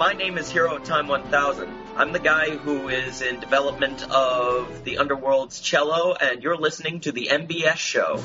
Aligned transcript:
my 0.00 0.14
name 0.14 0.38
is 0.38 0.50
Hero 0.50 0.78
Time 0.78 1.08
1000. 1.08 1.68
I'm 1.94 2.12
the 2.12 2.18
guy 2.18 2.56
who 2.56 2.88
is 2.88 3.20
in 3.20 3.38
development 3.38 4.02
of 4.10 4.82
the 4.82 4.96
Underworld's 4.96 5.60
Cello, 5.60 6.14
and 6.14 6.42
you're 6.42 6.56
listening 6.56 7.00
to 7.00 7.12
the 7.12 7.28
MBS 7.30 7.76
show. 7.76 8.16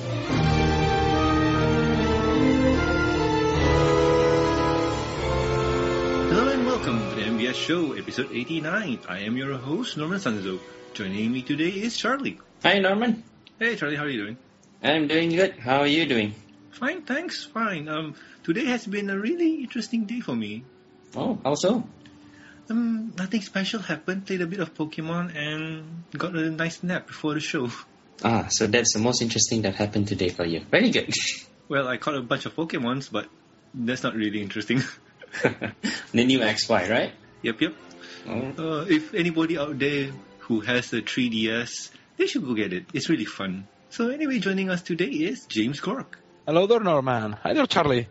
Hello 6.32 6.48
and 6.48 6.66
welcome 6.66 6.98
to 7.09 7.16
the 7.16 7.23
MBS 7.23 7.55
show, 7.55 7.92
episode 7.92 8.32
89. 8.32 9.00
I 9.10 9.20
am 9.20 9.36
your 9.36 9.57
host, 9.57 9.98
Norman 9.98 10.20
Sanzo. 10.20 10.62
Joining 10.94 11.34
me 11.34 11.42
today 11.42 11.71
is 11.71 11.98
Charlie. 11.98 12.39
Hi, 12.64 12.80
Norman. 12.80 13.22
Hey, 13.59 13.76
Charlie, 13.76 13.98
how 13.98 14.05
are 14.05 14.09
you 14.09 14.22
doing? 14.23 14.38
I'm 14.81 15.09
doing 15.09 15.31
good. 15.31 15.59
How 15.59 15.81
are 15.81 15.88
you 15.88 16.05
doing? 16.05 16.36
Fine, 16.72 17.02
thanks, 17.02 17.44
fine. 17.44 17.89
Um, 17.89 18.16
today 18.45 18.64
has 18.64 18.88
been 18.88 19.09
a 19.09 19.20
really 19.20 19.55
interesting 19.55 20.05
day 20.05 20.22
for 20.22 20.38
me. 20.38 20.64
Oh, 21.16 21.40
how 21.44 21.55
so? 21.55 21.84
Um, 22.70 23.14
nothing 23.18 23.42
special 23.42 23.80
happened. 23.80 24.26
Played 24.26 24.42
a 24.42 24.48
bit 24.48 24.60
of 24.60 24.73
Pokemon 24.73 25.36
and 25.36 26.04
got 26.18 26.36
a 26.36 26.50
nice 26.50 26.82
nap 26.84 27.08
before 27.08 27.34
the 27.34 27.40
show. 27.40 27.70
Ah, 28.23 28.48
so 28.50 28.66
that's 28.68 28.94
the 28.94 29.00
most 29.00 29.22
interesting 29.22 29.62
that 29.64 29.76
happened 29.76 30.08
today 30.08 30.30
for 30.30 30.46
you. 30.46 30.62
Very 30.72 30.90
good. 30.90 31.14
Well, 31.68 31.88
I 31.88 31.98
caught 31.98 32.14
a 32.14 32.22
bunch 32.22 32.46
of 32.46 32.56
Pokemons, 32.56 33.12
but 33.12 33.28
that's 33.73 34.04
not 34.04 34.14
really 34.14 34.40
interesting. 34.40 34.84
the 35.42 36.23
new 36.23 36.38
XY, 36.40 36.90
right? 36.92 37.12
yep, 37.42 37.59
yep. 37.59 37.73
Oh, 38.28 38.54
Uh, 38.82 38.86
if 38.88 39.16
anybody 39.16 39.58
out 39.58 39.80
there 39.80 40.12
who 40.45 40.59
has 40.59 40.94
a 40.94 41.02
3DS, 41.02 41.90
they 42.18 42.28
should 42.28 42.45
go 42.45 42.54
get 42.54 42.72
it. 42.72 42.86
It's 42.94 43.09
really 43.09 43.26
fun. 43.26 43.68
So 43.90 44.09
anyway, 44.09 44.38
joining 44.38 44.70
us 44.70 44.84
today 44.84 45.06
is 45.09 45.48
James 45.48 45.80
Cork. 45.80 46.20
Hello 46.45 46.67
there, 46.67 46.82
Norman. 46.82 47.32
Hi 47.42 47.54
there, 47.54 47.66
Charlie. 47.66 48.09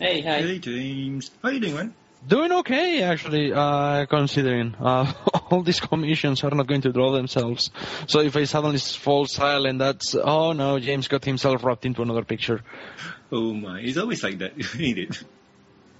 Hey, 0.00 0.22
hi. 0.22 0.42
Hey, 0.42 0.58
James. 0.58 1.30
How 1.44 1.50
are 1.50 1.52
you 1.52 1.60
doing, 1.60 1.74
man? 1.76 1.94
Doing 2.26 2.50
okay, 2.50 3.02
actually, 3.02 3.52
uh, 3.52 4.06
considering 4.06 4.74
uh, 4.80 5.12
all 5.50 5.62
these 5.62 5.78
commissions 5.78 6.42
are 6.42 6.50
not 6.50 6.66
going 6.66 6.80
to 6.80 6.92
draw 6.92 7.12
themselves. 7.12 7.70
So 8.08 8.20
if 8.20 8.34
I 8.36 8.44
suddenly 8.44 8.78
fall 8.78 9.26
silent, 9.26 9.78
that's, 9.78 10.14
oh 10.16 10.52
no, 10.52 10.80
James 10.80 11.06
got 11.06 11.24
himself 11.24 11.62
wrapped 11.62 11.86
into 11.86 12.02
another 12.02 12.24
picture. 12.24 12.62
Oh 13.30 13.52
my, 13.52 13.80
it's 13.80 13.96
always 13.96 14.22
like 14.24 14.38
that, 14.38 14.52
ain't 14.80 14.98
it? 14.98 15.22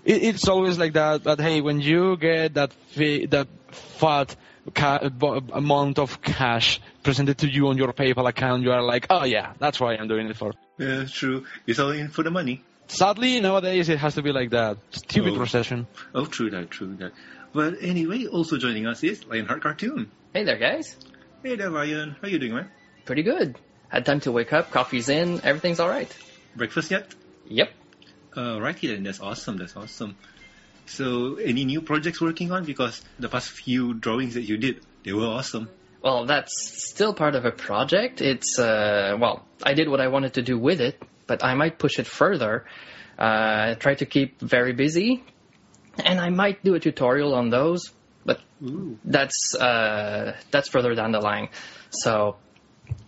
It, 0.04 0.22
it's 0.22 0.48
always 0.48 0.78
like 0.78 0.94
that, 0.94 1.22
but 1.22 1.40
hey, 1.40 1.60
when 1.60 1.80
you 1.80 2.16
get 2.16 2.54
that 2.54 2.72
fi- 2.72 3.26
that 3.26 3.46
fat 3.70 4.34
ca- 4.74 5.08
bo- 5.08 5.42
amount 5.52 5.98
of 6.00 6.22
cash 6.22 6.80
presented 7.04 7.38
to 7.38 7.48
you 7.48 7.68
on 7.68 7.76
your 7.76 7.92
PayPal 7.92 8.28
account, 8.28 8.62
you 8.64 8.72
are 8.72 8.82
like, 8.82 9.06
oh 9.10 9.24
yeah, 9.24 9.52
that's 9.60 9.78
why 9.78 9.94
I'm 9.94 10.08
doing 10.08 10.28
it 10.28 10.36
for. 10.36 10.54
Yeah, 10.78 11.04
true. 11.04 11.44
It's 11.66 11.78
all 11.78 11.90
in 11.90 12.08
for 12.08 12.22
the 12.24 12.30
money. 12.30 12.62
Sadly, 12.88 13.40
nowadays 13.40 13.88
it 13.88 13.98
has 13.98 14.14
to 14.14 14.22
be 14.22 14.32
like 14.32 14.50
that. 14.50 14.78
Stupid 14.90 15.34
Oh. 15.34 15.38
recession. 15.40 15.86
Oh, 16.14 16.24
true 16.24 16.50
that, 16.50 16.70
true 16.70 16.94
that. 16.96 17.12
But 17.52 17.76
anyway, 17.80 18.26
also 18.26 18.58
joining 18.58 18.86
us 18.86 19.02
is 19.02 19.24
Lionheart 19.26 19.62
Cartoon. 19.62 20.10
Hey 20.32 20.44
there, 20.44 20.58
guys. 20.58 20.96
Hey 21.42 21.56
there, 21.56 21.70
Lion. 21.70 22.16
How 22.20 22.28
you 22.28 22.38
doing, 22.38 22.54
man? 22.54 22.70
Pretty 23.04 23.22
good. 23.22 23.56
Had 23.88 24.04
time 24.06 24.20
to 24.20 24.32
wake 24.32 24.52
up, 24.52 24.70
coffee's 24.70 25.08
in, 25.08 25.40
everything's 25.44 25.80
alright. 25.80 26.14
Breakfast 26.54 26.90
yet? 26.90 27.14
Yep. 27.48 27.70
Uh, 28.36 28.60
righty 28.60 28.88
then. 28.88 29.02
That's 29.04 29.20
awesome. 29.20 29.56
That's 29.56 29.76
awesome. 29.76 30.16
So, 30.86 31.36
any 31.36 31.64
new 31.64 31.80
projects 31.80 32.20
working 32.20 32.52
on? 32.52 32.64
Because 32.64 33.02
the 33.18 33.28
past 33.28 33.50
few 33.50 33.94
drawings 33.94 34.34
that 34.34 34.42
you 34.42 34.56
did, 34.56 34.80
they 35.04 35.12
were 35.12 35.26
awesome. 35.26 35.68
Well, 36.02 36.26
that's 36.26 36.52
still 36.90 37.14
part 37.14 37.34
of 37.34 37.44
a 37.44 37.50
project. 37.50 38.20
It's, 38.20 38.58
uh, 38.58 39.16
well, 39.18 39.44
I 39.62 39.74
did 39.74 39.88
what 39.88 40.00
I 40.00 40.08
wanted 40.08 40.34
to 40.34 40.42
do 40.42 40.56
with 40.58 40.80
it, 40.80 41.02
but 41.26 41.44
I 41.44 41.54
might 41.54 41.78
push 41.78 41.98
it 41.98 42.06
further. 42.06 42.64
Uh, 43.18 43.74
try 43.76 43.94
to 43.94 44.06
keep 44.06 44.40
very 44.40 44.72
busy. 44.72 45.24
And 46.04 46.20
I 46.20 46.28
might 46.28 46.62
do 46.62 46.74
a 46.74 46.80
tutorial 46.80 47.34
on 47.34 47.48
those, 47.48 47.90
but 48.24 48.40
Ooh. 48.62 48.98
that's, 49.04 49.54
uh, 49.54 50.36
that's 50.50 50.68
further 50.68 50.94
down 50.94 51.12
the 51.12 51.20
line. 51.20 51.48
So, 51.90 52.36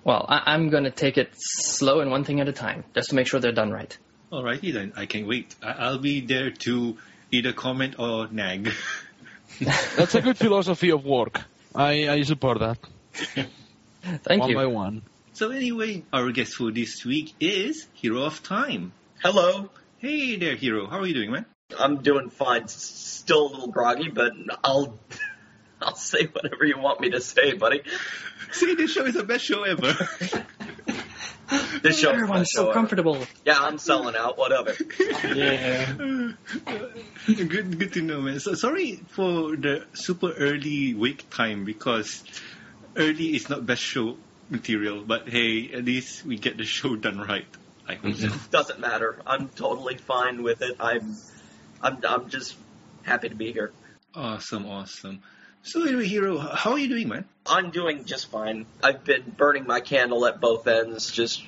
well, 0.05 0.25
I- 0.29 0.55
I'm 0.55 0.71
gonna 0.71 0.91
take 0.91 1.19
it 1.19 1.31
slow 1.35 2.01
and 2.01 2.11
one 2.11 2.25
thing 2.25 2.41
at 2.41 2.49
a 2.49 2.53
time, 2.53 2.85
just 2.95 3.11
to 3.11 3.15
make 3.15 3.27
sure 3.27 3.41
they're 3.41 3.53
done 3.53 3.71
right. 3.71 3.97
Alrighty 4.33 4.73
then. 4.73 4.93
I 4.97 5.05
can't 5.07 5.27
wait. 5.27 5.55
I- 5.63 5.73
I'll 5.73 5.99
be 5.99 6.21
there 6.23 6.51
to 6.51 6.97
either 7.31 7.53
comment 7.53 7.97
or 7.99 8.29
nag. 8.29 8.73
That's 9.61 10.15
a 10.15 10.23
good 10.23 10.39
philosophy 10.39 10.91
of 10.91 11.05
work. 11.05 11.41
I, 11.75 12.09
I 12.09 12.23
support 12.23 12.61
that. 12.61 12.79
Thank 14.25 14.43
one 14.43 14.51
you. 14.51 14.57
by 14.57 14.67
one. 14.67 15.03
So 15.39 15.51
anyway, 15.51 16.03
our 16.13 16.33
guest 16.33 16.57
for 16.57 16.73
this 16.73 17.05
week 17.05 17.33
is 17.39 17.87
Hero 17.93 18.25
of 18.25 18.43
Time. 18.43 18.91
Hello. 19.23 19.71
Hey 19.99 20.35
there, 20.35 20.57
Hero. 20.57 20.89
How 20.89 20.99
are 20.99 21.07
you 21.07 21.15
doing, 21.15 21.31
man? 21.31 21.47
I'm 21.79 22.03
doing 22.03 22.29
fine. 22.29 22.67
Still 22.67 23.47
a 23.47 23.49
little 23.49 23.69
groggy, 23.69 24.09
but 24.09 24.33
I'll 24.65 24.99
I'll 25.81 25.95
say 25.95 26.25
whatever 26.27 26.65
you 26.65 26.81
want 26.81 27.01
me 27.01 27.11
to 27.11 27.21
say, 27.21 27.53
buddy. 27.53 27.83
See, 28.51 28.75
this 28.75 28.91
show 28.91 29.05
is 29.05 29.15
the 29.15 29.23
best 29.23 29.45
show 29.45 29.63
ever. 29.63 29.95
This 31.83 32.01
show 32.01 32.11
Everyone's 32.11 32.51
so 32.53 32.75
comfortable. 32.75 33.25
Yeah, 33.47 33.57
I'm 33.59 33.79
selling 33.79 34.15
out. 34.17 34.37
Whatever. 34.37 34.75
Yeah. 35.25 35.93
good, 37.27 37.79
good 37.79 37.93
to 37.95 38.03
know, 38.03 38.21
man. 38.21 38.39
So 38.41 38.53
sorry 38.53 38.97
for 39.09 39.57
the 39.57 39.87
super 39.95 40.31
early 40.33 40.93
wake 40.95 41.31
time 41.31 41.65
because 41.65 42.23
early 42.97 43.35
is 43.35 43.49
not 43.49 43.65
best 43.65 43.81
show 43.81 44.19
material. 44.51 45.03
But 45.05 45.29
hey, 45.29 45.71
at 45.73 45.85
least 45.85 46.25
we 46.25 46.37
get 46.37 46.57
the 46.57 46.65
show 46.65 46.97
done 46.97 47.19
right. 47.19 47.47
I 47.87 47.95
hope 47.95 48.15
so. 48.17 48.29
Doesn't 48.51 48.81
matter. 48.81 49.19
I'm 49.27 49.49
totally 49.49 49.97
fine 49.97 50.43
with 50.43 50.63
it. 50.63 50.77
I'm 50.81 51.17
I'm 51.83 51.99
I'm 52.07 52.29
just 52.29 52.57
happy 53.03 53.29
to 53.29 53.35
be 53.35 53.53
here. 53.53 53.73
Awesome, 54.15 54.67
awesome. 54.67 55.23
So 55.63 55.85
anyway, 55.85 56.07
Hero, 56.07 56.39
how 56.39 56.73
are 56.73 56.79
you 56.79 56.89
doing, 56.89 57.09
man? 57.09 57.25
I'm 57.47 57.71
doing 57.71 58.05
just 58.05 58.31
fine. 58.31 58.67
I've 58.83 59.05
been 59.05 59.35
burning 59.37 59.67
my 59.67 59.81
candle 59.81 60.25
at 60.27 60.41
both 60.41 60.67
ends, 60.67 61.11
just 61.11 61.43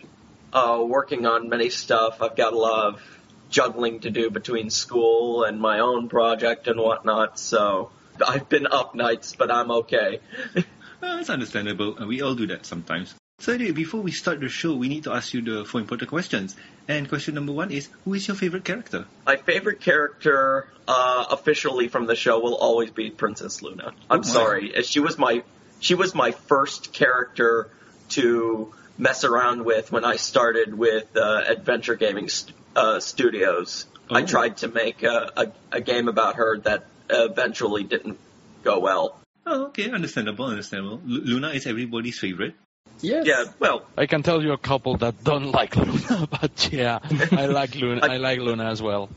uh, 0.52 0.82
working 0.86 1.26
on 1.26 1.48
many 1.48 1.70
stuff. 1.70 2.20
I've 2.20 2.36
got 2.36 2.52
a 2.52 2.58
lot 2.58 2.94
of 2.94 3.20
juggling 3.50 4.00
to 4.00 4.10
do 4.10 4.30
between 4.30 4.70
school 4.70 5.44
and 5.44 5.60
my 5.60 5.80
own 5.80 6.08
project 6.08 6.68
and 6.68 6.80
whatnot, 6.80 7.38
so 7.38 7.90
I've 8.26 8.48
been 8.48 8.66
up 8.66 8.94
nights, 8.94 9.34
but 9.36 9.50
I'm 9.50 9.70
okay. 9.70 10.20
Uh, 11.02 11.16
it's 11.20 11.30
understandable, 11.30 11.96
and 11.98 12.08
we 12.08 12.20
all 12.22 12.34
do 12.34 12.46
that 12.48 12.66
sometimes. 12.66 13.14
So 13.38 13.54
anyway, 13.54 13.70
before 13.72 14.02
we 14.02 14.12
start 14.12 14.40
the 14.40 14.50
show, 14.50 14.74
we 14.74 14.88
need 14.88 15.04
to 15.04 15.12
ask 15.12 15.32
you 15.32 15.40
the 15.40 15.64
four 15.64 15.80
important 15.80 16.10
questions. 16.10 16.54
And 16.88 17.08
question 17.08 17.34
number 17.34 17.52
one 17.52 17.70
is, 17.70 17.88
who 18.04 18.12
is 18.14 18.28
your 18.28 18.36
favorite 18.36 18.64
character? 18.64 19.06
My 19.24 19.36
favorite 19.36 19.80
character, 19.80 20.68
uh, 20.86 21.24
officially 21.30 21.88
from 21.88 22.04
the 22.06 22.14
show, 22.16 22.38
will 22.40 22.56
always 22.56 22.90
be 22.90 23.10
Princess 23.10 23.62
Luna. 23.62 23.92
I'm 24.10 24.18
Oh, 24.18 24.22
sorry, 24.22 24.82
she 24.82 25.00
was 25.00 25.16
my 25.16 25.42
she 25.80 25.94
was 25.94 26.14
my 26.14 26.32
first 26.32 26.92
character 26.92 27.70
to 28.10 28.74
mess 28.98 29.24
around 29.24 29.64
with 29.64 29.90
when 29.90 30.04
I 30.04 30.16
started 30.16 30.74
with 30.74 31.16
uh, 31.16 31.42
Adventure 31.48 31.94
Gaming 31.94 32.28
st- 32.28 32.54
uh, 32.76 33.00
Studios. 33.00 33.86
I 34.10 34.22
Oh. 34.22 34.26
tried 34.26 34.58
to 34.58 34.68
make 34.68 35.02
a, 35.02 35.30
a, 35.36 35.52
a 35.72 35.80
game 35.80 36.08
about 36.08 36.34
her 36.36 36.58
that 36.58 36.84
eventually 37.08 37.84
didn't 37.84 38.18
go 38.62 38.80
well. 38.80 39.16
Oh, 39.46 39.66
okay, 39.66 39.90
understandable, 39.90 40.46
understandable. 40.46 41.00
L- 41.08 41.22
Luna 41.24 41.48
is 41.50 41.66
everybody's 41.66 42.18
favorite. 42.18 42.54
Yes. 43.02 43.26
Yeah, 43.26 43.44
well, 43.58 43.86
I 43.96 44.06
can 44.06 44.22
tell 44.22 44.42
you 44.42 44.52
a 44.52 44.58
couple 44.58 44.96
that 44.98 45.24
don't 45.24 45.50
like 45.58 45.76
Luna, 45.76 46.28
but 46.30 46.68
yeah, 46.72 46.98
I 47.32 47.46
like 47.46 47.74
Luna. 47.74 48.02
I 48.02 48.18
like 48.18 48.38
Luna 48.40 48.64
as 48.70 48.82
well. 48.82 49.08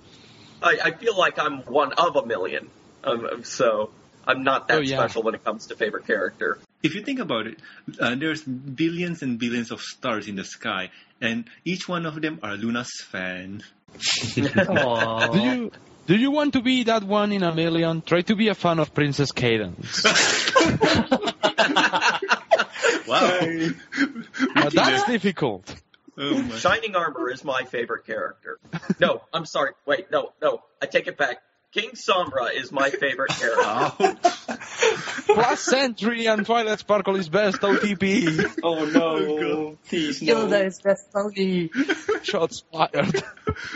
I, 0.62 0.78
I 0.86 0.92
feel 0.92 1.18
like 1.18 1.38
I'm 1.40 1.60
one 1.64 1.92
of 1.94 2.16
a 2.16 2.26
million, 2.26 2.70
um, 3.04 3.44
so 3.44 3.92
I'm 4.26 4.44
not 4.44 4.70
that 4.70 4.78
Oh, 4.78 4.82
yeah. 4.82 4.98
special 4.98 5.24
when 5.24 5.36
it 5.36 5.44
comes 5.44 5.68
to 5.68 5.76
favorite 5.76 6.08
character. 6.08 6.60
If 6.82 6.96
you 6.96 7.04
think 7.04 7.20
about 7.20 7.48
it, 7.48 7.58
uh, 8.00 8.16
there's 8.16 8.42
billions 8.44 9.22
and 9.22 9.38
billions 9.38 9.72
of 9.72 9.82
stars 9.82 10.28
in 10.30 10.36
the 10.38 10.46
sky, 10.46 10.92
and 11.20 11.46
each 11.66 11.88
one 11.90 12.06
of 12.06 12.22
them 12.22 12.40
are 12.44 12.56
Luna's 12.56 12.92
fan. 13.12 13.62
Aww. 14.38 15.32
Do 15.34 15.40
you 15.40 15.72
do 16.06 16.16
you 16.16 16.32
want 16.32 16.54
to 16.54 16.62
be 16.62 16.84
that 16.84 17.04
one 17.04 17.32
in 17.32 17.44
a 17.44 17.54
million? 17.54 18.02
Try 18.02 18.22
to 18.22 18.36
be 18.36 18.50
a 18.50 18.56
fan 18.56 18.80
of 18.80 18.94
Princess 18.94 19.32
Cadance. 19.32 20.04
Wow. 23.08 23.40
But 24.56 24.74
that's 24.74 25.04
difficult. 25.06 25.76
oh. 26.18 26.50
Shining 26.58 26.96
Armor 26.96 27.30
is 27.30 27.44
my 27.44 27.64
favorite 27.64 28.06
character. 28.06 28.60
No, 29.00 29.22
I'm 29.34 29.46
sorry. 29.46 29.72
Wait, 29.86 30.12
no, 30.12 30.32
no. 30.42 30.62
I 30.82 30.86
take 30.86 31.08
it 31.08 31.18
back. 31.18 31.42
King 31.74 31.92
Sombra 31.92 32.54
is 32.54 32.72
my 32.72 32.90
favorite 32.92 33.32
character. 33.32 33.62
Ouch. 33.66 34.18
Flash 35.26 35.60
Sentry 35.60 36.28
and 36.28 36.46
Twilight 36.46 36.80
Sparkle 36.80 37.16
is 37.16 37.30
best 37.30 37.62
OTP. 37.62 38.60
Oh 38.64 38.86
no. 38.86 39.18
Oh, 39.18 39.78
Please 39.90 40.22
no. 40.22 40.36
Gilda 40.48 40.66
is 40.66 40.80
best 40.82 41.12
Tony. 41.12 41.72
Shots 42.22 42.64
fired. 42.72 43.24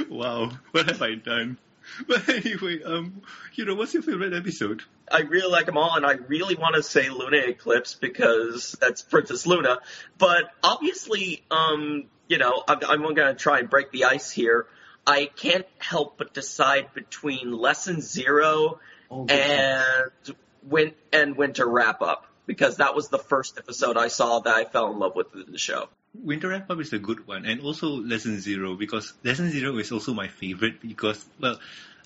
wow. 0.09 0.51
What 0.71 0.85
have 0.87 1.01
I 1.01 1.15
done? 1.15 1.57
But 2.07 2.29
anyway, 2.29 2.83
um, 2.83 3.21
you 3.55 3.65
know, 3.65 3.75
what's 3.75 3.93
your 3.93 4.03
favorite 4.03 4.33
episode? 4.33 4.83
I 5.11 5.21
really 5.21 5.51
like 5.51 5.65
them 5.65 5.77
all, 5.77 5.95
and 5.95 6.05
I 6.05 6.13
really 6.13 6.55
want 6.55 6.75
to 6.75 6.83
say 6.83 7.09
Luna 7.09 7.37
Eclipse 7.37 7.95
because 7.95 8.75
that's 8.79 9.01
Princess 9.01 9.47
Luna. 9.47 9.79
But 10.17 10.51
obviously, 10.61 11.43
um, 11.49 12.05
you 12.27 12.37
know, 12.37 12.63
I'm, 12.67 12.79
I'm 12.87 13.01
going 13.01 13.15
to 13.15 13.35
try 13.35 13.59
and 13.59 13.69
break 13.69 13.91
the 13.91 14.05
ice 14.05 14.29
here. 14.29 14.67
I 15.05 15.25
can't 15.25 15.65
help 15.79 16.17
but 16.17 16.33
decide 16.33 16.93
between 16.93 17.51
Lesson 17.51 18.01
Zero 18.01 18.79
Oh, 19.09 19.25
and 19.27 20.35
win 20.63 20.93
and 21.13 21.37
Winter 21.37 21.65
Wrap 21.65 22.01
Up 22.01 22.27
because 22.45 22.77
that 22.77 22.95
was 22.95 23.09
the 23.09 23.17
first 23.19 23.57
episode 23.57 23.97
I 23.97 24.09
saw 24.09 24.39
that 24.39 24.53
I 24.53 24.65
fell 24.65 24.91
in 24.91 24.99
love 24.99 25.15
with 25.15 25.33
in 25.33 25.51
the 25.51 25.57
show. 25.57 25.87
Winter 26.13 26.49
Wrap 26.49 26.69
Up 26.69 26.79
is 26.79 26.93
a 26.93 26.99
good 26.99 27.27
one, 27.27 27.45
and 27.45 27.61
also 27.61 27.87
Lesson 27.87 28.39
Zero 28.39 28.75
because 28.75 29.13
Lesson 29.23 29.51
Zero 29.51 29.77
is 29.77 29.91
also 29.91 30.13
my 30.13 30.27
favorite 30.27 30.81
because 30.81 31.23
well, 31.39 31.59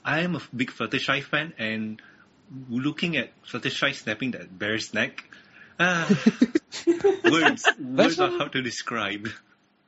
I 0.04 0.22
am 0.22 0.36
a 0.36 0.42
big 0.56 0.72
Fluttershy 0.72 1.24
fan, 1.24 1.54
and 1.58 2.02
looking 2.70 3.18
at 3.18 3.32
Fluttershy 3.44 3.94
snapping 3.94 4.32
that 4.32 4.58
bear's 4.58 4.94
neck, 4.94 5.24
ah, 5.80 6.08
words 7.32 7.68
words 7.80 8.20
are 8.20 8.32
hard 8.32 8.52
to 8.54 8.62
describe. 8.62 9.30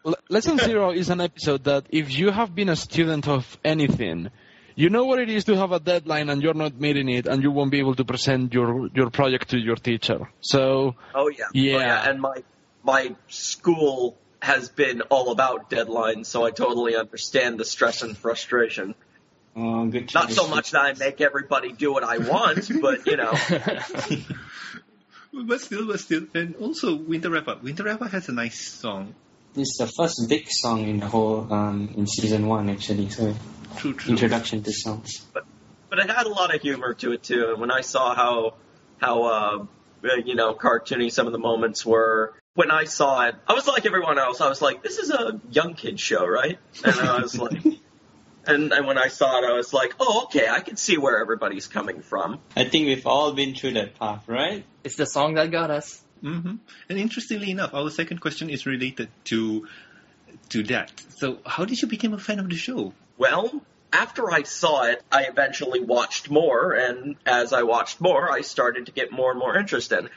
Le- 0.04 0.18
Lesson 0.30 0.58
Zero 0.58 0.92
is 0.92 1.10
an 1.10 1.22
episode 1.22 1.64
that 1.66 1.86
if 1.90 2.12
you 2.12 2.32
have 2.32 2.54
been 2.54 2.70
a 2.70 2.76
student 2.76 3.28
of 3.28 3.58
anything, 3.64 4.30
you 4.76 4.90
know 4.90 5.06
what 5.06 5.20
it 5.20 5.30
is 5.30 5.44
to 5.46 5.56
have 5.56 5.72
a 5.72 5.80
deadline 5.80 6.30
and 6.30 6.42
you're 6.42 6.54
not 6.54 6.80
meeting 6.80 7.10
it 7.10 7.26
and 7.28 7.44
you 7.44 7.52
won't 7.52 7.72
be 7.72 7.80
able 7.80 7.96
to 7.96 8.04
present 8.04 8.54
your, 8.54 8.90
your 8.94 9.10
project 9.10 9.50
to 9.50 9.58
your 9.58 9.76
teacher. 9.76 10.30
So, 10.42 10.96
Oh 11.14 11.30
yeah, 11.30 11.46
Yeah. 11.54 11.76
Oh, 11.76 11.80
yeah. 11.80 12.10
And 12.10 12.22
my 12.22 12.44
my 12.84 13.16
school 13.28 14.18
has 14.42 14.70
been 14.70 15.02
all 15.04 15.32
about 15.32 15.70
deadlines, 15.70 16.26
so 16.28 16.44
I 16.46 16.52
totally 16.52 16.96
understand 16.96 17.60
the 17.60 17.66
stress 17.66 18.02
and 18.02 18.18
frustration. 18.18 18.94
Good 19.56 20.14
Not 20.14 20.32
so 20.32 20.48
much 20.48 20.72
that 20.72 20.82
I 20.82 20.94
make 20.94 21.22
everybody 21.22 21.72
do 21.72 21.94
what 21.94 22.04
I 22.04 22.18
want, 22.18 22.70
but 22.82 23.06
you 23.08 23.18
know, 23.18 23.34
But 25.34 25.62
still, 25.62 25.88
but 25.88 26.00
still, 26.00 26.28
and 26.36 26.56
also 26.58 26.96
Winter 26.96 27.32
Wrap 27.32 27.48
Up. 27.48 27.64
Winter 27.64 27.84
Wrap 27.84 28.02
Up 28.04 28.12
has 28.12 28.30
a 28.30 28.32
nice 28.32 28.60
song. 28.60 29.16
It's 29.56 29.78
the 29.80 29.88
first 29.88 30.30
big 30.30 30.48
song 30.48 30.88
in 30.88 31.00
the 31.00 31.08
whole 31.08 31.52
um, 31.52 31.92
in 31.98 32.06
season 32.06 32.48
one 32.48 32.70
actually. 32.70 33.10
So 33.10 33.34
True, 33.78 33.94
true. 33.94 34.12
introduction 34.12 34.62
to 34.62 34.72
songs. 34.72 35.26
but 35.34 35.46
but 35.90 35.98
it 36.00 36.10
had 36.10 36.28
a 36.28 36.30
lot 36.30 36.54
of 36.54 36.62
humor 36.62 36.94
to 36.96 37.14
it 37.14 37.24
too. 37.24 37.50
And 37.52 37.60
when 37.60 37.72
I 37.72 37.82
saw 37.82 38.14
how 38.14 38.54
how 39.00 39.24
uh, 39.24 39.66
you 40.24 40.36
know 40.36 40.54
cartoony 40.54 41.12
some 41.12 41.26
of 41.26 41.34
the 41.34 41.40
moments 41.40 41.84
were, 41.84 42.34
when 42.56 42.72
I 42.72 42.84
saw 42.86 43.28
it, 43.28 43.36
I 43.48 43.54
was 43.54 43.68
like 43.68 43.86
everyone 43.86 44.20
else. 44.20 44.42
I 44.42 44.50
was 44.50 44.62
like, 44.62 44.84
this 44.84 44.98
is 44.98 45.10
a 45.10 45.40
young 45.50 45.74
kid 45.74 46.00
show, 46.00 46.26
right? 46.26 46.58
And 46.84 47.00
I 47.00 47.22
was 47.22 47.38
like. 47.38 47.64
And, 48.46 48.74
and 48.74 48.86
when 48.86 48.98
I 48.98 49.08
saw 49.08 49.40
it, 49.40 49.46
I 49.50 49.54
was 49.54 49.72
like, 49.72 49.94
"Oh, 50.02 50.24
okay, 50.26 50.50
I 50.50 50.60
can 50.60 50.76
see 50.76 50.98
where 50.98 51.18
everybody's 51.22 51.68
coming 51.68 52.02
from." 52.02 52.40
I 52.58 52.66
think 52.66 52.88
we've 52.88 53.08
all 53.08 53.32
been 53.32 53.56
through 53.56 53.76
that 53.76 53.98
path, 53.98 54.28
right? 54.28 54.66
It's 54.84 54.98
the 54.98 55.06
song 55.06 55.36
that 55.36 55.50
got 55.50 55.72
us. 55.72 56.04
hmm 56.20 56.56
And 56.90 57.00
interestingly 57.00 57.52
enough, 57.52 57.74
our 57.74 57.90
second 57.90 58.20
question 58.20 58.50
is 58.50 58.66
related 58.66 59.08
to 59.32 59.66
to 60.50 60.64
that. 60.64 60.92
So, 61.16 61.38
how 61.46 61.64
did 61.64 61.82
you 61.82 61.88
become 61.88 62.14
a 62.14 62.20
fan 62.20 62.40
of 62.40 62.50
the 62.50 62.58
show? 62.58 62.92
Well, 63.18 63.62
after 63.94 64.30
I 64.30 64.44
saw 64.44 64.84
it, 64.88 65.02
I 65.10 65.24
eventually 65.24 65.80
watched 65.80 66.30
more, 66.30 66.74
and 66.74 67.16
as 67.26 67.54
I 67.54 67.64
watched 67.64 68.02
more, 68.02 68.30
I 68.30 68.42
started 68.42 68.88
to 68.88 68.92
get 68.92 69.14
more 69.14 69.32
and 69.32 69.40
more 69.40 69.56
interested. 69.56 70.10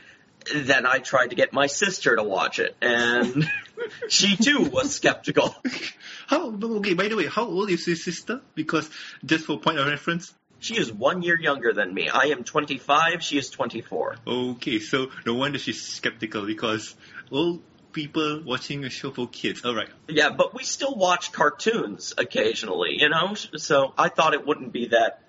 Then 0.55 0.87
I 0.87 0.99
tried 0.99 1.31
to 1.31 1.37
get 1.37 1.53
my 1.53 1.67
sister 1.67 2.17
to 2.17 2.23
watch 2.23 2.59
it, 2.59 2.77
and 2.81 3.49
she 4.09 4.37
too 4.37 4.63
was 4.63 4.95
skeptical. 4.95 5.55
How? 6.27 6.51
Okay, 6.51 6.95
by 6.95 7.09
the 7.09 7.17
way, 7.17 7.27
how 7.27 7.47
old 7.47 7.71
is 7.71 7.87
your 7.87 7.97
sister? 7.97 8.41
Because 8.55 8.91
just 9.25 9.45
for 9.45 9.59
point 9.59 9.79
of 9.79 9.87
reference. 9.87 10.35
She 10.59 10.77
is 10.77 10.93
one 10.93 11.23
year 11.23 11.39
younger 11.39 11.73
than 11.73 11.93
me. 11.93 12.09
I 12.09 12.27
am 12.27 12.43
25, 12.43 13.23
she 13.23 13.39
is 13.39 13.51
24. 13.51 14.17
Okay, 14.27 14.81
so 14.81 15.11
no 15.27 15.35
wonder 15.35 15.59
she's 15.59 15.83
skeptical 15.83 16.47
because 16.47 16.95
old 17.31 17.63
people 17.93 18.43
watching 18.45 18.85
a 18.85 18.91
show 18.91 19.11
for 19.11 19.29
kids. 19.29 19.65
All 19.65 19.75
right. 19.75 19.89
Yeah, 20.09 20.31
but 20.31 20.55
we 20.55 20.65
still 20.65 20.95
watch 20.95 21.31
cartoons 21.31 22.15
occasionally, 22.17 22.97
you 22.99 23.09
know? 23.09 23.35
So 23.35 23.93
I 23.97 24.09
thought 24.09 24.35
it 24.35 24.47
wouldn't 24.47 24.73
be 24.73 24.89
that 24.89 25.23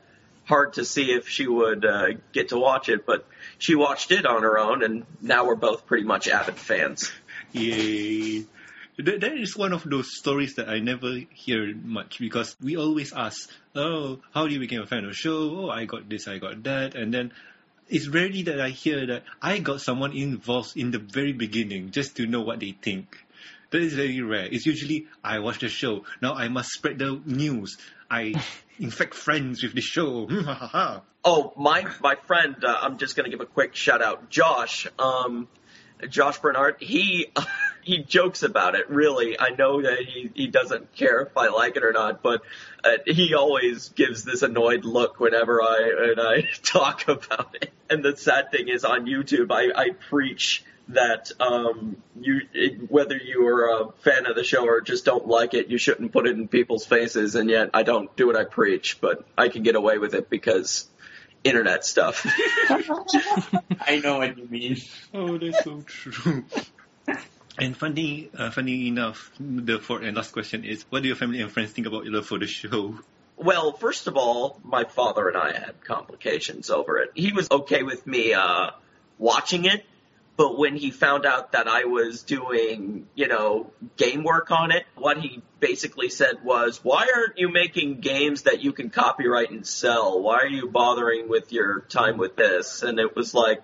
hard 0.47 0.73
to 0.73 0.85
see 0.85 1.11
if 1.11 1.27
she 1.27 1.45
would 1.45 1.85
uh, 1.85 2.07
get 2.31 2.49
to 2.49 2.57
watch 2.57 2.89
it, 2.89 3.05
but 3.05 3.27
she 3.57 3.75
watched 3.75 4.11
it 4.11 4.25
on 4.25 4.43
her 4.43 4.57
own, 4.57 4.81
and 4.81 5.05
now 5.21 5.45
we're 5.45 5.55
both 5.55 5.85
pretty 5.85 6.05
much 6.05 6.27
avid 6.27 6.55
fans. 6.55 7.11
Yay. 7.51 8.45
That, 8.97 9.21
that 9.21 9.33
is 9.33 9.55
one 9.55 9.73
of 9.73 9.83
those 9.83 10.17
stories 10.17 10.55
that 10.55 10.69
I 10.69 10.79
never 10.79 11.19
hear 11.33 11.75
much 11.75 12.17
because 12.19 12.55
we 12.61 12.77
always 12.77 13.13
ask, 13.13 13.51
oh, 13.75 14.19
how 14.33 14.47
do 14.47 14.53
you 14.53 14.59
become 14.59 14.81
a 14.81 14.87
fan 14.87 15.03
of 15.03 15.11
the 15.11 15.13
show? 15.13 15.65
Oh, 15.65 15.69
I 15.69 15.85
got 15.85 16.09
this, 16.09 16.27
I 16.27 16.39
got 16.39 16.63
that. 16.63 16.95
And 16.95 17.13
then 17.13 17.31
it's 17.89 18.07
rarely 18.07 18.43
that 18.43 18.59
I 18.59 18.69
hear 18.69 19.05
that 19.05 19.23
I 19.41 19.59
got 19.59 19.81
someone 19.81 20.13
involved 20.13 20.75
in 20.75 20.91
the 20.91 20.99
very 20.99 21.33
beginning 21.33 21.91
just 21.91 22.15
to 22.17 22.25
know 22.25 22.41
what 22.41 22.59
they 22.59 22.71
think. 22.71 23.23
That 23.69 23.81
is 23.81 23.93
very 23.93 24.21
rare. 24.21 24.47
It's 24.49 24.65
usually, 24.65 25.07
I 25.23 25.39
watch 25.39 25.59
the 25.59 25.69
show. 25.69 26.03
Now 26.21 26.33
I 26.35 26.47
must 26.47 26.69
spread 26.69 26.99
the 26.99 27.21
news. 27.25 27.77
I 28.09 28.41
infect 28.79 29.13
friends 29.13 29.63
with 29.63 29.73
the 29.73 29.81
show. 29.81 30.27
Oh, 31.29 31.51
my 31.57 31.85
my 31.99 32.15
friend, 32.15 32.55
uh, 32.63 32.77
I'm 32.83 32.97
just 32.97 33.17
gonna 33.17 33.27
give 33.27 33.41
a 33.41 33.45
quick 33.45 33.75
shout 33.75 34.01
out, 34.01 34.29
Josh. 34.29 34.87
Um, 34.97 35.49
Josh 36.09 36.39
Bernard, 36.39 36.77
he 36.79 37.27
he 37.83 38.03
jokes 38.03 38.43
about 38.43 38.75
it. 38.75 38.89
Really, 38.89 39.37
I 39.37 39.49
know 39.49 39.81
that 39.81 39.99
he 39.99 40.31
he 40.33 40.47
doesn't 40.47 40.95
care 40.95 41.21
if 41.21 41.35
I 41.35 41.47
like 41.47 41.75
it 41.75 41.83
or 41.83 41.91
not, 41.91 42.21
but 42.21 42.43
uh, 42.83 42.91
he 43.05 43.33
always 43.33 43.89
gives 43.89 44.23
this 44.23 44.41
annoyed 44.41 44.85
look 44.85 45.19
whenever 45.19 45.61
I 45.61 46.11
and 46.11 46.21
I 46.21 46.47
talk 46.63 47.07
about 47.07 47.57
it. 47.61 47.71
And 47.89 48.05
the 48.05 48.15
sad 48.15 48.51
thing 48.51 48.69
is, 48.69 48.85
on 48.85 49.05
YouTube, 49.05 49.51
I 49.51 49.77
I 49.77 49.89
preach 50.09 50.63
that 50.89 51.31
um 51.39 51.97
you 52.19 52.41
whether 52.87 53.17
you 53.17 53.45
are 53.47 53.81
a 53.81 53.91
fan 54.03 54.25
of 54.25 54.35
the 54.35 54.43
show 54.43 54.65
or 54.65 54.81
just 54.81 55.03
don't 55.03 55.27
like 55.27 55.53
it 55.53 55.67
you 55.67 55.77
shouldn't 55.77 56.13
put 56.13 56.27
it 56.27 56.35
in 56.37 56.47
people's 56.47 56.85
faces 56.85 57.35
and 57.35 57.49
yet 57.49 57.69
I 57.73 57.83
don't 57.83 58.15
do 58.15 58.27
what 58.27 58.37
I 58.37 58.45
preach 58.45 58.99
but 59.01 59.25
I 59.37 59.49
can 59.49 59.63
get 59.63 59.75
away 59.75 59.97
with 59.97 60.13
it 60.13 60.29
because 60.29 60.87
internet 61.43 61.85
stuff 61.85 62.25
I 63.87 63.99
know 63.99 64.19
what 64.19 64.37
you 64.37 64.47
mean. 64.47 64.77
Oh, 65.13 65.37
that's 65.37 65.63
so 65.63 65.81
true. 65.81 66.43
And 67.59 67.75
funny, 67.75 68.29
uh, 68.37 68.51
funny 68.51 68.87
enough, 68.87 69.31
the 69.39 69.79
fourth 69.79 70.03
and 70.03 70.15
last 70.15 70.31
question 70.31 70.63
is: 70.63 70.85
What 70.89 71.01
do 71.01 71.07
your 71.07 71.15
family 71.15 71.41
and 71.41 71.51
friends 71.51 71.71
think 71.71 71.87
about 71.87 72.03
your 72.03 72.13
love 72.13 72.27
for 72.27 72.37
the 72.37 72.45
show? 72.45 72.99
Well, 73.35 73.71
first 73.71 74.07
of 74.07 74.15
all, 74.15 74.59
my 74.63 74.83
father 74.83 75.27
and 75.27 75.37
I 75.37 75.53
had 75.53 75.83
complications 75.83 76.69
over 76.69 76.97
it. 76.97 77.11
He 77.15 77.33
was 77.33 77.49
okay 77.49 77.83
with 77.83 78.05
me 78.05 78.33
uh, 78.33 78.71
watching 79.17 79.65
it, 79.65 79.85
but 80.37 80.57
when 80.57 80.75
he 80.75 80.91
found 80.91 81.25
out 81.25 81.53
that 81.53 81.67
I 81.67 81.85
was 81.85 82.21
doing, 82.21 83.07
you 83.15 83.27
know, 83.27 83.71
game 83.97 84.23
work 84.23 84.51
on 84.51 84.71
it, 84.71 84.85
what 84.95 85.17
he 85.17 85.41
basically 85.59 86.09
said 86.09 86.43
was, 86.43 86.83
"Why 86.83 87.07
aren't 87.13 87.39
you 87.39 87.49
making 87.49 88.01
games 88.01 88.43
that 88.43 88.63
you 88.63 88.71
can 88.71 88.91
copyright 88.91 89.49
and 89.49 89.65
sell? 89.65 90.21
Why 90.21 90.37
are 90.37 90.47
you 90.47 90.69
bothering 90.69 91.27
with 91.27 91.51
your 91.51 91.81
time 91.81 92.17
with 92.17 92.35
this?" 92.35 92.83
And 92.83 92.99
it 92.99 93.15
was 93.15 93.33
like. 93.33 93.63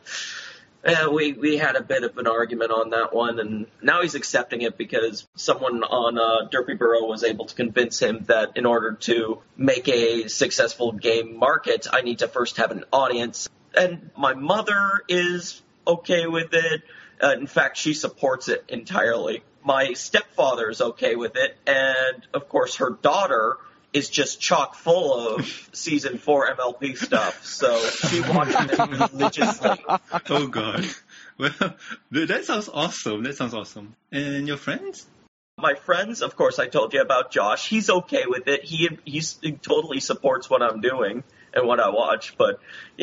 Uh, 0.86 1.10
we 1.10 1.32
we 1.32 1.56
had 1.56 1.78
a 1.78 1.82
bit 1.82 2.04
of 2.04 2.18
an 2.18 2.28
argument 2.28 2.70
on 2.70 2.90
that 2.90 3.14
one, 3.14 3.40
and 3.40 3.68
now 3.82 4.02
he's 4.02 4.16
accepting 4.16 4.64
it 4.64 4.78
because 4.78 5.26
someone 5.34 5.82
on 5.82 6.18
uh, 6.18 6.50
Derpy 6.50 6.78
Burrow 6.78 7.06
was 7.06 7.24
able 7.24 7.46
to 7.46 7.56
convince 7.56 8.02
him 8.02 8.26
that 8.28 8.58
in 8.58 8.66
order 8.66 8.92
to 8.92 9.42
make 9.56 9.88
a 9.88 10.28
successful 10.28 10.92
game 10.92 11.40
market, 11.40 11.88
I 11.90 12.02
need 12.02 12.20
to 12.20 12.28
first 12.28 12.58
have 12.58 12.72
an 12.72 12.84
audience. 12.92 13.48
And 13.74 14.10
my 14.18 14.34
mother 14.34 15.04
is 15.08 15.62
okay 15.86 16.28
with 16.28 16.54
it. 16.54 16.84
Uh, 17.22 17.36
in 17.40 17.48
fact, 17.48 17.78
she 17.78 17.94
supports 17.94 18.50
it 18.50 18.64
entirely. 18.68 19.44
My 19.64 19.94
stepfather 19.94 20.70
is 20.70 20.82
okay 20.82 21.16
with 21.16 21.38
it, 21.38 21.56
and 21.66 22.28
of 22.34 22.50
course, 22.50 22.78
her 22.78 22.90
daughter 22.90 23.58
is 23.94 24.10
just 24.10 24.42
chock 24.42 24.76
full 24.76 25.36
of 25.36 25.70
season 25.74 26.18
four 26.18 26.48
MLP 26.48 26.98
stuff. 26.98 27.46
So 27.46 27.80
she 27.80 28.22
watches 28.28 28.72
it 28.72 29.12
religiously. 29.12 29.86
Oh 30.30 30.48
God. 30.48 30.86
Well, 31.38 31.76
that 32.12 32.46
sounds 32.46 32.70
awesome. 32.70 33.24
That 33.24 33.36
sounds 33.36 33.54
awesome. 33.54 33.96
And 34.12 34.48
your 34.48 34.58
friends? 34.58 35.06
My 35.58 35.76
friends, 35.76 36.22
of 36.22 36.36
course, 36.36 36.58
I 36.60 36.68
told 36.68 36.94
you 36.94 37.02
about 37.02 37.32
Josh. 37.32 37.70
He's 37.70 37.90
okay 37.90 38.24
with 38.26 38.48
it. 38.48 38.64
He 38.64 38.90
he's, 39.06 39.38
he 39.42 39.54
totally 39.54 40.00
supports 40.00 40.50
what 40.50 40.64
I'm 40.64 40.82
doing 40.82 41.24
and 41.54 41.68
what 41.68 41.80
I 41.80 41.90
watch, 41.90 42.36
but 42.38 42.60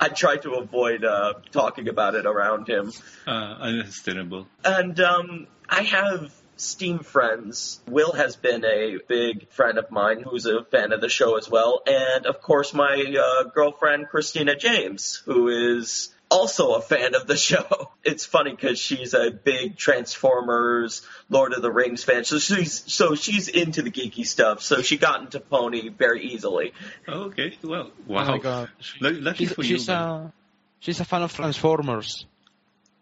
I 0.00 0.08
try 0.08 0.36
to 0.38 0.54
avoid 0.54 1.04
uh, 1.04 1.34
talking 1.52 1.88
about 1.88 2.14
it 2.14 2.26
around 2.26 2.68
him. 2.68 2.92
Uh, 3.26 3.30
understandable. 3.30 4.46
And 4.64 4.98
um, 5.00 5.46
I 5.68 5.82
have 5.82 6.32
Steam 6.56 7.00
friends. 7.00 7.80
Will 7.86 8.12
has 8.12 8.36
been 8.36 8.64
a 8.64 8.96
big 9.06 9.50
friend 9.50 9.78
of 9.78 9.90
mine 9.90 10.22
who's 10.22 10.46
a 10.46 10.64
fan 10.64 10.92
of 10.92 11.00
the 11.00 11.08
show 11.08 11.36
as 11.36 11.50
well. 11.50 11.82
And 11.86 12.26
of 12.26 12.40
course, 12.40 12.72
my 12.72 13.04
uh, 13.18 13.44
girlfriend, 13.50 14.08
Christina 14.08 14.56
James, 14.56 15.22
who 15.26 15.48
is 15.78 16.14
also 16.36 16.74
a 16.74 16.80
fan 16.80 17.14
of 17.14 17.26
the 17.26 17.36
show. 17.36 17.66
It's 18.06 18.24
funny 18.24 18.52
because 18.52 18.78
she's 18.78 19.14
a 19.14 19.32
big 19.32 19.76
Transformers, 19.76 21.02
Lord 21.28 21.52
of 21.54 21.60
the 21.62 21.72
Rings 21.72 22.04
fan. 22.04 22.22
So 22.24 22.38
she's, 22.38 22.84
so 22.86 23.16
she's 23.16 23.48
into 23.48 23.82
the 23.82 23.90
geeky 23.90 24.24
stuff. 24.24 24.62
So 24.62 24.80
she 24.80 24.96
got 24.96 25.22
into 25.22 25.40
Pony 25.40 25.88
very 25.88 26.22
easily. 26.22 26.72
Okay. 27.08 27.58
Well, 27.64 27.90
Oh 28.08 28.12
wow. 28.12 28.28
my 28.28 28.38
god. 28.38 28.68
Lu- 29.00 29.10
lucky 29.28 29.46
She's, 29.46 29.52
for 29.54 29.64
she's 29.64 29.88
you. 29.88 29.94
a 29.94 30.32
she's 30.78 31.00
a 31.00 31.04
fan 31.04 31.22
of 31.22 31.32
Transformers. 31.34 32.26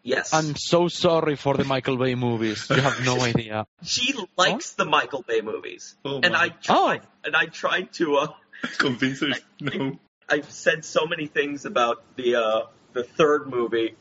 Yes. 0.03 0.33
I'm 0.33 0.57
so 0.57 0.89
sorry 0.89 1.37
for 1.37 1.55
the 1.55 1.65
Michael 1.65 1.99
Bay 1.99 2.15
movies. 2.15 2.67
You 2.71 2.77
have 2.77 3.05
no 3.05 3.21
idea. 3.31 3.67
she 3.83 4.15
likes 4.39 4.73
the 4.73 4.87
Michael 4.87 5.23
Bay 5.23 5.41
movies. 5.43 5.97
Oh, 6.05 6.21
and. 6.23 6.35
I 6.35 6.49
tried, 6.49 7.03
and 7.25 7.37
I 7.37 7.45
tried 7.47 7.93
to, 7.95 8.17
uh, 8.17 8.27
Convince 8.79 9.21
her. 9.21 9.33
No. 9.61 9.99
I've 10.29 10.51
said 10.51 10.85
so 10.87 11.07
many 11.07 11.27
things 11.27 11.67
about 11.67 12.03
the 12.17 12.37
uh, 12.37 12.63
the 12.95 13.05
third 13.05 13.47
movie 13.47 13.95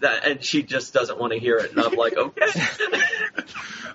that, 0.00 0.26
and 0.26 0.44
she 0.44 0.62
just 0.62 0.92
doesn't 0.92 1.18
want 1.18 1.32
to 1.32 1.38
hear 1.38 1.56
it, 1.56 1.70
and 1.70 1.80
I'm 1.80 1.94
like, 1.94 2.16
okay. 2.16 2.46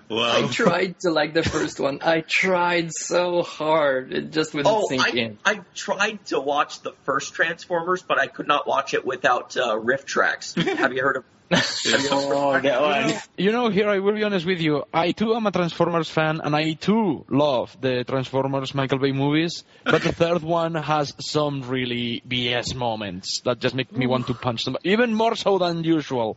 Wow. 0.08 0.44
I 0.44 0.46
tried 0.48 1.00
to 1.00 1.10
like 1.10 1.34
the 1.34 1.42
first 1.42 1.80
one. 1.80 1.98
I 2.00 2.20
tried 2.20 2.92
so 2.92 3.42
hard. 3.42 4.12
It 4.12 4.30
just 4.30 4.54
wouldn't 4.54 4.72
oh, 4.72 4.86
sink 4.88 5.02
I, 5.04 5.10
in. 5.10 5.38
I 5.44 5.60
tried 5.74 6.24
to 6.26 6.38
watch 6.38 6.80
the 6.82 6.92
first 7.02 7.34
Transformers, 7.34 8.02
but 8.02 8.18
I 8.18 8.28
could 8.28 8.46
not 8.46 8.68
watch 8.68 8.94
it 8.94 9.04
without 9.04 9.56
uh, 9.56 9.76
RiffTrax. 9.76 10.76
Have 10.78 10.92
you 10.92 11.02
heard 11.02 11.16
of? 11.16 11.24
Have 11.50 12.02
you 12.02 12.08
Oh, 12.10 12.60
that 12.60 12.80
one. 12.80 13.14
You 13.36 13.52
know, 13.52 13.68
here 13.68 13.88
I 13.88 13.98
will 14.00 14.14
be 14.14 14.24
honest 14.24 14.46
with 14.46 14.60
you. 14.60 14.84
I 14.92 15.12
too 15.12 15.34
am 15.34 15.46
a 15.46 15.52
Transformers 15.52 16.10
fan, 16.10 16.40
and 16.42 16.56
I 16.56 16.72
too 16.72 17.24
love 17.28 17.76
the 17.80 18.04
Transformers 18.04 18.74
Michael 18.74 18.98
Bay 18.98 19.12
movies. 19.12 19.62
But 19.84 20.02
the 20.02 20.12
third 20.12 20.42
one 20.42 20.74
has 20.74 21.14
some 21.20 21.62
really 21.62 22.22
BS 22.26 22.74
moments 22.74 23.40
that 23.44 23.60
just 23.60 23.74
make 23.74 23.92
me 23.92 24.06
want 24.06 24.26
to 24.26 24.34
punch 24.34 24.64
them, 24.64 24.76
even 24.82 25.14
more 25.14 25.36
so 25.36 25.58
than 25.58 25.84
usual. 25.84 26.36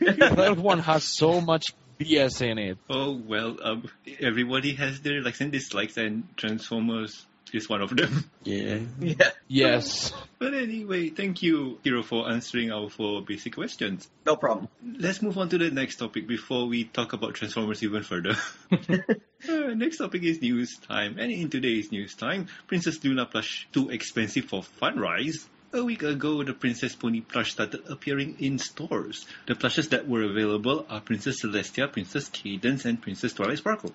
the 0.00 0.32
third 0.36 0.58
one 0.58 0.80
has 0.80 1.04
so 1.04 1.40
much 1.40 1.72
BS 1.98 2.42
in 2.42 2.58
it. 2.58 2.78
Oh 2.90 3.12
well, 3.12 3.56
um, 3.62 3.88
everybody 4.20 4.74
has 4.74 5.00
their 5.00 5.22
likes 5.22 5.40
and 5.40 5.52
dislikes, 5.52 5.96
and 5.96 6.24
Transformers 6.36 7.26
is 7.54 7.68
one 7.68 7.82
of 7.82 7.94
them. 7.96 8.24
Yeah. 8.44 8.80
yeah, 9.00 9.30
Yes. 9.48 10.12
But 10.38 10.54
anyway, 10.54 11.10
thank 11.10 11.42
you, 11.42 11.78
Hero, 11.84 12.02
for 12.02 12.28
answering 12.28 12.72
our 12.72 12.90
four 12.90 13.22
basic 13.22 13.54
questions. 13.54 14.08
no 14.26 14.34
problem. 14.34 14.68
Let's 14.84 15.22
move 15.22 15.38
on 15.38 15.48
to 15.50 15.58
the 15.58 15.70
next 15.70 15.96
topic 15.96 16.26
before 16.26 16.66
we 16.66 16.84
talk 16.84 17.12
about 17.12 17.34
Transformers 17.34 17.82
even 17.82 18.02
further. 18.02 18.34
Uh, 19.48 19.74
next 19.74 19.96
topic 19.98 20.22
is 20.22 20.40
news 20.40 20.78
time, 20.78 21.16
and 21.18 21.32
in 21.32 21.50
today's 21.50 21.90
news 21.90 22.14
time, 22.14 22.46
Princess 22.68 23.02
Luna 23.02 23.26
plush 23.26 23.66
too 23.72 23.90
expensive 23.90 24.44
for 24.44 24.62
Funrise. 24.62 25.46
A 25.72 25.82
week 25.82 26.04
ago, 26.04 26.44
the 26.44 26.52
Princess 26.54 26.94
Pony 26.94 27.22
plush 27.22 27.50
started 27.50 27.82
appearing 27.90 28.36
in 28.38 28.58
stores. 28.60 29.26
The 29.46 29.56
plushes 29.56 29.88
that 29.88 30.06
were 30.06 30.22
available 30.22 30.86
are 30.88 31.00
Princess 31.00 31.42
Celestia, 31.42 31.90
Princess 31.90 32.28
Cadance, 32.30 32.84
and 32.84 33.02
Princess 33.02 33.32
Twilight 33.32 33.58
Sparkle. 33.58 33.92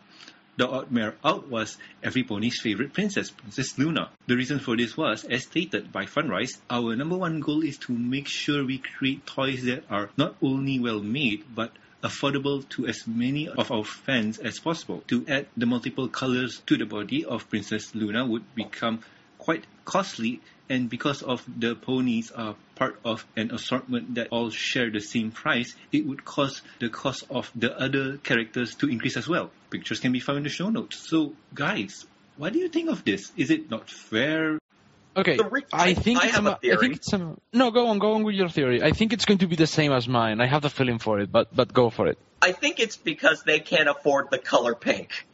The 0.57 0.67
odd 0.67 0.91
mare 0.91 1.15
out 1.23 1.49
was 1.49 1.77
every 2.01 2.23
pony's 2.23 2.59
favorite 2.59 2.91
princess, 2.91 3.29
Princess 3.29 3.77
Luna. 3.77 4.09
The 4.25 4.35
reason 4.35 4.57
for 4.57 4.75
this 4.75 4.97
was, 4.97 5.23
as 5.23 5.43
stated 5.43 5.91
by 5.91 6.05
Funrise, 6.05 6.57
our 6.67 6.95
number 6.95 7.15
one 7.15 7.41
goal 7.41 7.61
is 7.61 7.77
to 7.85 7.93
make 7.93 8.27
sure 8.27 8.65
we 8.65 8.79
create 8.79 9.27
toys 9.27 9.61
that 9.65 9.83
are 9.87 10.09
not 10.17 10.35
only 10.41 10.79
well 10.79 10.99
made, 10.99 11.43
but 11.53 11.73
affordable 12.03 12.67
to 12.69 12.87
as 12.87 13.05
many 13.05 13.47
of 13.47 13.71
our 13.71 13.83
fans 13.83 14.39
as 14.39 14.57
possible. 14.57 15.03
To 15.09 15.23
add 15.27 15.45
the 15.55 15.67
multiple 15.67 16.07
colors 16.07 16.63
to 16.65 16.75
the 16.75 16.87
body 16.87 17.23
of 17.23 17.47
Princess 17.51 17.93
Luna 17.93 18.25
would 18.25 18.55
become 18.55 19.01
quite 19.37 19.67
costly 19.85 20.41
and 20.69 20.89
because 20.89 21.21
of 21.21 21.43
the 21.47 21.75
ponies 21.75 22.31
are 22.31 22.55
part 22.75 22.99
of 23.05 23.25
an 23.35 23.51
assortment 23.51 24.15
that 24.15 24.27
all 24.31 24.49
share 24.49 24.89
the 24.89 24.99
same 24.99 25.31
price, 25.31 25.75
it 25.91 26.05
would 26.05 26.25
cause 26.25 26.61
the 26.79 26.89
cost 26.89 27.23
of 27.29 27.51
the 27.55 27.77
other 27.79 28.17
characters 28.17 28.75
to 28.75 28.89
increase 28.89 29.17
as 29.17 29.27
well. 29.27 29.51
Pictures 29.69 29.99
can 29.99 30.11
be 30.11 30.19
found 30.19 30.37
in 30.39 30.43
the 30.43 30.49
show 30.49 30.69
notes. 30.69 31.09
So, 31.09 31.33
guys, 31.53 32.05
what 32.37 32.53
do 32.53 32.59
you 32.59 32.69
think 32.69 32.89
of 32.89 33.03
this? 33.03 33.31
Is 33.37 33.49
it 33.51 33.69
not 33.69 33.89
fair? 33.89 34.59
Okay, 35.15 35.37
The 35.37 35.63
I 35.73 35.95
think 35.95 36.21
I 36.21 36.27
it's 36.27 36.35
have 36.35 36.45
a, 36.45 36.49
a 36.49 36.55
I 36.55 36.57
theory. 36.59 36.77
think 36.77 36.95
it's 36.97 37.11
a, 37.13 37.35
no. 37.51 37.71
Go 37.71 37.87
on, 37.87 37.97
go 37.97 38.13
on 38.13 38.23
with 38.23 38.35
your 38.35 38.49
theory. 38.49 38.83
I 38.83 38.91
think 38.91 39.13
it's 39.13 39.25
going 39.25 39.39
to 39.39 39.47
be 39.47 39.55
the 39.55 39.65
same 39.65 39.91
as 39.91 40.07
mine. 40.07 40.39
I 40.39 40.45
have 40.45 40.61
the 40.61 40.69
feeling 40.69 40.99
for 40.99 41.19
it, 41.19 41.31
but 41.31 41.55
but 41.55 41.73
go 41.73 41.89
for 41.89 42.07
it. 42.07 42.19
I 42.39 42.51
think 42.51 42.79
it's 42.79 42.95
because 42.97 43.41
they 43.41 43.59
can't 43.59 43.89
afford 43.89 44.29
the 44.29 44.37
color 44.37 44.75
pink. 44.75 45.26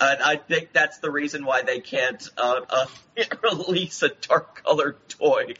And 0.00 0.22
I 0.22 0.36
think 0.36 0.72
that's 0.72 0.98
the 0.98 1.10
reason 1.10 1.44
why 1.44 1.62
they 1.62 1.80
can't 1.80 2.28
uh, 2.36 2.60
uh, 2.68 2.86
release 3.42 4.02
a 4.02 4.10
dark 4.10 4.62
colored 4.62 4.96
toy 5.08 5.54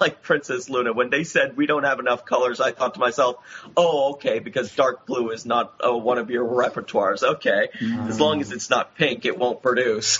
like 0.00 0.22
Princess 0.22 0.70
Luna. 0.70 0.92
When 0.92 1.10
they 1.10 1.24
said 1.24 1.56
we 1.56 1.66
don't 1.66 1.82
have 1.82 1.98
enough 1.98 2.24
colors, 2.24 2.60
I 2.60 2.70
thought 2.72 2.94
to 2.94 3.00
myself, 3.00 3.36
oh, 3.76 4.12
okay, 4.12 4.38
because 4.38 4.74
dark 4.74 5.06
blue 5.06 5.30
is 5.30 5.44
not 5.44 5.74
uh, 5.84 5.92
one 5.92 6.18
of 6.18 6.30
your 6.30 6.44
repertoires. 6.44 7.22
Okay, 7.22 7.68
as 8.08 8.20
long 8.20 8.40
as 8.40 8.52
it's 8.52 8.70
not 8.70 8.96
pink, 8.96 9.24
it 9.24 9.36
won't 9.36 9.62
produce. 9.62 10.18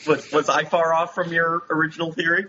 was, 0.06 0.30
was 0.32 0.48
I 0.48 0.64
far 0.64 0.92
off 0.92 1.14
from 1.14 1.32
your 1.32 1.62
original 1.70 2.12
theory? 2.12 2.46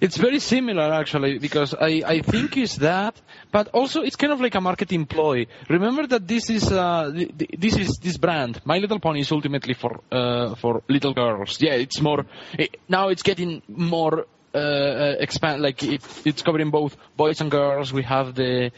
It's 0.00 0.16
very 0.18 0.40
similar 0.40 0.92
actually 0.92 1.38
because 1.38 1.74
I, 1.74 2.02
I 2.06 2.20
think 2.20 2.56
it's 2.56 2.76
that, 2.76 3.20
but 3.50 3.68
also 3.68 4.02
it's 4.02 4.16
kind 4.16 4.32
of 4.32 4.40
like 4.40 4.54
a 4.54 4.60
marketing 4.60 5.06
ploy. 5.06 5.46
Remember 5.70 6.06
that 6.06 6.28
this 6.28 6.50
is 6.50 6.70
uh, 6.70 7.10
th- 7.12 7.38
th- 7.38 7.50
this 7.58 7.76
is 7.76 7.98
this 8.02 8.18
brand, 8.18 8.60
My 8.64 8.78
Little 8.78 9.00
Pony, 9.00 9.20
is 9.20 9.32
ultimately 9.32 9.74
for 9.74 10.00
uh, 10.12 10.54
for 10.56 10.82
little 10.88 11.14
girls. 11.14 11.60
Yeah, 11.62 11.74
it's 11.74 12.00
more 12.00 12.26
it, 12.58 12.76
now 12.88 13.08
it's 13.08 13.22
getting 13.22 13.62
more 13.68 14.26
uh, 14.54 14.58
uh, 14.58 15.14
expand 15.18 15.60
like 15.60 15.82
it, 15.82 16.02
it's 16.24 16.42
covering 16.42 16.70
both 16.70 16.96
boys 17.16 17.40
and 17.40 17.50
girls. 17.50 17.92
We 17.92 18.02
have 18.04 18.34
the 18.34 18.72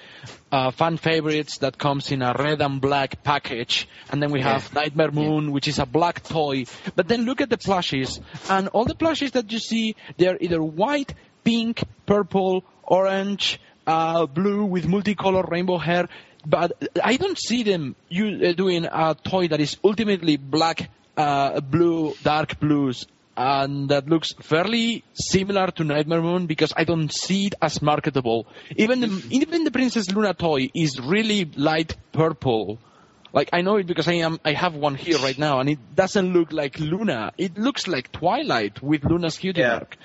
uh, 0.50 0.70
fan 0.72 0.96
favorites 0.96 1.58
that 1.58 1.78
comes 1.78 2.10
in 2.10 2.22
a 2.22 2.34
red 2.36 2.60
and 2.60 2.80
black 2.80 3.22
package, 3.22 3.88
and 4.10 4.22
then 4.22 4.32
we 4.32 4.40
have 4.40 4.74
Nightmare 4.74 5.12
Moon, 5.12 5.52
which 5.52 5.68
is 5.68 5.78
a 5.78 5.86
black 5.86 6.24
toy. 6.24 6.64
But 6.96 7.06
then 7.06 7.24
look 7.24 7.40
at 7.40 7.50
the 7.50 7.58
plushies, 7.58 8.20
and 8.48 8.68
all 8.68 8.84
the 8.84 8.94
plushies 8.94 9.32
that 9.32 9.52
you 9.52 9.58
see, 9.58 9.94
they're 10.16 10.38
either 10.40 10.62
white, 10.62 11.14
pink, 11.44 11.84
purple, 12.06 12.64
orange, 12.82 13.60
uh, 13.86 14.26
blue 14.26 14.64
with 14.64 14.86
multicolor 14.86 15.48
rainbow 15.48 15.78
hair. 15.78 16.08
But 16.46 16.72
I 17.02 17.16
don't 17.16 17.38
see 17.38 17.62
them 17.62 17.94
you, 18.08 18.48
uh, 18.48 18.52
doing 18.52 18.84
a 18.84 19.14
toy 19.14 19.48
that 19.48 19.60
is 19.60 19.76
ultimately 19.84 20.36
black, 20.36 20.90
uh, 21.16 21.60
blue, 21.60 22.14
dark 22.22 22.58
blues, 22.58 23.06
and 23.38 23.88
that 23.90 24.08
looks 24.08 24.32
fairly 24.42 25.04
similar 25.14 25.68
to 25.68 25.84
Nightmare 25.84 26.20
Moon 26.20 26.46
because 26.46 26.72
I 26.76 26.82
don't 26.84 27.12
see 27.12 27.46
it 27.46 27.54
as 27.62 27.80
marketable. 27.80 28.48
Even 28.76 29.00
the, 29.00 29.22
even 29.30 29.62
the 29.64 29.70
Princess 29.70 30.10
Luna 30.10 30.34
toy 30.34 30.68
is 30.74 30.98
really 31.00 31.44
light 31.56 31.96
purple. 32.12 32.80
Like 33.32 33.50
I 33.52 33.60
know 33.60 33.76
it 33.76 33.86
because 33.86 34.08
I 34.08 34.14
am 34.14 34.38
I 34.44 34.54
have 34.54 34.74
one 34.74 34.94
here 34.96 35.18
right 35.18 35.38
now, 35.38 35.60
and 35.60 35.68
it 35.68 35.78
doesn't 35.94 36.32
look 36.32 36.52
like 36.52 36.80
Luna. 36.80 37.30
It 37.38 37.56
looks 37.58 37.86
like 37.86 38.10
Twilight 38.10 38.82
with 38.82 39.04
Luna's 39.04 39.36
cutie 39.38 39.60
Yeah. 39.60 39.74
mark. 39.78 39.96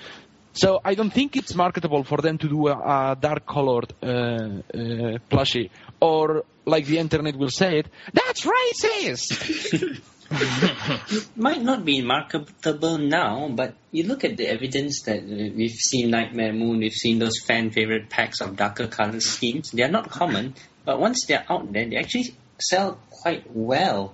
So 0.55 0.79
I 0.85 0.93
don't 0.93 1.11
think 1.11 1.35
it's 1.35 1.55
marketable 1.55 2.03
for 2.03 2.17
them 2.17 2.37
to 2.37 2.47
do 2.47 2.67
a, 2.67 2.73
a 2.73 3.17
dark 3.19 3.47
colored 3.47 3.91
uh, 4.03 4.05
uh, 4.07 5.17
plushie, 5.31 5.71
or 5.99 6.43
like 6.65 6.85
the 6.85 6.99
internet 6.99 7.35
will 7.35 7.49
say 7.49 7.79
it, 7.79 7.87
that's 8.13 8.45
racist. 8.45 10.01
might 11.35 11.61
not 11.61 11.85
be 11.85 12.01
marketable 12.01 12.97
now, 12.97 13.49
but 13.49 13.75
you 13.91 14.03
look 14.03 14.23
at 14.23 14.37
the 14.37 14.47
evidence 14.47 15.03
that 15.03 15.23
we've 15.23 15.71
seen 15.71 16.11
Nightmare 16.11 16.53
Moon, 16.53 16.79
we've 16.79 16.91
seen 16.93 17.19
those 17.19 17.39
fan 17.45 17.71
favorite 17.71 18.09
packs 18.09 18.41
of 18.41 18.55
darker 18.55 18.87
color 18.87 19.19
schemes. 19.19 19.71
They're 19.71 19.91
not 19.91 20.09
common, 20.09 20.55
but 20.85 20.99
once 20.99 21.25
they're 21.27 21.45
out 21.49 21.71
there, 21.71 21.87
they 21.89 21.97
actually 21.97 22.35
sell 22.59 22.99
quite 23.09 23.45
well. 23.53 24.13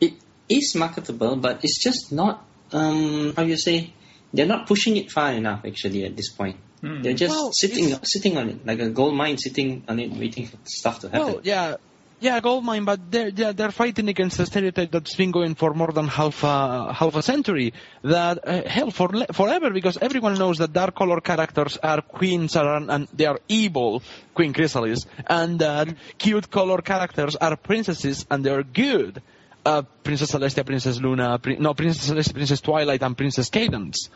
It 0.00 0.14
is 0.48 0.74
marketable, 0.76 1.36
but 1.36 1.64
it's 1.64 1.82
just 1.82 2.12
not, 2.12 2.44
um, 2.72 3.34
how 3.36 3.42
you 3.42 3.56
say, 3.56 3.92
they're 4.32 4.46
not 4.46 4.66
pushing 4.66 4.96
it 4.96 5.10
far 5.10 5.32
enough 5.32 5.64
actually 5.64 6.04
at 6.04 6.16
this 6.16 6.30
point. 6.30 6.56
They're 6.82 7.12
just 7.12 7.30
Well, 7.30 7.52
sitting 7.52 7.94
sitting 8.04 8.38
on 8.38 8.48
it, 8.48 8.66
like 8.66 8.80
a 8.80 8.88
gold 8.88 9.14
mine 9.14 9.36
sitting 9.36 9.84
on 9.86 10.00
it, 10.00 10.12
waiting 10.12 10.46
for 10.46 10.56
stuff 10.64 11.00
to 11.00 11.10
happen. 11.10 11.26
Well, 11.26 11.40
yeah, 11.44 11.76
yeah, 12.20 12.38
Goldmine, 12.40 12.84
but 12.84 13.10
they're, 13.10 13.30
they're 13.30 13.52
they're 13.52 13.70
fighting 13.70 14.08
against 14.08 14.38
a 14.38 14.46
stereotype 14.46 14.90
that's 14.90 15.14
been 15.14 15.30
going 15.30 15.54
for 15.54 15.72
more 15.74 15.90
than 15.92 16.06
half 16.06 16.44
a 16.44 16.92
half 16.92 17.16
a 17.16 17.22
century. 17.22 17.72
That 18.02 18.46
uh, 18.46 18.68
hell 18.68 18.90
for 18.90 19.08
forever, 19.32 19.70
because 19.70 19.96
everyone 19.96 20.34
knows 20.38 20.58
that 20.58 20.72
dark 20.72 20.94
color 20.94 21.20
characters 21.20 21.78
are 21.82 22.02
queens 22.02 22.56
are, 22.56 22.76
and 22.76 23.08
they 23.14 23.24
are 23.26 23.40
evil, 23.48 24.02
Queen 24.34 24.52
Chrysalis, 24.52 25.06
and 25.26 25.58
that 25.60 25.88
cute 26.18 26.50
color 26.50 26.78
characters 26.82 27.36
are 27.36 27.56
princesses 27.56 28.26
and 28.30 28.44
they're 28.44 28.62
good. 28.62 29.22
Uh, 29.62 29.82
Princess 30.02 30.32
Celestia, 30.32 30.64
Princess 30.64 30.98
Luna, 31.00 31.38
Prin- 31.38 31.60
no, 31.60 31.74
Princess 31.74 32.10
Celestia, 32.10 32.32
Princess 32.32 32.60
Twilight, 32.62 33.02
and 33.02 33.14
Princess 33.14 33.50
Cadance. 33.50 34.08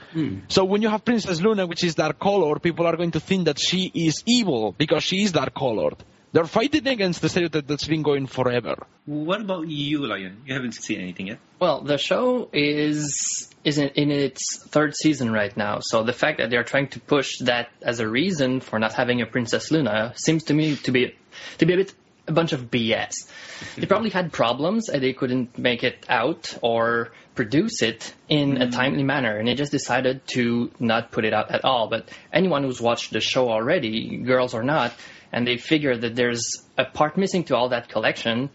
So 0.49 0.65
when 0.65 0.81
you 0.81 0.89
have 0.89 1.05
Princess 1.05 1.41
Luna, 1.43 1.67
which 1.67 1.85
is 1.85 1.95
dark 1.95 2.19
color, 2.19 2.59
people 2.59 2.87
are 2.87 2.97
going 2.97 3.11
to 3.11 3.21
think 3.21 3.45
that 3.45 3.59
she 3.61 3.91
is 3.95 4.23
evil 4.27 4.75
because 4.77 5.03
she 5.05 5.23
is 5.23 5.33
dark 5.33 5.55
colored. 5.55 5.97
They're 6.35 6.47
fighting 6.47 6.89
against 6.89 7.23
the 7.23 7.29
stereotype 7.29 7.69
that's 7.69 7.87
been 7.87 8.03
going 8.03 8.27
forever. 8.27 8.75
What 9.07 9.41
about 9.41 9.69
you, 9.69 10.05
Lion? 10.05 10.43
You 10.45 10.55
haven't 10.55 10.73
seen 10.73 11.01
anything 11.01 11.29
yet. 11.29 11.39
Well, 11.61 11.83
the 11.83 11.97
show 11.97 12.51
is 12.53 13.55
is 13.63 13.79
in, 13.79 13.91
in 13.91 14.11
its 14.11 14.59
third 14.67 14.97
season 14.97 15.31
right 15.31 15.57
now, 15.57 15.79
so 15.81 16.03
the 16.03 16.13
fact 16.13 16.39
that 16.39 16.51
they're 16.51 16.65
trying 16.65 16.89
to 16.89 16.99
push 16.99 17.39
that 17.43 17.69
as 17.83 18.01
a 18.01 18.09
reason 18.09 18.59
for 18.59 18.81
not 18.81 18.95
having 18.95 19.23
a 19.23 19.27
Princess 19.27 19.71
Luna 19.71 20.13
seems 20.17 20.43
to 20.45 20.55
me 20.55 20.75
to 20.75 20.91
be 20.91 21.15
to 21.59 21.67
be 21.67 21.75
a 21.75 21.77
bit 21.77 21.95
a 22.27 22.33
bunch 22.33 22.53
of 22.53 22.69
BS. 22.69 23.13
They 23.77 23.87
probably 23.87 24.11
had 24.11 24.33
problems 24.33 24.89
and 24.89 25.01
they 25.01 25.13
couldn't 25.13 25.57
make 25.57 25.85
it 25.85 26.05
out 26.09 26.59
or 26.63 27.13
produce 27.35 27.81
it 27.83 28.13
in 28.29 28.61
a 28.61 28.67
mm. 28.67 28.73
timely 28.73 29.05
manner, 29.05 29.39
and 29.39 29.47
they 29.47 29.55
just 29.55 29.71
decided 29.73 30.27
to 30.35 30.71
not 30.81 31.13
put 31.13 31.25
it 31.25 31.33
out 31.33 31.51
at 31.51 31.65
all. 31.65 31.89
But 31.89 32.09
anyone 32.33 32.65
who's 32.65 32.81
watched 32.81 33.13
the 33.13 33.21
show 33.21 33.49
already, 33.51 34.17
girls 34.17 34.55
or 34.55 34.63
not, 34.63 34.93
and 35.33 35.47
they 35.47 35.57
figure 35.57 35.97
that 35.97 36.15
there's 36.15 36.63
a 36.77 36.85
part 36.85 37.17
missing 37.17 37.45
to 37.45 37.57
all 37.57 37.71
that 37.71 37.89
collection, 37.89 38.51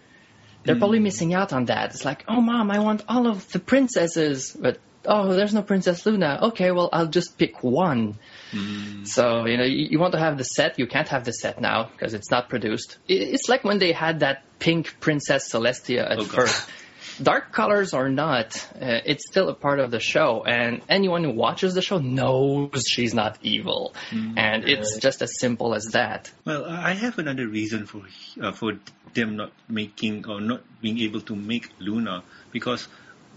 they're 0.64 0.76
hmm. 0.76 0.80
probably 0.80 1.00
missing 1.00 1.34
out 1.34 1.54
on 1.54 1.66
that. 1.66 1.92
It's 1.94 2.06
like, 2.06 2.26
oh, 2.28 2.42
mom, 2.42 2.72
I 2.72 2.80
want 2.80 3.04
all 3.08 3.28
of 3.28 3.52
the 3.52 3.60
princesses, 3.60 4.56
but 4.60 4.80
oh, 5.06 5.34
there's 5.34 5.54
no 5.54 5.62
Princess 5.62 6.06
Luna. 6.06 6.40
Okay, 6.50 6.72
well, 6.72 6.90
I'll 6.92 7.08
just 7.08 7.38
pick 7.38 7.64
one. 7.64 8.18
Hmm. 8.52 9.04
So, 9.06 9.46
you 9.46 9.58
know, 9.58 9.64
you, 9.64 9.88
you 9.92 10.00
want 10.00 10.14
to 10.14 10.20
have 10.20 10.38
the 10.38 10.44
set, 10.44 10.80
you 10.80 10.88
can't 10.88 11.08
have 11.10 11.24
the 11.24 11.32
set 11.32 11.62
now 11.62 11.86
because 11.86 12.14
it's 12.14 12.30
not 12.30 12.50
produced. 12.50 12.98
I- 13.10 13.14
It's 13.14 13.50
like 13.50 13.64
when 13.64 13.80
they 13.80 13.92
had 13.92 14.20
that 14.22 14.44
pink 14.60 15.00
Princess 15.00 15.52
Celestia 15.52 16.10
at 16.10 16.20
Oh, 16.20 16.24
first. 16.24 16.70
Dark 17.22 17.52
colors 17.52 17.94
or 17.94 18.10
not, 18.10 18.56
uh, 18.76 19.00
it's 19.06 19.28
still 19.30 19.50
a 19.50 19.54
part 19.54 19.80
of 19.80 19.92
the 19.92 20.00
show, 20.00 20.44
and 20.46 20.82
anyone 20.88 21.24
who 21.24 21.32
watches 21.32 21.74
the 21.74 21.82
show 21.82 21.98
knows 21.98 22.86
she's 22.88 23.14
not 23.14 23.38
evil. 23.42 23.94
And 24.38 24.68
it's 24.68 24.98
just 25.00 25.22
as 25.22 25.38
simple 25.40 25.76
as 25.76 25.86
that. 25.94 26.32
Well, 26.46 26.66
I 26.66 26.94
have 26.94 27.20
another 27.20 27.48
reason 27.48 27.86
for 27.86 28.04
uh, 28.42 28.52
for 28.52 28.80
them 29.14 29.36
not 29.36 29.52
making 29.68 30.28
or 30.28 30.40
not 30.40 30.62
being 30.82 31.00
able 31.00 31.22
to 31.22 31.36
make 31.36 31.70
Luna 31.80 32.24
because 32.52 32.88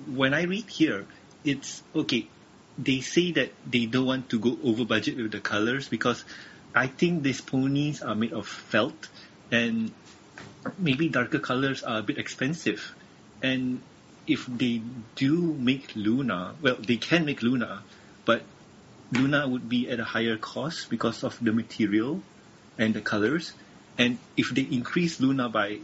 when 0.07 0.35
I 0.35 0.43
read 0.43 0.69
here, 0.69 1.07
it's 1.45 1.83
okay. 1.95 2.29
They 2.79 3.01
say 3.01 3.33
that 3.33 3.53
they 3.67 3.87
don't 3.87 4.07
want 4.07 4.31
to 4.31 4.39
go 4.39 4.57
over 4.65 4.85
budget 4.85 5.17
with 5.17 5.33
the 5.33 5.41
colors 5.41 5.89
because 5.89 6.25
I 6.75 6.87
think 6.87 7.23
these 7.23 7.41
ponies 7.41 8.03
are 8.03 8.15
made 8.15 8.33
of 8.33 8.47
felt 8.47 9.09
and 9.51 9.93
maybe 10.79 11.09
darker 11.09 11.39
colors 11.39 11.83
are 11.83 11.99
a 11.99 12.03
bit 12.03 12.19
expensive. 12.19 12.95
And 13.43 13.83
if 14.27 14.47
they 14.47 14.81
do 15.17 15.41
make 15.41 15.95
Luna, 15.97 16.55
well, 16.63 16.77
they 16.77 16.97
can 16.97 17.25
make 17.25 17.43
Luna, 17.43 17.83
but 18.25 18.43
Luna 19.11 19.49
would 19.49 19.69
be 19.69 19.91
at 19.91 20.01
a 20.01 20.05
higher 20.05 20.37
cost 20.37 20.89
because 20.89 21.25
of 21.25 21.37
the 21.43 21.53
material 21.53 22.23
and 22.79 22.95
the 22.95 23.01
colors. 23.01 23.53
And 23.99 24.19
if 24.37 24.51
they 24.51 24.63
increase 24.63 25.21
Luna 25.21 25.49
by 25.49 25.81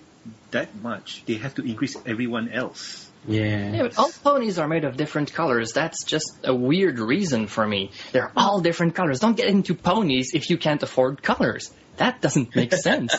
that 0.50 0.74
much, 0.76 1.24
they 1.26 1.34
have 1.34 1.54
to 1.56 1.62
increase 1.62 1.96
everyone 2.06 2.48
else. 2.50 3.10
Yeah. 3.26 3.72
Yeah, 3.72 3.82
but 3.82 3.98
all 3.98 4.10
ponies 4.22 4.58
are 4.58 4.68
made 4.68 4.84
of 4.84 4.96
different 4.96 5.32
colors. 5.34 5.72
That's 5.72 6.04
just 6.04 6.38
a 6.44 6.54
weird 6.54 6.98
reason 6.98 7.46
for 7.48 7.66
me. 7.66 7.90
They're 8.12 8.32
all 8.36 8.60
different 8.60 8.94
colors. 8.94 9.20
Don't 9.20 9.36
get 9.36 9.48
into 9.48 9.74
ponies 9.74 10.30
if 10.34 10.48
you 10.48 10.56
can't 10.56 10.82
afford 10.82 11.22
colors. 11.22 11.70
That 11.96 12.22
doesn't 12.22 12.54
make 12.54 12.72
sense. 12.88 13.14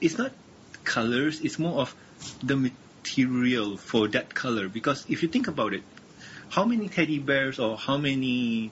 It's 0.00 0.18
not 0.18 0.32
colors, 0.84 1.40
it's 1.40 1.58
more 1.58 1.80
of 1.80 1.94
the 2.42 2.70
material 2.98 3.76
for 3.76 4.08
that 4.08 4.34
color. 4.34 4.68
Because 4.68 5.04
if 5.08 5.22
you 5.22 5.28
think 5.28 5.48
about 5.48 5.72
it, 5.74 5.82
how 6.50 6.64
many 6.64 6.88
teddy 6.88 7.18
bears 7.18 7.58
or 7.58 7.76
how 7.76 7.96
many 7.96 8.70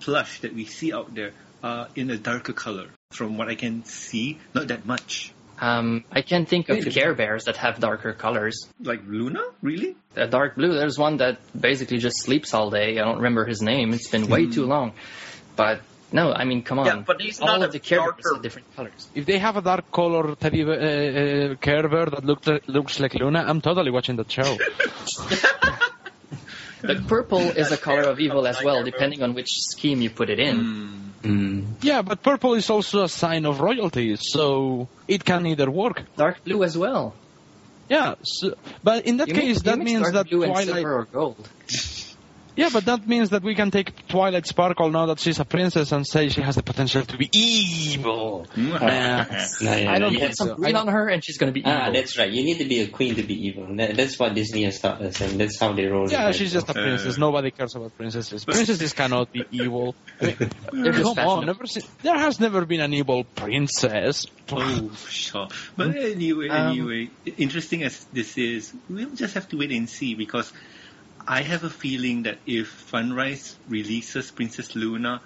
plush 0.00 0.40
that 0.40 0.54
we 0.54 0.64
see 0.64 0.92
out 0.92 1.14
there 1.14 1.32
are 1.62 1.88
in 1.94 2.10
a 2.10 2.16
darker 2.16 2.52
color? 2.52 2.88
From 3.10 3.36
what 3.36 3.48
I 3.48 3.56
can 3.56 3.84
see, 3.84 4.38
not 4.54 4.68
that 4.68 4.86
much. 4.86 5.32
Um, 5.60 6.04
I 6.10 6.22
can 6.22 6.46
think 6.46 6.70
of 6.70 6.76
Wait 6.76 6.86
a 6.86 6.90
Care 6.90 7.14
Bears 7.14 7.44
that 7.44 7.56
have 7.58 7.80
darker 7.80 8.14
colors. 8.14 8.66
Like 8.80 9.02
Luna? 9.06 9.42
Really? 9.60 9.94
A 10.16 10.26
dark 10.26 10.54
blue. 10.56 10.72
There's 10.72 10.98
one 10.98 11.18
that 11.18 11.38
basically 11.58 11.98
just 11.98 12.22
sleeps 12.22 12.54
all 12.54 12.70
day. 12.70 12.98
I 12.98 13.04
don't 13.04 13.16
remember 13.16 13.44
his 13.44 13.60
name. 13.60 13.92
It's 13.92 14.08
been 14.08 14.28
way 14.28 14.46
too 14.46 14.64
long. 14.64 14.92
But 15.56 15.82
no, 16.12 16.32
I 16.32 16.44
mean, 16.44 16.62
come 16.62 16.78
on. 16.80 16.86
Yeah, 16.86 17.02
but 17.06 17.20
he's 17.20 17.40
all 17.40 17.46
not 17.48 17.62
of 17.62 17.70
a 17.70 17.72
the 17.72 17.78
characters 17.78 18.24
darker- 18.24 18.38
are 18.38 18.42
different 18.42 18.74
colors. 18.76 19.08
If 19.14 19.26
they 19.26 19.38
have 19.38 19.56
a 19.56 19.62
dark 19.62 19.90
color 19.92 20.34
teddy 20.34 20.64
uh, 20.64 20.70
uh, 20.72 21.54
Care 21.56 21.88
Bear 21.88 22.06
that 22.06 22.24
looks 22.24 22.48
looks 22.66 22.98
like 23.00 23.14
Luna, 23.14 23.44
I'm 23.46 23.60
totally 23.60 23.90
watching 23.90 24.16
that 24.16 24.30
show. 24.30 24.56
But 26.82 27.06
purple 27.06 27.40
is 27.40 27.70
a 27.72 27.76
color 27.76 28.04
of 28.08 28.18
evil 28.20 28.46
as 28.46 28.62
well, 28.64 28.82
depending 28.82 29.22
on 29.22 29.34
which 29.34 29.50
scheme 29.50 30.00
you 30.00 30.08
put 30.08 30.30
it 30.30 30.38
in. 30.40 31.12
Mm. 31.22 31.66
yeah, 31.82 32.00
but 32.00 32.22
purple 32.22 32.54
is 32.54 32.70
also 32.70 33.04
a 33.04 33.08
sign 33.08 33.44
of 33.44 33.60
royalty, 33.60 34.16
so 34.16 34.88
it 35.06 35.22
can 35.22 35.44
either 35.46 35.70
work. 35.70 36.02
Dark 36.16 36.42
blue 36.42 36.64
as 36.64 36.78
well. 36.78 37.14
Yeah, 37.90 38.14
so, 38.22 38.54
but 38.82 39.04
in 39.04 39.18
that 39.18 39.28
You 39.28 39.34
case, 39.34 39.56
mix- 39.56 39.62
that 39.62 39.78
means 39.78 40.00
dark 40.02 40.14
that 40.14 40.30
blue 40.30 40.42
and 40.44 40.52
Twilight. 40.52 40.74
silver 40.74 40.94
or 41.00 41.04
gold. 41.04 41.48
Yeah, 42.56 42.68
but 42.72 42.84
that 42.86 43.06
means 43.06 43.30
that 43.30 43.42
we 43.42 43.54
can 43.54 43.70
take 43.70 44.06
Twilight 44.08 44.46
Sparkle 44.46 44.90
now 44.90 45.06
that 45.06 45.20
she's 45.20 45.38
a 45.38 45.44
princess 45.44 45.92
and 45.92 46.06
say 46.06 46.28
she 46.28 46.40
has 46.42 46.56
the 46.56 46.62
potential 46.62 47.02
to 47.04 47.16
be 47.16 47.28
evil. 47.32 48.46
Nah, 48.56 48.78
nah, 48.78 49.24
yeah, 49.60 49.90
I 49.92 49.98
don't 49.98 50.12
yeah, 50.12 50.26
put 50.28 50.36
some 50.36 50.48
so- 50.48 50.54
green 50.56 50.76
on 50.76 50.88
her 50.88 51.08
and 51.08 51.24
she's 51.24 51.38
gonna 51.38 51.52
be 51.52 51.60
evil. 51.60 51.72
Ah, 51.72 51.90
that's 51.90 52.18
right. 52.18 52.30
You 52.30 52.42
need 52.44 52.58
to 52.58 52.64
be 52.66 52.80
a 52.80 52.88
queen 52.88 53.14
to 53.14 53.22
be 53.22 53.34
evil. 53.46 53.66
That, 53.76 53.96
that's 53.96 54.18
what 54.18 54.34
Disney 54.34 54.64
has 54.64 54.80
taught 54.80 55.00
us, 55.00 55.20
and 55.20 55.40
that's 55.40 55.58
how 55.58 55.72
they 55.72 55.86
roll. 55.86 56.06
it 56.06 56.12
Yeah, 56.12 56.26
right 56.26 56.34
she's 56.34 56.52
now. 56.52 56.60
just 56.60 56.70
a 56.70 56.74
princess. 56.74 57.16
Uh, 57.16 57.20
Nobody 57.20 57.50
cares 57.52 57.74
about 57.76 57.96
princesses. 57.96 58.44
Princesses 58.44 58.92
cannot 58.92 59.32
be 59.32 59.44
evil. 59.52 59.94
I 60.20 60.24
mean, 60.26 60.92
come 60.92 61.18
on, 61.18 61.46
never 61.46 61.66
seen, 61.66 61.84
there 62.02 62.18
has 62.18 62.40
never 62.40 62.66
been 62.66 62.80
an 62.80 62.92
evil 62.92 63.24
princess. 63.24 64.26
Oh, 64.52 64.90
sure. 65.08 65.48
But 65.76 65.96
anyway, 65.96 66.48
Um, 66.48 66.72
anyway, 66.72 67.10
interesting 67.36 67.84
as 67.84 68.04
this 68.12 68.36
is, 68.36 68.74
we'll 68.88 69.10
just 69.14 69.34
have 69.34 69.48
to 69.50 69.56
wait 69.56 69.70
and 69.70 69.88
see 69.88 70.14
because 70.14 70.52
I 71.26 71.42
have 71.42 71.64
a 71.64 71.70
feeling 71.70 72.24
that 72.24 72.38
if 72.46 72.90
Funrise 72.90 73.54
releases 73.68 74.30
Princess 74.30 74.74
Luna, 74.74 75.20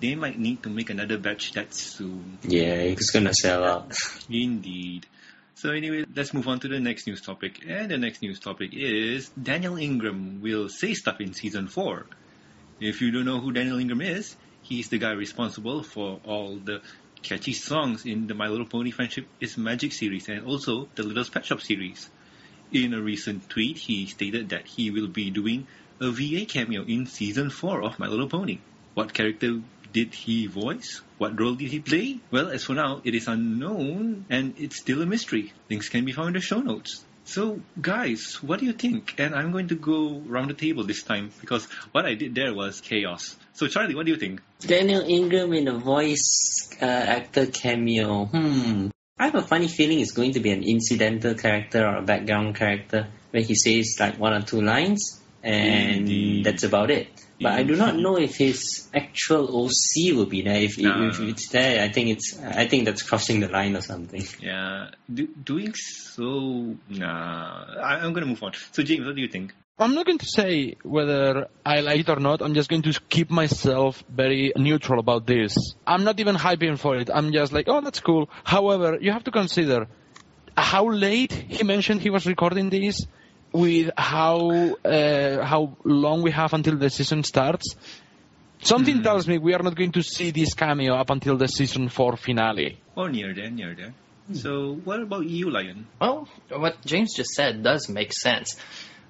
they 0.00 0.14
might 0.14 0.38
need 0.38 0.62
to 0.62 0.68
make 0.68 0.90
another 0.90 1.18
batch 1.18 1.52
that 1.52 1.74
soon. 1.74 2.38
Yeah, 2.42 2.74
it's 2.74 3.10
gonna 3.10 3.34
sell 3.34 3.64
out. 3.64 3.92
Indeed. 4.30 5.06
So 5.54 5.70
anyway, 5.70 6.04
let's 6.14 6.34
move 6.34 6.48
on 6.48 6.60
to 6.60 6.68
the 6.68 6.80
next 6.80 7.06
news 7.06 7.22
topic. 7.22 7.64
And 7.66 7.90
the 7.90 7.96
next 7.96 8.20
news 8.20 8.38
topic 8.40 8.70
is 8.74 9.30
Daniel 9.30 9.78
Ingram 9.78 10.42
will 10.42 10.68
say 10.68 10.92
stuff 10.92 11.20
in 11.20 11.32
season 11.32 11.68
4. 11.68 12.06
If 12.78 13.00
you 13.00 13.10
don't 13.10 13.24
know 13.24 13.40
who 13.40 13.52
Daniel 13.52 13.78
Ingram 13.78 14.02
is, 14.02 14.36
he's 14.62 14.90
the 14.90 14.98
guy 14.98 15.12
responsible 15.12 15.82
for 15.82 16.20
all 16.24 16.56
the 16.56 16.82
catchy 17.22 17.54
songs 17.54 18.04
in 18.04 18.26
the 18.26 18.34
My 18.34 18.48
Little 18.48 18.66
Pony 18.66 18.90
Friendship 18.90 19.26
is 19.40 19.56
Magic 19.56 19.92
series 19.92 20.28
and 20.28 20.44
also 20.44 20.88
the 20.94 21.02
Little 21.02 21.24
Pet 21.24 21.46
Shop 21.46 21.62
series. 21.62 22.10
In 22.72 22.94
a 22.94 23.00
recent 23.00 23.48
tweet, 23.48 23.78
he 23.78 24.06
stated 24.06 24.48
that 24.50 24.66
he 24.66 24.90
will 24.90 25.08
be 25.08 25.30
doing 25.30 25.66
a 26.00 26.10
VA 26.10 26.44
cameo 26.46 26.82
in 26.82 27.06
season 27.06 27.50
4 27.50 27.82
of 27.82 27.98
My 27.98 28.06
Little 28.06 28.28
Pony. 28.28 28.58
What 28.94 29.14
character 29.14 29.60
did 29.92 30.14
he 30.14 30.46
voice? 30.46 31.00
What 31.18 31.38
role 31.40 31.54
did 31.54 31.70
he 31.70 31.80
play? 31.80 32.20
Well, 32.30 32.48
as 32.48 32.64
for 32.64 32.74
now, 32.74 33.00
it 33.04 33.14
is 33.14 33.28
unknown 33.28 34.26
and 34.28 34.54
it's 34.58 34.76
still 34.76 35.00
a 35.00 35.06
mystery. 35.06 35.52
Links 35.70 35.88
can 35.88 36.04
be 36.04 36.12
found 36.12 36.28
in 36.28 36.34
the 36.34 36.40
show 36.40 36.60
notes. 36.60 37.04
So, 37.24 37.60
guys, 37.80 38.42
what 38.42 38.60
do 38.60 38.66
you 38.66 38.72
think? 38.72 39.14
And 39.18 39.34
I'm 39.34 39.50
going 39.50 39.68
to 39.68 39.74
go 39.74 40.22
round 40.26 40.50
the 40.50 40.54
table 40.54 40.84
this 40.84 41.02
time 41.02 41.30
because 41.40 41.64
what 41.92 42.06
I 42.06 42.14
did 42.14 42.34
there 42.34 42.54
was 42.54 42.80
chaos. 42.80 43.36
So, 43.52 43.66
Charlie, 43.66 43.94
what 43.94 44.06
do 44.06 44.12
you 44.12 44.18
think? 44.18 44.42
Daniel 44.60 45.00
Ingram 45.00 45.52
in 45.52 45.66
a 45.66 45.76
voice 45.78 46.68
uh, 46.80 46.84
actor 46.84 47.46
cameo. 47.46 48.26
Hmm. 48.26 48.88
I 49.18 49.26
have 49.26 49.34
a 49.34 49.42
funny 49.42 49.68
feeling 49.68 50.00
it's 50.00 50.12
going 50.12 50.32
to 50.32 50.40
be 50.40 50.50
an 50.50 50.62
incidental 50.62 51.34
character 51.34 51.86
or 51.86 51.96
a 51.96 52.02
background 52.02 52.54
character 52.56 53.08
where 53.30 53.42
he 53.42 53.54
says 53.54 53.96
like 53.98 54.18
one 54.18 54.34
or 54.34 54.42
two 54.42 54.60
lines 54.60 55.20
and 55.42 56.00
Indeed. 56.00 56.44
that's 56.44 56.64
about 56.64 56.90
it. 56.90 57.08
But 57.40 57.52
I 57.52 57.62
do 57.64 57.76
not 57.76 57.96
know 57.96 58.16
if 58.16 58.36
his 58.36 58.88
actual 58.94 59.64
OC 59.64 60.14
will 60.16 60.24
be 60.26 60.40
there. 60.42 60.56
If, 60.62 60.78
No. 60.78 61.08
if 61.08 61.20
it's 61.20 61.48
there, 61.50 61.82
I 61.82 61.90
think 61.90 62.08
it's 62.10 62.38
I 62.42 62.66
think 62.66 62.86
that's 62.86 63.02
crossing 63.02 63.40
the 63.40 63.48
line 63.48 63.76
or 63.76 63.82
something. 63.82 64.22
Yeah, 64.40 64.88
do, 65.12 65.26
doing 65.26 65.74
so. 65.74 66.76
Nah, 66.88 67.64
I, 67.78 67.96
I'm 68.00 68.12
going 68.14 68.22
to 68.24 68.30
move 68.30 68.42
on. 68.42 68.52
So, 68.72 68.82
James, 68.82 69.04
what 69.06 69.14
do 69.16 69.20
you 69.20 69.28
think? 69.28 69.52
I'm 69.78 69.94
not 69.94 70.06
going 70.06 70.16
to 70.18 70.26
say 70.26 70.76
whether 70.84 71.48
I 71.64 71.80
like 71.80 72.00
it 72.00 72.08
or 72.08 72.16
not. 72.16 72.40
I'm 72.40 72.54
just 72.54 72.70
going 72.70 72.80
to 72.82 72.98
keep 73.10 73.30
myself 73.30 74.02
very 74.08 74.52
neutral 74.56 74.98
about 74.98 75.26
this. 75.26 75.54
I'm 75.86 76.02
not 76.02 76.18
even 76.18 76.34
hyping 76.34 76.78
for 76.78 76.96
it. 76.96 77.10
I'm 77.12 77.30
just 77.30 77.52
like, 77.52 77.68
oh, 77.68 77.82
that's 77.82 78.00
cool. 78.00 78.30
However, 78.42 78.96
you 78.98 79.12
have 79.12 79.24
to 79.24 79.30
consider 79.30 79.86
how 80.56 80.88
late 80.88 81.30
he 81.32 81.62
mentioned 81.62 82.00
he 82.00 82.08
was 82.08 82.26
recording 82.26 82.70
this, 82.70 83.06
with 83.52 83.90
how 83.98 84.76
uh, 84.82 85.44
how 85.44 85.76
long 85.84 86.22
we 86.22 86.30
have 86.30 86.54
until 86.54 86.76
the 86.78 86.88
season 86.88 87.22
starts. 87.22 87.76
Something 88.60 89.02
tells 89.02 89.28
me 89.28 89.36
we 89.36 89.52
are 89.52 89.62
not 89.62 89.74
going 89.76 89.92
to 89.92 90.02
see 90.02 90.30
this 90.30 90.54
cameo 90.54 90.94
up 90.94 91.10
until 91.10 91.36
the 91.36 91.48
season 91.48 91.90
four 91.90 92.16
finale. 92.16 92.80
Or 92.96 93.10
near 93.10 93.34
there, 93.34 93.50
near 93.50 93.74
there. 93.74 93.92
So, 94.32 94.80
what 94.84 95.00
about 95.00 95.26
you, 95.26 95.50
Lion? 95.50 95.86
Well, 96.00 96.26
what 96.48 96.84
James 96.84 97.14
just 97.14 97.30
said 97.30 97.62
does 97.62 97.90
make 97.90 98.14
sense. 98.14 98.56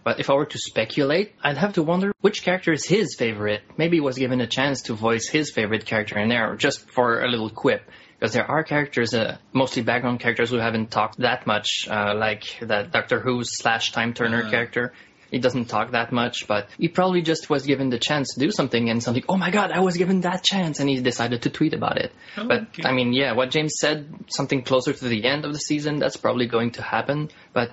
But 0.07 0.21
if 0.21 0.31
I 0.31 0.35
were 0.35 0.47
to 0.47 0.59
speculate, 0.59 1.33
I'd 1.43 1.57
have 1.57 1.73
to 1.73 1.83
wonder 1.83 2.13
which 2.21 2.45
character 2.45 2.73
is 2.73 2.87
his 2.87 3.17
favorite. 3.19 3.63
Maybe 3.77 3.97
he 3.97 4.01
was 4.01 4.17
given 4.17 4.41
a 4.41 4.47
chance 4.47 4.83
to 4.83 4.93
voice 4.95 5.27
his 5.29 5.51
favorite 5.51 5.85
character 5.85 6.17
in 6.17 6.29
there, 6.29 6.55
just 6.55 6.89
for 6.93 7.25
a 7.25 7.29
little 7.29 7.51
quip. 7.51 7.83
Because 8.17 8.33
there 8.33 8.49
are 8.49 8.63
characters, 8.63 9.15
uh, 9.15 9.39
mostly 9.53 9.83
background 9.83 10.21
characters, 10.21 10.51
who 10.51 10.59
haven't 10.59 10.93
talked 10.93 11.19
that 11.19 11.45
much, 11.45 11.89
uh, 11.91 12.15
like 12.15 12.45
that 12.61 12.93
Doctor 12.93 13.19
Who 13.19 13.41
slash 13.43 13.91
Time 13.91 14.15
Turner 14.15 14.45
Uh. 14.45 14.51
character. 14.51 14.93
He 15.33 15.41
doesn't 15.41 15.65
talk 15.65 15.91
that 15.91 16.13
much, 16.13 16.47
but 16.47 16.69
he 16.79 16.87
probably 16.87 17.21
just 17.23 17.51
was 17.51 17.67
given 17.67 17.91
the 17.91 17.99
chance 17.99 18.35
to 18.35 18.39
do 18.41 18.53
something 18.53 18.89
and 18.89 19.03
something, 19.03 19.25
oh 19.29 19.37
my 19.37 19.51
god, 19.51 19.73
I 19.73 19.81
was 19.81 19.97
given 19.97 20.21
that 20.21 20.45
chance, 20.45 20.79
and 20.79 20.89
he 20.89 21.01
decided 21.01 21.43
to 21.43 21.51
tweet 21.51 21.75
about 21.75 21.99
it. 21.99 22.13
Oh, 22.37 22.47
but, 22.47 22.61
okay. 22.69 22.85
I 22.89 22.93
mean, 22.93 23.13
yeah, 23.13 23.33
what 23.33 23.51
James 23.51 23.75
said, 23.81 24.09
something 24.29 24.63
closer 24.63 24.93
to 24.93 25.05
the 25.09 25.25
end 25.25 25.45
of 25.45 25.53
the 25.53 25.59
season, 25.59 25.99
that's 25.99 26.17
probably 26.17 26.47
going 26.47 26.71
to 26.79 26.83
happen, 26.83 27.29
but 27.53 27.73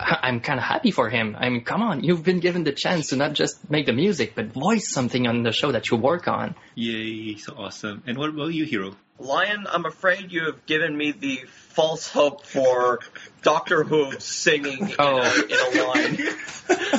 I'm 0.22 0.40
kind 0.40 0.58
of 0.58 0.64
happy 0.64 0.90
for 0.90 1.08
him. 1.10 1.36
I 1.38 1.48
mean, 1.48 1.64
come 1.64 1.82
on, 1.82 2.02
you've 2.04 2.24
been 2.24 2.40
given 2.40 2.64
the 2.64 2.72
chance 2.72 3.08
to 3.08 3.16
not 3.16 3.34
just 3.34 3.70
make 3.70 3.86
the 3.86 3.92
music, 3.92 4.32
but 4.34 4.46
voice 4.46 4.90
something 4.92 5.26
on 5.26 5.42
the 5.42 5.52
show 5.52 5.72
that 5.72 5.90
you 5.90 5.96
work 5.96 6.28
on. 6.28 6.54
Yay, 6.74 7.36
so 7.36 7.54
awesome. 7.56 8.02
And 8.06 8.16
what 8.18 8.30
about 8.30 8.48
you, 8.54 8.64
Hero? 8.64 8.96
Lion, 9.18 9.66
I'm 9.70 9.84
afraid 9.84 10.32
you 10.32 10.46
have 10.46 10.64
given 10.64 10.96
me 10.96 11.12
the 11.12 11.42
false 11.46 12.08
hope 12.08 12.46
for 12.46 13.00
Doctor 13.42 13.84
Who 13.84 14.12
singing 14.18 14.88
in, 14.88 14.96
Oh. 14.98 15.18
a, 15.18 15.42
in 15.44 15.78
a 15.78 15.86
line. 15.86 16.18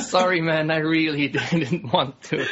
Sorry, 0.02 0.40
man. 0.40 0.70
I 0.70 0.76
really 0.76 1.26
didn't 1.50 1.92
want 1.92 2.22
to. 2.24 2.46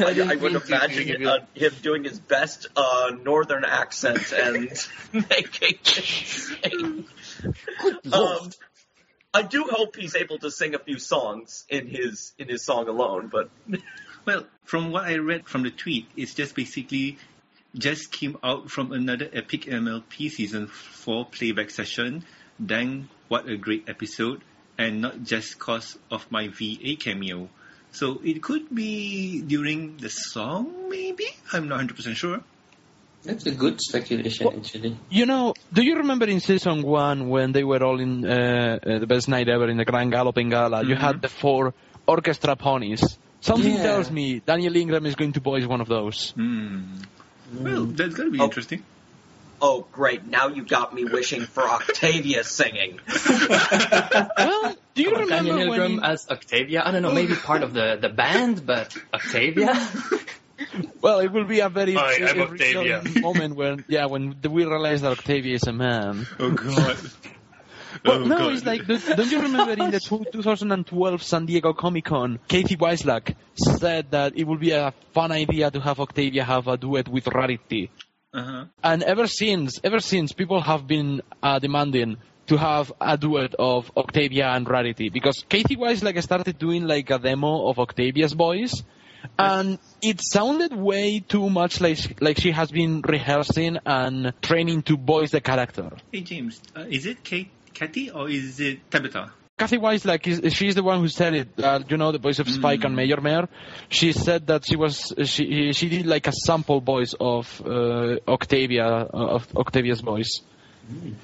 I, 0.00 0.14
didn't 0.14 0.30
I 0.30 0.36
would 0.36 0.54
imagine 0.54 1.06
give 1.06 1.20
uh, 1.22 1.40
him 1.54 1.72
doing 1.82 2.04
his 2.04 2.18
best 2.18 2.68
uh, 2.76 3.10
northern 3.22 3.66
accent 3.66 4.32
and 4.32 4.70
making 5.12 5.78
it 5.84 5.86
sing. 5.86 7.04
Um, 8.10 8.50
I 9.38 9.42
do 9.42 9.64
hope 9.70 9.94
he's 9.94 10.16
able 10.16 10.38
to 10.38 10.50
sing 10.50 10.74
a 10.74 10.80
few 10.80 10.98
songs 10.98 11.64
in 11.68 11.86
his 11.86 12.32
in 12.38 12.48
his 12.48 12.64
song 12.64 12.88
alone, 12.88 13.28
but 13.28 13.50
Well, 14.24 14.44
from 14.64 14.90
what 14.90 15.04
I 15.04 15.16
read 15.16 15.46
from 15.46 15.62
the 15.62 15.70
tweet, 15.70 16.06
it's 16.16 16.34
just 16.34 16.54
basically 16.54 17.16
just 17.74 18.12
came 18.12 18.36
out 18.42 18.70
from 18.70 18.92
another 18.92 19.26
epic 19.32 19.62
MLP 19.62 20.30
season 20.30 20.66
4 20.66 21.24
playback 21.26 21.70
session. 21.70 22.24
Dang, 22.64 23.08
what 23.28 23.48
a 23.48 23.56
great 23.56 23.88
episode. 23.88 24.42
And 24.76 25.00
not 25.00 25.22
just 25.22 25.58
cause 25.58 25.96
of 26.10 26.30
my 26.30 26.48
VA 26.48 26.96
cameo. 26.98 27.48
So 27.92 28.20
it 28.22 28.42
could 28.42 28.74
be 28.74 29.40
during 29.40 29.96
the 29.96 30.10
song, 30.10 30.90
maybe? 30.90 31.26
I'm 31.52 31.68
not 31.68 31.80
100% 31.80 32.14
sure. 32.14 32.42
That's 33.28 33.44
a 33.46 33.50
good 33.62 33.78
speculation, 33.80 34.46
Well- 34.46 34.56
actually. 34.56 34.96
You 35.10 35.26
know, 35.26 35.54
do 35.72 35.82
you 35.82 35.96
remember 35.96 36.24
in 36.26 36.40
season 36.40 36.82
one 36.82 37.28
when 37.28 37.52
they 37.52 37.62
were 37.62 37.82
all 37.84 38.00
in 38.00 38.24
uh, 38.24 38.78
uh, 38.82 38.98
the 39.00 39.06
best 39.06 39.28
night 39.28 39.48
ever 39.48 39.68
in 39.68 39.76
the 39.76 39.84
Grand 39.84 40.10
Galloping 40.12 40.48
Gala? 40.48 40.82
You 40.84 40.96
had 40.96 41.20
the 41.20 41.28
four 41.28 41.74
orchestra 42.06 42.56
ponies. 42.56 43.18
Something 43.40 43.74
Yeah. 43.74 43.82
tells 43.82 44.10
me 44.10 44.40
Daniel 44.40 44.74
Ingram 44.74 45.04
is 45.06 45.14
going 45.14 45.32
to 45.34 45.40
voice 45.40 45.66
one 45.66 45.80
of 45.82 45.88
those. 45.88 46.30
Hmm. 46.30 47.02
Well, 47.52 47.84
that's 47.84 48.14
going 48.14 48.28
to 48.30 48.32
be 48.32 48.40
Oh. 48.40 48.44
interesting. 48.44 48.82
oh 49.60 49.86
great, 49.92 50.24
now 50.26 50.48
you 50.48 50.62
got 50.64 50.94
me 50.94 51.04
wishing 51.04 51.42
for 51.42 51.64
Octavia 51.68 52.44
singing. 52.44 52.98
well, 54.38 54.76
do 54.94 55.02
you 55.02 55.10
Come 55.10 55.20
remember 55.22 55.50
Daniel 55.50 55.68
when? 55.70 55.80
Milgram 55.80 56.04
as 56.04 56.28
Octavia. 56.30 56.82
I 56.84 56.90
don't 56.92 57.02
know, 57.02 57.12
maybe 57.12 57.34
part 57.34 57.62
of 57.62 57.72
the, 57.74 57.98
the 58.00 58.08
band, 58.08 58.64
but 58.64 58.96
Octavia. 59.12 59.74
Well, 61.00 61.20
it 61.20 61.32
will 61.32 61.44
be 61.44 61.60
a 61.60 61.68
very 61.68 61.94
Hi, 61.94 62.28
I'm 62.28 62.40
Octavia. 62.40 63.02
moment 63.20 63.54
when, 63.56 63.84
yeah, 63.88 64.06
when 64.06 64.36
we 64.50 64.64
realize 64.64 65.02
that 65.02 65.12
Octavia 65.12 65.54
is 65.54 65.64
a 65.64 65.72
man. 65.72 66.26
Oh, 66.38 66.50
God. 66.50 66.96
Well, 68.04 68.22
Oh, 68.22 68.24
no, 68.24 68.38
God. 68.38 68.52
it's 68.52 68.64
like, 68.66 68.86
don't 68.86 69.16
don't 69.16 69.30
you 69.30 69.40
remember 69.42 69.72
in 69.72 69.90
the 69.90 69.98
2012 69.98 71.22
San 71.22 71.46
Diego 71.46 71.72
Comic 71.72 72.04
Con, 72.04 72.38
Cathy 72.46 72.76
Weseluck 72.76 73.34
said 73.54 74.10
that 74.10 74.36
it 74.36 74.44
would 74.46 74.60
be 74.60 74.72
a 74.72 74.92
fun 75.12 75.32
idea 75.32 75.70
to 75.70 75.80
have 75.80 75.98
Octavia 75.98 76.44
have 76.44 76.68
a 76.68 76.76
duet 76.76 77.08
with 77.08 77.26
Rarity. 77.26 77.90
Uh-huh. 78.34 78.66
And 78.84 79.02
ever 79.02 79.26
since, 79.26 79.80
ever 79.82 80.00
since, 80.00 80.32
people 80.32 80.60
have 80.60 80.86
been 80.86 81.22
uh, 81.42 81.58
demanding 81.58 82.18
to 82.48 82.56
have 82.56 82.92
a 83.00 83.16
duet 83.16 83.54
of 83.58 83.90
Octavia 83.96 84.48
and 84.48 84.68
Rarity 84.68 85.08
because 85.08 85.44
Katie 85.48 85.76
Weiss 85.76 86.02
started 86.22 86.58
doing 86.58 86.86
like 86.86 87.10
a 87.10 87.18
demo 87.18 87.68
of 87.68 87.78
Octavia's 87.78 88.32
voice, 88.34 88.82
and 89.38 89.78
it 90.00 90.20
sounded 90.22 90.74
way 90.74 91.20
too 91.20 91.50
much 91.50 91.80
like 91.80 92.20
like 92.20 92.38
she 92.38 92.52
has 92.52 92.70
been 92.70 93.02
rehearsing 93.02 93.78
and 93.84 94.32
training 94.42 94.82
to 94.82 94.96
voice 94.96 95.30
the 95.30 95.40
character. 95.40 95.90
Hey, 96.12 96.20
James, 96.20 96.60
uh, 96.76 96.84
is 96.88 97.06
it 97.06 97.24
Kate, 97.24 97.50
Kathy 97.74 98.10
or 98.10 98.28
is 98.28 98.60
it 98.60 98.90
Tabitha? 98.90 99.32
Kathy 99.58 99.76
Weiss, 99.76 100.04
like, 100.04 100.24
is, 100.28 100.54
she's 100.54 100.76
the 100.76 100.84
one 100.84 101.00
who 101.00 101.08
said 101.08 101.34
it. 101.34 101.48
Uh, 101.60 101.80
you 101.88 101.96
know, 101.96 102.12
the 102.12 102.20
voice 102.20 102.38
of 102.38 102.48
Spike 102.48 102.84
and 102.84 102.94
Mayor 102.94 103.20
Mare. 103.20 103.48
She 103.88 104.12
said 104.12 104.46
that 104.46 104.64
she 104.64 104.76
was 104.76 105.12
she 105.24 105.72
she 105.72 105.88
did 105.88 106.06
like 106.06 106.28
a 106.28 106.32
sample 106.32 106.80
voice 106.80 107.12
of 107.18 107.60
uh, 107.66 108.18
Octavia 108.28 108.84
of 108.84 109.48
Octavia's 109.56 110.00
voice. 110.00 110.42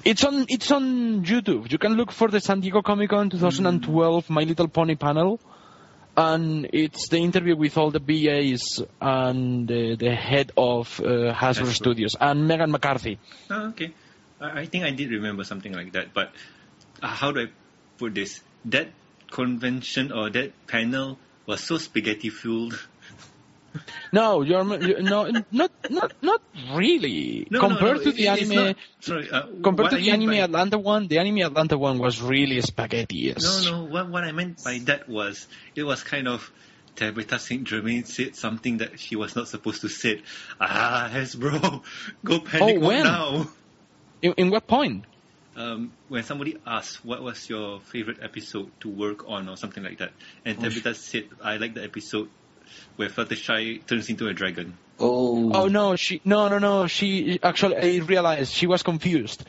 It's 0.03 0.23
on 0.25 0.45
it's 0.49 0.69
on 0.69 1.23
YouTube. 1.23 1.71
You 1.71 1.77
can 1.77 1.93
look 1.93 2.11
for 2.11 2.27
the 2.27 2.41
San 2.41 2.59
Diego 2.59 2.81
Comic 2.81 3.09
Con 3.09 3.29
2012 3.29 4.29
My 4.29 4.43
Little 4.43 4.67
Pony 4.67 4.95
panel, 4.95 5.39
and 6.17 6.69
it's 6.71 7.09
the 7.09 7.17
interview 7.17 7.55
with 7.55 7.77
all 7.77 7.91
the 7.91 7.99
VAs 7.99 8.81
and 9.01 9.67
the, 9.67 9.95
the 9.95 10.15
head 10.15 10.51
of 10.57 10.99
uh, 10.99 11.33
Hasbro 11.33 11.33
Hasbro. 11.33 11.73
Studios 11.73 12.15
and 12.19 12.49
Meghan 12.49 12.69
McCarthy. 12.69 13.19
Oh, 13.49 13.67
okay. 13.69 13.93
I, 14.39 14.65
think 14.65 14.83
I 14.83 14.91
did 14.91 15.11
remember 15.11 15.43
something 15.43 15.73
like 15.73 15.93
that, 15.93 16.13
but 16.13 16.31
uh, 17.01 17.07
how 17.07 17.31
do 17.31 17.41
I 17.41 17.45
put 17.97 18.13
this? 18.13 18.41
That 18.65 18.89
convention 19.31 20.11
or 20.11 20.29
that 20.29 20.67
panel 20.67 21.17
was 21.45 21.61
so 21.61 21.77
spaghetti 21.77 22.29
filled. 22.29 22.79
No, 24.11 24.41
you're 24.41 24.63
you, 24.81 25.01
no, 25.01 25.29
not 25.51 25.71
not 25.89 26.13
not 26.21 26.41
really. 26.73 27.47
No, 27.49 27.59
compared 27.59 27.97
no, 27.97 28.03
to 28.03 28.11
the 28.11 28.27
anime, 28.27 28.55
not- 28.55 28.75
sorry, 28.99 29.29
uh, 29.29 29.47
compared 29.63 29.89
to 29.91 29.97
I 29.97 29.99
the 30.01 30.11
anime 30.11 30.29
by- 30.29 30.35
Atlanta 30.37 30.77
one, 30.77 31.07
the 31.07 31.19
anime 31.19 31.39
Atlanta 31.39 31.77
one 31.77 31.99
was 31.99 32.21
really 32.21 32.61
spaghetti. 32.61 33.17
Yes. 33.33 33.43
No, 33.65 33.71
no. 33.71 33.83
What 33.85 34.09
what 34.09 34.23
I 34.23 34.31
meant 34.31 34.63
by 34.63 34.79
that 34.85 35.09
was 35.09 35.47
it 35.75 35.83
was 35.83 36.03
kind 36.03 36.27
of 36.27 36.51
Tabitha 36.95 37.39
St. 37.39 37.63
Germain 37.65 38.05
said 38.05 38.35
something 38.35 38.77
that 38.77 38.99
she 38.99 39.15
was 39.17 39.35
not 39.35 39.47
supposed 39.49 39.81
to 39.81 39.89
say. 39.89 40.21
Ah, 40.61 41.09
Hasbro, 41.11 41.83
go 42.23 42.39
panic 42.39 42.77
Oh, 42.77 42.87
when? 42.87 43.03
now. 43.03 43.47
In, 44.21 44.33
in 44.37 44.49
what 44.49 44.65
point? 44.67 45.03
Um, 45.57 45.91
when 46.09 46.23
somebody 46.23 46.57
asked 46.65 47.03
what 47.05 47.21
was 47.23 47.49
your 47.49 47.79
favorite 47.79 48.19
episode 48.21 48.71
to 48.81 48.89
work 48.89 49.27
on 49.27 49.47
or 49.47 49.55
something 49.55 49.83
like 49.83 49.99
that, 49.99 50.11
and 50.43 50.59
Tabitha 50.59 50.93
said, 50.95 51.29
"I 51.43 51.57
like 51.57 51.73
the 51.73 51.83
episode 51.83 52.29
where 52.95 53.09
Fluttershy 53.09 53.85
turns 53.85 54.09
into 54.09 54.27
a 54.27 54.33
dragon." 54.33 54.77
Oh. 54.99 55.51
Oh 55.53 55.67
no, 55.67 55.95
she 55.95 56.21
no 56.25 56.47
no 56.47 56.57
no. 56.59 56.87
She 56.87 57.39
actually 57.43 57.77
I 57.77 58.03
realized 58.05 58.53
she 58.53 58.67
was 58.67 58.81
confused. 58.83 59.43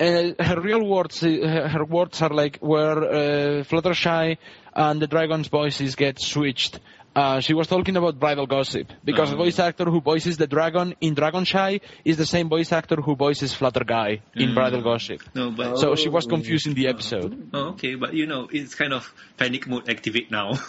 Uh, 0.00 0.30
her 0.38 0.60
real 0.60 0.84
words, 0.86 1.22
uh, 1.24 1.28
her, 1.28 1.68
her 1.68 1.84
words 1.84 2.22
are 2.22 2.30
like 2.30 2.58
where 2.58 3.02
uh, 3.02 3.64
Fluttershy 3.64 4.38
and 4.74 5.02
the 5.02 5.06
dragon's 5.08 5.48
voices 5.48 5.96
get 5.96 6.20
switched. 6.20 6.78
Uh, 7.16 7.40
she 7.40 7.52
was 7.52 7.66
talking 7.66 7.96
about 7.96 8.20
Bridle 8.20 8.46
Gossip 8.46 8.92
because 9.04 9.30
the 9.30 9.34
Oh. 9.36 9.42
voice 9.44 9.58
actor 9.58 9.86
who 9.86 10.00
voices 10.00 10.36
the 10.36 10.46
dragon 10.46 10.94
in 11.00 11.16
Dragonshy 11.16 11.80
is 12.04 12.16
the 12.16 12.26
same 12.26 12.48
voice 12.48 12.70
actor 12.70 12.94
who 12.96 13.16
voices 13.16 13.52
Flutter 13.52 13.82
Guy 13.84 14.20
in 14.36 14.50
Mm. 14.50 14.54
Bridle 14.54 14.82
Gossip. 14.82 15.20
No, 15.34 15.50
but 15.50 15.78
So 15.78 15.96
she 15.96 16.08
was 16.08 16.26
confused 16.26 16.68
in 16.68 16.74
the 16.74 16.86
episode. 16.86 17.50
oh, 17.52 17.70
okay, 17.70 17.96
but 17.96 18.14
you 18.14 18.26
know, 18.26 18.48
it's 18.52 18.76
kind 18.76 18.92
of 18.92 19.12
panic 19.36 19.66
mode 19.66 19.88
activate 19.88 20.30
now. 20.30 20.52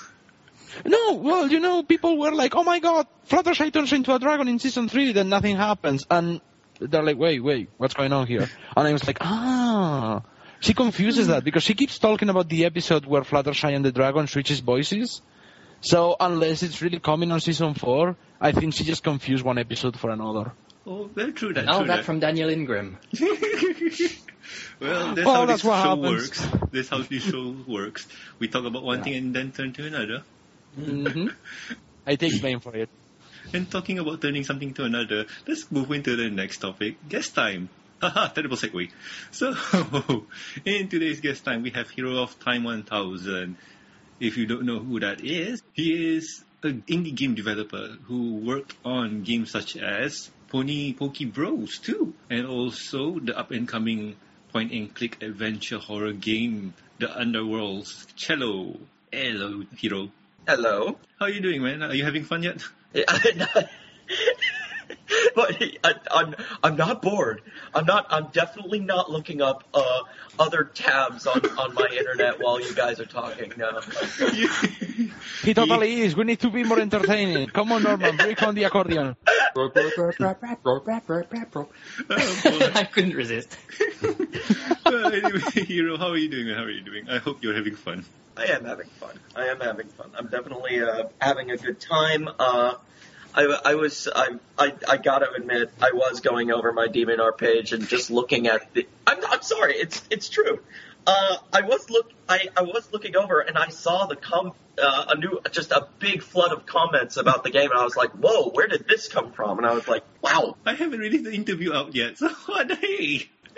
No, 0.86 1.14
well, 1.16 1.48
you 1.52 1.60
know, 1.60 1.84
people 1.84 2.18
were 2.18 2.32
like, 2.32 2.56
"Oh 2.56 2.64
my 2.64 2.80
God, 2.80 3.08
Fluttershy 3.28 3.72
turns 3.74 3.92
into 3.94 4.14
a 4.14 4.20
dragon 4.20 4.48
in 4.48 4.60
season 4.60 4.88
three, 4.90 5.12
then 5.14 5.30
nothing 5.30 5.56
happens," 5.58 6.06
and 6.10 6.42
they're 6.80 7.04
like, 7.04 7.18
"Wait, 7.18 7.40
wait, 7.44 7.70
what's 7.78 7.94
going 7.94 8.14
on 8.14 8.28
here?" 8.28 8.48
And 8.78 8.88
I 8.88 8.94
was 8.94 9.06
like, 9.08 9.18
"Ah." 9.22 10.22
She 10.62 10.74
confuses 10.74 11.28
that 11.28 11.44
because 11.46 11.64
she 11.64 11.74
keeps 11.74 11.98
talking 12.00 12.28
about 12.30 12.50
the 12.50 12.66
episode 12.66 13.06
where 13.06 13.22
Fluttershy 13.22 13.74
and 13.74 13.84
the 13.86 13.94
dragon 13.94 14.28
switches 14.28 14.60
voices. 14.60 15.22
So 15.82 16.18
unless 16.20 16.64
it's 16.64 16.82
really 16.82 17.00
coming 17.00 17.32
on 17.32 17.40
season 17.40 17.74
four, 17.76 18.18
I 18.42 18.52
think 18.52 18.74
she 18.74 18.84
just 18.84 19.02
confused 19.02 19.44
one 19.46 19.58
episode 19.58 19.98
for 19.98 20.10
another. 20.10 20.52
oh, 20.86 21.10
well, 21.16 21.32
true 21.32 21.54
that. 21.54 21.68
All 21.70 21.80
true 21.80 21.88
that 21.88 22.04
from 22.04 22.20
Daniel 22.20 22.50
Ingram. 22.50 22.98
well, 24.82 25.16
that's 25.16 25.26
Well, 25.26 25.36
how 25.36 25.46
that's 25.46 25.62
this 25.62 25.64
what 25.64 25.84
show 25.84 25.90
happens. 25.96 26.04
works. 26.04 26.48
That's 26.72 26.90
how 26.90 27.02
this 27.04 27.24
show 27.24 27.56
works. 27.68 28.08
We 28.40 28.48
talk 28.50 28.66
about 28.66 28.84
one 28.84 29.04
thing 29.04 29.16
and 29.16 29.34
then 29.36 29.52
turn 29.52 29.72
to 29.74 29.86
another. 29.88 30.24
Hmm 30.76 31.28
I 32.06 32.16
take 32.16 32.42
blame 32.42 32.60
for 32.60 32.76
it. 32.76 32.90
And 33.54 33.70
talking 33.70 34.00
about 34.00 34.22
turning 34.22 34.44
something 34.44 34.74
to 34.76 34.84
another, 34.84 35.26
let's 35.48 35.72
move 35.72 35.92
into 35.92 36.16
the 36.16 36.30
next 36.30 36.60
topic. 36.60 36.98
Guest 37.08 37.36
time. 37.36 37.70
Haha, 38.02 38.30
terrible 38.30 38.58
segue. 38.58 38.92
So, 39.32 39.56
in 40.66 40.88
today's 40.88 41.20
guest 41.20 41.44
time, 41.44 41.64
we 41.64 41.72
have 41.72 41.90
Hero 41.90 42.22
of 42.22 42.40
Time 42.40 42.64
1000. 42.64 43.58
If 44.20 44.38
you 44.38 44.46
don't 44.46 44.66
know 44.66 44.80
who 44.80 45.00
that 45.02 45.22
is, 45.24 45.62
he 45.74 46.16
is 46.16 46.44
an 46.64 46.84
indie 46.88 47.16
game 47.16 47.36
developer 47.36 47.98
who 48.06 48.36
worked 48.36 48.76
on 48.86 49.24
games 49.24 49.52
such 49.52 49.76
as 49.78 50.30
Pony 50.50 50.94
Pokey 50.94 51.26
Bros 51.26 51.78
2, 51.80 52.14
and 52.30 52.46
also 52.48 53.20
the 53.20 53.38
up 53.38 53.52
and 53.52 53.68
coming 53.68 54.16
point 54.52 54.72
and 54.72 54.94
click 54.94 55.22
adventure 55.22 55.78
horror 55.78 56.14
game, 56.14 56.74
The 57.00 57.16
Underworld's 57.18 58.08
Cello. 58.16 58.78
Hello, 59.12 59.64
Hero. 59.78 60.10
Hello. 60.50 60.98
How 61.20 61.28
are 61.28 61.30
you 61.30 61.42
doing, 61.42 61.62
man? 61.62 61.84
Are 61.84 61.94
you 61.94 62.04
having 62.04 62.24
fun 62.24 62.42
yet? 62.42 62.64
but 65.36 65.62
I, 65.84 65.94
I'm 66.10 66.36
I'm 66.64 66.76
not 66.76 67.04
bored. 67.04 67.44
I'm 67.72 67.86
not. 67.86 68.08
I'm 68.10 68.30
definitely 68.32 68.80
not 68.80 69.12
looking 69.12 69.44
up 69.44 69.64
uh, 69.76 70.00
other 70.40 70.64
tabs 70.64 71.28
on, 71.28 71.46
on 71.60 71.76
my 71.76 71.88
internet 71.96 72.42
while 72.42 72.60
you 72.60 72.74
guys 72.74 73.00
are 73.00 73.06
talking. 73.06 73.54
No. 73.58 73.80
He 75.44 75.54
totally 75.54 76.02
is. 76.02 76.16
We 76.16 76.24
need 76.24 76.40
to 76.40 76.50
be 76.50 76.64
more 76.64 76.80
entertaining. 76.80 77.50
Come 77.50 77.72
on, 77.72 77.84
Norman, 77.84 78.18
break 78.18 78.42
on 78.42 78.56
the 78.56 78.64
accordion. 78.64 79.16
I 82.10 82.90
couldn't 82.92 83.14
resist. 83.14 83.56
well, 84.84 85.14
anyway, 85.14 85.42
Hero, 85.68 85.98
how 85.98 86.10
are 86.10 86.18
you 86.18 86.30
doing? 86.30 86.48
How 86.56 86.64
are 86.64 86.72
you 86.72 86.82
doing? 86.82 87.08
I 87.08 87.20
hope 87.20 87.44
you're 87.44 87.56
having 87.56 87.76
fun. 87.76 88.04
I 88.40 88.46
am 88.54 88.64
having 88.64 88.88
fun. 88.88 89.20
I 89.36 89.48
am 89.48 89.60
having 89.60 89.88
fun. 89.90 90.12
I'm 90.18 90.28
definitely 90.28 90.82
uh, 90.82 91.10
having 91.20 91.52
a 91.52 91.58
good 91.58 91.80
time. 91.80 92.30
Uh, 92.40 92.76
I, 93.36 93.60
I 93.66 93.76
was 93.76 94.08
I, 94.14 94.38
I 94.58 94.74
I 94.88 94.98
gotta 94.98 95.30
admit 95.34 95.72
I 95.82 95.92
was 95.92 96.22
going 96.22 96.50
over 96.50 96.72
my 96.72 96.88
DeviantArt 96.88 97.38
page 97.38 97.74
and 97.74 97.86
just 97.88 98.10
looking 98.10 98.48
at 98.48 98.74
the. 98.74 98.88
I'm 99.06 99.18
I'm 99.26 99.42
sorry, 99.42 99.76
it's 99.76 100.02
it's 100.10 100.30
true. 100.30 100.60
Uh, 101.06 101.38
I 101.52 101.62
was 101.62 101.90
look 101.90 102.12
I, 102.30 102.48
I 102.56 102.62
was 102.62 102.88
looking 102.94 103.18
over 103.18 103.42
and 103.42 103.58
I 103.58 103.70
saw 103.70 104.06
the 104.06 104.16
com 104.16 104.54
uh, 104.82 105.06
a 105.10 105.18
new 105.18 105.42
just 105.52 105.72
a 105.72 105.88
big 106.00 106.24
flood 106.24 106.54
of 106.54 106.66
comments 106.66 107.18
about 107.18 107.44
the 107.44 107.50
game 107.50 107.70
and 107.72 107.80
I 107.80 107.84
was 107.84 107.98
like, 107.98 108.12
whoa, 108.12 108.52
where 108.52 108.68
did 108.68 108.88
this 108.88 109.10
come 109.10 109.34
from? 109.34 109.58
And 109.58 109.68
I 109.68 109.74
was 109.74 109.88
like, 109.88 110.04
wow. 110.22 110.56
I 110.66 110.76
haven't 110.76 111.00
released 111.00 111.26
the 111.26 111.34
interview 111.34 111.74
out 111.74 111.94
yet, 111.94 112.18
so 112.18 112.30
what? 112.46 112.72
Hey. 112.72 113.30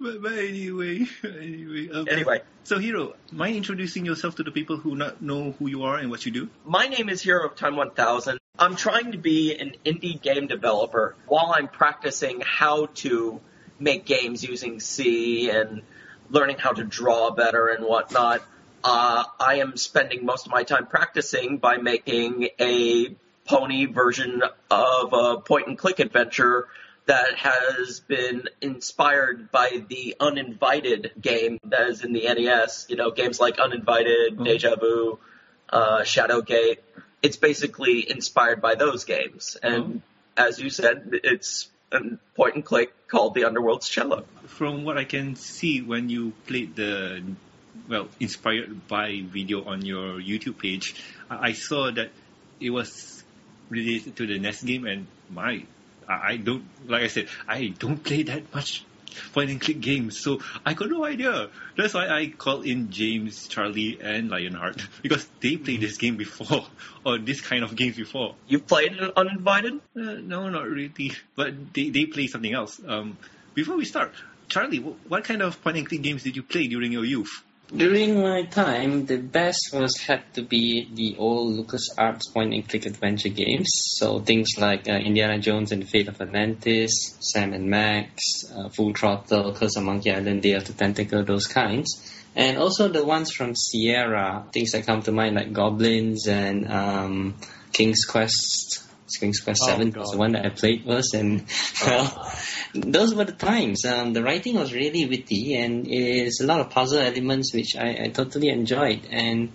but, 0.00 0.22
but 0.22 0.32
anyway, 0.32 1.06
anyway. 1.24 1.88
Um, 1.92 2.06
anyway, 2.10 2.42
So, 2.64 2.78
Hero, 2.78 3.14
mind 3.30 3.56
introducing 3.56 4.04
yourself 4.06 4.36
to 4.36 4.42
the 4.42 4.50
people 4.50 4.76
who 4.76 4.94
not 4.96 5.22
know 5.22 5.52
who 5.58 5.68
you 5.68 5.84
are 5.84 5.96
and 5.98 6.10
what 6.10 6.24
you 6.26 6.32
do? 6.32 6.48
my 6.64 6.86
name 6.86 7.08
is 7.08 7.22
Hero 7.22 7.46
of 7.46 7.56
Time 7.56 7.76
1000. 7.76 8.38
I'm 8.58 8.76
trying 8.76 9.12
to 9.12 9.18
be 9.18 9.56
an 9.56 9.72
indie 9.84 10.20
game 10.20 10.46
developer 10.46 11.16
while 11.26 11.52
I'm 11.56 11.68
practicing 11.68 12.42
how 12.44 12.86
to 12.96 13.40
make 13.80 14.04
games 14.04 14.44
using 14.44 14.78
C 14.78 15.50
and 15.50 15.82
learning 16.30 16.58
how 16.58 16.72
to 16.72 16.84
draw 16.84 17.30
better 17.30 17.68
and 17.68 17.84
whatnot. 17.84 18.42
Uh, 18.84 19.24
I 19.40 19.56
am 19.56 19.76
spending 19.76 20.24
most 20.26 20.46
of 20.46 20.52
my 20.52 20.64
time 20.64 20.86
practicing 20.86 21.58
by 21.58 21.76
making 21.78 22.48
a 22.60 23.14
pony 23.46 23.86
version 23.86 24.42
of 24.70 25.12
a 25.12 25.40
point 25.40 25.66
and 25.68 25.78
click 25.78 25.98
adventure 25.98 26.68
that 27.06 27.34
has 27.36 28.00
been 28.00 28.48
inspired 28.60 29.50
by 29.50 29.82
the 29.88 30.16
Uninvited 30.20 31.12
game 31.20 31.58
that 31.64 31.88
is 31.88 32.04
in 32.04 32.12
the 32.12 32.22
NES. 32.22 32.86
You 32.88 32.96
know, 32.96 33.10
games 33.10 33.40
like 33.40 33.58
Uninvited, 33.58 34.42
Deja 34.42 34.76
Vu, 34.76 35.18
uh, 35.68 36.00
Shadowgate. 36.02 36.78
It's 37.22 37.36
basically 37.36 38.08
inspired 38.08 38.60
by 38.60 38.74
those 38.74 39.04
games. 39.04 39.56
And 39.62 40.02
as 40.36 40.58
you 40.58 40.70
said, 40.70 41.10
it's 41.24 41.68
a 41.92 42.00
point 42.34 42.54
and 42.54 42.64
click 42.64 43.08
called 43.08 43.34
The 43.34 43.44
Underworld's 43.44 43.88
Cello. 43.88 44.24
From 44.46 44.84
what 44.84 44.98
I 44.98 45.04
can 45.04 45.36
see 45.36 45.82
when 45.82 46.08
you 46.08 46.32
played 46.46 46.76
the, 46.76 47.22
well, 47.88 48.08
inspired 48.18 48.88
by 48.88 49.22
video 49.24 49.64
on 49.64 49.84
your 49.84 50.20
YouTube 50.20 50.58
page, 50.58 50.94
I 51.30 51.48
I 51.48 51.52
saw 51.52 51.90
that 51.90 52.10
it 52.60 52.70
was 52.70 53.22
related 53.68 54.16
to 54.16 54.26
the 54.26 54.38
NES 54.38 54.62
game 54.62 54.86
and 54.86 55.06
my, 55.30 55.64
I 56.08 56.36
don't, 56.36 56.64
like 56.86 57.02
I 57.02 57.06
said, 57.08 57.28
I 57.48 57.68
don't 57.78 58.02
play 58.02 58.22
that 58.24 58.54
much 58.54 58.84
point 59.32 59.50
and 59.50 59.60
click 59.60 59.80
games, 59.80 60.18
so 60.20 60.40
I 60.64 60.74
got 60.74 60.88
no 60.88 61.04
idea. 61.04 61.48
That's 61.76 61.94
why 61.94 62.08
I 62.08 62.28
called 62.28 62.66
in 62.66 62.90
James, 62.90 63.46
Charlie, 63.48 63.98
and 64.00 64.30
Lionheart 64.30 64.80
because 65.02 65.26
they 65.40 65.56
played 65.56 65.80
this 65.80 65.96
game 65.98 66.16
before 66.16 66.66
or 67.04 67.18
this 67.18 67.40
kind 67.40 67.64
of 67.64 67.76
games 67.76 67.96
before. 67.96 68.34
You've 68.48 68.66
played 68.66 68.98
Uninvited? 68.98 69.74
Uh, 69.96 70.00
no, 70.22 70.48
not 70.48 70.66
really. 70.66 71.12
But 71.36 71.74
they, 71.74 71.90
they 71.90 72.06
play 72.06 72.26
something 72.26 72.52
else. 72.52 72.80
Um, 72.86 73.16
before 73.54 73.76
we 73.76 73.84
start, 73.84 74.12
Charlie, 74.48 74.78
wh- 74.78 75.10
what 75.10 75.24
kind 75.24 75.42
of 75.42 75.62
point 75.62 75.76
and 75.76 75.86
click 75.88 76.02
games 76.02 76.22
did 76.22 76.36
you 76.36 76.42
play 76.42 76.66
during 76.68 76.92
your 76.92 77.04
youth? 77.04 77.42
During 77.74 78.20
my 78.20 78.42
time, 78.42 79.06
the 79.06 79.16
best 79.16 79.70
was 79.72 79.96
had 79.96 80.22
to 80.34 80.42
be 80.42 80.88
the 80.92 81.16
old 81.16 81.56
LucasArts 81.56 82.30
point 82.32 82.52
and 82.52 82.68
click 82.68 82.84
adventure 82.84 83.30
games. 83.30 83.70
So 83.96 84.18
things 84.20 84.50
like 84.58 84.86
uh, 84.90 84.92
Indiana 84.92 85.38
Jones 85.38 85.72
and 85.72 85.82
the 85.82 85.86
Fate 85.86 86.08
of 86.08 86.20
Atlantis, 86.20 87.16
Sam 87.20 87.54
and 87.54 87.70
Max, 87.70 88.44
uh, 88.54 88.68
Full 88.68 88.92
Throttle, 88.92 89.54
Curse 89.54 89.76
of 89.76 89.84
Monkey 89.84 90.12
Island, 90.12 90.42
Day 90.42 90.52
of 90.52 90.66
the 90.66 90.74
Tentacle, 90.74 91.24
those 91.24 91.46
kinds. 91.46 92.12
And 92.36 92.58
also 92.58 92.88
the 92.88 93.04
ones 93.04 93.30
from 93.30 93.54
Sierra, 93.56 94.44
things 94.52 94.72
that 94.72 94.84
come 94.84 95.00
to 95.02 95.12
mind 95.12 95.36
like 95.36 95.54
Goblins 95.54 96.26
and 96.28 96.70
um, 96.70 97.36
King's 97.72 98.04
Quest. 98.04 98.84
King's 99.18 99.40
Quest 99.40 99.60
Oh, 99.64 99.68
7 99.68 99.92
was 99.92 100.10
the 100.10 100.16
one 100.16 100.32
that 100.32 100.46
I 100.46 100.48
played 100.48 100.84
first, 100.84 101.12
and 101.12 101.46
well, 101.86 102.32
those 102.74 103.14
were 103.14 103.24
the 103.24 103.32
times. 103.32 103.84
Um, 103.84 104.12
the 104.12 104.22
writing 104.22 104.54
was 104.56 104.72
really 104.72 105.06
witty, 105.06 105.56
and 105.56 105.86
it 105.86 106.26
is 106.26 106.40
a 106.40 106.46
lot 106.46 106.60
of 106.60 106.70
puzzle 106.70 106.98
elements 106.98 107.52
which 107.54 107.76
I, 107.76 108.04
I 108.04 108.08
totally 108.08 108.48
enjoyed, 108.48 109.06
and 109.10 109.50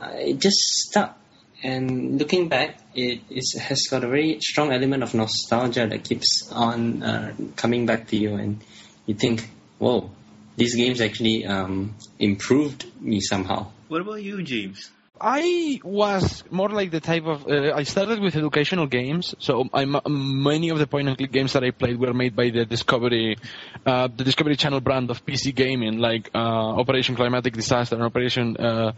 uh, 0.00 0.10
it 0.14 0.38
just 0.38 0.58
stuck. 0.58 1.16
And 1.62 2.18
looking 2.18 2.48
back, 2.48 2.78
it 2.94 3.20
is, 3.28 3.58
has 3.60 3.86
got 3.90 4.02
a 4.02 4.08
very 4.08 4.40
strong 4.40 4.72
element 4.72 5.02
of 5.02 5.14
nostalgia 5.14 5.86
that 5.86 6.04
keeps 6.04 6.50
on 6.50 7.02
uh, 7.02 7.34
coming 7.56 7.86
back 7.86 8.08
to 8.08 8.16
you, 8.16 8.34
and 8.34 8.62
you 9.06 9.14
think, 9.14 9.48
"Whoa, 9.78 10.10
these 10.56 10.74
games 10.74 11.00
actually 11.00 11.46
um, 11.46 11.94
improved 12.18 12.86
me 13.00 13.20
somehow." 13.20 13.72
What 13.88 14.00
about 14.00 14.22
you, 14.22 14.42
James? 14.42 14.90
I 15.20 15.80
was 15.84 16.44
more 16.50 16.70
like 16.70 16.90
the 16.90 17.00
type 17.00 17.26
of. 17.26 17.46
Uh, 17.46 17.74
I 17.74 17.82
started 17.82 18.20
with 18.20 18.36
educational 18.36 18.86
games, 18.86 19.34
so 19.38 19.68
I, 19.74 19.84
many 19.84 20.70
of 20.70 20.78
the 20.78 20.86
point 20.86 21.08
and 21.08 21.18
click 21.18 21.30
games 21.30 21.52
that 21.52 21.62
I 21.62 21.72
played 21.72 22.00
were 22.00 22.14
made 22.14 22.34
by 22.34 22.48
the 22.48 22.64
Discovery, 22.64 23.36
uh, 23.84 24.08
the 24.08 24.24
Discovery 24.24 24.56
Channel 24.56 24.80
brand 24.80 25.10
of 25.10 25.26
PC 25.26 25.54
gaming, 25.54 25.98
like 25.98 26.30
uh, 26.34 26.38
Operation 26.38 27.16
Climatic 27.16 27.52
Disaster 27.52 27.96
and 27.96 28.04
Operation 28.04 28.56
uh, 28.56 28.62
uh, 28.62 28.92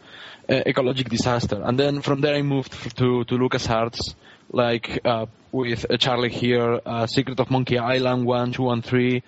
Ecologic 0.48 1.08
Disaster. 1.08 1.61
And 1.61 1.76
then 1.78 2.02
from 2.02 2.20
there 2.20 2.37
I 2.37 2.42
moved 2.42 2.96
to 2.98 3.24
to 3.24 3.35
LucasArts, 3.35 4.14
like 4.52 5.00
uh, 5.04 5.26
with 5.50 5.87
Charlie 5.98 6.30
here, 6.30 6.80
uh, 6.87 7.06
Secret 7.08 7.40
of 7.40 7.50
Monkey 7.50 7.78
Island 7.78 8.26
one, 8.26 8.52
two, 8.52 8.70
and 8.70 8.85
three. 8.85 9.24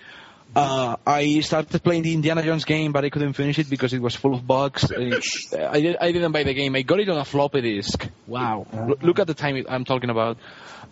Uh, 0.57 0.97
I 1.07 1.40
started 1.40 1.83
playing 1.83 2.03
the 2.03 2.14
Indiana 2.14 2.43
Jones 2.43 2.64
game, 2.64 2.93
but 2.93 3.05
I 3.05 3.11
couldn't 3.11 3.33
finish 3.33 3.59
it 3.59 3.69
because 3.69 3.93
it 3.93 4.01
was 4.01 4.14
full 4.14 4.35
of 4.35 4.47
bugs. 4.47 4.90
I, 4.93 5.81
did, 5.81 5.97
I 6.01 6.12
didn't 6.12 6.33
buy 6.33 6.45
the 6.45 6.55
game. 6.55 6.77
I 6.77 6.83
got 6.83 7.01
it 7.01 7.09
on 7.09 7.19
a 7.19 7.25
floppy 7.25 7.61
disk. 7.61 8.09
Wow. 8.27 8.67
L- 8.73 8.97
look 9.03 9.19
at 9.19 9.27
the 9.27 9.35
time 9.35 9.64
I'm 9.69 9.85
talking 9.85 10.11
about. 10.11 10.38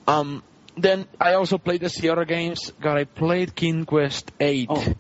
Um, 0.07 0.43
then 0.77 1.07
I 1.21 1.35
also 1.35 1.59
played 1.59 1.81
the 1.83 1.89
Sierra 1.91 2.27
games. 2.27 2.73
God, 2.81 2.97
I 2.99 3.05
played 3.05 3.55
King 3.55 3.85
Quest 3.85 4.33
8. 4.41 4.67
Oh. 4.71 4.95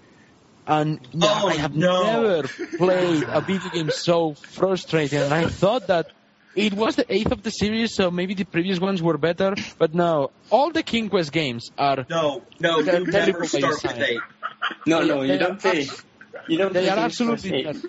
And 0.65 1.01
yeah, 1.13 1.41
Oh, 1.43 1.49
I 1.49 1.55
have 1.55 1.75
no. 1.75 2.03
never 2.05 2.49
played 2.77 3.25
a 3.27 3.41
video 3.41 3.69
game 3.71 3.91
so 3.91 4.35
frustrating. 4.35 5.19
And 5.19 5.35
I 5.35 5.47
thought 5.47 5.89
that 5.89 6.07
it 6.55 6.75
was 6.75 6.95
the 6.97 7.07
eighth 7.13 7.33
of 7.33 7.43
the 7.43 7.51
series, 7.51 7.97
so 7.97 8.11
maybe 8.11 8.35
the 8.35 8.45
previous 8.45 8.79
ones 8.79 9.03
were 9.03 9.19
better. 9.19 9.57
But 9.79 9.93
no, 9.95 10.31
all 10.51 10.71
the 10.71 10.83
King 10.85 11.09
Quest 11.09 11.33
games 11.33 11.71
are 11.79 12.07
No, 12.09 12.43
no, 12.61 12.79
you 12.79 13.07
never 13.07 13.45
start 13.47 13.83
with 13.83 13.99
eight. 13.99 14.21
No, 14.87 15.03
no, 15.03 15.23
you 15.23 15.39
don't 15.39 15.61
play. 15.61 15.87
You 16.49 16.59
don't 16.59 16.73
They 16.73 16.81
play 16.81 16.89
are 16.91 16.99
absolutely 16.99 17.63
ter- 17.65 17.81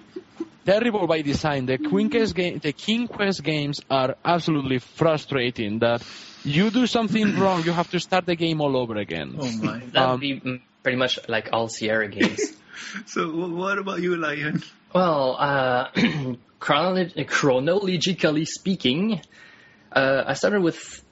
terrible 0.66 1.08
by 1.08 1.22
design. 1.22 1.66
The 1.66 1.78
Queen 1.78 2.10
Quest 2.10 2.36
game, 2.36 2.60
the 2.60 2.74
King 2.74 3.08
Quest 3.08 3.44
games 3.44 3.80
are 3.90 4.16
absolutely 4.24 4.80
frustrating. 4.80 5.80
That 5.80 6.04
you 6.44 6.70
do 6.72 6.86
something 6.88 7.36
wrong, 7.40 7.64
you 7.66 7.72
have 7.74 7.90
to 7.90 8.00
start 8.00 8.26
the 8.26 8.36
game 8.36 8.62
all 8.62 8.76
over 8.78 8.96
again. 8.98 9.36
Oh 9.40 9.52
my. 9.52 9.80
That 9.94 10.08
would 10.08 10.14
Um, 10.16 10.20
be 10.20 10.62
pretty 10.84 10.98
much 10.98 11.20
like 11.28 11.50
all 11.54 11.68
Sierra 11.70 12.08
games. 12.08 12.40
So 13.06 13.30
what 13.48 13.78
about 13.78 14.02
you, 14.02 14.18
Lion? 14.18 14.62
Well, 14.94 15.38
uh, 15.40 15.90
chronolo- 16.60 17.28
chronologically 17.28 18.46
speaking, 18.46 19.22
uh, 19.92 20.24
I 20.28 20.34
started 20.34 20.62
with, 20.62 21.03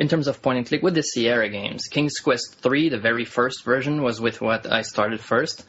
in 0.00 0.08
terms 0.08 0.26
of 0.26 0.40
point 0.42 0.58
and 0.58 0.66
click, 0.66 0.82
with 0.82 0.94
the 0.94 1.02
Sierra 1.02 1.50
games. 1.50 1.84
King's 1.84 2.18
Quest 2.18 2.56
3, 2.62 2.88
the 2.88 2.98
very 2.98 3.26
first 3.26 3.64
version, 3.64 4.02
was 4.02 4.20
with 4.20 4.40
what 4.40 4.66
I 4.66 4.80
started 4.80 5.20
first. 5.20 5.64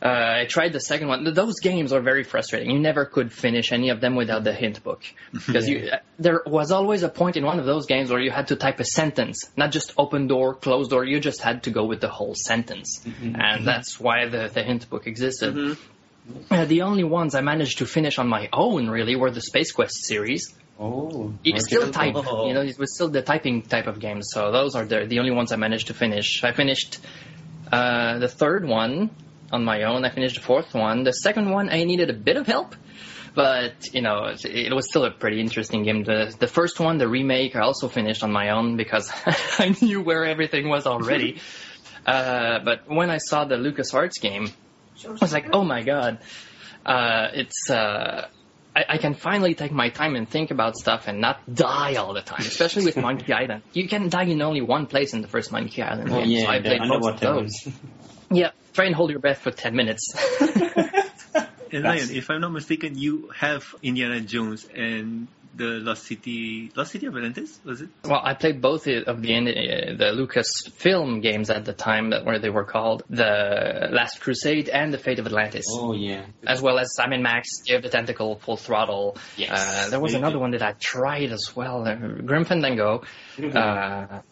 Uh, 0.00 0.40
I 0.42 0.46
tried 0.46 0.72
the 0.72 0.80
second 0.80 1.08
one. 1.08 1.32
Those 1.34 1.60
games 1.60 1.92
are 1.92 2.00
very 2.00 2.24
frustrating. 2.24 2.70
You 2.70 2.80
never 2.80 3.04
could 3.04 3.32
finish 3.32 3.70
any 3.70 3.90
of 3.90 4.00
them 4.00 4.16
without 4.16 4.42
the 4.42 4.52
hint 4.52 4.82
book, 4.82 5.02
because 5.32 5.68
you 5.68 5.90
uh, 5.92 5.98
there 6.18 6.42
was 6.44 6.72
always 6.72 7.04
a 7.04 7.08
point 7.08 7.36
in 7.36 7.44
one 7.44 7.60
of 7.60 7.66
those 7.66 7.86
games 7.86 8.10
where 8.10 8.20
you 8.20 8.32
had 8.32 8.48
to 8.48 8.56
type 8.56 8.80
a 8.80 8.84
sentence, 8.84 9.48
not 9.56 9.70
just 9.70 9.92
open 9.96 10.26
door, 10.26 10.54
closed 10.54 10.90
door. 10.90 11.04
You 11.04 11.20
just 11.20 11.40
had 11.40 11.64
to 11.64 11.70
go 11.70 11.84
with 11.84 12.00
the 12.00 12.08
whole 12.08 12.34
sentence, 12.34 13.00
and 13.22 13.64
that's 13.64 14.00
why 14.00 14.26
the 14.26 14.48
the 14.52 14.64
hint 14.64 14.90
book 14.90 15.06
existed. 15.06 15.76
Uh, 16.50 16.64
the 16.64 16.82
only 16.82 17.04
ones 17.04 17.36
I 17.36 17.40
managed 17.40 17.78
to 17.78 17.86
finish 17.86 18.18
on 18.18 18.28
my 18.28 18.48
own 18.52 18.88
really 18.88 19.14
were 19.14 19.30
the 19.30 19.40
Space 19.40 19.70
Quest 19.70 20.04
series. 20.04 20.52
Oh, 20.84 21.32
You 21.44 21.52
okay. 21.54 21.60
still 21.60 21.90
type, 21.92 22.14
Oh. 22.16 22.46
you 22.48 22.54
know, 22.54 22.62
it 22.62 22.78
was 22.78 22.94
still 22.94 23.08
the 23.08 23.22
typing 23.22 23.62
type 23.62 23.86
of 23.86 24.00
games. 24.00 24.24
So 24.34 24.50
those 24.50 24.74
are 24.74 24.84
the 24.84 25.06
the 25.06 25.18
only 25.20 25.30
ones 25.30 25.52
I 25.52 25.56
managed 25.56 25.86
to 25.88 25.94
finish. 25.94 26.42
I 26.42 26.52
finished 26.52 26.98
uh, 27.70 28.18
the 28.18 28.28
third 28.28 28.66
one 28.66 29.10
on 29.52 29.64
my 29.64 29.84
own. 29.84 30.04
I 30.04 30.10
finished 30.10 30.36
the 30.36 30.42
fourth 30.42 30.74
one. 30.74 31.04
The 31.04 31.12
second 31.12 31.50
one 31.50 31.70
I 31.70 31.84
needed 31.84 32.10
a 32.10 32.14
bit 32.28 32.36
of 32.36 32.46
help, 32.46 32.74
but 33.34 33.74
you 33.92 34.02
know, 34.02 34.24
it, 34.34 34.44
it 34.44 34.74
was 34.74 34.86
still 34.90 35.04
a 35.04 35.10
pretty 35.10 35.40
interesting 35.40 35.84
game. 35.84 36.02
The 36.04 36.34
the 36.44 36.48
first 36.58 36.80
one, 36.80 36.98
the 36.98 37.08
remake, 37.08 37.54
I 37.54 37.60
also 37.60 37.86
finished 37.88 38.22
on 38.24 38.32
my 38.32 38.50
own 38.50 38.76
because 38.76 39.06
I 39.58 39.74
knew 39.80 40.02
where 40.02 40.24
everything 40.24 40.68
was 40.68 40.86
already. 40.86 41.40
uh, 42.06 42.58
but 42.64 42.78
when 42.88 43.08
I 43.10 43.18
saw 43.18 43.44
the 43.44 43.56
LucasArts 43.56 44.20
game, 44.20 44.46
I 45.06 45.10
was 45.20 45.32
like, 45.32 45.46
oh 45.52 45.64
my 45.64 45.82
god, 45.82 46.18
uh, 46.84 47.28
it's. 47.34 47.70
I, 48.74 48.84
I 48.90 48.98
can 48.98 49.14
finally 49.14 49.54
take 49.54 49.72
my 49.72 49.90
time 49.90 50.16
and 50.16 50.28
think 50.28 50.50
about 50.50 50.76
stuff 50.76 51.06
and 51.06 51.20
not 51.20 51.40
die 51.52 51.96
all 51.96 52.14
the 52.14 52.22
time, 52.22 52.40
especially 52.40 52.84
with 52.84 52.96
Monkey 53.08 53.32
Island. 53.32 53.62
You 53.72 53.88
can 53.88 54.08
die 54.08 54.24
in 54.24 54.40
only 54.42 54.62
one 54.62 54.86
place 54.86 55.12
in 55.12 55.20
the 55.20 55.28
first 55.28 55.52
Monkey 55.52 55.82
Island 55.82 56.10
Oh, 56.10 56.18
game, 56.20 56.30
yeah, 56.30 56.44
so 56.44 56.50
I 56.50 56.58
the 56.58 56.68
played 56.68 56.80
most 56.88 57.08
of 57.08 57.20
those. 57.20 57.68
Yeah, 58.34 58.52
try 58.72 58.86
and 58.86 58.94
hold 58.94 59.10
your 59.10 59.18
breath 59.18 59.40
for 59.40 59.50
10 59.50 59.76
minutes. 59.76 60.14
And 61.72 61.84
Lion, 61.84 62.10
if 62.10 62.28
I'm 62.30 62.42
not 62.42 62.52
mistaken, 62.52 62.98
you 62.98 63.30
have 63.34 63.74
Indiana 63.82 64.20
Jones 64.20 64.66
and 64.74 65.26
the 65.54 65.64
Lost 65.80 66.04
City, 66.04 66.70
Lost 66.74 66.92
City 66.92 67.06
of 67.06 67.14
Atlantis, 67.16 67.60
was 67.64 67.80
it? 67.82 67.88
Well, 68.04 68.20
I 68.24 68.34
played 68.34 68.60
both 68.60 68.86
of 68.86 69.22
the 69.22 69.34
uh, 69.36 69.96
the 69.96 70.12
Lucasfilm 70.16 71.22
games 71.22 71.50
at 71.50 71.64
the 71.64 71.72
time 71.72 72.10
that 72.10 72.24
where 72.24 72.38
they 72.38 72.50
were 72.50 72.64
called 72.64 73.02
the 73.10 73.88
Last 73.90 74.20
Crusade 74.20 74.68
and 74.68 74.92
the 74.92 74.98
Fate 74.98 75.18
of 75.18 75.26
Atlantis, 75.26 75.66
Oh 75.70 75.92
yeah. 75.94 76.24
as 76.46 76.62
well 76.62 76.78
as 76.78 76.94
Sam 76.94 77.12
and 77.12 77.22
Max, 77.22 77.48
Day 77.66 77.74
of 77.76 77.82
the 77.82 77.88
Tentacle, 77.88 78.36
Full 78.40 78.56
Throttle. 78.56 79.16
Yes. 79.36 79.50
Uh, 79.52 79.90
there 79.90 80.00
was 80.00 80.12
Very 80.12 80.22
another 80.22 80.38
one 80.38 80.52
that 80.52 80.62
I 80.62 80.72
tried 80.78 81.30
as 81.32 81.52
well, 81.54 81.86
uh, 81.86 81.94
Grim 81.94 82.44
Fandango. 82.44 83.02
Uh, 83.38 83.42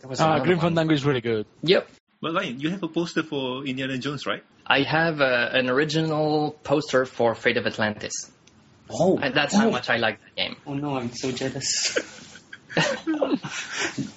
there 0.01 0.09
was 0.09 0.21
Ah, 0.21 0.39
Grim 0.41 0.59
one. 0.59 0.67
Fandango 0.75 0.95
is 0.95 1.05
really 1.05 1.21
good. 1.21 1.47
Yep. 1.63 1.89
Well, 2.23 2.33
Lion, 2.35 2.61
you 2.61 2.71
have 2.71 2.83
a 2.83 2.89
poster 2.89 3.23
for 3.23 3.65
Indiana 3.65 3.97
Jones, 3.99 4.27
right? 4.27 4.45
I 4.67 4.83
have 4.83 5.21
uh, 5.21 5.49
an 5.53 5.71
original 5.71 6.53
poster 6.63 7.07
for 7.07 7.35
Fate 7.35 7.57
of 7.57 7.67
Atlantis. 7.67 8.13
Oh, 8.93 9.19
And 9.19 9.35
that's 9.35 9.55
oh. 9.55 9.59
how 9.59 9.71
much 9.71 9.89
I 9.89 9.97
like 9.97 10.19
the 10.21 10.43
game. 10.43 10.57
Oh 10.67 10.75
no, 10.75 10.97
I'm 10.97 11.13
so 11.13 11.33
jealous. 11.33 11.99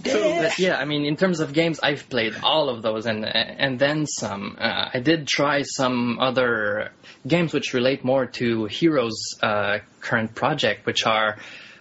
But 0.03 0.59
yeah, 0.59 0.77
I 0.77 0.85
mean, 0.85 1.05
in 1.05 1.17
terms 1.17 1.39
of 1.39 1.53
games, 1.53 1.79
I've 1.81 2.07
played 2.09 2.35
all 2.43 2.69
of 2.69 2.81
those 2.81 3.05
and 3.05 3.25
and 3.25 3.79
then 3.79 4.05
some. 4.05 4.57
Uh, 4.59 4.89
I 4.93 4.99
did 4.99 5.27
try 5.27 5.63
some 5.63 6.19
other 6.19 6.91
games 7.25 7.53
which 7.53 7.73
relate 7.73 8.03
more 8.03 8.25
to 8.25 8.65
Hero's 8.65 9.35
uh, 9.41 9.79
current 10.01 10.35
project, 10.35 10.85
which 10.85 11.05
are 11.05 11.37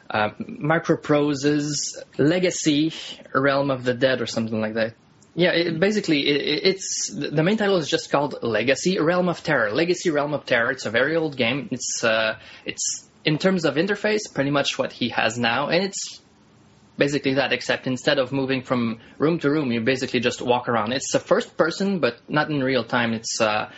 uh, 0.09 0.31
Microprose's 0.40 2.02
Legacy, 2.18 2.92
Realm 3.35 3.70
of 3.70 3.85
the 3.85 3.94
Dead, 3.94 4.20
or 4.20 4.26
something 4.26 4.61
like 4.61 4.74
that. 4.74 4.94
Yeah, 5.35 5.53
it, 5.53 5.81
basically, 5.81 6.29
it, 6.29 6.61
it's 6.64 7.11
the 7.14 7.42
main 7.42 7.57
title 7.57 7.77
is 7.77 7.88
just 7.88 8.11
called 8.11 8.42
Legacy, 8.42 8.99
Realm 8.99 9.29
of 9.29 9.42
Terror. 9.42 9.71
Legacy, 9.71 10.11
Realm 10.11 10.35
of 10.35 10.45
Terror. 10.45 10.71
It's 10.71 10.85
a 10.85 10.90
very 10.90 11.16
old 11.16 11.37
game. 11.37 11.68
It's 11.71 12.05
uh, 12.05 12.38
it's 12.66 13.09
in 13.25 13.38
terms 13.38 13.64
of 13.64 13.77
interface, 13.77 14.33
pretty 14.33 14.51
much 14.51 14.79
what 14.79 14.92
he 14.92 15.09
has 15.11 15.38
now, 15.38 15.68
and 15.68 15.85
it's 15.85 16.21
basically 16.99 17.35
that, 17.35 17.53
except 17.53 17.87
instead 17.87 18.18
of 18.18 18.33
moving 18.33 18.62
from 18.62 18.99
room 19.18 19.38
to 19.38 19.51
room, 19.51 19.73
you 19.73 19.81
basically 19.81 20.21
just 20.21 20.42
walk 20.42 20.68
around. 20.68 20.92
It's 20.92 21.14
a 21.14 21.21
first 21.21 21.57
person, 21.57 22.01
but 22.01 22.18
not 22.29 22.51
in 22.51 22.62
real 22.62 22.85
time. 22.85 23.14
It's 23.14 23.40
uh, 23.40 23.71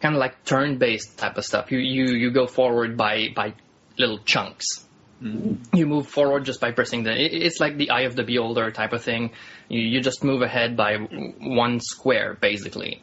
kind 0.00 0.14
of 0.14 0.18
like 0.18 0.44
turn 0.44 0.78
based 0.78 1.18
type 1.18 1.36
of 1.36 1.44
stuff. 1.44 1.70
You, 1.70 1.78
you 1.78 2.14
you 2.14 2.30
go 2.32 2.46
forward 2.46 2.96
by 2.96 3.28
by 3.34 3.54
little 3.98 4.18
chunks. 4.18 4.85
You 5.20 5.86
move 5.86 6.08
forward 6.08 6.44
just 6.44 6.60
by 6.60 6.72
pressing 6.72 7.02
the. 7.04 7.10
it- 7.12 7.32
It's 7.42 7.58
like 7.60 7.76
the 7.78 7.90
eye 7.90 8.02
of 8.02 8.16
the 8.16 8.22
beholder 8.22 8.70
type 8.70 8.92
of 8.92 9.02
thing. 9.02 9.30
You 9.68 9.80
you 9.80 10.00
just 10.00 10.22
move 10.22 10.42
ahead 10.42 10.76
by 10.76 10.96
one 10.96 11.80
square 11.80 12.36
basically. 12.40 13.00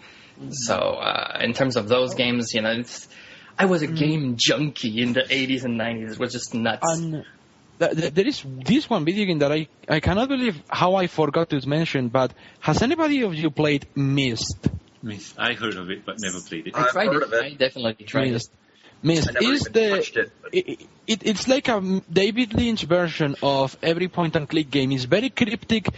So 0.51 0.75
uh, 0.75 1.39
in 1.41 1.53
terms 1.53 1.75
of 1.75 1.87
those 1.87 2.15
games, 2.15 2.53
you 2.53 2.61
know, 2.61 2.71
it's, 2.71 3.07
I 3.57 3.65
was 3.65 3.81
a 3.83 3.87
game 3.87 4.35
junkie 4.35 5.01
in 5.01 5.13
the 5.13 5.21
80s 5.21 5.63
and 5.63 5.79
90s. 5.79 6.13
It 6.13 6.19
was 6.19 6.33
just 6.33 6.53
nuts. 6.55 6.85
And 6.89 7.23
th- 7.79 7.91
th- 7.91 8.13
there 8.13 8.27
is 8.27 8.43
this 8.65 8.89
one 8.89 9.05
video 9.05 9.25
game 9.25 9.39
that 9.39 9.51
I, 9.51 9.67
I 9.87 9.99
cannot 9.99 10.29
believe 10.29 10.61
how 10.69 10.95
I 10.95 11.05
forgot 11.07 11.49
to 11.51 11.67
mention, 11.69 12.09
but 12.09 12.33
has 12.59 12.81
anybody 12.81 13.21
of 13.21 13.35
you 13.35 13.51
played 13.51 13.87
Myst? 13.95 14.57
Miss, 15.03 15.33
I 15.37 15.53
heard 15.53 15.75
of 15.75 15.89
it, 15.91 16.03
but 16.05 16.15
never 16.19 16.39
played 16.41 16.67
it. 16.67 16.75
I 16.75 16.81
I've 16.85 16.91
tried 16.91 17.07
heard 17.07 17.15
it. 17.17 17.23
of 17.23 17.33
it. 17.33 17.43
I 17.43 17.49
definitely 17.53 18.05
tried 18.05 18.33
it. 18.33 18.43
Myst. 19.03 19.27
Myst 19.27 19.29
I 19.29 19.39
never 19.39 19.53
is 19.53 19.61
the 19.63 19.97
it. 19.97 20.31
it, 20.51 20.87
it, 21.07 21.21
it's 21.25 21.47
like 21.47 21.67
a 21.67 22.01
David 22.11 22.53
Lynch 22.53 22.83
version 22.83 23.35
of 23.43 23.77
every 23.83 24.07
point 24.07 24.35
and 24.35 24.47
click 24.47 24.71
game. 24.71 24.91
It's 24.91 25.03
very 25.03 25.29
cryptic, 25.29 25.89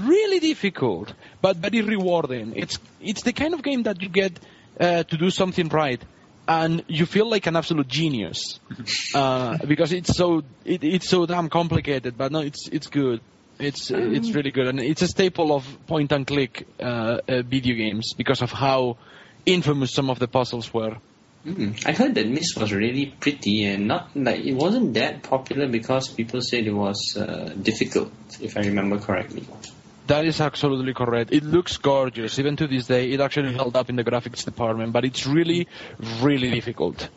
really 0.00 0.38
difficult, 0.38 1.14
but 1.40 1.56
very 1.56 1.80
rewarding. 1.80 2.52
It's 2.54 2.78
it's 3.00 3.22
the 3.22 3.32
kind 3.32 3.54
of 3.54 3.62
game 3.62 3.84
that 3.84 4.02
you 4.02 4.08
get 4.08 4.38
uh, 4.78 5.04
to 5.04 5.16
do 5.16 5.30
something 5.30 5.68
right, 5.68 6.02
and 6.46 6.84
you 6.88 7.06
feel 7.06 7.28
like 7.28 7.46
an 7.46 7.56
absolute 7.56 7.88
genius 7.88 8.60
uh, 9.14 9.56
because 9.66 9.92
it's 9.92 10.16
so 10.16 10.42
it, 10.64 10.84
it's 10.84 11.08
so 11.08 11.24
damn 11.24 11.48
complicated. 11.48 12.18
But 12.18 12.32
no, 12.32 12.40
it's 12.40 12.68
it's 12.68 12.88
good. 12.88 13.20
It's 13.58 13.90
it's 13.90 14.30
really 14.30 14.52
good, 14.52 14.68
and 14.68 14.78
it's 14.78 15.02
a 15.02 15.08
staple 15.08 15.52
of 15.52 15.64
point 15.86 16.12
and 16.12 16.24
click 16.26 16.68
uh, 16.78 17.18
uh, 17.26 17.42
video 17.42 17.74
games 17.74 18.12
because 18.16 18.40
of 18.40 18.52
how 18.52 18.98
infamous 19.46 19.92
some 19.92 20.10
of 20.10 20.18
the 20.18 20.28
puzzles 20.28 20.72
were. 20.72 20.98
Mm. 21.46 21.86
I 21.86 21.92
heard 21.92 22.14
that 22.16 22.28
Myst 22.28 22.58
was 22.58 22.72
really 22.72 23.06
pretty 23.20 23.64
and 23.64 23.86
not 23.88 24.10
like 24.14 24.40
it 24.44 24.54
wasn't 24.54 24.94
that 24.94 25.22
popular 25.22 25.68
because 25.68 26.08
people 26.08 26.40
said 26.42 26.66
it 26.66 26.72
was 26.74 27.16
uh, 27.16 27.54
difficult, 27.62 28.12
if 28.40 28.56
I 28.56 28.60
remember 28.62 28.98
correctly. 28.98 29.44
That 30.08 30.24
is 30.24 30.40
absolutely 30.40 30.94
correct. 30.94 31.32
It 31.32 31.44
looks 31.44 31.76
gorgeous. 31.76 32.38
Even 32.38 32.56
to 32.56 32.66
this 32.66 32.86
day, 32.86 33.10
it 33.12 33.20
actually 33.20 33.52
held 33.54 33.76
up 33.76 33.88
in 33.90 33.96
the 33.96 34.04
graphics 34.04 34.44
department, 34.44 34.92
but 34.92 35.04
it's 35.04 35.26
really, 35.26 35.68
really 36.20 36.50
difficult. 36.50 37.08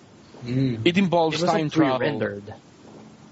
Mm. 0.46 0.82
It 0.86 0.98
involves 0.98 1.42
It 1.42 1.46
time 1.48 1.70
travel. 1.70 2.00
pre-rendered. 2.00 2.54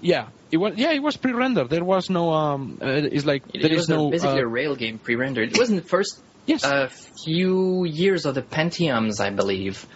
Yeah, 0.00 0.28
it 0.50 0.56
was. 0.56 0.76
Yeah, 0.76 0.92
it 0.92 1.02
was 1.02 1.16
pre-rendered. 1.18 1.68
There 1.68 1.84
was 1.84 2.08
no. 2.08 2.32
Um, 2.32 2.78
uh, 2.80 2.86
it's 2.86 3.26
like 3.26 3.42
It, 3.52 3.60
there 3.62 3.70
it 3.70 3.72
is 3.72 3.78
was 3.80 3.88
a- 3.90 3.92
no. 3.96 4.10
basically 4.10 4.40
uh, 4.40 4.44
a 4.44 4.46
rail 4.46 4.76
game 4.76 4.98
pre-rendered. 4.98 5.52
It 5.52 5.58
was 5.58 5.68
in 5.70 5.76
the 5.76 5.82
first 5.82 6.18
yes. 6.46 6.64
uh, 6.64 6.88
few 7.24 7.84
years 7.84 8.24
of 8.24 8.34
the 8.34 8.42
Pentiums, 8.42 9.20
I 9.20 9.30
believe. 9.30 9.86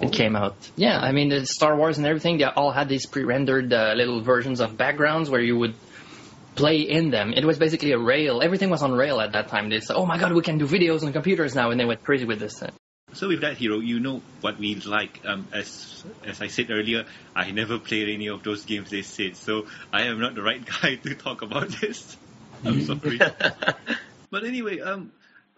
It 0.00 0.12
came 0.12 0.34
out. 0.34 0.56
Yeah, 0.76 0.98
I 0.98 1.12
mean, 1.12 1.28
the 1.28 1.46
Star 1.46 1.76
Wars 1.76 1.98
and 1.98 2.06
everything, 2.06 2.38
they 2.38 2.44
all 2.44 2.72
had 2.72 2.88
these 2.88 3.06
pre-rendered 3.06 3.72
uh, 3.72 3.92
little 3.94 4.20
versions 4.20 4.60
of 4.60 4.76
backgrounds 4.76 5.30
where 5.30 5.40
you 5.40 5.56
would 5.58 5.74
play 6.54 6.80
in 6.80 7.10
them. 7.10 7.32
It 7.34 7.44
was 7.44 7.58
basically 7.58 7.92
a 7.92 7.98
rail. 7.98 8.42
Everything 8.42 8.70
was 8.70 8.82
on 8.82 8.92
rail 8.92 9.20
at 9.20 9.32
that 9.32 9.48
time. 9.48 9.70
They 9.70 9.80
said, 9.80 9.96
oh 9.96 10.06
my 10.06 10.18
god, 10.18 10.32
we 10.32 10.42
can 10.42 10.58
do 10.58 10.66
videos 10.66 11.02
on 11.04 11.12
computers 11.12 11.54
now, 11.54 11.70
and 11.70 11.78
they 11.78 11.84
went 11.84 12.02
crazy 12.02 12.24
with 12.24 12.40
this. 12.40 12.62
So 13.14 13.28
with 13.28 13.42
that 13.42 13.58
hero, 13.58 13.78
you 13.78 14.00
know 14.00 14.22
what 14.40 14.58
we 14.58 14.74
like. 14.76 15.20
Um, 15.26 15.46
as 15.52 16.02
as 16.24 16.40
I 16.40 16.46
said 16.46 16.70
earlier, 16.70 17.04
I 17.36 17.50
never 17.50 17.78
played 17.78 18.08
any 18.08 18.28
of 18.28 18.42
those 18.42 18.64
games 18.64 18.90
they 18.90 19.02
said, 19.02 19.36
so 19.36 19.66
I 19.92 20.04
am 20.04 20.18
not 20.18 20.34
the 20.34 20.42
right 20.42 20.64
guy 20.82 20.96
to 20.96 21.14
talk 21.14 21.42
about 21.42 21.68
this. 21.68 22.16
I'm 22.64 22.84
sorry. 22.84 23.18
but 24.30 24.44
anyway, 24.44 24.80
um, 24.80 25.12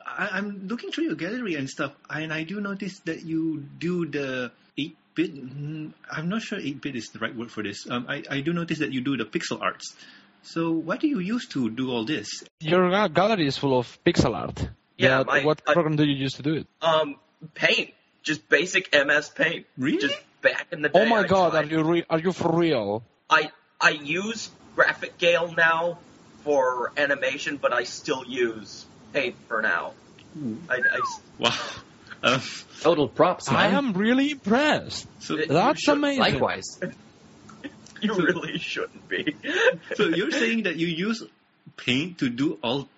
I, 0.07 0.29
I'm 0.33 0.69
looking 0.69 0.91
through 0.93 1.05
your 1.05 1.15
gallery 1.17 1.55
and 1.55 1.69
stuff, 1.69 1.93
and 2.11 2.33
I 2.33 2.43
do 2.45 2.61
notice 2.61 2.99
that 3.01 3.25
you 3.25 3.65
do 3.79 4.07
the 4.07 4.53
eight 4.79 4.97
bit. 5.15 5.35
mm, 5.35 5.93
I'm 6.11 6.29
not 6.29 6.43
sure 6.43 6.59
eight 6.59 6.81
bit 6.83 6.97
is 6.97 7.09
the 7.11 7.19
right 7.19 7.35
word 7.35 7.51
for 7.51 7.63
this. 7.63 7.89
Um, 7.91 8.07
I 8.09 8.23
I 8.31 8.41
do 8.41 8.53
notice 8.53 8.79
that 8.81 8.93
you 8.93 9.01
do 9.01 9.17
the 9.17 9.25
pixel 9.25 9.61
arts. 9.61 9.95
So 10.43 10.73
what 10.73 11.01
do 11.01 11.09
you 11.09 11.21
use 11.21 11.49
to 11.49 11.71
do 11.71 11.91
all 11.91 12.05
this? 12.05 12.45
Your 12.61 13.09
gallery 13.09 13.47
is 13.47 13.57
full 13.57 13.79
of 13.79 13.99
pixel 14.05 14.35
art. 14.37 14.69
Yeah, 14.99 15.19
That- 15.19 15.27
my- 15.27 15.45
what 15.45 15.63
I- 15.67 15.73
program 15.73 15.97
do 15.97 16.05
you 16.05 16.15
use 16.15 16.35
to 16.35 16.43
do 16.43 16.55
it? 16.55 16.67
Um, 16.83 17.17
Paint, 17.55 17.93
just 18.23 18.49
basic 18.49 18.95
MS 18.95 19.29
Paint. 19.31 19.67
Really? 19.77 19.99
Just 19.99 20.19
back 20.43 20.67
in 20.73 20.83
the 20.83 20.89
day. 20.91 21.01
Oh 21.01 21.07
my 21.07 21.21
I 21.21 21.27
God! 21.27 21.51
tried- 21.53 21.65
Are 21.67 21.71
you 21.75 21.83
re- 21.83 22.05
are 22.09 22.19
you 22.19 22.33
for 22.33 22.53
real? 22.57 23.03
I 23.31 23.51
I 23.81 23.91
use 23.91 24.51
GraphicsGale 24.77 25.57
now 25.57 25.99
for 26.45 26.93
animation, 26.97 27.57
but 27.57 27.73
I 27.73 27.85
still 27.85 28.25
use 28.27 28.85
Paint 29.15 29.37
for 29.49 29.63
now. 29.63 29.93
I, 30.69 30.75
I 30.75 30.99
s- 30.99 31.21
Wow. 31.39 31.55
Um, 32.23 32.41
Total 32.81 33.09
props, 33.09 33.51
man. 33.51 33.57
I 33.61 33.67
am 33.79 33.93
really 33.93 34.31
impressed. 34.33 35.07
so 35.21 35.37
It- 35.39 35.49
That's 35.49 35.81
should- 35.83 35.97
amazing. 35.99 36.21
Likewise. 36.21 36.81
you 38.01 38.15
really 38.15 38.59
shouldn't 38.59 39.09
be. 39.09 39.35
so 39.95 40.09
you're 40.09 40.31
saying 40.31 40.65
that 40.65 40.77
you 40.77 40.87
use 40.89 41.23
Paint 41.77 42.19
to 42.19 42.29
do 42.29 42.59
all 42.63 42.89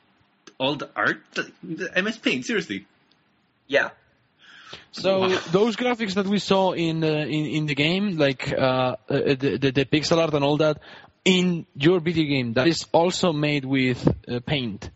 all 0.59 0.77
the 0.77 0.89
art? 0.97 1.23
The 1.35 1.91
MS 2.03 2.19
Paint, 2.19 2.47
seriously? 2.47 2.87
yeah. 3.69 3.91
So 4.93 5.21
Wow. 5.21 5.39
those 5.53 5.77
graphics 5.77 6.15
that 6.15 6.27
we 6.27 6.39
saw 6.39 6.73
in 6.73 7.05
uh, 7.05 7.09
in 7.09 7.45
in 7.59 7.67
the 7.67 7.75
game, 7.75 8.17
like 8.17 8.53
uh, 8.53 8.59
uh, 8.59 8.97
the, 9.09 9.59
the 9.61 9.71
the 9.73 9.85
pixel 9.85 10.19
art 10.19 10.35
and 10.35 10.45
all 10.45 10.57
that, 10.59 10.81
in 11.25 11.67
your 11.75 12.01
video 12.01 12.25
game, 12.25 12.53
that 12.55 12.67
is 12.67 12.85
also 12.93 13.33
made 13.33 13.65
with 13.65 14.01
uh, 14.29 14.41
Paint. 14.47 14.91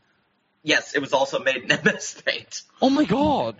Yes, 0.62 0.94
it 0.94 1.01
was 1.01 1.12
also 1.12 1.38
made 1.38 1.62
in 1.62 1.68
MS 1.85 2.20
Paint. 2.25 2.62
Oh 2.83 2.90
my 2.90 3.05
god! 3.05 3.57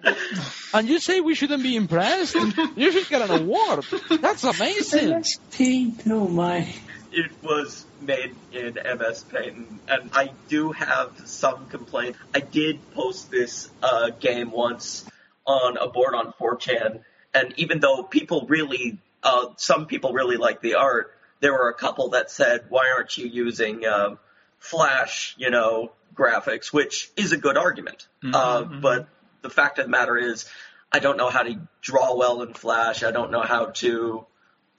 and 0.75 0.89
you 0.89 0.99
say 0.99 1.21
we 1.21 1.35
shouldn't 1.35 1.63
be 1.63 1.77
impressed? 1.77 2.35
You 2.35 2.93
should 2.93 3.09
get 3.09 3.23
an 3.29 3.43
award. 3.43 3.85
That's 4.21 4.45
amazing. 4.45 5.25
Paint, 5.51 6.03
oh 6.07 6.29
my. 6.29 6.73
It 7.13 7.31
was 7.43 7.87
made 8.01 8.37
in 8.53 8.75
MS 8.75 9.25
Paint, 9.25 9.57
and, 9.57 9.79
and 9.89 10.11
I 10.13 10.31
do 10.49 10.73
have 10.73 11.11
some 11.25 11.67
complaint. 11.67 12.17
I 12.35 12.41
did 12.41 12.79
post 12.93 13.31
this 13.31 13.71
uh, 13.83 14.11
game 14.11 14.51
once 14.51 15.05
on 15.47 15.77
a 15.77 15.89
board 15.89 16.15
on 16.15 16.33
4chan, 16.35 17.01
and 17.35 17.55
even 17.57 17.81
though 17.81 18.03
people 18.03 18.47
really, 18.49 18.99
uh, 19.23 19.47
some 19.57 19.87
people 19.87 20.13
really 20.13 20.37
like 20.37 20.61
the 20.61 20.75
art, 20.75 21.15
there 21.41 21.53
were 21.53 21.71
a 21.71 21.75
couple 21.75 22.11
that 22.11 22.31
said, 22.31 22.67
"Why 22.69 22.93
aren't 22.95 23.17
you 23.17 23.27
using 23.27 23.87
um, 23.87 24.19
Flash?" 24.59 25.35
You 25.39 25.51
know, 25.51 25.93
graphics, 26.21 26.73
which 26.73 27.11
is 27.17 27.33
a 27.33 27.37
good 27.47 27.57
argument. 27.67 28.07
uh, 28.23 28.63
But 28.87 29.09
the 29.43 29.51
fact 29.51 29.79
of 29.79 29.87
the 29.87 29.91
matter 29.91 30.17
is, 30.31 30.45
I 30.93 30.99
don't 31.05 31.17
know 31.17 31.31
how 31.37 31.43
to 31.45 31.55
draw 31.81 32.09
well 32.17 32.43
in 32.43 32.53
Flash. 32.55 33.03
I 33.03 33.13
don't 33.19 33.31
know 33.31 33.43
how 33.55 33.67
to 33.83 34.27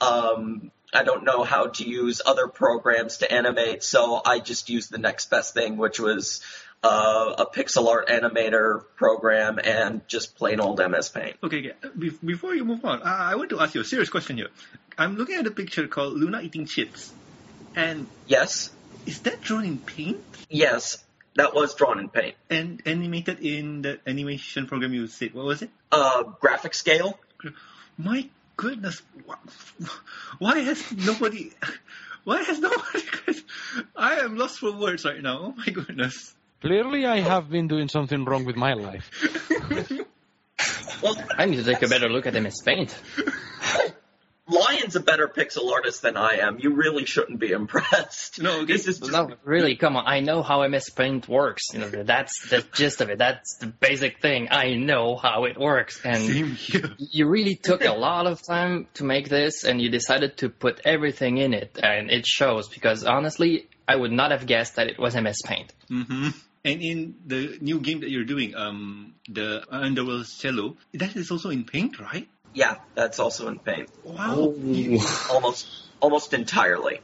um, 0.09 0.71
I 0.93 1.03
don't 1.03 1.23
know 1.23 1.43
how 1.43 1.67
to 1.67 1.83
use 1.87 2.21
other 2.25 2.47
programs 2.47 3.17
to 3.19 3.31
animate, 3.31 3.83
so 3.83 4.21
I 4.25 4.39
just 4.39 4.69
used 4.69 4.91
the 4.91 4.97
next 4.97 5.29
best 5.29 5.53
thing, 5.53 5.77
which 5.77 5.99
was 5.99 6.41
uh, 6.83 7.35
a 7.37 7.45
pixel 7.45 7.87
art 7.87 8.09
animator 8.09 8.83
program 8.95 9.59
and 9.63 10.01
just 10.07 10.35
plain 10.35 10.59
old 10.59 10.79
MS 10.79 11.09
Paint. 11.09 11.37
Okay, 11.43 11.59
okay. 11.59 11.73
Be- 11.97 12.17
before 12.33 12.53
you 12.55 12.65
move 12.65 12.83
on, 12.83 13.01
I 13.03 13.35
want 13.35 13.51
to 13.51 13.59
ask 13.61 13.75
you 13.75 13.81
a 13.81 13.85
serious 13.85 14.09
question 14.09 14.35
here. 14.37 14.49
I'm 14.97 15.15
looking 15.15 15.35
at 15.35 15.47
a 15.47 15.51
picture 15.51 15.87
called 15.87 16.13
Luna 16.21 16.41
eating 16.41 16.65
chips. 16.65 17.13
And 17.75 18.07
Yes, 18.27 18.71
is 19.05 19.19
that 19.21 19.41
drawn 19.41 19.63
in 19.63 19.77
paint 19.77 20.19
yes, 20.49 20.97
that 21.36 21.53
was 21.53 21.75
drawn 21.75 21.99
in 21.99 22.09
paint. 22.09 22.36
and 22.49 22.82
animated 22.86 23.39
in 23.39 23.82
the 23.82 23.99
animation 24.05 24.67
program 24.67 24.93
you 24.93 25.07
said? 25.07 25.34
What 25.34 25.45
was 25.45 25.61
it? 25.61 25.69
Uh, 25.91 26.23
GraphicsGale. 26.41 27.15
My 27.97 28.27
goodness, 28.57 29.01
why 30.39 30.59
has 30.59 30.91
nobody? 30.91 31.51
Why 32.23 32.43
has 32.43 32.59
nobody? 32.59 33.01
I 33.95 34.17
am 34.17 34.38
lost 34.38 34.59
for 34.59 34.71
words 34.71 35.05
right 35.05 35.21
now. 35.21 35.39
Oh 35.41 35.53
my 35.57 35.65
goodness. 35.65 36.34
Clearly, 36.61 37.05
I 37.05 37.19
have 37.19 37.49
been 37.49 37.67
doing 37.67 37.88
something 37.89 38.23
wrong 38.25 38.45
with 38.45 38.55
my 38.55 38.73
life. 38.73 39.09
Well, 41.01 41.17
I 41.36 41.45
need 41.45 41.55
to 41.55 41.63
take 41.63 41.82
a 41.82 41.88
better 41.88 42.09
look 42.09 42.27
at 42.27 42.36
MS 42.36 42.61
Paint. 42.63 42.95
Lion's 44.51 44.95
a 44.95 44.99
better 44.99 45.27
pixel 45.27 45.71
artist 45.71 46.01
than 46.01 46.17
I 46.17 46.39
am. 46.41 46.59
You 46.59 46.73
really 46.73 47.05
shouldn't 47.05 47.39
be 47.39 47.51
impressed. 47.51 48.41
No, 48.41 48.61
okay. 48.61 48.73
this 48.73 48.87
is 48.87 48.99
just 48.99 49.11
No, 49.11 49.31
really, 49.43 49.75
come 49.75 49.95
on. 49.95 50.03
I 50.05 50.19
know 50.19 50.43
how 50.43 50.67
MS 50.67 50.89
Paint 50.89 51.27
works. 51.27 51.73
You 51.73 51.79
know, 51.79 51.89
that's 52.03 52.49
the 52.49 52.65
gist 52.73 53.01
of 53.01 53.09
it. 53.09 53.17
That's 53.17 53.57
the 53.57 53.67
basic 53.67 54.21
thing. 54.21 54.49
I 54.51 54.75
know 54.75 55.15
how 55.15 55.45
it 55.45 55.57
works. 55.57 56.01
And 56.03 56.57
you 56.97 57.27
really 57.27 57.55
took 57.55 57.83
a 57.83 57.93
lot 57.93 58.27
of 58.27 58.41
time 58.41 58.87
to 58.95 59.03
make 59.03 59.29
this 59.29 59.63
and 59.63 59.81
you 59.81 59.89
decided 59.89 60.37
to 60.37 60.49
put 60.49 60.81
everything 60.83 61.37
in 61.37 61.53
it 61.53 61.79
and 61.81 62.11
it 62.11 62.25
shows 62.25 62.67
because 62.67 63.03
honestly 63.03 63.69
I 63.87 63.95
would 63.95 64.11
not 64.11 64.31
have 64.31 64.45
guessed 64.45 64.75
that 64.75 64.87
it 64.87 64.99
was 64.99 65.15
MS 65.15 65.41
Paint. 65.45 65.73
Mm-hmm. 65.89 66.29
And 66.63 66.81
in 66.81 67.15
the 67.25 67.57
new 67.59 67.79
game 67.79 68.01
that 68.01 68.09
you're 68.09 68.23
doing, 68.23 68.55
um, 68.55 69.15
the 69.27 69.63
Underworld 69.69 70.27
Cello, 70.27 70.77
that 70.93 71.15
is 71.15 71.31
also 71.31 71.49
in 71.49 71.63
paint, 71.65 71.99
right? 71.99 72.29
Yeah, 72.53 72.75
that's 72.95 73.19
also 73.19 73.47
in 73.47 73.59
paint, 73.59 73.89
Wow. 74.03 74.53
You- 74.57 74.99
almost 75.29 75.67
almost 75.99 76.33
entirely. 76.33 76.99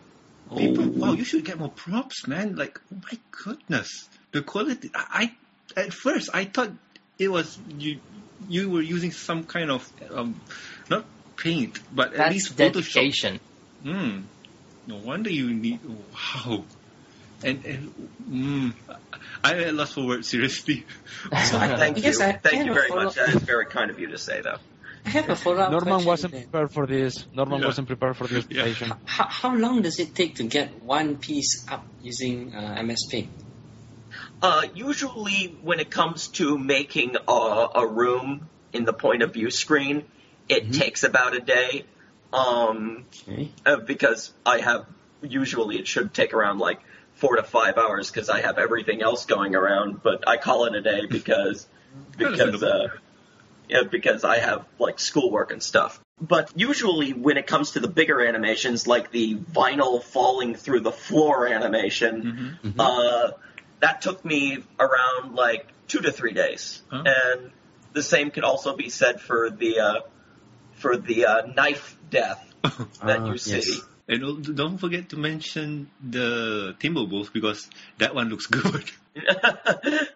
people, 0.57 0.85
wow, 0.85 1.13
you 1.13 1.23
should 1.23 1.43
get 1.45 1.59
more 1.59 1.69
props, 1.69 2.27
man. 2.27 2.55
Like, 2.55 2.79
oh 2.93 2.97
my 3.11 3.17
goodness, 3.31 4.07
the 4.31 4.41
quality. 4.41 4.89
I, 4.95 5.31
I 5.75 5.81
at 5.81 5.93
first 5.93 6.29
I 6.33 6.45
thought 6.45 6.71
it 7.19 7.27
was 7.29 7.57
you. 7.77 7.99
You 8.49 8.69
were 8.69 8.81
using 8.81 9.11
some 9.11 9.43
kind 9.45 9.71
of 9.71 9.91
um, 10.13 10.39
not 10.89 11.05
paint, 11.37 11.79
but 11.93 12.11
at 12.13 12.17
That's 12.17 12.33
least 12.33 12.55
Photoshop. 12.55 12.93
dedication. 12.93 13.39
Hmm. 13.83 14.21
No 14.85 14.97
wonder 14.97 15.29
you 15.29 15.51
need. 15.53 15.79
Wow. 15.85 16.63
And, 17.43 17.65
and 17.65 17.93
mm, 18.29 18.73
I 19.43 19.55
at 19.55 19.73
lost 19.73 19.93
for 19.93 20.05
words. 20.05 20.29
Seriously. 20.29 20.85
Thank 21.31 21.97
you, 21.97 22.03
Yes, 22.03 22.17
thank 22.17 22.45
you 22.45 22.59
have 22.59 22.67
a 22.69 22.73
very 22.73 22.89
much. 22.89 23.15
That 23.15 23.29
is 23.29 23.41
very 23.41 23.65
kind 23.65 23.91
of 23.91 23.99
you 23.99 24.07
to 24.07 24.17
say, 24.17 24.41
though. 24.41 24.57
I 25.07 25.09
have 25.11 25.29
a 25.29 25.35
follow-up 25.35 25.71
Norman 25.71 25.87
question 25.87 26.07
wasn't 26.07 26.33
then. 26.33 26.43
prepared 26.43 26.71
for 26.73 26.85
this. 26.85 27.25
Norman 27.33 27.59
Yeah. 27.59 27.65
wasn't 27.67 27.87
prepared 27.87 28.17
for 28.17 28.27
this 28.27 28.45
Yeah. 28.49 28.63
presentation. 28.63 28.93
How, 29.05 29.25
how 29.25 29.55
long 29.55 29.81
does 29.81 29.99
it 29.99 30.13
take 30.13 30.35
to 30.35 30.43
get 30.43 30.83
one 30.83 31.15
piece 31.17 31.65
up 31.69 31.85
using 32.01 32.53
uh, 32.53 32.83
MS 32.83 33.05
Paint? 33.09 33.29
Uh, 34.41 34.63
usually, 34.75 35.57
when 35.61 35.79
it 35.79 35.89
comes 35.89 36.27
to 36.39 36.57
making 36.57 37.15
a, 37.27 37.67
a 37.75 37.87
room 37.87 38.49
in 38.73 38.83
the 38.85 38.93
point 38.93 39.21
of 39.23 39.33
view 39.33 39.49
screen, 39.49 40.03
it 40.49 40.73
takes 40.73 41.03
about 41.03 41.35
a 41.35 41.39
day. 41.39 41.85
Um, 42.33 43.05
Okay. 43.27 43.49
uh, 43.65 43.77
because 43.77 44.33
I 44.45 44.59
have 44.59 44.85
usually 45.21 45.79
it 45.79 45.87
should 45.87 46.13
take 46.13 46.33
around 46.33 46.59
like 46.59 46.79
four 47.13 47.37
to 47.37 47.43
five 47.43 47.77
hours 47.77 48.11
because 48.11 48.29
I 48.29 48.41
have 48.41 48.57
everything 48.57 49.01
else 49.01 49.25
going 49.25 49.55
around. 49.55 50.03
But 50.03 50.27
I 50.27 50.35
call 50.37 50.65
it 50.65 50.75
a 50.75 50.81
day 50.81 51.05
because 51.05 51.65
because 52.17 52.61
uh, 52.61 52.89
yeah 53.69 53.83
because 53.89 54.23
I 54.23 54.39
have 54.39 54.65
like 54.79 54.99
schoolwork 54.99 55.51
and 55.51 55.61
stuff. 55.61 55.99
But 56.19 56.51
usually 56.55 57.13
when 57.13 57.37
it 57.37 57.45
comes 57.45 57.71
to 57.71 57.79
the 57.79 57.87
bigger 57.87 58.25
animations 58.25 58.87
like 58.87 59.11
the 59.11 59.35
vinyl 59.35 60.01
falling 60.01 60.55
through 60.55 60.79
the 60.81 60.91
floor 60.91 61.47
animation, 61.47 62.57
uh, 62.79 63.31
that 63.81 64.01
took 64.01 64.25
me 64.25 64.63
around 64.79 65.35
like 65.35 65.67
two 65.87 65.99
to 66.01 66.11
three 66.11 66.33
days. 66.33 66.81
Huh? 66.89 67.03
And 67.05 67.51
the 67.93 68.01
same 68.01 68.31
could 68.31 68.43
also 68.43 68.75
be 68.75 68.89
said 68.89 69.21
for 69.21 69.49
the 69.51 69.79
uh, 69.79 69.99
for 70.73 70.97
the 70.97 71.25
uh, 71.25 71.45
knife 71.55 71.97
death 72.09 72.43
that 72.63 73.19
Ah, 73.21 73.25
you 73.31 73.37
see. 73.37 73.55
yes. 73.57 73.81
And 74.09 74.55
don't 74.55 74.77
forget 74.77 75.09
to 75.09 75.17
mention 75.17 75.91
the 76.01 76.75
Timberwolves 76.79 77.31
because 77.31 77.69
that 77.97 78.15
one 78.15 78.29
looks 78.29 78.47
good. 78.57 78.89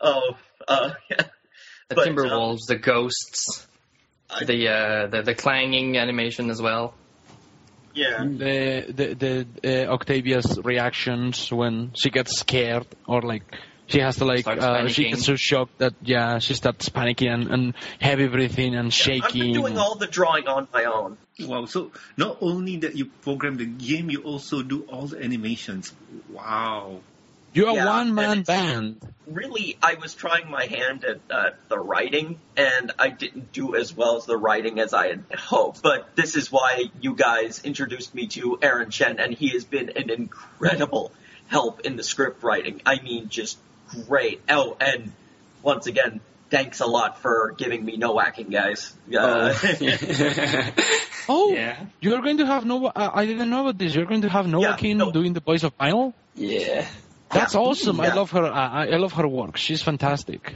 oh, 0.00 0.36
uh, 0.68 0.90
yeah. 1.10 1.22
The 1.94 1.96
But, 1.96 2.08
um, 2.08 2.16
Timberwolves, 2.16 2.66
the 2.66 2.76
ghosts, 2.76 3.66
I- 4.30 4.44
the, 4.44 4.68
uh, 4.68 5.06
the 5.08 5.22
the 5.22 5.34
clanging 5.34 5.98
animation 5.98 6.50
as 6.50 6.60
well. 6.60 6.94
yeah. 7.94 8.24
The 8.24 8.86
the 8.88 9.46
the 9.62 9.86
uh, 9.86 9.92
Octavia's 9.92 10.58
reactions 10.62 11.52
when 11.52 11.92
she 11.94 12.10
gets 12.10 12.38
scared 12.38 12.86
or 13.06 13.20
like 13.20 13.42
she 13.86 14.00
has 14.00 14.16
to 14.16 14.24
like 14.24 14.46
uh, 14.46 14.88
she 14.88 15.10
gets 15.10 15.26
so 15.26 15.36
shocked 15.36 15.76
that 15.78 15.92
yeah 16.00 16.38
she 16.38 16.54
starts 16.54 16.88
panicking 16.88 17.30
and, 17.30 17.48
and 17.48 17.74
heavy 18.00 18.28
breathing 18.28 18.74
and 18.74 18.92
shaking. 18.92 19.22
I've 19.22 19.30
shaking. 19.32 19.52
been 19.52 19.62
doing 19.62 19.78
all 19.78 19.96
the 19.96 20.06
drawing 20.06 20.46
on 20.48 20.68
my 20.72 20.84
own. 20.84 21.18
Wow. 21.40 21.66
So 21.66 21.92
not 22.16 22.38
only 22.40 22.78
that 22.78 22.96
you 22.96 23.06
program 23.20 23.56
the 23.56 23.66
game, 23.66 24.08
you 24.08 24.22
also 24.22 24.62
do 24.62 24.82
all 24.88 25.08
the 25.08 25.22
animations. 25.22 25.92
Wow. 26.30 27.00
You 27.54 27.66
are 27.66 27.74
Yeah, 27.74 27.86
one 27.86 28.14
man 28.14 28.42
band. 28.42 29.00
Really, 29.26 29.76
I 29.82 29.94
was 29.94 30.14
trying 30.14 30.50
my 30.50 30.66
hand 30.66 31.04
at 31.04 31.20
uh, 31.30 31.50
the 31.68 31.78
writing, 31.78 32.38
and 32.56 32.92
I 32.98 33.08
didn't 33.08 33.52
do 33.52 33.76
as 33.76 33.94
well 33.94 34.16
as 34.16 34.26
the 34.26 34.36
writing 34.36 34.78
as 34.80 34.92
I 34.92 35.08
had 35.08 35.24
hoped. 35.38 35.82
But 35.82 36.16
this 36.16 36.34
is 36.36 36.50
why 36.50 36.84
you 37.00 37.14
guys 37.14 37.60
introduced 37.64 38.14
me 38.14 38.26
to 38.28 38.58
Aaron 38.62 38.90
Chen, 38.90 39.18
and 39.20 39.32
he 39.32 39.50
has 39.50 39.64
been 39.64 39.90
an 39.96 40.10
incredible 40.10 41.12
help 41.48 41.80
in 41.80 41.96
the 41.96 42.02
script 42.02 42.42
writing. 42.42 42.82
I 42.84 43.00
mean, 43.00 43.28
just 43.28 43.58
great. 44.06 44.40
Oh, 44.48 44.76
and 44.80 45.12
once 45.62 45.86
again, 45.86 46.20
thanks 46.50 46.80
a 46.80 46.86
lot 46.86 47.20
for 47.22 47.54
giving 47.56 47.84
me 47.84 47.96
no 47.96 48.14
whacking, 48.14 48.48
guys. 48.48 48.92
Uh, 49.16 49.54
Oh, 51.28 51.52
Yeah. 51.54 51.76
you 52.00 52.14
are 52.14 52.20
going 52.22 52.38
to 52.38 52.46
have 52.46 52.64
Nova. 52.66 52.86
Uh, 52.86 53.10
I 53.14 53.24
didn't 53.26 53.48
know 53.50 53.60
about 53.62 53.78
this. 53.78 53.94
You're 53.94 54.06
going 54.06 54.22
to 54.22 54.28
have 54.28 54.46
Nova 54.48 54.68
Yeah, 54.70 54.76
King 54.76 54.98
no. 54.98 55.12
doing 55.12 55.32
the 55.32 55.40
voice 55.40 55.62
of 55.62 55.76
Vinyl. 55.78 56.12
yeah. 56.34 56.86
That's 57.32 57.54
awesome. 57.54 58.00
I 58.00 58.14
love 58.14 58.30
her. 58.32 58.44
Uh, 58.44 58.50
I 58.50 58.86
I 58.88 58.96
love 58.96 59.12
her 59.14 59.26
work. 59.28 59.56
She's 59.56 59.82
fantastic. 59.82 60.54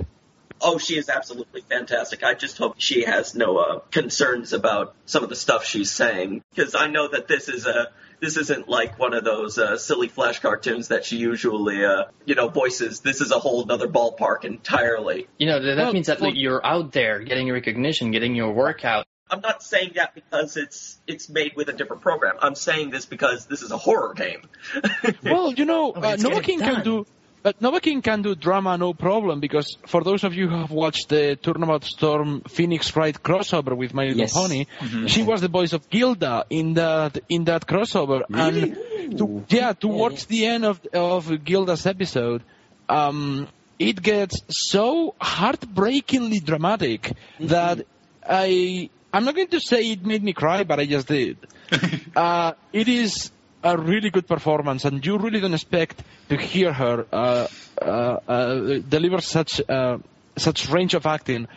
Oh, 0.60 0.78
she 0.78 0.96
is 0.96 1.10
absolutely 1.10 1.60
fantastic. 1.60 2.22
I 2.22 2.32
just 2.34 2.56
hope 2.56 2.76
she 2.78 3.04
has 3.04 3.34
no 3.34 3.58
uh, 3.58 3.78
concerns 3.90 4.54
about 4.54 4.94
some 5.04 5.22
of 5.22 5.28
the 5.28 5.36
stuff 5.36 5.66
she's 5.66 5.90
saying, 5.90 6.42
because 6.54 6.74
I 6.74 6.86
know 6.86 7.08
that 7.08 7.28
this 7.28 7.48
is 7.50 7.66
a 7.66 7.88
this 8.20 8.38
isn't 8.38 8.66
like 8.66 8.98
one 8.98 9.12
of 9.12 9.22
those 9.24 9.58
uh, 9.58 9.76
silly 9.76 10.08
flash 10.08 10.38
cartoons 10.40 10.88
that 10.88 11.04
she 11.04 11.18
usually 11.18 11.84
uh, 11.84 12.04
you 12.24 12.34
know 12.34 12.48
voices. 12.48 13.00
This 13.00 13.20
is 13.20 13.32
a 13.32 13.38
whole 13.38 13.70
other 13.70 13.88
ballpark 13.88 14.44
entirely. 14.44 15.26
You 15.38 15.46
know, 15.46 15.60
that, 15.60 15.74
that 15.74 15.82
Well, 15.84 15.92
means 15.92 16.06
that 16.06 16.20
well- 16.20 16.34
you're 16.34 16.64
out 16.64 16.92
there 16.92 17.20
getting 17.20 17.50
recognition, 17.52 18.10
getting 18.10 18.34
your 18.34 18.52
work 18.52 18.84
out. 18.84 19.06
I'm 19.30 19.40
not 19.40 19.62
saying 19.62 19.92
that 19.96 20.14
because 20.14 20.56
it's 20.56 20.98
it's 21.06 21.28
made 21.28 21.52
with 21.56 21.68
a 21.68 21.72
different 21.72 22.02
program. 22.02 22.36
I'm 22.40 22.54
saying 22.54 22.90
this 22.90 23.06
because 23.06 23.46
this 23.46 23.62
is 23.62 23.70
a 23.72 23.76
horror 23.76 24.14
game. 24.14 24.42
Well, 25.24 25.52
you 25.52 25.64
know, 25.64 25.92
Oh, 25.96 26.00
uh, 26.00 26.16
Nova 26.16 26.40
King 26.40 26.60
can 26.60 26.82
do. 26.84 27.06
But 27.42 27.62
Nova 27.62 27.80
King 27.80 28.02
can 28.02 28.22
do 28.22 28.34
drama, 28.34 28.76
no 28.76 28.92
problem. 28.92 29.38
Because 29.38 29.76
for 29.86 30.02
those 30.02 30.24
of 30.24 30.34
you 30.34 30.48
who 30.48 30.56
have 30.56 30.72
watched 30.72 31.08
the 31.10 31.36
Turnabout 31.40 31.84
Storm 31.84 32.42
Phoenix 32.48 32.94
Wright 32.96 33.16
crossover 33.22 33.76
with 33.76 33.94
My 33.94 34.02
Little 34.04 34.18
Yes. 34.18 34.32
Pony, 34.32 34.66
she 35.06 35.22
was 35.22 35.40
the 35.42 35.48
voice 35.48 35.72
of 35.72 35.88
Gilda 35.88 36.44
in 36.50 36.74
that 36.74 37.18
in 37.28 37.44
that 37.44 37.66
crossover. 37.66 38.22
And 38.32 38.74
to, 39.18 39.44
yeah, 39.48 39.72
towards 39.74 40.26
the 40.26 40.46
end 40.46 40.64
of 40.64 40.80
of 40.92 41.44
Gilda's 41.44 41.86
episode, 41.86 42.42
um, 42.88 43.46
it 43.78 44.02
gets 44.02 44.40
so 44.48 45.14
heartbreakingly 45.20 46.40
dramatic 46.40 47.12
that 47.40 47.86
I 48.28 48.90
I'm 49.16 49.24
not 49.24 49.34
going 49.34 49.48
to 49.48 49.60
say 49.60 49.92
it 49.92 50.04
made 50.04 50.22
me 50.22 50.34
cry, 50.34 50.64
but 50.64 50.78
I 50.78 50.84
just 50.84 51.08
did. 51.08 51.38
uh, 52.16 52.52
it 52.70 52.86
is 52.86 53.30
a 53.64 53.78
really 53.78 54.10
good 54.10 54.28
performance, 54.28 54.84
and 54.84 55.04
you 55.06 55.16
really 55.16 55.40
don't 55.40 55.54
expect 55.54 56.02
to 56.28 56.36
hear 56.36 56.70
her 56.70 57.06
uh, 57.10 57.46
uh, 57.80 57.84
uh, 57.84 58.78
deliver 58.86 59.22
such 59.22 59.62
uh, 59.70 59.96
such 60.36 60.68
range 60.68 60.92
of 60.92 61.06
acting 61.06 61.48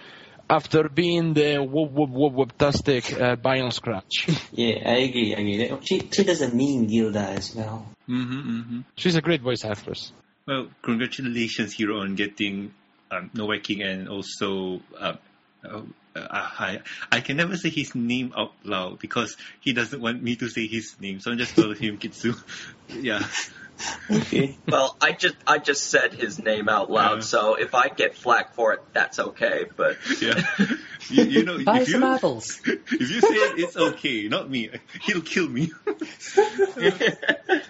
after 0.49 0.87
being 0.87 1.33
the 1.33 1.57
whoop 1.57 1.91
whoop 1.91 2.09
whoop 2.09 2.31
whoop-tastic 2.31 3.11
uh, 3.11 3.35
vinyl 3.35 3.73
scratch. 3.73 4.29
Yeah, 4.53 4.75
I 4.85 4.99
agree. 5.09 5.35
I 5.35 5.39
agree. 5.39 5.77
She, 5.83 6.07
she 6.13 6.23
does 6.23 6.41
a 6.41 6.55
mean 6.55 6.87
Gilda 6.87 7.27
as 7.39 7.53
well. 7.53 7.85
Mm-hmm, 8.07 8.39
mm-hmm. 8.39 8.79
She's 8.95 9.15
a 9.15 9.21
great 9.21 9.41
voice 9.41 9.65
actress. 9.65 10.13
Well, 10.47 10.69
congratulations, 10.81 11.73
Hero, 11.73 11.99
on 11.99 12.15
getting 12.15 12.73
um, 13.11 13.29
Nova 13.33 13.59
King 13.59 13.81
and 13.81 14.07
also 14.07 14.79
uh, 14.97 15.15
uh, 15.63 15.81
Uh, 16.19 16.27
uh, 16.29 16.49
I, 16.59 16.79
I 17.11 17.21
can 17.21 17.37
never 17.37 17.55
say 17.55 17.69
his 17.69 17.95
name 17.95 18.33
out 18.35 18.53
loud 18.63 18.99
because 18.99 19.35
he 19.61 19.73
doesn't 19.73 20.01
want 20.01 20.21
me 20.21 20.35
to 20.37 20.49
say 20.49 20.67
his 20.67 20.95
name, 20.99 21.19
so 21.19 21.31
I'm 21.31 21.37
just 21.37 21.55
calling 21.55 21.77
him 21.77 21.97
Kitsu. 21.97 22.35
yeah. 22.89 23.25
Okay. 24.11 24.57
well, 24.67 24.97
I 25.01 25.11
just 25.13 25.35
I 25.47 25.57
just 25.57 25.85
said 25.85 26.13
his 26.13 26.39
name 26.39 26.67
out 26.67 26.91
loud, 26.91 27.15
Yeah. 27.15 27.21
so 27.21 27.55
if 27.55 27.73
I 27.75 27.87
get 27.89 28.15
flack 28.15 28.53
for 28.53 28.73
it, 28.73 28.81
that's 28.93 29.19
okay. 29.19 29.65
But 29.75 29.97
Yeah. 30.21 30.41
You, 31.09 31.23
you 31.23 31.43
know, 31.43 31.63
Buy 31.63 31.81
if 31.81 31.89
some 31.89 32.01
you, 32.01 32.07
apples. 32.07 32.61
if 32.65 32.91
you 32.91 33.21
say 33.21 33.33
it, 33.33 33.59
it's 33.59 33.77
okay, 33.77 34.27
not 34.27 34.49
me. 34.49 34.69
He'll 35.01 35.21
kill 35.21 35.47
me. 35.49 35.71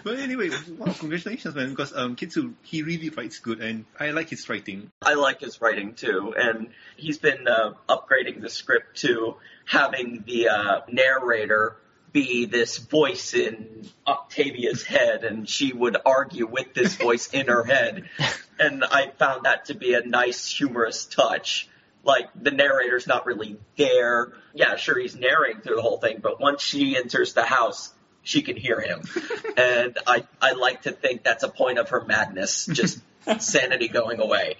but 0.04 0.18
anyway, 0.18 0.50
wow, 0.76 0.92
congratulations, 0.98 1.54
man! 1.54 1.70
Because 1.70 1.94
um, 1.94 2.16
Kitsu, 2.16 2.54
he 2.62 2.82
really 2.82 3.08
writes 3.08 3.38
good, 3.38 3.60
and 3.60 3.84
I 3.98 4.10
like 4.10 4.28
his 4.28 4.46
writing. 4.48 4.90
I 5.02 5.14
like 5.14 5.40
his 5.40 5.60
writing 5.60 5.94
too, 5.94 6.34
and 6.36 6.68
he's 6.96 7.18
been 7.18 7.46
uh, 7.48 7.72
upgrading 7.88 8.42
the 8.42 8.50
script 8.50 8.98
to 8.98 9.36
having 9.64 10.24
the 10.26 10.48
uh, 10.48 10.80
narrator 10.90 11.76
be 12.12 12.46
this 12.46 12.78
voice 12.78 13.34
in 13.34 13.88
Octavia's 14.06 14.84
head, 14.84 15.24
and 15.24 15.48
she 15.48 15.72
would 15.72 15.96
argue 16.04 16.46
with 16.46 16.74
this 16.74 16.96
voice 16.96 17.28
in 17.28 17.46
her 17.48 17.64
head, 17.64 18.08
and 18.58 18.84
I 18.84 19.08
found 19.18 19.44
that 19.44 19.66
to 19.66 19.74
be 19.74 19.94
a 19.94 20.04
nice, 20.04 20.48
humorous 20.50 21.06
touch. 21.06 21.68
Like 22.02 22.30
the 22.34 22.50
narrator's 22.50 23.06
not 23.06 23.26
really 23.26 23.58
there. 23.76 24.32
Yeah, 24.54 24.76
sure, 24.76 24.98
he's 24.98 25.14
narrating 25.14 25.60
through 25.60 25.76
the 25.76 25.82
whole 25.82 25.98
thing, 25.98 26.20
but 26.22 26.40
once 26.40 26.62
she 26.62 26.96
enters 26.96 27.34
the 27.34 27.44
house, 27.44 27.92
she 28.22 28.42
can 28.42 28.56
hear 28.56 28.80
him, 28.80 29.02
and 29.56 29.98
I 30.06 30.24
I 30.40 30.52
like 30.52 30.82
to 30.82 30.92
think 30.92 31.22
that's 31.22 31.42
a 31.42 31.48
point 31.48 31.78
of 31.78 31.90
her 31.90 32.04
madness, 32.04 32.66
just 32.66 33.00
sanity 33.38 33.88
going 33.88 34.20
away. 34.20 34.56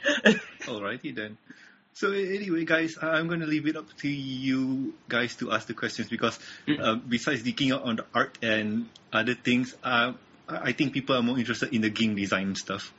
Alrighty 0.62 1.14
then. 1.14 1.38
So 1.94 2.12
anyway, 2.12 2.64
guys, 2.64 2.96
I'm 3.00 3.28
going 3.28 3.40
to 3.40 3.46
leave 3.46 3.66
it 3.66 3.76
up 3.76 3.86
to 3.98 4.08
you 4.08 4.94
guys 5.08 5.36
to 5.36 5.52
ask 5.52 5.66
the 5.66 5.74
questions 5.74 6.08
because 6.08 6.38
uh, 6.68 6.94
besides 6.94 7.42
geeking 7.42 7.74
out 7.74 7.82
on 7.82 7.96
the 7.96 8.06
art 8.14 8.38
and 8.42 8.88
other 9.12 9.34
things, 9.34 9.74
uh, 9.82 10.12
I 10.48 10.72
think 10.72 10.92
people 10.92 11.16
are 11.16 11.22
more 11.22 11.38
interested 11.38 11.74
in 11.74 11.82
the 11.82 11.90
game 11.90 12.14
design 12.14 12.54
stuff. 12.54 12.92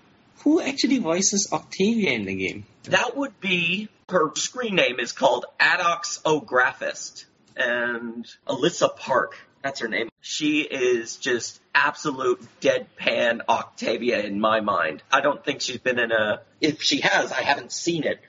Who 0.43 0.61
actually 0.61 0.97
voices 0.99 1.49
Octavia 1.51 2.11
in 2.11 2.25
the 2.25 2.35
game? 2.35 2.65
That 2.83 3.15
would 3.15 3.39
be 3.39 3.89
her 4.09 4.31
screen 4.35 4.75
name 4.75 4.99
is 4.99 5.11
called 5.11 5.45
Adox 5.59 6.23
O'Graphist 6.25 7.25
and 7.55 8.25
Alyssa 8.47 8.95
Park. 8.95 9.37
That's 9.61 9.79
her 9.81 9.87
name. 9.87 10.09
She 10.21 10.61
is 10.61 11.17
just 11.17 11.59
absolute 11.75 12.41
deadpan 12.61 13.41
Octavia 13.47 14.21
in 14.21 14.39
my 14.39 14.61
mind. 14.61 15.03
I 15.11 15.21
don't 15.21 15.43
think 15.43 15.61
she's 15.61 15.77
been 15.77 15.99
in 15.99 16.11
a. 16.11 16.41
If 16.59 16.81
she 16.81 17.01
has, 17.01 17.31
I 17.31 17.41
haven't 17.41 17.71
seen 17.71 18.03
it, 18.03 18.19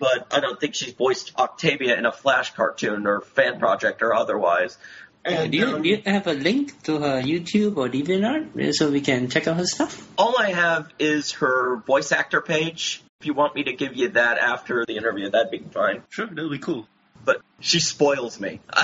but 0.00 0.26
I 0.32 0.40
don't 0.40 0.58
think 0.58 0.74
she's 0.74 0.94
voiced 0.94 1.38
Octavia 1.38 1.96
in 1.96 2.06
a 2.06 2.10
Flash 2.12 2.54
cartoon 2.54 3.06
or 3.06 3.20
fan 3.20 3.60
project 3.60 4.02
or 4.02 4.14
otherwise. 4.14 4.76
And, 5.24 5.52
do, 5.52 5.58
you, 5.58 5.66
um, 5.66 5.82
do 5.82 5.88
you 5.90 6.02
have 6.06 6.26
a 6.26 6.32
link 6.32 6.82
to 6.84 6.98
her 6.98 7.20
YouTube 7.20 7.76
or 7.76 7.90
DeviantArt 7.90 8.74
so 8.74 8.90
we 8.90 9.02
can 9.02 9.28
check 9.28 9.46
out 9.46 9.58
her 9.58 9.66
stuff? 9.66 10.08
all 10.16 10.34
I 10.38 10.52
have 10.52 10.90
is 10.98 11.32
her 11.32 11.76
voice 11.76 12.10
actor 12.10 12.40
page. 12.40 13.02
If 13.20 13.26
you 13.26 13.34
want 13.34 13.54
me 13.54 13.64
to 13.64 13.74
give 13.74 13.96
you 13.96 14.08
that 14.10 14.38
after 14.38 14.86
the 14.86 14.96
interview, 14.96 15.28
that'd 15.28 15.50
be 15.50 15.58
fine. 15.58 16.02
Sure, 16.08 16.26
that'll 16.26 16.50
be 16.50 16.58
cool. 16.58 16.88
but 17.26 17.42
she 17.60 17.80
spoils 17.80 18.40
me. 18.40 18.60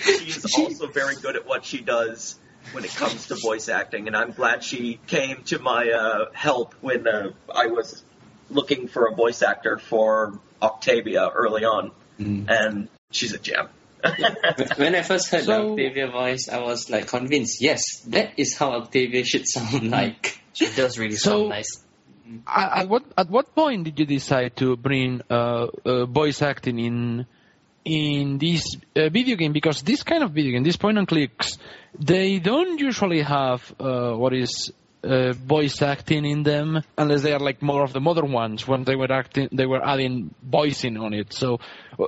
she 0.00 0.30
is 0.30 0.46
also 0.56 0.86
very 0.86 1.16
good 1.16 1.34
at 1.34 1.44
what 1.44 1.64
she 1.64 1.80
does 1.80 2.38
when 2.70 2.84
it 2.84 2.94
comes 2.94 3.26
to 3.28 3.34
voice 3.34 3.68
acting, 3.68 4.06
and 4.06 4.16
I'm 4.16 4.30
glad 4.30 4.62
she 4.62 5.00
came 5.08 5.42
to 5.44 5.58
my 5.58 5.90
uh, 5.90 6.26
help 6.32 6.74
when 6.80 7.08
uh, 7.08 7.32
I 7.52 7.66
was 7.66 8.04
looking 8.50 8.88
for 8.88 9.06
a 9.06 9.14
voice 9.14 9.42
actor 9.42 9.78
for 9.78 10.38
Octavia 10.62 11.28
early 11.34 11.64
on, 11.64 11.92
and 12.18 12.88
she's 13.10 13.32
a 13.32 13.38
gem. 13.38 13.68
When 14.76 14.94
I 14.94 15.02
first 15.02 15.28
heard 15.30 15.44
the 15.44 15.60
Octavia 15.60 16.10
voice, 16.10 16.48
I 16.48 16.60
was 16.60 16.88
like 16.90 17.08
convinced, 17.08 17.60
yes, 17.60 17.82
that 18.08 18.32
is 18.36 18.56
how 18.56 18.72
Octavia 18.74 19.24
should 19.24 19.46
sound 19.46 19.90
like. 19.98 20.40
She 20.52 20.66
does 20.74 20.98
really 20.98 21.16
So- 21.16 21.30
sound 21.30 21.48
nice. 21.50 21.84
At 22.46 22.80
at 22.82 22.88
what 22.90 23.04
at 23.16 23.30
what 23.30 23.54
point 23.54 23.84
did 23.84 23.98
you 23.98 24.04
decide 24.04 24.54
to 24.56 24.76
bring 24.76 25.22
uh, 25.30 25.68
uh, 25.86 26.04
voice 26.04 26.42
acting 26.42 26.78
in 26.78 27.26
in 27.86 28.36
this 28.36 28.76
uh, 28.94 29.08
video 29.08 29.34
game? 29.36 29.54
Because 29.54 29.80
this 29.80 30.02
kind 30.02 30.22
of 30.22 30.32
video 30.32 30.52
game, 30.52 30.62
these 30.62 30.76
point 30.76 30.98
and 30.98 31.08
clicks, 31.08 31.56
they 31.98 32.38
don't 32.38 32.78
usually 32.78 33.22
have 33.22 33.74
uh, 33.80 34.12
what 34.12 34.34
is 34.34 34.70
uh, 35.02 35.32
voice 35.32 35.80
acting 35.82 36.24
in 36.24 36.42
them 36.42 36.82
unless 36.96 37.22
they 37.22 37.32
are 37.32 37.38
like 37.40 37.62
more 37.62 37.82
of 37.82 37.92
the 37.92 38.00
modern 38.00 38.32
ones 38.32 38.66
when 38.66 38.84
they 38.84 38.96
were 38.96 39.12
acting 39.12 39.48
they 39.52 39.66
were 39.66 39.84
adding 39.84 40.34
voicing 40.42 40.96
on 40.96 41.14
it 41.14 41.32
so 41.32 41.60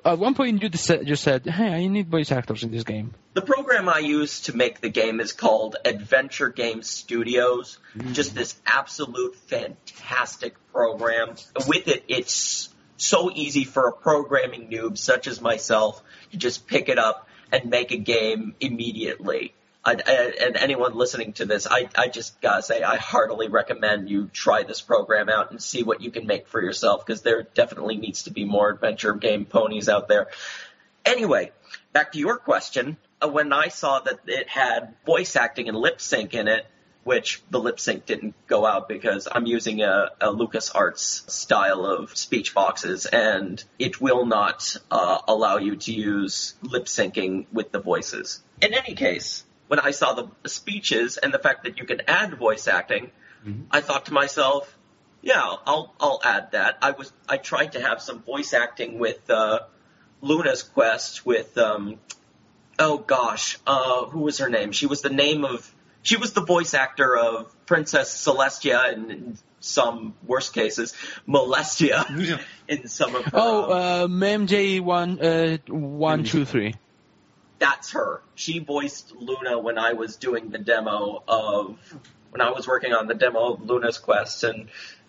at 0.04 0.18
one 0.18 0.34
point 0.34 0.62
you 0.62 0.68
just 0.68 0.84
said, 0.84 1.08
you 1.08 1.14
said 1.14 1.46
hey 1.46 1.68
i 1.68 1.86
need 1.86 2.08
voice 2.08 2.32
actors 2.32 2.62
in 2.62 2.70
this 2.70 2.84
game 2.84 3.14
The 3.32 3.42
program 3.42 3.88
I 3.88 4.00
use 4.00 4.40
to 4.42 4.56
make 4.56 4.80
the 4.80 4.88
game 4.88 5.20
is 5.20 5.32
called 5.32 5.76
Adventure 5.84 6.48
Game 6.48 6.82
Studios. 6.82 7.78
Just 8.10 8.34
this 8.34 8.60
absolute 8.66 9.36
fantastic 9.46 10.56
program. 10.72 11.36
With 11.68 11.86
it, 11.86 12.02
it's 12.08 12.74
so 12.96 13.30
easy 13.32 13.62
for 13.62 13.86
a 13.86 13.92
programming 13.92 14.68
noob 14.68 14.98
such 14.98 15.28
as 15.28 15.40
myself 15.40 16.02
to 16.32 16.38
just 16.38 16.66
pick 16.66 16.88
it 16.88 16.98
up 16.98 17.28
and 17.52 17.70
make 17.70 17.92
a 17.92 17.96
game 17.98 18.56
immediately. 18.58 19.54
I, 19.84 19.92
I- 19.94 20.34
and 20.40 20.56
anyone 20.56 20.94
listening 20.94 21.32
to 21.34 21.46
this, 21.46 21.66
I, 21.70 21.88
I 21.96 22.08
just 22.08 22.40
gotta 22.40 22.62
say, 22.62 22.82
I 22.82 22.96
heartily 22.96 23.48
recommend 23.48 24.10
you 24.10 24.28
try 24.32 24.62
this 24.62 24.80
program 24.80 25.28
out 25.28 25.50
and 25.50 25.62
see 25.62 25.82
what 25.82 26.00
you 26.02 26.10
can 26.10 26.26
make 26.26 26.48
for 26.48 26.60
yourself 26.62 27.04
because 27.04 27.22
there 27.22 27.42
definitely 27.54 27.96
needs 27.96 28.24
to 28.24 28.30
be 28.30 28.44
more 28.44 28.70
adventure 28.70 29.14
game 29.14 29.44
ponies 29.46 29.88
out 29.88 30.08
there. 30.08 30.28
Anyway, 31.04 31.52
back 31.92 32.12
to 32.12 32.18
your 32.18 32.36
question. 32.36 32.96
Uh, 33.22 33.28
when 33.28 33.52
I 33.52 33.68
saw 33.68 34.00
that 34.00 34.20
it 34.26 34.48
had 34.48 34.94
voice 35.06 35.34
acting 35.36 35.68
and 35.68 35.76
lip 35.76 36.00
sync 36.00 36.34
in 36.34 36.46
it, 36.48 36.66
which 37.02 37.42
the 37.50 37.58
lip 37.58 37.80
sync 37.80 38.04
didn't 38.04 38.34
go 38.46 38.66
out 38.66 38.86
because 38.86 39.26
I'm 39.30 39.46
using 39.46 39.80
a, 39.82 40.10
a 40.20 40.26
LucasArts 40.28 41.30
style 41.30 41.86
of 41.86 42.14
speech 42.14 42.54
boxes, 42.54 43.06
and 43.06 43.62
it 43.78 44.00
will 44.02 44.26
not 44.26 44.76
uh, 44.90 45.18
allow 45.26 45.56
you 45.56 45.76
to 45.76 45.92
use 45.92 46.54
lip 46.60 46.84
syncing 46.84 47.46
with 47.52 47.72
the 47.72 47.80
voices. 47.80 48.42
In 48.60 48.74
any 48.74 48.94
case, 48.94 49.44
when 49.70 49.78
I 49.78 49.92
saw 49.92 50.14
the 50.14 50.48
speeches 50.48 51.16
and 51.16 51.32
the 51.32 51.38
fact 51.38 51.62
that 51.62 51.78
you 51.78 51.84
can 51.84 52.00
add 52.08 52.34
voice 52.34 52.66
acting, 52.66 53.12
I 53.70 53.80
thought 53.80 54.06
to 54.06 54.12
myself, 54.12 54.76
yeah, 55.22 55.40
I'll 55.40 55.94
I'll 56.00 56.20
add 56.24 56.50
that. 56.52 56.78
I 56.82 56.90
was 56.90 57.12
I 57.28 57.36
tried 57.36 57.72
to 57.72 57.80
have 57.80 58.02
some 58.02 58.20
voice 58.20 58.52
acting 58.52 58.98
with 58.98 59.30
uh, 59.30 59.60
Luna's 60.22 60.64
quest 60.64 61.24
with 61.24 61.56
um 61.56 62.00
oh 62.80 62.98
gosh, 62.98 63.58
uh 63.64 64.06
who 64.06 64.18
was 64.20 64.38
her 64.38 64.48
name? 64.48 64.72
She 64.72 64.86
was 64.86 65.02
the 65.02 65.14
name 65.24 65.44
of 65.44 65.72
she 66.02 66.16
was 66.16 66.32
the 66.32 66.44
voice 66.44 66.74
actor 66.74 67.16
of 67.16 67.54
Princess 67.66 68.10
Celestia 68.26 68.92
and 68.92 69.10
in 69.12 69.38
some 69.60 70.14
worst 70.26 70.52
cases 70.52 70.94
Molestia 71.28 72.40
in 72.68 72.88
some 72.88 73.14
of 73.14 73.24
her 73.26 73.30
oh 73.34 74.04
um, 74.04 74.22
uh, 74.22 74.26
mj 74.26 74.80
one 74.80 75.20
uh, 75.20 75.58
one 75.68 76.24
two 76.24 76.44
three 76.44 76.74
that's 77.60 77.92
her. 77.92 78.22
She 78.34 78.58
voiced 78.58 79.14
Luna 79.14 79.58
when 79.58 79.78
I 79.78 79.92
was 79.92 80.16
doing 80.16 80.48
the 80.50 80.58
demo 80.58 81.22
of 81.28 81.78
when 82.30 82.40
I 82.40 82.50
was 82.50 82.66
working 82.66 82.92
on 82.92 83.06
the 83.06 83.14
demo 83.14 83.52
of 83.52 83.62
Luna's 83.62 83.98
Quest. 83.98 84.42
And 84.42 84.68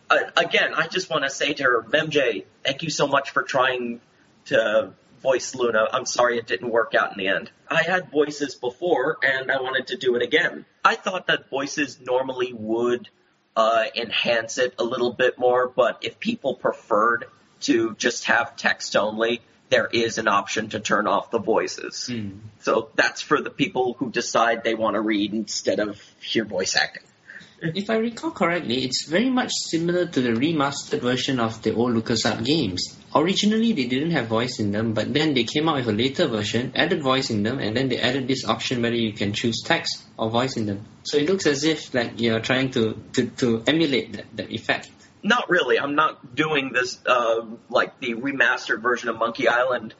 uh, 0.10 0.18
again, 0.38 0.74
I 0.76 0.88
just 0.88 1.10
want 1.10 1.24
to 1.24 1.30
say 1.30 1.54
to 1.54 1.64
her, 1.64 1.82
MJ, 1.82 2.46
thank 2.64 2.84
you 2.84 2.90
so 2.90 3.08
much 3.08 3.32
for 3.32 3.42
trying 3.42 4.02
to 4.46 4.94
voice 5.22 5.56
Luna. 5.56 5.88
I'm 5.94 6.06
sorry 6.06 6.38
it 6.38 6.48
didn't 6.48 6.70
work 6.70 6.94
out 6.94 7.14
in 7.14 7.18
the 7.18 7.28
end. 7.28 7.52
I 7.70 7.84
had 7.84 8.12
voices 8.12 8.56
before, 8.56 9.18
and 9.24 9.52
I 9.52 9.62
wanted 9.62 9.88
to 9.88 9.98
do 9.98 10.16
it 10.16 10.22
again. 10.22 10.66
I 10.84 10.96
thought 10.96 11.28
that 11.28 11.50
voices 11.50 12.00
normally 12.02 12.54
would 12.54 13.08
uh, 13.56 13.86
enhance 13.96 14.58
it 14.58 14.74
a 14.80 14.84
little 14.84 15.14
bit 15.14 15.38
more, 15.38 15.68
but 15.68 16.00
if 16.02 16.20
people 16.20 16.56
preferred 16.56 17.26
to 17.62 17.96
just 17.96 18.26
have 18.26 18.56
text 18.56 18.96
only, 18.96 19.42
there 19.72 19.88
is 19.88 20.18
an 20.20 20.28
option 20.28 20.70
to 20.70 20.80
turn 20.80 21.08
off 21.08 21.32
the 21.32 21.40
voices. 21.40 22.08
Hmm. 22.08 22.40
So 22.60 22.90
that's 22.96 23.22
for 23.22 23.42
the 23.42 23.50
people 23.50 23.96
who 23.98 24.12
decide 24.12 24.64
they 24.64 24.76
want 24.76 24.96
to 24.96 25.02
read 25.02 25.34
instead 25.34 25.80
of 25.80 26.00
hear 26.20 26.46
voice 26.46 26.76
acting. 26.76 27.04
If 27.64 27.92
I 27.92 27.98
recall 27.98 28.32
correctly, 28.32 28.84
it's 28.84 29.08
very 29.08 29.30
much 29.30 29.52
similar 29.70 30.08
to 30.08 30.22
the 30.22 30.32
remastered 30.32 31.02
version 31.02 31.40
of 31.40 31.62
the 31.62 31.76
old 31.76 31.94
LucasArts 31.94 32.44
games. 32.44 32.98
Originally, 33.14 33.72
they 33.74 33.86
didn't 33.86 34.12
have 34.12 34.28
voice 34.28 34.60
in 34.60 34.72
them, 34.72 34.94
but 34.94 35.14
then 35.14 35.36
they 35.36 35.44
came 35.44 35.70
out 35.70 35.76
with 35.76 35.88
a 35.88 35.92
later 35.92 36.28
version, 36.28 36.72
added 36.76 37.04
voice 37.04 37.30
in 37.30 37.44
them, 37.44 37.60
and 37.60 37.78
then 37.78 37.88
they 37.88 38.00
added 38.00 38.28
this 38.28 38.46
option 38.46 38.82
whether 38.82 38.96
you 38.96 39.14
can 39.14 39.34
choose 39.34 39.62
text 39.64 40.04
or 40.18 40.32
voice 40.32 40.58
in 40.58 40.66
them. 40.66 40.86
So 41.04 41.18
it 41.18 41.30
looks 41.30 41.46
as 41.46 41.64
if 41.64 41.94
like 41.94 42.20
you're 42.20 42.40
trying 42.40 42.72
to, 42.72 42.96
to, 43.14 43.28
to 43.28 43.64
emulate 43.68 44.14
that, 44.14 44.26
that 44.38 44.50
effect. 44.52 44.90
Not 45.24 45.50
really. 45.50 45.80
I'm 45.80 45.96
not 45.96 46.36
doing 46.36 46.72
this 46.74 47.00
uh, 47.06 47.46
like 47.70 48.00
the 48.00 48.16
remastered 48.16 48.82
version 48.82 49.10
of 49.10 49.18
Monkey 49.18 49.48
Island. 49.48 49.94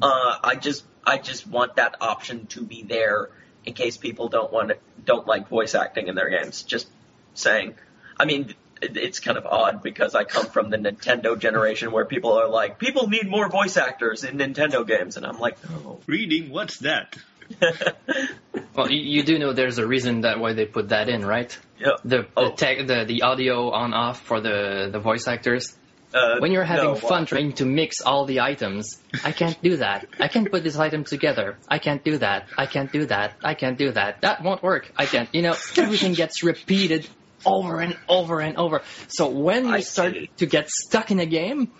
Uh, 0.00 0.38
I 0.44 0.54
just 0.54 0.84
I 1.04 1.18
just 1.18 1.46
want 1.46 1.76
that 1.76 1.96
option 2.00 2.46
to 2.48 2.62
be 2.62 2.82
there 2.82 3.30
in 3.64 3.74
case 3.74 3.96
people 3.96 4.28
don't 4.28 4.52
want 4.52 4.68
to, 4.68 4.76
don't 5.04 5.26
like 5.26 5.48
voice 5.48 5.74
acting 5.74 6.08
in 6.08 6.14
their 6.14 6.30
games. 6.30 6.62
Just 6.62 6.88
saying. 7.34 7.74
I 8.18 8.24
mean, 8.24 8.54
it, 8.80 8.96
it's 8.96 9.20
kind 9.20 9.36
of 9.36 9.46
odd 9.46 9.82
because 9.82 10.14
I 10.14 10.24
come 10.24 10.46
from 10.46 10.70
the 10.70 10.76
Nintendo 10.76 11.38
generation 11.38 11.92
where 11.92 12.04
people 12.04 12.32
are 12.38 12.48
like, 12.48 12.78
people 12.78 13.08
need 13.08 13.28
more 13.28 13.48
voice 13.48 13.76
actors 13.76 14.24
in 14.24 14.38
Nintendo 14.38 14.86
games, 14.86 15.16
and 15.16 15.26
I'm 15.26 15.38
like, 15.38 15.58
no. 15.68 16.00
Reading, 16.06 16.50
what's 16.50 16.78
that? 16.78 17.16
Well, 18.74 18.90
you, 18.90 19.00
you 19.16 19.22
do 19.22 19.38
know 19.38 19.52
there's 19.52 19.78
a 19.78 19.86
reason 19.86 20.22
that 20.22 20.38
why 20.38 20.54
they 20.54 20.64
put 20.66 20.88
that 20.90 21.08
in, 21.08 21.24
right? 21.24 21.56
yeah. 21.78 21.92
The 22.04 22.26
Oh. 22.36 22.50
the, 22.50 22.56
tech, 22.56 22.86
the 22.86 23.04
the 23.06 23.22
audio 23.22 23.70
on 23.70 23.92
off 23.92 24.20
for 24.22 24.40
the 24.40 24.88
the 24.90 24.98
voice 24.98 25.26
actors. 25.28 25.76
Uh, 26.14 26.38
When 26.40 26.52
you're 26.52 26.64
having 26.64 26.84
no, 26.92 26.94
fun 26.94 27.24
trying 27.24 27.52
to 27.54 27.64
mix 27.64 28.02
all 28.02 28.26
the 28.26 28.40
items, 28.40 29.00
I 29.24 29.32
can't 29.32 29.60
do 29.62 29.76
that. 29.78 30.06
I 30.20 30.28
can't 30.28 30.50
put 30.50 30.62
this 30.62 30.76
item 30.76 31.04
together. 31.04 31.56
I 31.68 31.78
can't 31.78 32.04
do 32.04 32.18
that. 32.18 32.48
I 32.58 32.66
can't 32.66 32.92
do 32.92 33.06
that. 33.06 33.32
I 33.42 33.54
can't 33.54 33.78
do 33.78 33.92
that. 33.92 34.20
That 34.20 34.42
won't 34.42 34.62
work. 34.62 34.92
I 34.96 35.06
can't. 35.06 35.28
You 35.34 35.40
know, 35.42 35.54
everything 35.76 36.12
gets 36.12 36.42
repeated 36.42 37.08
over 37.46 37.80
and 37.80 37.96
over 38.08 38.40
and 38.40 38.56
over. 38.58 38.82
So 39.08 39.28
when 39.30 39.66
you 39.66 39.74
I 39.74 39.80
start 39.80 40.12
see. 40.12 40.30
to 40.38 40.46
get 40.46 40.68
stuck 40.70 41.10
in 41.10 41.18
a 41.18 41.26
game, 41.26 41.72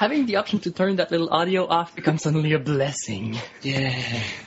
having 0.00 0.24
the 0.24 0.36
option 0.36 0.58
to 0.58 0.70
turn 0.70 0.96
that 0.96 1.10
little 1.14 1.28
audio 1.28 1.66
off 1.68 1.94
becomes 1.94 2.22
suddenly 2.22 2.52
a 2.54 2.58
blessing. 2.58 3.36
Yeah. 3.62 3.92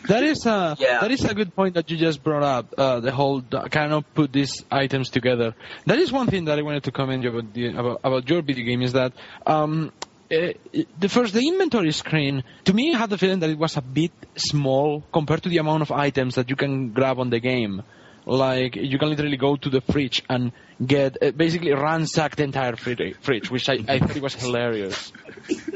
That 0.08 0.24
is 0.24 0.45
a 0.47 0.76
Yeah. 0.80 0.99
that 1.01 1.12
is 1.12 1.24
a 1.26 1.36
good 1.39 1.51
point 1.60 1.76
that 1.78 1.86
you 1.91 1.97
just 1.97 2.24
brought 2.28 2.41
up. 2.56 2.66
Uh, 2.76 2.99
the 3.08 3.12
whole 3.20 3.39
d- 3.41 3.70
kind 3.70 3.93
of 3.93 4.01
put 4.16 4.34
these 4.34 4.54
items 4.72 5.10
together. 5.18 5.54
That 5.86 5.99
is 5.99 6.12
one 6.12 6.28
thing 6.28 6.45
that 6.45 6.58
I 6.58 6.64
wanted 6.64 6.84
to 6.89 6.91
comment 6.91 7.24
about 7.26 7.54
the, 7.54 7.68
about, 7.82 7.99
about 8.04 8.24
your 8.30 8.41
video 8.41 8.66
game 8.66 8.82
is 8.82 8.93
that 8.93 9.14
um, 9.45 9.91
eh, 10.32 10.54
the 10.99 11.10
first 11.16 11.34
the 11.38 11.45
inventory 11.47 11.91
screen 11.91 12.43
to 12.66 12.74
me 12.74 12.86
I 12.95 12.97
had 12.97 13.10
the 13.12 13.20
feeling 13.20 13.39
that 13.41 13.51
it 13.51 13.60
was 13.66 13.78
a 13.78 13.82
bit 13.99 14.12
small 14.36 15.04
compared 15.14 15.43
to 15.43 15.49
the 15.49 15.60
amount 15.60 15.84
of 15.86 15.91
items 15.91 16.34
that 16.36 16.49
you 16.49 16.56
can 16.56 16.89
grab 16.97 17.20
on 17.20 17.30
the 17.30 17.39
game. 17.39 17.84
Like 18.26 18.76
you 18.76 18.97
can 18.97 19.09
literally 19.09 19.38
go 19.38 19.55
to 19.55 19.69
the 19.69 19.82
fridge 19.82 20.24
and 20.30 20.51
get 20.86 21.21
uh, 21.21 21.32
basically 21.32 21.74
ransack 21.74 22.36
the 22.36 22.43
entire 22.43 22.76
fridge, 22.76 23.15
fridge 23.21 23.51
which 23.51 23.67
I, 23.67 23.80
I 23.88 23.99
thought 23.99 24.15
it 24.15 24.21
was 24.21 24.36
hilarious. 24.36 25.11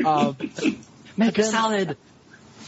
Uh, 0.03 0.33
Make 1.17 1.37
a 1.39 1.43
salad. 1.43 1.97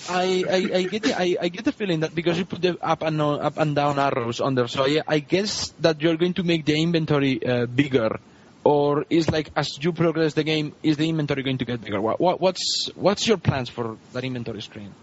I, 0.09 0.43
I, 0.49 0.77
I 0.77 0.84
get 0.84 1.03
the, 1.03 1.19
I, 1.19 1.38
I 1.39 1.47
get 1.49 1.65
the 1.65 1.71
feeling 1.71 1.99
that 1.99 2.15
because 2.15 2.38
you 2.38 2.45
put 2.45 2.61
the 2.61 2.77
up 2.82 3.03
and 3.03 3.21
on, 3.21 3.41
up 3.41 3.57
and 3.57 3.75
down 3.75 3.99
arrows 3.99 4.41
on 4.41 4.55
there, 4.55 4.67
so 4.67 4.84
I, 4.84 5.01
I 5.07 5.19
guess 5.19 5.69
that 5.82 6.01
you're 6.01 6.17
going 6.17 6.34
to 6.36 6.43
make 6.43 6.65
the 6.65 6.82
inventory 6.82 7.45
uh, 7.45 7.67
bigger, 7.67 8.19
or 8.63 9.05
is 9.09 9.30
like 9.30 9.51
as 9.55 9.77
you 9.80 9.93
progress 9.93 10.34
the 10.34 10.43
game, 10.43 10.73
is 10.82 10.97
the 10.97 11.07
inventory 11.07 11.43
going 11.43 11.59
to 11.59 11.65
get 11.65 11.82
bigger? 11.82 12.01
What, 12.01 12.19
what 12.19 12.41
what's 12.41 12.89
what's 12.95 13.27
your 13.27 13.38
plans 13.38 13.69
for 13.69 13.97
that 14.13 14.23
inventory 14.23 14.61
screen? 14.61 14.93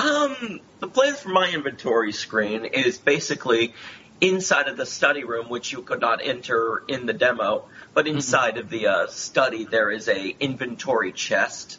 Um, 0.00 0.60
the 0.78 0.88
plans 0.88 1.20
for 1.20 1.28
my 1.28 1.50
inventory 1.50 2.12
screen 2.12 2.64
is 2.64 2.96
basically 2.96 3.74
inside 4.20 4.68
of 4.68 4.76
the 4.76 4.86
study 4.86 5.24
room, 5.24 5.48
which 5.48 5.72
you 5.72 5.82
could 5.82 6.00
not 6.00 6.20
enter 6.22 6.82
in 6.88 7.06
the 7.06 7.12
demo, 7.12 7.64
but 7.92 8.06
inside 8.06 8.56
of 8.56 8.70
the 8.70 8.86
uh, 8.86 9.06
study 9.08 9.64
there 9.64 9.90
is 9.90 10.08
a 10.08 10.36
inventory 10.40 11.12
chest 11.12 11.78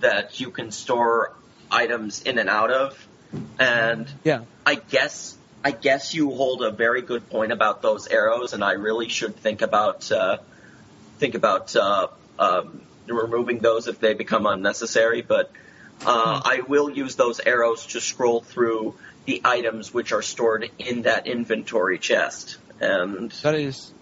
that 0.00 0.40
you 0.40 0.50
can 0.50 0.70
store 0.70 1.34
items 1.70 2.22
in 2.22 2.38
and 2.38 2.48
out 2.48 2.70
of, 2.70 3.08
and 3.58 4.10
Yeah, 4.24 4.42
I 4.64 4.76
guess 4.76 5.36
I 5.62 5.72
guess 5.72 6.14
you 6.14 6.30
hold 6.30 6.62
a 6.62 6.70
very 6.70 7.02
good 7.02 7.28
point 7.28 7.52
about 7.52 7.82
those 7.82 8.06
arrows, 8.06 8.54
and 8.54 8.64
I 8.64 8.72
really 8.72 9.08
should 9.08 9.36
think 9.36 9.60
about 9.60 10.10
uh, 10.10 10.38
think 11.18 11.34
about 11.34 11.76
uh, 11.76 12.08
um, 12.38 12.82
removing 13.06 13.58
those 13.58 13.86
if 13.86 14.00
they 14.00 14.14
become 14.14 14.46
unnecessary. 14.46 15.20
But 15.20 15.52
uh, 16.06 16.40
I 16.44 16.62
will 16.66 16.90
use 16.90 17.16
those 17.16 17.40
arrows 17.40 17.86
to 17.88 18.00
scroll 18.00 18.40
through 18.40 18.94
the 19.26 19.42
items 19.44 19.92
which 19.92 20.12
are 20.12 20.22
stored 20.22 20.70
in 20.78 21.02
that 21.02 21.26
inventory 21.26 21.98
chest. 21.98 22.56
And 22.80 23.30
that 23.42 23.54
is. 23.54 23.92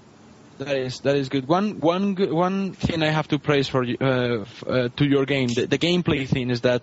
That 0.59 0.77
is 0.77 1.01
that 1.01 1.15
is 1.15 1.29
good. 1.29 1.47
One 1.47 1.79
one 1.79 2.17
one 2.35 2.73
thing 2.73 3.05
I 3.05 3.11
have 3.11 3.29
to 3.29 3.39
praise 3.39 3.69
for 3.69 3.85
uh, 3.85 4.45
uh, 4.67 4.89
to 4.97 5.05
your 5.05 5.25
game, 5.25 5.51
the, 5.55 5.67
the 5.67 5.79
gameplay 5.79 6.27
thing 6.27 6.51
is 6.51 6.63
that 6.63 6.83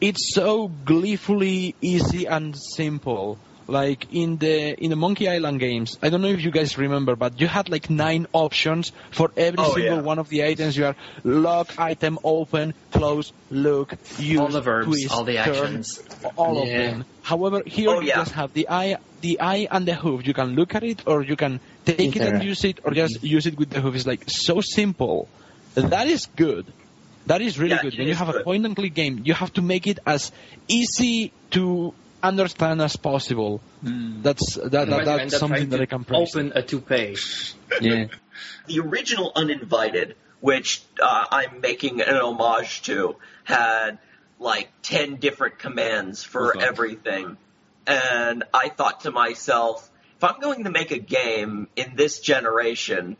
it's 0.00 0.34
so 0.34 0.66
gleefully 0.66 1.76
easy 1.80 2.26
and 2.26 2.56
simple. 2.56 3.38
Like 3.68 4.12
in 4.12 4.36
the 4.38 4.74
in 4.82 4.90
the 4.90 4.96
Monkey 4.96 5.28
Island 5.28 5.60
games, 5.60 5.96
I 6.02 6.10
don't 6.10 6.20
know 6.22 6.28
if 6.28 6.42
you 6.42 6.50
guys 6.50 6.76
remember, 6.78 7.14
but 7.16 7.40
you 7.40 7.46
had 7.46 7.68
like 7.68 7.88
nine 7.90 8.26
options 8.32 8.92
for 9.12 9.30
every 9.36 9.58
Oh, 9.58 9.74
single 9.74 9.96
yeah. 9.96 10.02
one 10.02 10.18
of 10.18 10.28
the 10.28 10.44
items. 10.44 10.76
You 10.76 10.86
are 10.86 10.96
lock, 11.24 11.78
item, 11.78 12.18
open, 12.24 12.74
close, 12.90 13.32
look, 13.50 13.94
use, 14.18 14.40
All 14.40 14.48
the 14.48 14.60
verbs, 14.60 14.86
twist, 14.88 15.12
all 15.12 15.24
the 15.24 15.34
turn, 15.34 15.54
actions. 15.54 16.00
all 16.36 16.62
of 16.62 16.68
them. 16.68 17.04
However, 17.22 17.62
here 17.64 17.90
Oh, 17.90 18.00
you 18.00 18.08
yeah. 18.08 18.16
just 18.16 18.32
have 18.32 18.52
the 18.52 18.68
eye, 18.68 18.96
the 19.20 19.40
eye 19.40 19.68
and 19.70 19.86
the 19.86 19.94
hoof. 19.94 20.26
You 20.26 20.34
can 20.34 20.54
look 20.56 20.74
at 20.74 20.82
it, 20.82 21.02
or 21.06 21.22
you 21.22 21.36
can 21.36 21.60
take 21.84 22.16
it 22.16 22.22
and 22.22 22.42
use 22.42 22.64
it, 22.64 22.80
or 22.84 22.92
just 22.92 23.22
use 23.22 23.46
it 23.46 23.56
with 23.58 23.70
the 23.70 23.80
hoof. 23.80 23.94
It's 23.94 24.06
like 24.06 24.24
so 24.28 24.60
simple. 24.60 25.28
That 25.74 26.08
is 26.08 26.26
good. 26.36 26.66
That 27.26 27.40
is 27.40 27.58
really 27.58 27.76
Yeah, 27.76 27.82
good. 27.82 27.96
When 27.96 28.06
you 28.08 28.12
is 28.14 28.18
have 28.18 28.28
a 28.34 28.42
point 28.42 28.66
and 28.66 28.74
click 28.74 28.94
game, 28.94 29.22
you 29.24 29.34
have 29.34 29.52
to 29.54 29.62
make 29.62 29.86
it 29.86 30.00
as 30.04 30.32
easy 30.68 31.32
to 31.52 31.94
understand 32.22 32.80
as 32.82 32.96
possible. 32.96 33.60
That's 33.82 34.54
that, 34.56 34.70
that 34.70 35.04
that's 35.04 35.20
end 35.20 35.32
something 35.32 35.68
that 35.70 35.80
I 35.80 35.86
can 35.86 36.04
praise. 36.04 36.34
Open 36.34 36.52
a 36.54 36.62
toupee. 36.62 37.16
Yeah. 37.80 38.08
the 38.66 38.80
original 38.80 39.32
Uninvited, 39.34 40.14
which 40.40 40.82
uh, 41.00 41.24
I'm 41.30 41.62
making 41.62 42.02
an 42.02 42.16
homage 42.16 42.82
to, 42.82 43.16
had 43.44 43.98
like 44.38 44.68
10 44.82 45.16
different 45.16 45.58
commands 45.58 46.22
for 46.22 46.54
Oh, 46.56 46.60
everything. 46.60 47.38
And 47.86 48.44
I 48.52 48.68
thought 48.68 49.00
to 49.00 49.10
myself, 49.10 49.90
if 50.18 50.24
I'm 50.24 50.38
going 50.40 50.64
to 50.64 50.70
make 50.70 50.90
a 50.90 50.98
game 50.98 51.68
in 51.76 51.96
this 51.96 52.20
generation, 52.20 53.16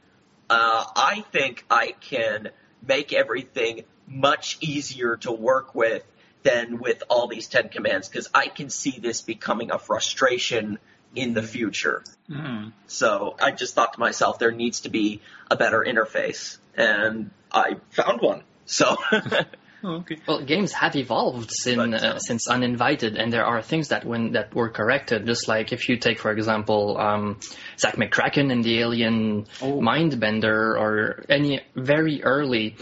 uh, 0.50 0.84
I 0.94 1.24
think 1.32 1.64
I 1.70 1.94
can 1.98 2.50
make 2.86 3.12
everything 3.12 3.84
much 4.06 4.58
easier 4.60 5.16
to 5.18 5.32
work 5.32 5.74
with 5.74 6.04
than 6.42 6.78
with 6.78 7.02
all 7.08 7.28
these 7.28 7.48
10 7.48 7.68
commands, 7.68 8.08
because 8.08 8.28
I 8.34 8.48
can 8.48 8.70
see 8.70 8.98
this 8.98 9.20
becoming 9.20 9.70
a 9.70 9.78
frustration 9.78 10.78
in 11.14 11.34
the 11.34 11.42
future. 11.42 12.02
Mm. 12.30 12.72
So 12.86 13.36
I 13.40 13.50
just 13.50 13.74
thought 13.74 13.94
to 13.94 14.00
myself, 14.00 14.38
there 14.38 14.50
needs 14.50 14.80
to 14.80 14.88
be 14.88 15.20
a 15.50 15.56
better 15.56 15.84
interface, 15.86 16.58
and 16.76 17.30
I 17.52 17.76
found 17.90 18.20
one. 18.20 18.42
So 18.66 18.96
Oh, 19.84 19.96
okay. 19.96 20.18
Well, 20.26 20.42
games 20.42 20.72
have 20.72 20.94
evolved 20.94 21.50
since 21.50 21.76
But, 21.76 21.94
uh, 21.94 22.06
uh, 22.06 22.18
since 22.18 22.48
Uninvited, 22.48 23.16
and 23.16 23.32
there 23.32 23.44
are 23.44 23.62
things 23.62 23.88
that 23.88 24.04
when 24.04 24.32
that 24.32 24.54
were 24.54 24.70
corrected. 24.70 25.26
Just 25.26 25.48
like 25.48 25.72
if 25.72 25.88
you 25.88 25.96
take, 25.96 26.20
for 26.20 26.30
example, 26.30 26.96
um, 26.98 27.40
Zak 27.78 27.96
McKracken 27.96 28.52
and 28.52 28.62
the 28.62 28.78
Alien 28.78 29.46
Mindbender, 29.60 30.78
or 30.78 31.24
any 31.28 31.60
very 31.74 32.22
early 32.22 32.76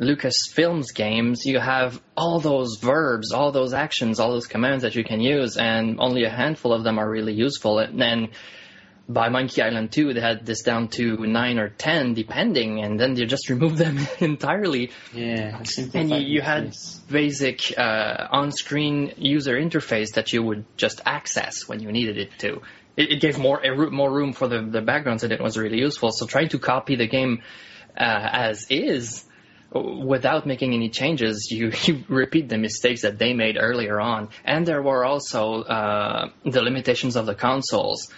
Lucasfilms 0.00 0.94
games, 0.94 1.44
you 1.44 1.58
have 1.58 2.00
all 2.16 2.40
those 2.40 2.78
verbs, 2.80 3.32
all 3.32 3.52
those 3.52 3.74
actions, 3.74 4.18
all 4.18 4.32
those 4.32 4.46
commands 4.46 4.82
that 4.82 4.94
you 4.94 5.04
can 5.04 5.20
use, 5.20 5.58
and 5.58 6.00
only 6.00 6.24
a 6.24 6.30
handful 6.30 6.72
of 6.72 6.84
them 6.84 6.98
are 6.98 7.08
really 7.08 7.34
useful. 7.34 7.78
And 7.78 8.00
then 8.00 8.30
by 9.10 9.28
Monkey 9.28 9.60
Island 9.60 9.92
2, 9.92 10.14
they 10.14 10.20
had 10.20 10.46
this 10.46 10.62
down 10.62 10.88
to 10.88 11.18
9 11.18 11.58
or 11.58 11.68
10, 11.68 12.14
depending, 12.14 12.82
and 12.82 12.98
then 12.98 13.12
they 13.12 13.26
just 13.26 13.48
removed 13.50 13.76
them 13.76 13.98
entirely. 14.20 14.90
Yeah. 15.12 15.62
And 15.92 16.10
you, 16.10 16.16
you 16.16 16.40
had 16.40 16.74
basic 17.10 17.76
uh, 17.76 18.28
on-screen 18.30 19.14
user 19.18 19.54
interface 19.54 20.14
that 20.14 20.32
you 20.32 20.42
would 20.42 20.64
just 20.78 21.02
access 21.04 21.68
when 21.68 21.80
you 21.80 21.92
needed 21.92 22.16
it 22.16 22.30
to. 22.38 22.62
It, 22.96 23.12
it 23.12 23.20
gave 23.20 23.38
more 23.38 23.60
more 23.90 24.10
room 24.10 24.32
for 24.32 24.48
the, 24.48 24.62
the 24.62 24.80
backgrounds, 24.80 25.24
and 25.24 25.32
it 25.32 25.40
was 25.40 25.58
really 25.58 25.78
useful. 25.78 26.10
So 26.10 26.26
trying 26.26 26.48
to 26.50 26.58
copy 26.58 26.96
the 26.96 27.06
game 27.06 27.42
uh, 27.96 28.28
as 28.32 28.66
is 28.70 29.24
without 29.72 30.46
making 30.46 30.74
any 30.74 30.88
changes, 30.90 31.48
you, 31.50 31.72
you 31.84 32.04
repeat 32.08 32.48
the 32.48 32.58
mistakes 32.58 33.02
that 33.02 33.18
they 33.18 33.32
made 33.34 33.56
earlier 33.58 34.00
on. 34.00 34.28
And 34.44 34.66
there 34.66 34.82
were 34.82 35.04
also 35.04 35.62
uh, 35.62 36.30
the 36.44 36.62
limitations 36.62 37.16
of 37.16 37.26
the 37.26 37.34
consoles. 37.34 38.10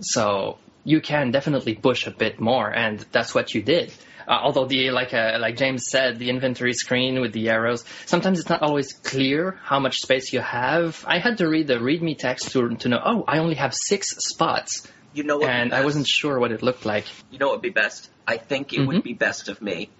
So 0.00 0.58
you 0.84 1.00
can 1.00 1.30
definitely 1.30 1.74
push 1.74 2.06
a 2.06 2.10
bit 2.10 2.40
more, 2.40 2.68
and 2.72 3.04
that's 3.12 3.34
what 3.34 3.54
you 3.54 3.62
did. 3.62 3.92
Uh, 4.26 4.38
although 4.42 4.66
the 4.66 4.90
like 4.92 5.12
uh, 5.12 5.36
like 5.40 5.56
James 5.56 5.84
said, 5.88 6.18
the 6.20 6.30
inventory 6.30 6.72
screen 6.74 7.20
with 7.20 7.32
the 7.32 7.48
arrows, 7.48 7.84
sometimes 8.06 8.38
it's 8.38 8.48
not 8.48 8.62
always 8.62 8.92
clear 8.92 9.58
how 9.64 9.80
much 9.80 9.96
space 9.96 10.32
you 10.32 10.40
have. 10.40 11.04
I 11.08 11.18
had 11.18 11.38
to 11.38 11.48
read 11.48 11.66
the 11.66 11.78
README 11.78 12.18
text 12.18 12.52
to 12.52 12.68
to 12.76 12.88
know. 12.88 13.00
Oh, 13.04 13.24
I 13.26 13.38
only 13.38 13.56
have 13.56 13.74
six 13.74 14.08
spots, 14.18 14.86
you 15.12 15.24
know 15.24 15.38
what? 15.38 15.50
and 15.50 15.74
I 15.74 15.84
wasn't 15.84 16.06
sure 16.06 16.38
what 16.38 16.52
it 16.52 16.62
looked 16.62 16.86
like. 16.86 17.04
You 17.32 17.38
know 17.38 17.48
what 17.48 17.56
would 17.56 17.62
be 17.62 17.70
best? 17.70 18.10
I 18.26 18.36
think 18.36 18.72
it 18.72 18.78
Mhm. 18.80 18.86
would 18.86 19.02
be 19.02 19.14
best 19.14 19.48
of 19.48 19.60
me. 19.60 19.90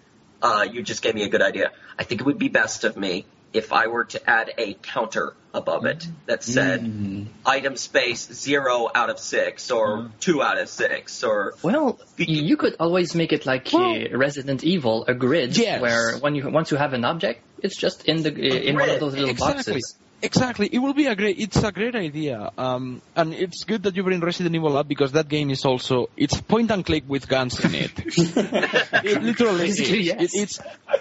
Uh, 0.42 0.66
you 0.70 0.82
just 0.82 1.02
gave 1.02 1.14
me 1.14 1.22
a 1.22 1.28
good 1.28 1.42
idea. 1.42 1.70
I 1.98 2.02
think 2.04 2.20
it 2.20 2.24
would 2.24 2.38
be 2.38 2.48
best 2.48 2.84
of 2.84 2.96
me 2.96 3.24
if 3.52 3.72
I 3.72 3.86
were 3.86 4.04
to 4.06 4.18
add 4.28 4.50
a 4.58 4.74
counter 4.74 5.34
above 5.54 5.84
it 5.84 6.06
that 6.26 6.42
said 6.42 6.80
Mm. 6.80 7.26
item 7.44 7.76
space 7.76 8.26
zero 8.32 8.90
out 8.94 9.10
of 9.10 9.18
six 9.18 9.70
or 9.70 10.10
two 10.20 10.42
out 10.42 10.56
of 10.58 10.68
six 10.70 11.22
or 11.22 11.52
Well, 11.62 12.00
Be- 12.16 12.24
you 12.24 12.56
could 12.56 12.76
always 12.80 13.14
make 13.14 13.32
it 13.32 13.44
like 13.44 13.72
uh, 13.74 14.08
Resident 14.16 14.64
Evil, 14.64 15.04
a 15.06 15.12
grid, 15.14 15.56
Yes. 15.56 15.82
where 15.82 16.16
when 16.18 16.34
you 16.34 16.48
once 16.50 16.70
you 16.70 16.78
have 16.78 16.94
an 16.94 17.04
object, 17.04 17.42
it's 17.62 17.76
just 17.76 18.06
in 18.06 18.22
the 18.22 18.32
in 18.68 18.74
one 18.76 18.88
of 18.88 18.98
those 19.00 19.12
little 19.14 19.28
exactly. 19.30 19.74
boxes. 19.74 19.96
Exactly, 20.22 20.68
it 20.68 20.78
will 20.78 20.94
be 20.94 21.06
a 21.06 21.16
great. 21.16 21.40
It's 21.40 21.62
a 21.62 21.72
great 21.72 21.96
idea, 21.96 22.50
um, 22.56 23.02
and 23.16 23.34
it's 23.34 23.64
good 23.64 23.82
that 23.82 23.96
you 23.96 24.04
bring 24.04 24.20
Resident 24.20 24.54
Evil 24.54 24.76
up 24.76 24.86
because 24.86 25.12
that 25.12 25.28
game 25.28 25.50
is 25.50 25.64
also 25.64 26.10
it's 26.16 26.40
point 26.40 26.70
and 26.70 26.86
click 26.86 27.04
with 27.08 27.28
guns 27.28 27.58
in 27.64 27.74
it. 27.74 27.92
it 28.06 29.22
literally 29.22 29.68
is. 29.68 29.80
Yes. 29.80 30.34
It, 30.34 30.42
it's 30.42 30.60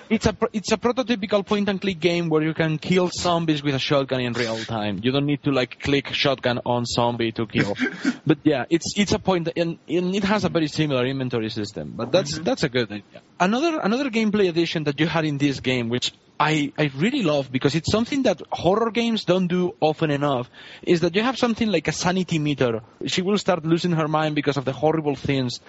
it's 0.10 0.26
a 0.26 0.36
it's 0.54 0.72
a 0.72 0.78
prototypical 0.78 1.46
point 1.46 1.70
and 1.70 1.80
click 1.80 2.00
game 2.00 2.30
where 2.30 2.42
you 2.42 2.56
can 2.56 2.80
kill 2.80 3.10
zombies 3.10 3.62
with 3.62 3.76
a 3.76 3.80
shotgun 3.80 4.22
in 4.22 4.34
real 4.34 4.58
time. 4.66 5.00
You 5.04 5.12
don't 5.12 5.28
need 5.28 5.44
to 5.44 5.52
like 5.52 5.80
click 5.80 6.08
shotgun 6.14 6.60
on 6.66 6.86
zombie 6.86 7.32
to 7.34 7.46
kill. 7.46 7.76
but 8.26 8.40
yeah, 8.44 8.66
it's 8.72 8.94
it's 8.98 9.12
a 9.12 9.20
point 9.20 9.50
and, 9.56 9.78
and 9.88 10.16
it 10.16 10.24
has 10.24 10.46
a 10.46 10.50
very 10.50 10.68
similar 10.68 11.06
inventory 11.06 11.50
system. 11.50 11.94
But 11.96 12.12
that's 12.12 12.40
that's 12.40 12.64
a 12.64 12.70
good 12.70 12.92
idea. 12.92 13.22
Another 13.40 13.80
another 13.80 14.10
gameplay 14.10 14.50
addition 14.50 14.84
that 14.86 15.00
you 15.00 15.08
had 15.08 15.26
in 15.26 15.38
this 15.38 15.60
game, 15.60 15.90
which 15.90 16.12
I, 16.42 16.74
I 16.76 16.90
really 16.96 17.22
love 17.22 17.52
because 17.52 17.76
it's 17.76 17.92
something 17.92 18.24
that 18.24 18.42
horror 18.52 18.90
games 18.90 19.26
don't 19.26 19.46
do 19.46 19.76
often 19.80 20.10
enough 20.10 20.50
is 20.82 21.02
that 21.02 21.16
you 21.16 21.22
have 21.22 21.38
something 21.38 21.68
like 21.68 21.88
a 21.88 21.92
sanity 21.92 22.40
meter. 22.40 22.82
She 23.06 23.22
will 23.22 23.38
start 23.38 23.64
losing 23.64 23.92
her 23.92 24.08
mind 24.08 24.34
because 24.34 24.58
of 24.58 24.66
the 24.66 24.72
horrible 24.72 25.16
things 25.16 25.60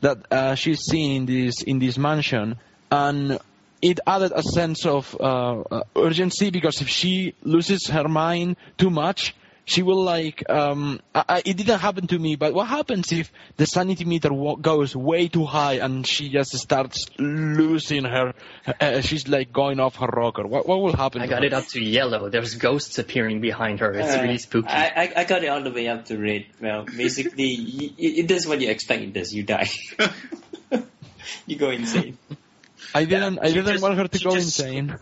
that 0.00 0.16
uh, 0.32 0.54
she's 0.54 0.80
seeing 0.80 1.16
in 1.16 1.26
this 1.26 1.62
in 1.62 1.78
this 1.80 1.98
mansion 1.98 2.56
and 2.90 3.38
it 3.82 4.00
added 4.06 4.32
a 4.34 4.42
sense 4.42 4.86
of 4.86 5.14
uh, 5.20 5.24
uh, 5.24 5.82
urgency 5.96 6.48
because 6.48 6.80
if 6.80 6.88
she 6.88 7.34
loses 7.42 7.88
her 7.88 8.08
mind 8.08 8.56
too 8.78 8.88
much 8.88 9.34
she 9.64 9.82
will 9.82 10.02
like 10.02 10.42
um 10.50 11.00
I, 11.14 11.24
I- 11.28 11.42
it 11.44 11.56
didn't 11.56 11.78
happen 11.78 12.06
to 12.08 12.18
me 12.18 12.34
but 12.36 12.52
what 12.52 12.66
happens 12.66 13.12
if 13.12 13.30
the 13.56 13.64
sanity 13.66 14.04
meter 14.04 14.32
wa- 14.32 14.56
goes 14.56 14.96
way 14.96 15.28
too 15.28 15.44
high 15.44 15.74
and 15.74 16.04
she 16.06 16.30
just 16.30 16.52
starts 16.58 17.06
losing 17.18 18.04
her 18.04 18.34
uh, 18.80 19.00
she's 19.02 19.28
like 19.28 19.52
going 19.52 19.78
off 19.78 19.96
her 19.96 20.06
rocker 20.06 20.46
what, 20.46 20.66
what 20.66 20.80
will 20.80 20.96
happen 20.96 21.22
I 21.22 21.26
to 21.26 21.30
got 21.30 21.40
her? 21.42 21.46
it 21.46 21.52
up 21.52 21.66
to 21.68 21.80
yellow. 21.80 22.28
There's 22.28 22.56
ghosts 22.56 22.98
appearing 22.98 23.40
behind 23.40 23.80
her. 23.80 23.92
It's 23.92 24.14
Uh, 24.16 24.22
really 24.22 24.38
spooky. 24.38 24.68
I, 24.68 24.86
I, 25.04 25.12
I 25.18 25.24
got 25.24 25.44
it 25.44 25.48
all 25.48 25.62
the 25.62 25.70
way 25.70 25.86
up 25.88 26.06
to 26.06 26.18
red. 26.18 26.46
Well, 26.60 26.84
basically, 26.84 27.56
y- 27.78 27.94
it, 27.98 28.18
it 28.20 28.26
does 28.26 28.46
what 28.46 28.60
you 28.60 28.68
expect 28.70 29.02
it 29.02 29.12
does. 29.12 29.32
You 29.32 29.44
die. 29.44 29.70
you 31.46 31.56
go 31.56 31.70
insane. 31.70 32.18
I 32.94 33.04
didn't 33.04 33.38
I 33.38 33.48
didn't 33.52 33.66
just- 33.66 33.82
want 33.82 33.96
her 33.96 34.08
to 34.08 34.18
go 34.24 34.34
just- 34.34 34.58
insane 34.60 34.96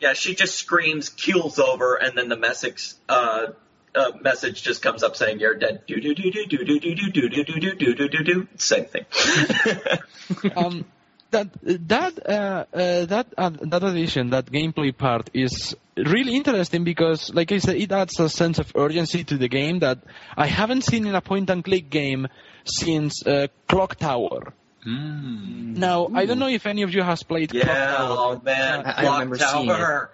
Yeah, 0.00 0.12
she 0.14 0.34
just 0.34 0.56
screams, 0.56 1.08
keels 1.08 1.58
over, 1.58 1.94
and 1.96 2.16
then 2.16 2.28
the 2.28 2.36
message 2.36 2.92
uh, 3.08 3.48
uh, 3.94 4.12
message 4.20 4.62
just 4.62 4.82
comes 4.82 5.02
up 5.02 5.16
saying 5.16 5.40
you're 5.40 5.54
dead. 5.54 5.82
Do 5.86 6.00
do 6.00 6.14
do 6.14 6.30
do 6.30 6.46
do 6.46 6.64
do 6.64 6.78
do 6.80 6.94
do 6.94 7.10
do 7.10 7.10
do 7.10 7.30
do 7.30 7.74
do 7.74 7.74
do 7.74 7.94
do 7.94 8.08
do. 8.08 8.24
do. 8.24 8.48
Same 8.56 8.84
thing. 8.86 9.04
um, 10.56 10.84
that 11.30 11.48
that 11.62 12.28
uh, 12.28 12.64
uh, 12.72 13.04
that 13.06 13.26
uh, 13.36 13.50
that 13.62 13.82
addition, 13.84 14.30
that 14.30 14.46
gameplay 14.46 14.96
part 14.96 15.30
is 15.34 15.74
really 15.96 16.34
interesting 16.36 16.84
because, 16.84 17.32
like 17.34 17.50
I 17.52 17.58
said, 17.58 17.76
it 17.76 17.92
adds 17.92 18.18
a 18.20 18.28
sense 18.28 18.58
of 18.58 18.72
urgency 18.76 19.24
to 19.24 19.36
the 19.36 19.48
game 19.48 19.80
that 19.80 19.98
I 20.36 20.46
haven't 20.46 20.82
seen 20.82 21.06
in 21.06 21.14
a 21.14 21.20
point-and-click 21.20 21.90
game 21.90 22.28
since 22.64 23.24
uh, 23.26 23.48
Clock 23.68 23.96
Tower. 23.96 24.52
Mm. 24.86 25.76
Now, 25.78 26.08
I 26.14 26.26
don't 26.26 26.38
know 26.38 26.48
if 26.48 26.66
any 26.66 26.82
of 26.82 26.92
you 26.94 27.02
has 27.02 27.22
played 27.22 27.50
Clock 27.50 27.64
yeah, 27.64 27.96
Tower. 27.96 28.16
oh 28.18 28.40
man, 28.44 28.84
I- 28.84 28.90
I 28.90 29.02
Clock 29.02 29.12
remember 29.14 29.38
seeing 29.38 29.68
Tower. 29.68 30.10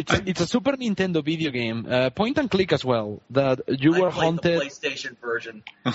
It's 0.00 0.12
a, 0.12 0.22
it's 0.30 0.40
a 0.40 0.46
Super 0.46 0.72
Nintendo 0.76 1.24
video 1.24 1.50
game, 1.50 1.86
uh, 1.90 2.10
point 2.10 2.38
and 2.38 2.48
click 2.50 2.72
as 2.72 2.84
well. 2.84 3.20
That 3.30 3.60
you 3.68 3.94
I 3.96 4.00
were 4.00 4.10
haunted. 4.10 4.60
the 4.60 4.64
PlayStation 4.66 5.16
version. 5.20 5.62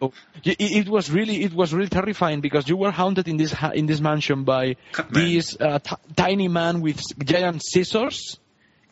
Oh, 0.00 0.12
it, 0.44 0.60
it 0.60 0.88
was 0.88 1.10
really 1.10 1.42
it 1.42 1.52
was 1.52 1.74
really 1.74 1.88
terrifying 1.88 2.40
because 2.40 2.68
you 2.68 2.76
were 2.76 2.92
haunted 2.92 3.26
in 3.26 3.36
this 3.36 3.52
in 3.74 3.86
this 3.86 4.00
mansion 4.00 4.44
by 4.44 4.76
Cutman. 4.92 5.24
this 5.24 5.56
uh, 5.60 5.80
t- 5.80 5.96
tiny 6.14 6.46
man 6.46 6.80
with 6.82 7.00
giant 7.18 7.60
scissors 7.64 8.38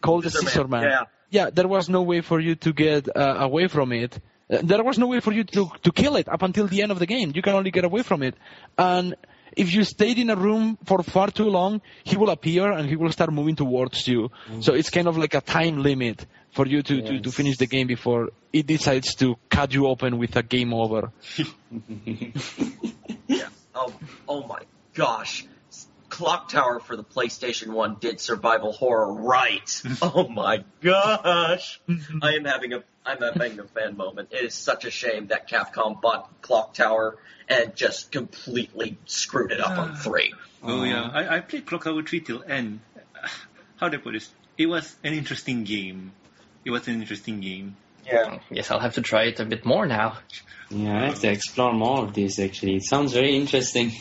called 0.01 0.25
the 0.25 0.31
Scissor 0.31 0.47
Scissor 0.47 0.67
Man, 0.67 0.81
Man. 0.81 0.91
yeah. 0.91 1.05
Yeah, 1.31 1.51
there 1.51 1.69
was 1.69 1.89
no 1.89 2.03
way 2.03 2.23
for 2.23 2.41
you 2.41 2.57
to 2.57 2.73
get 2.73 3.09
uh, 3.09 3.37
away 3.39 3.69
from 3.69 3.93
it. 3.93 4.19
Uh, 4.51 4.59
there 4.65 4.83
was 4.83 4.99
no 4.99 5.07
way 5.07 5.21
for 5.21 5.33
you 5.33 5.45
to 5.45 5.71
to 5.85 5.93
kill 5.93 6.17
it 6.17 6.29
up 6.29 6.43
until 6.43 6.67
the 6.67 6.83
end 6.83 6.91
of 6.91 6.99
the 6.99 7.07
game. 7.07 7.31
You 7.37 7.43
can 7.43 7.55
only 7.55 7.71
get 7.71 7.85
away 7.85 8.03
from 8.03 8.25
it, 8.25 8.35
and 8.77 9.15
if 9.57 9.73
you 9.73 9.85
stayed 9.85 10.19
in 10.19 10.31
a 10.31 10.37
room 10.37 10.79
for 10.85 11.03
far 11.03 11.31
too 11.31 11.49
long, 11.49 11.81
he 12.05 12.17
will 12.17 12.31
appear 12.31 12.71
and 12.71 12.89
he 12.89 12.95
will 12.95 13.11
start 13.11 13.33
moving 13.33 13.57
towards 13.57 14.07
you. 14.07 14.31
Mm. 14.49 14.63
So 14.63 14.75
it's 14.75 14.91
kind 14.91 15.09
of 15.09 15.17
like 15.17 15.35
a 15.35 15.41
time 15.41 15.83
limit 15.83 16.27
for 16.53 16.67
you 16.67 16.83
to, 16.83 17.03
to, 17.03 17.21
to 17.21 17.31
finish 17.33 17.57
the 17.57 17.67
game 17.67 17.87
before 17.87 18.31
it 18.53 18.67
decides 18.67 19.15
to 19.17 19.37
cut 19.49 19.73
you 19.73 19.87
open 19.87 20.19
with 20.19 20.37
a 20.37 20.43
game 20.43 20.73
over. 20.73 21.11
Yeah. 23.27 23.49
Oh, 23.79 23.93
oh 24.27 24.47
my 24.47 24.63
gosh. 24.95 25.45
Clock 26.09 26.49
Tower 26.49 26.81
for 26.81 26.97
the 26.97 27.05
PlayStation 27.05 27.75
1 27.75 27.99
did 28.01 28.21
survival 28.21 28.73
horror 28.73 29.13
right. 29.13 29.83
Oh 30.01 30.29
my 30.29 30.65
gosh. 30.81 31.79
I 32.23 32.37
am 32.37 32.47
having 32.47 32.73
a 32.73 32.83
I'm 33.07 33.23
having 33.23 33.59
a 33.61 33.65
fan 33.65 33.97
moment. 33.97 34.31
It 34.33 34.45
is 34.45 34.55
such 34.55 34.85
a 34.85 34.91
shame 34.91 35.29
that 35.29 35.49
Capcom 35.49 36.01
bought 36.01 36.43
Clock 36.43 36.75
Tower 36.75 37.17
and 37.49 37.75
just 37.77 38.11
completely 38.11 38.99
screwed 39.07 39.53
it 39.53 39.61
up 39.61 39.79
on 39.79 39.93
ah. 39.93 40.01
3. 40.03 40.35
Oh 40.65 40.83
yeah, 40.83 41.09
I, 41.13 41.37
I 41.37 41.41
played 41.41 41.67
Clock 41.67 41.85
Tower 41.85 42.03
3 42.03 42.21
till 42.21 42.43
end. 42.43 42.81
How 43.77 43.89
do 43.89 43.99
I 43.99 44.01
put 44.01 44.15
this? 44.15 44.29
It 44.59 44.67
was 44.67 44.97
an 45.05 45.13
interesting 45.13 45.65
game. 45.65 46.13
It 46.65 46.71
was 46.71 46.89
an 46.89 46.95
interesting 46.95 47.41
game. 47.41 47.77
Yeah. 48.05 48.39
Yes, 48.51 48.71
I'll 48.71 48.81
have 48.81 48.95
to 48.95 49.03
try 49.03 49.25
it 49.25 49.41
a 49.41 49.45
bit 49.45 49.65
more 49.65 49.87
now. 49.87 50.19
Yeah, 50.71 50.97
I 50.97 51.07
have 51.07 51.21
to 51.21 51.31
explore 51.31 51.73
more 51.73 52.05
of 52.05 52.15
this. 52.15 52.39
Actually, 52.39 52.77
it 52.77 52.85
sounds 52.85 53.13
very 53.13 53.37
interesting. 53.37 53.93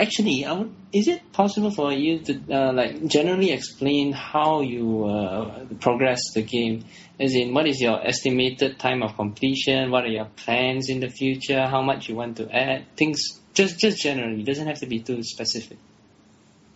Actually, 0.00 0.46
I 0.46 0.52
would, 0.52 0.74
is 0.94 1.08
it 1.08 1.30
possible 1.30 1.70
for 1.70 1.92
you 1.92 2.20
to 2.20 2.40
uh, 2.50 2.72
like 2.72 3.06
generally 3.06 3.52
explain 3.52 4.12
how 4.12 4.62
you 4.62 5.04
uh, 5.04 5.66
progress 5.78 6.32
the 6.32 6.40
game? 6.40 6.84
As 7.20 7.34
in, 7.34 7.52
what 7.52 7.66
is 7.66 7.82
your 7.82 8.00
estimated 8.04 8.78
time 8.78 9.02
of 9.02 9.14
completion? 9.14 9.90
What 9.90 10.04
are 10.04 10.14
your 10.20 10.24
plans 10.24 10.88
in 10.88 11.00
the 11.00 11.10
future? 11.10 11.66
How 11.66 11.82
much 11.82 12.08
you 12.08 12.14
want 12.14 12.38
to 12.38 12.50
add? 12.50 12.86
Things 12.96 13.40
just 13.52 13.78
just 13.78 13.98
generally. 13.98 14.40
It 14.40 14.46
doesn't 14.46 14.66
have 14.66 14.78
to 14.78 14.86
be 14.86 15.00
too 15.00 15.22
specific. 15.22 15.76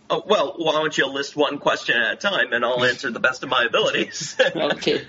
Oh, 0.07 0.21
well, 0.27 0.53
why 0.57 0.73
don't 0.73 0.95
you 0.95 1.07
list 1.07 1.35
one 1.35 1.57
question 1.57 1.97
at 1.97 2.13
a 2.13 2.15
time 2.17 2.53
and 2.53 2.63
I'll 2.63 2.83
answer 2.85 3.09
the 3.09 3.19
best 3.19 3.41
of 3.41 3.49
my 3.49 3.63
abilities. 3.63 4.37
Okay. 4.55 5.01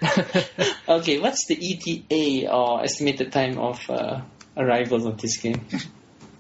okay. 0.89 1.19
What's 1.19 1.47
the 1.49 1.59
ETA 1.61 2.51
or 2.51 2.83
estimated 2.83 3.31
time 3.31 3.59
of 3.59 3.79
uh, 3.91 4.23
arrival 4.57 5.07
of 5.07 5.21
this 5.21 5.37
game? 5.37 5.61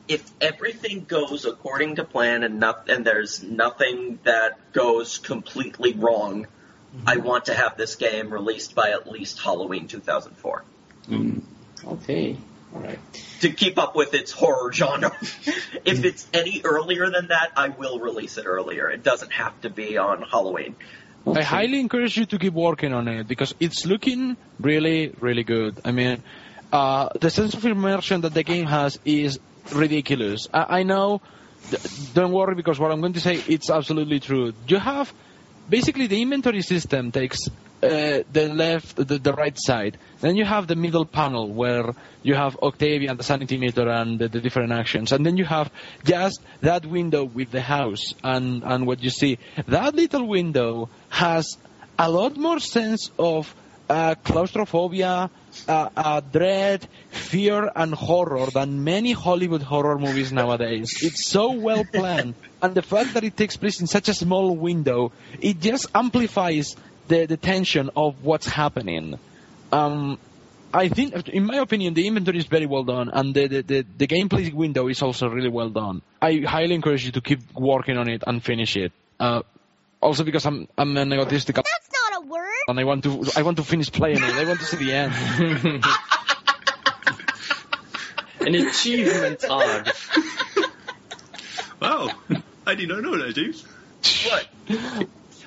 If 0.08 0.28
everything 0.40 1.04
goes 1.04 1.44
according 1.44 1.96
to 1.96 2.04
plan 2.04 2.42
and 2.42 2.60
not, 2.60 2.88
and 2.88 3.04
there's 3.04 3.42
nothing 3.42 4.18
that 4.24 4.72
goes 4.72 5.18
completely 5.18 5.92
wrong, 5.94 6.46
I 7.06 7.16
want 7.18 7.46
to 7.46 7.54
have 7.54 7.76
this 7.76 7.96
game 7.96 8.30
released 8.30 8.74
by 8.74 8.90
at 8.90 9.10
least 9.10 9.40
Halloween 9.40 9.86
2004 9.88 10.64
Mm, 11.08 11.40
okay. 11.86 12.36
All 12.74 12.80
right. 12.80 12.98
to 13.40 13.50
keep 13.50 13.78
up 13.78 13.94
with 13.94 14.12
its 14.12 14.32
horror 14.32 14.72
genre. 14.72 15.12
if 15.84 16.04
it's 16.04 16.26
any 16.34 16.62
earlier 16.64 17.08
than 17.10 17.28
that, 17.28 17.52
I 17.56 17.68
will 17.68 18.00
release 18.00 18.38
it 18.38 18.44
earlier. 18.46 18.88
It 18.90 19.02
doesn't 19.04 19.32
have 19.32 19.58
to 19.60 19.70
be 19.70 19.96
on 19.98 20.22
Halloween. 20.22 20.74
Okay. 21.26 21.40
I 21.40 21.42
highly 21.44 21.78
encourage 21.80 22.16
you 22.16 22.26
to 22.26 22.38
keep 22.38 22.54
working 22.54 22.92
on 22.92 23.06
it 23.08 23.28
because 23.28 23.54
it's 23.60 23.86
looking 23.86 24.36
really, 24.60 25.14
really 25.20 25.44
good. 25.44 25.80
I 25.84 25.92
mean, 25.92 26.22
uh, 26.72 27.10
the 27.20 27.30
sense 27.30 27.54
of 27.54 27.64
immersion 27.64 28.20
that 28.22 28.34
the 28.34 28.42
game 28.42 28.66
has 28.66 28.98
is 29.04 29.38
ridiculous. 29.72 30.48
I, 30.52 30.80
I 30.80 30.82
know. 30.82 31.20
Don't 32.14 32.32
worry 32.32 32.54
because 32.54 32.78
what 32.78 32.92
I'm 32.92 33.00
going 33.00 33.14
to 33.14 33.20
say 33.20 33.42
it's 33.48 33.70
absolutely 33.70 34.20
true. 34.20 34.52
You 34.68 34.78
have 34.78 35.12
basically 35.68 36.06
the 36.06 36.22
inventory 36.22 36.62
system 36.62 37.10
takes 37.10 37.38
uh, 37.82 38.22
the 38.32 38.48
left, 38.52 38.96
the, 38.96 39.18
the 39.18 39.32
right 39.32 39.56
side. 39.58 39.98
Then 40.20 40.36
you 40.36 40.44
have 40.44 40.66
the 40.66 40.76
middle 40.76 41.04
panel 41.04 41.52
where 41.52 41.94
you 42.22 42.34
have 42.34 42.56
Octavia 42.62 43.10
and 43.10 43.18
the 43.18 43.24
sanity 43.24 43.58
meter 43.58 43.88
and 43.88 44.18
the, 44.18 44.28
the 44.28 44.40
different 44.40 44.72
actions. 44.72 45.12
And 45.12 45.24
then 45.26 45.36
you 45.36 45.44
have 45.44 45.70
just 46.04 46.40
that 46.60 46.86
window 46.86 47.24
with 47.24 47.50
the 47.50 47.60
house 47.60 48.14
and, 48.22 48.62
and 48.64 48.86
what 48.86 49.02
you 49.02 49.10
see. 49.10 49.38
That 49.66 49.94
little 49.94 50.26
window 50.26 50.88
has 51.10 51.56
a 51.98 52.10
lot 52.10 52.36
more 52.36 52.60
sense 52.60 53.10
of 53.18 53.54
uh, 53.88 54.14
claustrophobia, 54.24 55.30
uh, 55.68 55.88
uh, 55.96 56.20
dread, 56.20 56.86
fear, 57.10 57.70
and 57.74 57.94
horror 57.94 58.46
than 58.46 58.84
many 58.84 59.12
Hollywood 59.12 59.62
horror 59.62 59.98
movies 59.98 60.32
nowadays. 60.32 61.02
It's 61.02 61.26
so 61.26 61.52
well 61.52 61.84
planned, 61.84 62.34
and 62.62 62.74
the 62.74 62.82
fact 62.82 63.14
that 63.14 63.24
it 63.24 63.36
takes 63.36 63.56
place 63.56 63.80
in 63.80 63.86
such 63.86 64.08
a 64.08 64.14
small 64.14 64.56
window, 64.56 65.12
it 65.40 65.60
just 65.60 65.86
amplifies 65.94 66.76
the, 67.08 67.26
the 67.26 67.36
tension 67.36 67.90
of 67.96 68.24
what's 68.24 68.46
happening. 68.46 69.18
Um, 69.72 70.18
I 70.74 70.88
think, 70.88 71.28
in 71.28 71.46
my 71.46 71.56
opinion, 71.58 71.94
the 71.94 72.06
inventory 72.06 72.38
is 72.38 72.46
very 72.46 72.66
well 72.66 72.84
done, 72.84 73.08
and 73.12 73.34
the, 73.34 73.46
the, 73.46 73.62
the, 73.62 73.86
the 73.96 74.06
gameplay 74.06 74.52
window 74.52 74.88
is 74.88 75.00
also 75.00 75.28
really 75.28 75.48
well 75.48 75.70
done. 75.70 76.02
I 76.20 76.42
highly 76.46 76.74
encourage 76.74 77.04
you 77.04 77.12
to 77.12 77.20
keep 77.20 77.40
working 77.54 77.96
on 77.96 78.08
it 78.08 78.24
and 78.26 78.42
finish 78.42 78.76
it. 78.76 78.92
Uh, 79.18 79.42
also 80.00 80.24
because 80.24 80.44
I'm 80.46 80.68
I'm 80.76 80.96
an 80.96 81.12
egotistical 81.12 81.62
That's 81.62 81.90
not 81.92 82.05
a 82.26 82.32
word. 82.32 82.64
and 82.68 82.78
I 82.80 82.84
want 82.84 83.04
to 83.04 83.24
I 83.36 83.42
want 83.42 83.56
to 83.58 83.64
finish 83.64 83.90
playing 83.90 84.18
it. 84.18 84.22
I 84.34 84.44
want 84.44 84.58
to 84.60 84.64
see 84.66 84.76
the 84.76 84.92
end. 84.92 85.84
An 88.46 88.54
achievement 88.54 89.44
odd. 89.48 89.92
Wow, 91.80 92.10
I 92.66 92.74
did 92.74 92.88
not 92.88 93.02
know 93.02 93.16
that, 93.18 93.34
James. 93.34 93.64
What? 94.24 94.46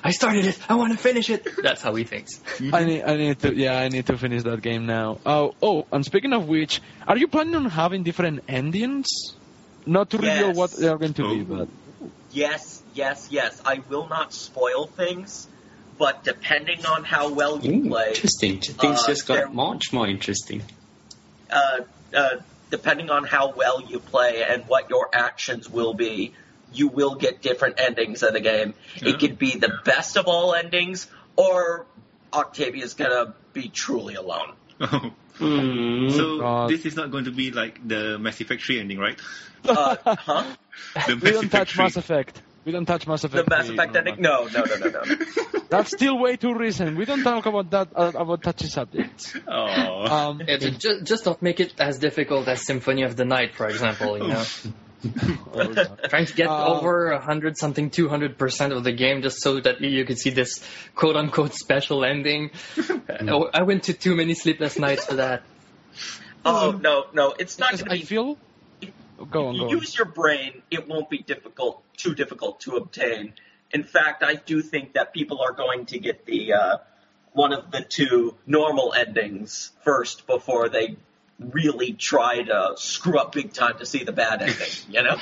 I 0.02 0.10
started 0.12 0.44
it. 0.46 0.58
I 0.70 0.74
want 0.74 0.92
to 0.92 0.98
finish 0.98 1.28
it. 1.30 1.46
That's 1.62 1.82
how 1.82 1.94
he 1.94 2.04
thinks. 2.04 2.38
Mm-hmm. 2.38 2.74
I 2.74 2.84
need, 2.84 3.02
I 3.02 3.16
need 3.16 3.38
to, 3.40 3.54
yeah, 3.54 3.78
I 3.78 3.88
need 3.88 4.06
to 4.06 4.16
finish 4.18 4.42
that 4.44 4.62
game 4.62 4.86
now. 4.86 5.18
Oh, 5.26 5.54
oh, 5.62 5.86
and 5.92 6.04
speaking 6.04 6.32
of 6.32 6.46
which, 6.48 6.80
are 7.06 7.16
you 7.18 7.28
planning 7.28 7.54
on 7.56 7.66
having 7.66 8.02
different 8.02 8.44
endings? 8.48 9.08
Not 9.86 10.10
to 10.10 10.18
reveal 10.18 10.48
Yes. 10.48 10.56
what 10.56 10.70
they 10.72 10.88
are 10.88 10.98
going 10.98 11.14
to 11.14 11.22
be, 11.34 11.40
Oh. 11.52 11.56
but 11.56 11.68
Yes, 12.32 12.82
yes, 12.94 13.28
yes. 13.30 13.60
I 13.64 13.80
will 13.88 14.08
not 14.08 14.32
spoil 14.32 14.86
things, 14.86 15.48
but 16.00 16.24
depending 16.24 16.86
on 16.86 17.04
how 17.04 17.28
well 17.28 17.60
you 17.60 17.74
Ooh, 17.74 17.88
play, 17.90 18.08
interesting. 18.08 18.58
Things 18.58 19.00
Uh, 19.02 19.06
just 19.06 19.26
there- 19.26 19.44
got 19.44 19.54
much 19.54 19.92
more 19.92 20.08
interesting. 20.08 20.62
uh, 21.50 21.80
uh, 22.16 22.36
depending 22.70 23.10
on 23.10 23.24
how 23.24 23.52
well 23.52 23.82
you 23.82 23.98
play 24.00 24.42
and 24.42 24.64
what 24.66 24.88
your 24.88 25.10
actions 25.12 25.68
will 25.68 25.92
be, 25.92 26.32
you 26.72 26.88
will 26.88 27.16
get 27.16 27.42
different 27.42 27.78
endings 27.78 28.22
in 28.22 28.32
the 28.32 28.40
game. 28.40 28.72
Yeah. 28.96 29.10
It 29.10 29.20
could 29.20 29.38
be 29.38 29.56
the 29.58 29.72
best 29.84 30.16
of 30.16 30.26
all 30.26 30.54
endings, 30.54 31.06
or 31.36 31.84
Octavia's 32.32 32.94
gonna 32.94 33.34
be 33.52 33.68
truly 33.68 34.14
alone. 34.14 34.52
Oh. 35.42 35.46
Mm. 35.46 36.12
So 36.12 36.38
God. 36.38 36.70
this 36.70 36.84
is 36.84 36.96
not 36.96 37.10
going 37.10 37.24
to 37.24 37.30
be 37.30 37.50
like 37.50 37.80
the 37.86 38.18
Mass 38.18 38.42
Effect 38.42 38.62
3 38.62 38.78
ending, 38.78 38.98
right? 38.98 39.18
Uh, 39.66 39.96
huh? 40.04 40.44
The 41.06 41.16
we 41.16 41.30
don't 41.30 41.48
touch 41.48 41.72
3. 41.72 41.84
Mass 41.84 41.96
Effect. 41.96 42.42
We 42.64 42.72
don't 42.72 42.84
touch 42.86 43.06
Mass 43.06 43.24
Effect. 43.24 43.48
The 43.48 43.54
Effect. 43.54 43.68
Mass 43.68 43.70
Effect 43.70 43.96
ending? 43.96 44.16
No, 44.20 44.44
no, 44.46 44.64
no, 44.64 44.76
no, 44.76 44.88
no. 44.90 45.60
That's 45.70 45.90
still 45.92 46.18
way 46.18 46.36
too 46.36 46.54
recent. 46.54 46.96
We 46.96 47.04
don't 47.06 47.22
talk 47.22 47.46
about 47.46 47.70
that 47.70 47.88
uh, 47.94 48.12
about 48.14 48.42
touchy 48.42 48.66
subjects. 48.68 49.34
Oh. 49.48 50.06
Um, 50.06 50.42
Yeah, 50.46 50.58
ju- 50.58 50.70
ju- 50.72 51.00
just 51.02 51.24
don't 51.24 51.40
make 51.40 51.60
it 51.60 51.74
as 51.78 51.98
difficult 51.98 52.48
as 52.48 52.66
Symphony 52.66 53.02
of 53.04 53.16
the 53.16 53.24
Night, 53.24 53.54
for 53.54 53.66
example. 53.68 54.18
You 54.18 54.28
know, 54.28 54.44
oh, 55.54 55.96
trying 56.08 56.26
to 56.26 56.34
get 56.34 56.48
Uh, 56.48 56.74
over 56.74 57.12
a 57.12 57.20
hundred 57.20 57.56
something, 57.56 57.88
two 57.88 58.08
hundred 58.08 58.36
percent 58.36 58.72
of 58.74 58.84
the 58.84 58.92
game 58.92 59.22
just 59.22 59.40
so 59.40 59.58
that 59.60 59.80
you, 59.80 59.88
you 59.88 60.04
could 60.04 60.18
see 60.18 60.30
this 60.30 60.60
quote 60.94 61.16
unquote 61.16 61.54
special 61.54 62.04
ending. 62.04 62.50
Uh, 62.76 63.44
I 63.54 63.62
went 63.62 63.84
to 63.84 63.94
too 63.94 64.14
many 64.14 64.34
sleepless 64.34 64.78
nights 64.78 65.06
for 65.06 65.14
that. 65.14 65.42
Oh, 66.44 66.78
no, 66.80 67.06
no. 67.14 67.32
It's 67.38 67.58
not 67.58 67.70
because 67.70 67.82
gonna 67.84 67.94
I 67.94 67.98
be 68.00 68.04
feel. 68.04 68.38
Go 69.30 69.48
on, 69.48 69.54
you 69.54 69.60
go 69.60 69.66
on. 69.66 69.70
use 69.78 69.96
your 69.98 70.06
brain, 70.06 70.62
it 70.70 70.88
won't 70.88 71.10
be 71.10 71.18
difficult, 71.18 71.82
too 72.00 72.14
difficult 72.14 72.60
to 72.60 72.76
obtain. 72.76 73.34
In 73.72 73.84
fact, 73.84 74.22
I 74.22 74.34
do 74.34 74.62
think 74.62 74.94
that 74.94 75.12
people 75.12 75.40
are 75.40 75.52
going 75.52 75.86
to 75.86 75.98
get 75.98 76.26
the 76.26 76.54
uh, 76.54 76.76
one 77.32 77.52
of 77.52 77.70
the 77.70 77.82
two 77.82 78.36
normal 78.46 78.92
endings 78.92 79.70
first 79.84 80.26
before 80.26 80.68
they 80.68 80.96
really 81.40 81.92
try 81.94 82.42
to 82.42 82.72
screw 82.76 83.18
up 83.18 83.32
big 83.32 83.52
time 83.52 83.78
to 83.78 83.86
see 83.86 84.04
the 84.04 84.12
bad 84.12 84.42
ending. 84.42 84.56
You 84.90 85.02
know? 85.02 85.16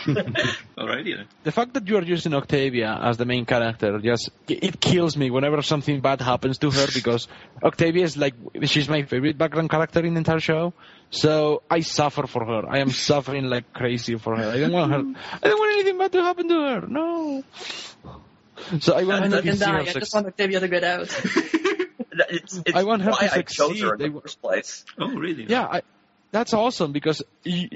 Alrighty 0.76 1.16
then. 1.16 1.26
The 1.44 1.52
fact 1.52 1.74
that 1.74 1.86
you 1.86 1.96
are 1.96 2.02
using 2.02 2.34
Octavia 2.34 2.98
as 3.02 3.16
the 3.18 3.24
main 3.24 3.44
character 3.46 3.98
just 4.00 4.30
it 4.48 4.80
kills 4.80 5.16
me 5.16 5.30
whenever 5.30 5.62
something 5.62 6.00
bad 6.00 6.20
happens 6.20 6.58
to 6.58 6.70
her 6.70 6.86
because 6.92 7.28
Octavia 7.62 8.02
is 8.04 8.16
like 8.16 8.34
she's 8.64 8.88
my 8.88 9.02
favorite 9.02 9.38
background 9.38 9.70
character 9.70 10.00
in 10.04 10.14
the 10.14 10.18
entire 10.18 10.40
show. 10.40 10.72
So 11.10 11.62
I 11.70 11.80
suffer 11.80 12.26
for 12.26 12.44
her. 12.44 12.68
I 12.68 12.78
am 12.78 12.90
suffering 12.90 13.44
like 13.44 13.72
crazy 13.72 14.16
for 14.16 14.36
her. 14.36 14.50
I 14.50 14.58
don't 14.58 14.72
want 14.72 14.92
her. 14.92 14.98
I 15.42 15.48
don't 15.48 15.58
want 15.58 15.72
anything 15.74 15.98
bad 15.98 16.12
to 16.12 16.22
happen 16.22 16.48
to 16.48 16.54
her. 16.60 16.80
No. 16.88 17.44
So 18.80 18.94
I 18.94 19.04
want 19.04 19.24
I'm 19.24 19.30
her 19.30 19.36
to 19.38 19.42
gonna 19.44 19.56
see 19.56 19.64
die. 19.64 19.72
her 19.84 19.90
I 19.90 19.92
just 19.92 20.14
want 20.14 20.26
Octavia 20.26 20.60
to 20.60 20.68
get 20.68 20.82
out. 20.84 21.02
it's, 22.30 22.60
it's 22.66 22.74
I 22.74 22.82
want 22.82 23.02
her 23.02 23.10
why 23.12 23.28
to 23.28 23.34
I 23.36 23.42
chose 23.42 23.80
her 23.80 23.94
in 23.94 24.00
succeed. 24.00 24.12
the 24.12 24.18
I- 24.18 24.20
first 24.22 24.42
place. 24.42 24.84
Oh, 24.98 25.08
really? 25.14 25.44
Yeah, 25.44 25.64
I, 25.66 25.82
that's 26.30 26.52
awesome 26.54 26.92
because 26.92 27.22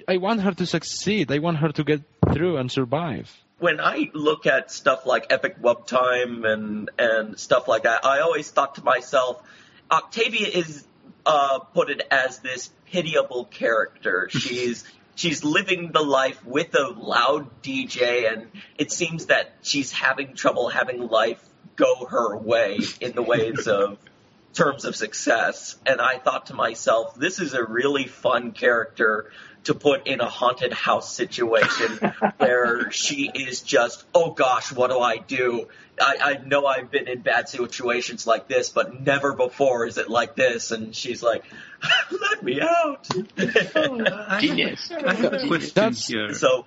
I 0.08 0.16
want 0.18 0.42
her 0.42 0.52
to 0.52 0.66
succeed. 0.66 1.30
I 1.32 1.38
want 1.38 1.58
her 1.58 1.72
to 1.72 1.84
get 1.84 2.02
through 2.32 2.56
and 2.58 2.70
survive. 2.70 3.30
when 3.58 3.80
I 3.80 4.10
look 4.12 4.46
at 4.46 4.72
stuff 4.72 5.06
like 5.06 5.26
Epic 5.30 5.60
Wub 5.62 5.86
Time 5.86 6.44
and 6.44 6.90
and 6.98 7.38
stuff 7.38 7.68
like 7.68 7.84
that, 7.84 8.04
I 8.04 8.20
always 8.20 8.50
thought 8.50 8.74
to 8.74 8.84
myself, 8.84 9.42
Octavia 9.90 10.48
is 10.48 10.84
uh, 11.24 11.60
put 11.60 11.90
it 11.90 12.02
as 12.10 12.40
this 12.40 12.70
pitiable 12.86 13.44
character. 13.44 14.28
She's 14.42 14.84
she's 15.14 15.44
living 15.44 15.92
the 15.92 16.02
life 16.02 16.44
with 16.44 16.74
a 16.74 16.88
loud 16.88 17.62
DJ, 17.62 18.32
and 18.32 18.48
it 18.76 18.90
seems 18.90 19.26
that 19.26 19.52
she's 19.62 19.92
having 19.92 20.34
trouble 20.34 20.68
having 20.68 21.08
life 21.08 21.42
go 21.76 22.06
her 22.06 22.36
way 22.36 22.78
in 23.00 23.12
the 23.12 23.22
ways 23.22 23.66
of 23.66 23.98
terms 24.52 24.84
of 24.84 24.96
success. 24.96 25.76
And 25.86 26.00
I 26.00 26.18
thought 26.18 26.46
to 26.46 26.54
myself, 26.54 27.14
this 27.14 27.40
is 27.40 27.54
a 27.54 27.64
really 27.64 28.06
fun 28.06 28.52
character 28.52 29.30
to 29.64 29.74
put 29.74 30.06
in 30.06 30.20
a 30.20 30.28
haunted 30.28 30.72
house 30.72 31.14
situation 31.14 32.12
where 32.38 32.90
she 32.90 33.30
is 33.32 33.60
just, 33.60 34.04
oh 34.14 34.32
gosh, 34.32 34.72
what 34.72 34.90
do 34.90 34.98
I 34.98 35.18
do? 35.18 35.68
I, 36.00 36.16
I 36.20 36.46
know 36.46 36.66
I've 36.66 36.90
been 36.90 37.06
in 37.06 37.20
bad 37.20 37.48
situations 37.48 38.26
like 38.26 38.48
this, 38.48 38.70
but 38.70 39.00
never 39.00 39.34
before 39.34 39.86
is 39.86 39.98
it 39.98 40.08
like 40.08 40.34
this. 40.34 40.72
And 40.72 40.96
she's 40.96 41.22
like, 41.22 41.44
let 42.10 42.42
me 42.42 42.60
out. 42.60 43.08
Genius. 44.40 44.90
I 44.90 45.14
have 45.14 45.32
a 45.32 45.46
question 45.46 45.92
here. 45.92 46.34
so, 46.34 46.64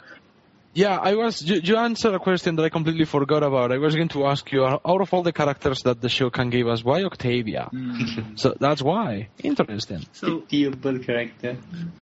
Yeah, 0.75 0.97
I 0.97 1.15
was. 1.15 1.41
You, 1.41 1.61
you 1.63 1.77
answered 1.77 2.13
a 2.13 2.19
question 2.19 2.57
that 2.57 2.63
I 2.63 2.69
completely 2.69 3.05
forgot 3.05 3.43
about. 3.43 3.71
I 3.71 3.77
was 3.77 3.95
going 3.95 4.09
to 4.09 4.25
ask 4.25 4.51
you, 4.51 4.65
uh, 4.65 4.77
out 4.85 5.01
of 5.01 5.13
all 5.13 5.23
the 5.23 5.31
characters 5.31 5.83
that 5.83 6.01
the 6.01 6.09
show 6.09 6.29
can 6.29 6.49
give 6.49 6.67
us, 6.67 6.83
why 6.83 7.03
Octavia? 7.03 7.69
Hmm. 7.71 8.35
So 8.35 8.53
that's 8.59 8.81
why. 8.81 9.29
Interesting. 9.41 10.05
So, 10.11 10.39
Pitiable 10.41 10.99
character. 10.99 11.57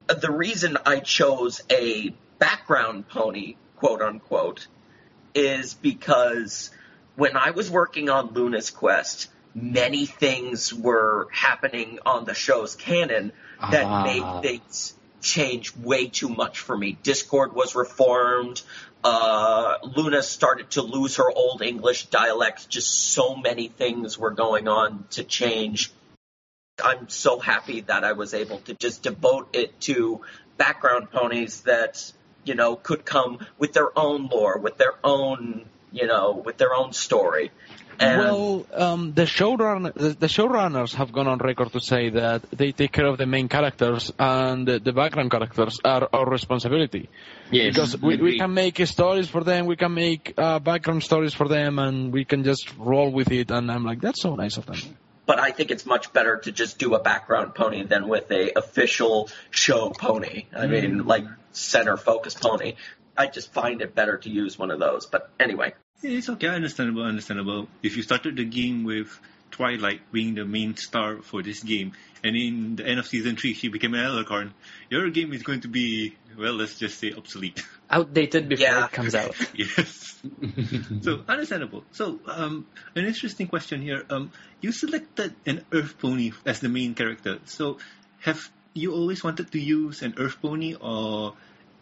Uh, 0.09 0.15
the 0.15 0.33
reason 0.33 0.77
I 0.85 0.99
chose 1.01 1.63
a 1.71 2.13
background 2.41 3.09
pony, 3.09 3.55
quote 3.77 4.03
unquote, 4.03 4.67
is 5.35 5.75
because 5.75 6.71
when 7.15 7.37
I 7.37 7.51
was 7.53 7.71
working 7.71 8.11
on 8.11 8.35
Luna's 8.35 8.71
Quest, 8.71 9.29
many 9.55 10.07
things 10.07 10.75
were 10.75 11.29
happening 11.33 12.01
on 12.05 12.25
the 12.25 12.35
show's 12.35 12.75
canon 12.75 13.31
that 13.71 13.85
Ah. 13.85 14.03
made 14.03 14.43
things 14.43 14.95
change 15.21 15.77
way 15.77 16.09
too 16.09 16.29
much 16.29 16.61
for 16.61 16.77
me. 16.77 16.99
Discord 17.03 17.55
was 17.55 17.75
reformed. 17.75 18.63
Uh, 19.03 19.79
Luna 19.83 20.23
started 20.23 20.71
to 20.73 20.83
lose 20.83 21.17
her 21.17 21.31
old 21.31 21.63
English 21.63 22.07
dialect. 22.07 22.69
Just 22.69 23.13
so 23.13 23.37
many 23.37 23.69
things 23.69 24.19
were 24.19 24.31
going 24.31 24.69
on 24.69 25.05
to 25.11 25.25
change. 25.25 25.93
I'm 26.83 27.09
so 27.09 27.39
happy 27.39 27.83
that 27.83 28.05
I 28.05 28.13
was 28.13 28.35
able 28.35 28.59
to 28.61 28.75
just 28.75 29.03
devote 29.03 29.49
it 29.55 29.81
to 29.83 30.21
background 30.57 31.11
ponies 31.11 31.63
that, 31.63 32.13
you 32.45 32.55
know, 32.55 32.77
could 32.77 33.05
come 33.05 33.47
with 33.59 33.73
their 33.73 33.97
own 33.99 34.27
lore, 34.27 34.59
with 34.59 34.77
their 34.77 34.95
own, 35.03 35.65
you 35.97 36.07
know, 36.07 36.43
with 36.45 36.57
their 36.59 36.75
own 36.75 36.93
story. 36.93 37.51
And 37.99 38.19
well, 38.21 38.67
um, 38.75 39.15
the 39.15 39.23
showrun, 39.23 39.95
the, 39.95 40.11
the 40.11 40.27
showrunners 40.27 40.95
have 40.97 41.13
gone 41.13 41.27
on 41.27 41.39
record 41.39 41.73
to 41.73 41.81
say 41.81 42.11
that 42.11 42.43
they 42.51 42.73
take 42.73 42.93
care 42.93 43.07
of 43.07 43.17
the 43.17 43.25
main 43.25 43.49
characters 43.49 44.13
and 44.19 44.69
the, 44.69 44.79
the 44.79 44.93
background 44.93 45.31
characters 45.31 45.81
are 45.83 46.07
our 46.13 46.29
responsibility. 46.29 47.09
Yes. 47.51 47.75
because 47.75 48.03
we, 48.03 48.17
we 48.19 48.39
can 48.39 48.53
make 48.53 48.85
stories 48.87 49.29
for 49.31 49.43
them, 49.45 49.65
we 49.65 49.77
can 49.77 49.95
make 49.95 50.35
uh, 50.37 50.59
background 50.59 51.05
stories 51.05 51.33
for 51.33 51.49
them, 51.49 51.79
and 51.79 52.13
we 52.13 52.27
can 52.27 52.45
just 52.45 52.77
roll 52.77 53.11
with 53.11 53.33
it. 53.33 53.51
And 53.51 53.73
I'm 53.73 53.85
like, 53.85 54.03
that's 54.03 54.21
so 54.21 54.35
nice 54.35 54.59
of 54.59 54.67
them. 54.67 54.77
but 55.25 55.39
I 55.41 55.51
think 55.51 55.71
it's 55.71 55.87
much 55.87 56.13
better 56.13 56.37
to 56.45 56.53
just 56.53 56.79
do 56.79 56.95
a 56.95 57.01
background 57.01 57.55
pony 57.55 57.83
than 57.83 58.09
with 58.09 58.31
a 58.31 58.53
official 58.59 59.29
show 59.51 59.91
pony. 59.91 60.45
I 60.55 60.67
mean, 60.67 61.07
like 61.07 61.25
center 61.53 61.97
focus 61.97 62.35
pony. 62.35 62.75
I 63.17 63.27
just 63.27 63.53
find 63.55 63.81
it 63.81 63.95
better 63.95 64.19
to 64.19 64.29
use 64.31 64.59
one 64.59 64.71
of 64.71 64.79
those. 64.79 65.07
But 65.07 65.31
anyway, 65.41 65.73
it's 66.03 66.29
okay, 66.29 66.49
understandable, 66.49 67.03
understandable. 67.03 67.69
If 67.83 67.97
you 67.97 68.03
started 68.03 68.37
the 68.37 68.45
game 68.45 68.85
with 68.85 69.19
Twilight 69.51 70.01
being 70.13 70.35
the 70.35 70.45
main 70.45 70.77
star 70.77 71.23
for 71.23 71.43
this 71.43 71.63
game, 71.63 71.93
and 72.23 72.37
in 72.37 72.77
the 72.77 72.87
end 72.87 72.99
of 72.99 73.07
season 73.07 73.37
3 73.37 73.55
she 73.55 73.69
became 73.69 73.95
an 73.95 74.01
alicorn, 74.01 74.51
your 74.91 75.09
game 75.11 75.33
is 75.33 75.43
going 75.43 75.61
to 75.61 75.69
be, 75.69 76.15
well, 76.37 76.55
let's 76.55 76.79
just 76.79 76.99
say 76.99 77.13
obsolete. 77.13 77.63
Outdated 77.89 78.49
before 78.49 78.67
Yeah. 78.67 78.85
it 78.87 78.93
comes 78.93 79.15
out. 79.15 79.35
yes. 79.55 80.19
so, 81.03 81.23
understandable. 81.29 81.85
So, 81.93 82.19
um, 82.27 82.67
an 82.95 83.05
interesting 83.05 83.47
question 83.47 83.81
here. 83.81 84.05
Um, 84.11 84.33
you 84.61 84.73
selected 84.73 85.35
an 85.47 85.65
Earth 85.73 85.99
Pony 85.99 86.33
as 86.45 86.61
the 86.61 86.69
main 86.69 86.95
character. 86.95 87.39
So, 87.45 87.79
have 88.21 88.51
you 88.75 88.93
always 88.93 89.23
wanted 89.23 89.53
to 89.53 89.61
use 89.61 90.03
an 90.03 90.15
Earth 90.19 90.37
Pony, 90.43 90.75
or 90.75 91.35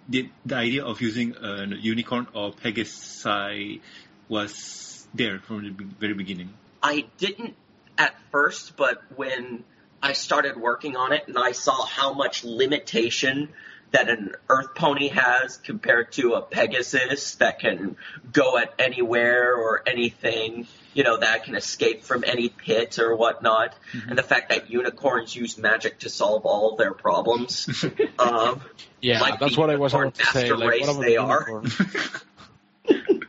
did 0.08 0.30
the 0.44 0.56
idea 0.56 0.84
of 0.84 1.00
using 1.00 1.34
a 1.36 1.66
unicorn 1.66 2.26
or 2.34 2.52
Pegasi 2.52 3.80
was 4.28 5.06
there 5.14 5.38
from 5.38 5.62
the 5.62 5.84
very 5.98 6.14
beginning? 6.14 6.52
I 6.82 7.06
didn't 7.18 7.54
at 7.96 8.14
first, 8.30 8.76
but 8.76 9.02
when 9.16 9.64
I 10.02 10.12
started 10.12 10.56
working 10.56 10.96
on 10.96 11.12
it 11.12 11.28
and 11.28 11.38
I 11.38 11.52
saw 11.52 11.86
how 11.86 12.12
much 12.12 12.44
limitation 12.44 13.48
that 13.94 14.08
an 14.08 14.32
Earth 14.48 14.74
Pony 14.74 15.06
has 15.06 15.56
compared 15.56 16.10
to 16.10 16.32
a 16.32 16.42
Pegasus 16.42 17.36
that 17.36 17.60
can 17.60 17.96
go 18.32 18.58
at 18.58 18.74
anywhere 18.76 19.54
or 19.54 19.84
anything, 19.86 20.66
you 20.94 21.04
know, 21.04 21.18
that 21.18 21.44
can 21.44 21.54
escape 21.54 22.02
from 22.02 22.24
any 22.26 22.48
pit 22.48 22.98
or 22.98 23.14
whatnot, 23.14 23.76
mm-hmm. 23.92 24.08
and 24.08 24.18
the 24.18 24.24
fact 24.24 24.48
that 24.48 24.68
unicorns 24.68 25.36
use 25.36 25.56
magic 25.58 26.00
to 26.00 26.08
solve 26.08 26.44
all 26.44 26.74
their 26.74 26.92
problems. 26.92 27.68
um, 28.18 28.62
Yeah, 29.00 29.20
Like 29.20 29.38
that's 29.38 29.56
what 29.56 29.70
I 29.70 29.76
was 29.76 29.92
unicorn 29.92 30.08
about 30.08 30.14
to 30.16 30.26
say. 30.26 30.50
Like, 30.50 30.70
race 30.70 30.86
what 30.88 30.90
about 30.90 31.02
they 31.02 31.14
the 31.14 31.22
are. 31.22 31.62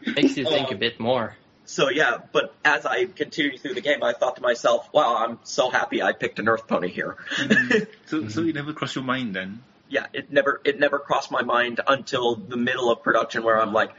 Makes 0.16 0.38
you 0.38 0.46
think 0.46 0.70
a 0.70 0.74
um, 0.74 0.80
bit 0.80 1.00
more. 1.00 1.36
So 1.66 1.90
yeah, 1.90 2.18
but 2.32 2.56
as 2.66 2.88
I 2.88 3.06
continued 3.06 3.62
through 3.62 3.76
the 3.76 3.82
game, 3.82 4.02
I 4.02 4.14
thought 4.14 4.38
to 4.38 4.42
myself, 4.42 4.90
"Wow, 4.92 5.18
I'm 5.18 5.38
so 5.44 5.70
happy 5.70 6.02
I 6.02 6.14
picked 6.14 6.40
an 6.40 6.48
Earth 6.48 6.68
Pony 6.68 6.90
here." 6.90 7.18
Mm-hmm. 7.36 7.84
So, 8.08 8.28
so 8.30 8.42
it 8.42 8.54
never 8.54 8.74
crossed 8.74 8.96
your 8.96 9.04
mind 9.04 9.36
then? 9.36 9.62
Yeah, 9.90 10.08
it 10.14 10.32
never 10.32 10.62
it 10.64 10.80
never 10.80 11.00
crossed 11.00 11.32
my 11.32 11.44
mind 11.44 11.82
until 11.88 12.36
the 12.36 12.58
middle 12.58 12.92
of 12.92 13.04
production 13.04 13.44
where 13.44 13.60
I'm 13.60 13.74
like, 13.74 13.92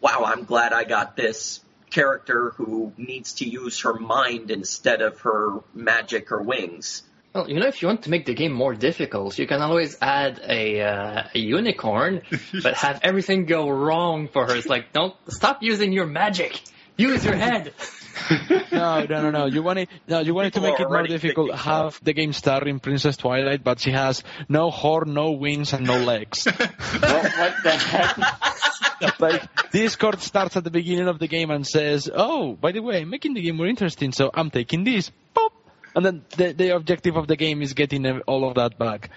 "Wow, 0.00 0.24
I'm 0.24 0.44
glad 0.44 0.72
I 0.72 0.84
got 0.84 1.16
this 1.16 1.60
character 1.90 2.50
who 2.50 2.92
needs 2.96 3.34
to 3.34 3.48
use 3.48 3.80
her 3.80 3.94
mind 3.94 4.50
instead 4.50 5.02
of 5.02 5.20
her 5.20 5.60
magic 5.74 6.32
or 6.32 6.42
wings." 6.42 7.02
Well, 7.34 7.48
you 7.48 7.58
know, 7.58 7.66
if 7.66 7.80
you 7.80 7.88
want 7.88 8.02
to 8.02 8.10
make 8.10 8.26
the 8.26 8.34
game 8.34 8.52
more 8.52 8.74
difficult, 8.74 9.38
you 9.38 9.46
can 9.46 9.62
always 9.62 9.96
add 10.02 10.38
a, 10.46 10.82
uh, 10.82 11.22
a 11.34 11.38
unicorn, 11.38 12.20
but 12.62 12.74
have 12.74 13.00
everything 13.02 13.46
go 13.46 13.70
wrong 13.70 14.28
for 14.28 14.46
her. 14.46 14.54
It's 14.54 14.68
like, 14.68 14.92
don't 14.92 15.14
stop 15.28 15.62
using 15.62 15.92
your 15.92 16.04
magic. 16.04 16.60
Use 16.98 17.24
your 17.24 17.36
head. 17.36 17.72
No, 18.72 19.04
no, 19.04 19.22
no, 19.22 19.30
no. 19.30 19.46
You 19.46 19.62
want 19.62 19.80
it? 19.80 19.88
No, 20.08 20.20
you 20.20 20.34
wanted 20.34 20.54
to 20.54 20.60
make 20.60 20.80
it 20.80 20.88
more 20.88 21.02
difficult. 21.02 21.48
thinking 21.50 21.62
so. 21.62 21.70
Have 21.70 22.00
the 22.02 22.12
game 22.12 22.32
starring 22.32 22.80
Princess 22.80 23.16
Twilight, 23.16 23.62
but 23.62 23.80
she 23.80 23.90
has 23.90 24.22
no 24.48 24.70
horn, 24.70 25.12
no 25.14 25.32
wings, 25.32 25.72
and 25.72 25.86
no 25.86 25.98
legs. 25.98 26.44
what, 26.46 26.60
what 26.60 27.54
the 27.62 27.70
heck? 27.70 29.20
like 29.20 29.70
Discord 29.70 30.20
starts 30.20 30.56
at 30.56 30.64
the 30.64 30.70
beginning 30.70 31.08
of 31.08 31.18
the 31.18 31.28
game 31.28 31.50
and 31.50 31.66
says, 31.66 32.10
"Oh, 32.12 32.54
by 32.54 32.72
the 32.72 32.80
way, 32.80 33.02
I'm 33.02 33.10
making 33.10 33.34
the 33.34 33.42
game 33.42 33.56
more 33.56 33.66
interesting, 33.66 34.12
so 34.12 34.30
I'm 34.32 34.50
taking 34.50 34.84
this." 34.84 35.10
Pop. 35.34 35.52
And 35.94 36.04
then 36.06 36.24
the, 36.36 36.52
the 36.52 36.74
objective 36.74 37.16
of 37.16 37.26
the 37.26 37.36
game 37.36 37.60
is 37.60 37.74
getting 37.74 38.06
all 38.22 38.48
of 38.48 38.54
that 38.54 38.78
back. 38.78 39.10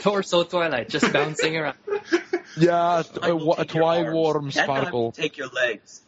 Torso 0.00 0.44
Twilight, 0.44 0.88
just 0.88 1.12
bouncing 1.12 1.56
around. 1.56 1.76
Yeah, 2.56 3.02
I 3.22 3.28
a, 3.28 3.36
will 3.36 3.52
a 3.54 3.64
take 3.66 3.68
twi 3.80 4.04
arms, 4.04 4.14
worm 4.14 4.50
Then 4.50 4.64
I 4.70 4.72
will 4.72 4.76
sparkle. 4.80 5.12
take 5.12 5.36
your 5.36 5.48
legs. 5.48 6.00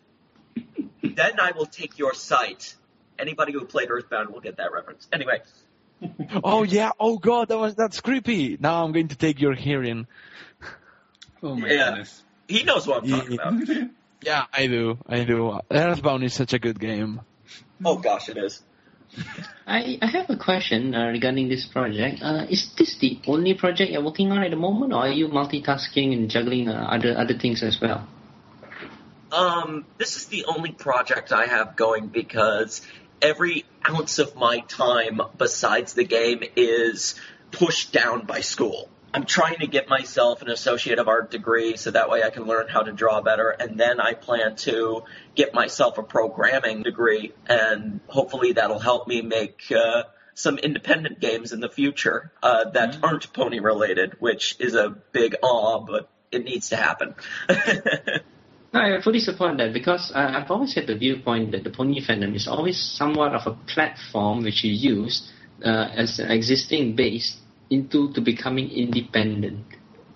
Then 1.02 1.40
I 1.40 1.52
will 1.52 1.66
take 1.66 1.98
your 1.98 2.14
sight. 2.14 2.74
Anybody 3.18 3.52
who 3.52 3.64
played 3.64 3.90
Earthbound 3.90 4.30
will 4.30 4.40
get 4.40 4.56
that 4.58 4.72
reference. 4.72 5.08
Anyway, 5.12 5.40
Oh 6.44 6.62
yeah, 6.62 6.92
oh 7.00 7.18
god, 7.18 7.48
that 7.48 7.58
was 7.58 7.74
that's 7.74 8.00
creepy. 8.00 8.56
Now 8.60 8.84
I'm 8.84 8.92
going 8.92 9.08
to 9.08 9.16
take 9.16 9.40
your 9.40 9.54
hearing. 9.54 10.06
Oh 11.42 11.54
my 11.54 11.68
Yeah. 11.68 11.90
goodness. 11.90 12.22
he 12.46 12.62
knows 12.64 12.86
what 12.86 13.02
I'm 13.02 13.10
talking 13.10 13.32
Yeah. 13.32 13.48
about. 13.48 13.90
Yeah, 14.20 14.46
I 14.52 14.66
do, 14.66 14.98
I 15.06 15.22
do. 15.22 15.60
Earthbound 15.70 16.24
is 16.24 16.34
such 16.34 16.52
a 16.52 16.58
good 16.58 16.80
game. 16.80 17.20
Oh 17.84 17.98
gosh, 17.98 18.28
it 18.28 18.36
is. 18.36 18.60
I, 19.64 19.96
I 20.02 20.06
have 20.06 20.28
a 20.28 20.36
question 20.36 20.92
uh, 20.92 21.06
regarding 21.06 21.48
this 21.48 21.66
project. 21.66 22.18
Uh, 22.20 22.44
is 22.50 22.68
this 22.76 22.98
the 22.98 23.20
only 23.28 23.54
project 23.54 23.92
you're 23.92 24.02
working 24.02 24.32
on 24.32 24.42
at 24.42 24.50
the 24.50 24.56
moment, 24.56 24.92
or 24.92 25.06
are 25.06 25.12
you 25.12 25.28
multitasking 25.28 26.12
and 26.14 26.28
juggling 26.28 26.68
uh, 26.68 26.88
other 26.90 27.16
other 27.16 27.38
things 27.38 27.62
as 27.62 27.80
well? 27.80 28.08
Um, 29.32 29.84
this 29.98 30.16
is 30.16 30.26
the 30.26 30.46
only 30.46 30.72
project 30.72 31.32
I 31.32 31.46
have 31.46 31.76
going 31.76 32.08
because 32.08 32.80
every 33.20 33.64
ounce 33.88 34.18
of 34.18 34.36
my 34.36 34.60
time 34.60 35.20
besides 35.36 35.94
the 35.94 36.04
game 36.04 36.42
is 36.56 37.14
pushed 37.50 37.92
down 37.92 38.26
by 38.26 38.40
school. 38.40 38.88
I'm 39.12 39.24
trying 39.24 39.60
to 39.60 39.66
get 39.66 39.88
myself 39.88 40.42
an 40.42 40.50
associate 40.50 40.98
of 40.98 41.08
art 41.08 41.30
degree 41.30 41.76
so 41.76 41.90
that 41.90 42.10
way 42.10 42.22
I 42.22 42.30
can 42.30 42.44
learn 42.44 42.68
how 42.68 42.82
to 42.82 42.92
draw 42.92 43.22
better 43.22 43.48
and 43.48 43.80
then 43.80 44.00
I 44.00 44.12
plan 44.12 44.56
to 44.56 45.04
get 45.34 45.54
myself 45.54 45.98
a 45.98 46.02
programming 46.02 46.82
degree 46.82 47.32
and 47.46 48.00
hopefully 48.06 48.52
that'll 48.52 48.78
help 48.78 49.08
me 49.08 49.22
make 49.22 49.62
uh, 49.72 50.04
some 50.34 50.58
independent 50.58 51.20
games 51.20 51.52
in 51.52 51.60
the 51.60 51.70
future 51.70 52.32
uh, 52.42 52.70
that 52.70 52.98
aren't 53.02 53.32
pony 53.32 53.60
related, 53.60 54.14
which 54.20 54.56
is 54.60 54.74
a 54.74 54.90
big 54.90 55.36
awe, 55.42 55.80
but 55.80 56.08
it 56.30 56.44
needs 56.44 56.68
to 56.68 56.76
happen. 56.76 57.14
No, 58.72 58.80
I 58.80 59.00
fully 59.00 59.20
support 59.20 59.56
that 59.58 59.72
because 59.72 60.12
uh, 60.14 60.18
I've 60.18 60.50
always 60.50 60.74
had 60.74 60.86
the 60.86 60.94
viewpoint 60.96 61.52
that 61.52 61.64
the 61.64 61.70
pony 61.70 62.04
fandom 62.04 62.34
is 62.34 62.46
always 62.46 62.78
somewhat 62.78 63.34
of 63.34 63.46
a 63.46 63.54
platform 63.72 64.42
which 64.42 64.62
you 64.62 64.72
use 64.72 65.30
uh, 65.64 65.88
as 65.96 66.18
an 66.18 66.30
existing 66.30 66.94
base 66.94 67.36
into 67.70 68.12
to 68.12 68.20
becoming 68.20 68.70
independent. 68.70 69.64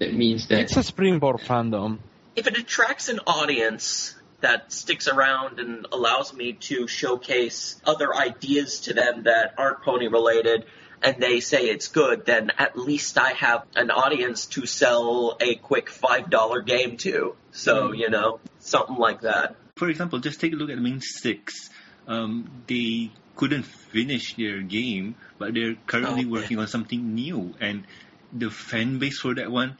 That 0.00 0.14
means 0.14 0.48
that 0.48 0.61
It's 0.61 0.76
a 0.76 0.82
springboard 0.82 1.40
fandom. 1.40 1.98
if 2.36 2.46
it 2.46 2.59
attracts 2.59 3.09
an 3.09 3.20
audience 3.26 4.14
that 4.40 4.72
sticks 4.72 5.07
around 5.09 5.61
and 5.61 5.86
allows 5.92 6.34
me 6.34 6.53
to 6.55 6.88
showcase 6.88 7.80
other 7.84 8.14
ideas 8.14 8.80
to 8.80 8.92
them 8.92 9.22
that 9.22 9.55
aren't 9.57 9.82
pony 9.82 10.09
related 10.09 10.64
and 11.03 11.20
they 11.22 11.40
say 11.40 11.64
it's 11.68 11.88
good, 11.88 12.24
then 12.26 12.50
at 12.59 12.78
least 12.78 13.18
I 13.18 13.30
have 13.32 13.64
an 13.74 13.90
audience 13.90 14.46
to 14.46 14.66
sell 14.66 15.36
a 15.40 15.55
quick 15.57 15.88
$5 15.90 16.66
game 16.66 16.96
to. 16.98 17.34
So, 17.53 17.92
you 17.92 18.09
know, 18.11 18.40
something 18.61 18.96
like 18.96 19.22
that. 19.22 19.57
For 19.76 19.88
example, 19.88 20.18
just 20.20 20.40
take 20.40 20.53
a 20.53 20.57
look 20.57 20.70
at 20.70 20.78
Mane 20.78 21.00
Six. 21.00 21.70
Um, 22.07 22.50
they 22.66 23.11
couldn't 23.36 23.64
finish 23.64 24.34
their 24.36 24.61
game, 24.61 25.14
but 25.38 25.55
they're 25.55 25.76
currently 25.86 26.22
Oh, 26.22 26.26
yeah. 26.26 26.30
working 26.32 26.59
on 26.59 26.66
something 26.66 27.14
new, 27.14 27.55
and 27.61 27.84
the 28.32 28.50
fan 28.50 28.98
base 28.98 29.18
for 29.18 29.34
that 29.34 29.50
one, 29.50 29.76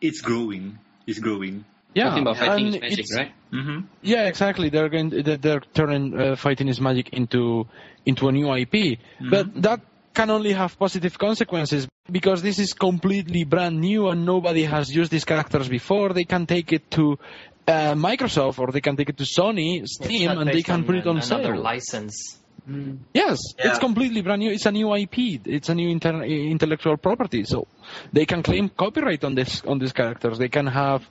it's 0.00 0.20
growing. 0.20 0.78
It's 1.06 1.18
growing. 1.18 1.64
Yeah, 1.94 2.10
talking 2.10 2.22
about 2.22 2.36
fighting 2.36 2.66
is 2.68 2.74
and 2.74 2.82
magic, 2.82 3.06
right? 3.16 3.32
Mm-hmm. 3.52 3.80
Yeah, 4.02 4.26
exactly. 4.26 4.68
They're 4.68 4.88
going. 4.88 5.08
They're, 5.10 5.36
they're 5.38 5.60
turning 5.60 6.18
uh, 6.18 6.36
fighting 6.36 6.68
is 6.68 6.80
magic 6.80 7.10
into 7.10 7.66
into 8.04 8.28
a 8.28 8.32
new 8.32 8.52
IP, 8.54 8.98
but 9.30 9.62
that 9.62 9.80
can 10.16 10.30
only 10.30 10.52
have 10.52 10.78
positive 10.78 11.14
consequences 11.18 11.86
because 12.10 12.40
this 12.42 12.58
is 12.58 12.72
completely 12.72 13.44
brand 13.44 13.80
new 13.80 14.08
and 14.10 14.24
nobody 14.24 14.64
has 14.64 14.86
used 15.00 15.10
these 15.12 15.24
characters 15.32 15.68
before. 15.68 16.12
They 16.18 16.24
can 16.24 16.46
take 16.46 16.72
it 16.72 16.90
to 16.92 17.18
uh, 17.68 17.94
Microsoft 18.08 18.58
or 18.58 18.72
they 18.72 18.80
can 18.80 18.96
take 18.96 19.10
it 19.10 19.18
to 19.18 19.24
Sony, 19.24 19.68
Steam, 19.86 20.30
and 20.30 20.48
they 20.48 20.62
can 20.62 20.84
put 20.84 20.94
it 20.96 21.06
on 21.06 21.18
another 21.18 21.54
sale. 21.54 21.60
license. 21.70 22.16
Yes, 23.14 23.38
Yeah. 23.58 23.68
it's 23.70 23.78
completely 23.78 24.22
brand 24.22 24.40
new. 24.40 24.50
It's 24.50 24.66
a 24.66 24.72
new 24.72 24.92
IP. 24.94 25.16
It's 25.46 25.68
a 25.68 25.74
new 25.74 25.88
inter- 25.88 26.24
intellectual 26.24 26.96
property. 26.96 27.44
So 27.44 27.66
they 28.12 28.26
can 28.26 28.42
claim 28.42 28.68
copyright 28.70 29.22
on 29.24 29.34
this 29.36 29.62
on 29.64 29.78
these 29.78 29.92
characters. 29.92 30.38
They 30.38 30.48
can 30.48 30.66
have 30.66 31.02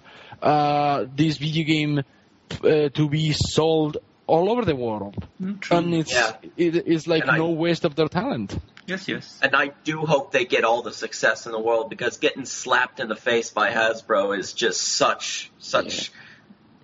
uh, 0.41 1.05
this 1.15 1.37
video 1.37 1.63
game 1.63 1.93
uh, 1.99 2.89
to 2.99 3.03
be 3.09 3.31
sold 3.31 3.97
all 4.27 4.49
over 4.49 4.65
the 4.65 4.75
world, 4.75 5.15
mm, 5.41 5.57
and 5.71 5.93
it's 5.93 6.11
Yeah. 6.13 6.31
it, 6.57 6.75
it's 6.75 7.07
like 7.07 7.23
And 7.23 7.31
I- 7.31 7.37
no 7.37 7.49
waste 7.51 7.85
of 7.85 7.95
their 7.95 8.07
talent. 8.07 8.57
Yes, 8.87 9.07
yes. 9.07 9.39
And 9.41 9.55
I 9.55 9.71
do 9.83 10.05
hope 10.05 10.31
they 10.31 10.45
get 10.45 10.63
all 10.63 10.83
the 10.83 10.93
success 10.93 11.47
in 11.47 11.51
the 11.51 11.59
world 11.59 11.89
because 11.89 12.17
getting 12.17 12.45
slapped 12.45 12.99
in 12.99 13.07
the 13.07 13.15
face 13.15 13.49
by 13.49 13.71
Hasbro 13.71 14.37
is 14.37 14.53
just 14.53 14.79
such, 14.81 15.51
such, 15.57 16.11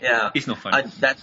yeah. 0.02 0.32
It's 0.34 0.48
no 0.48 0.56
fun. 0.56 0.74
I, 0.74 0.82
that 1.02 1.18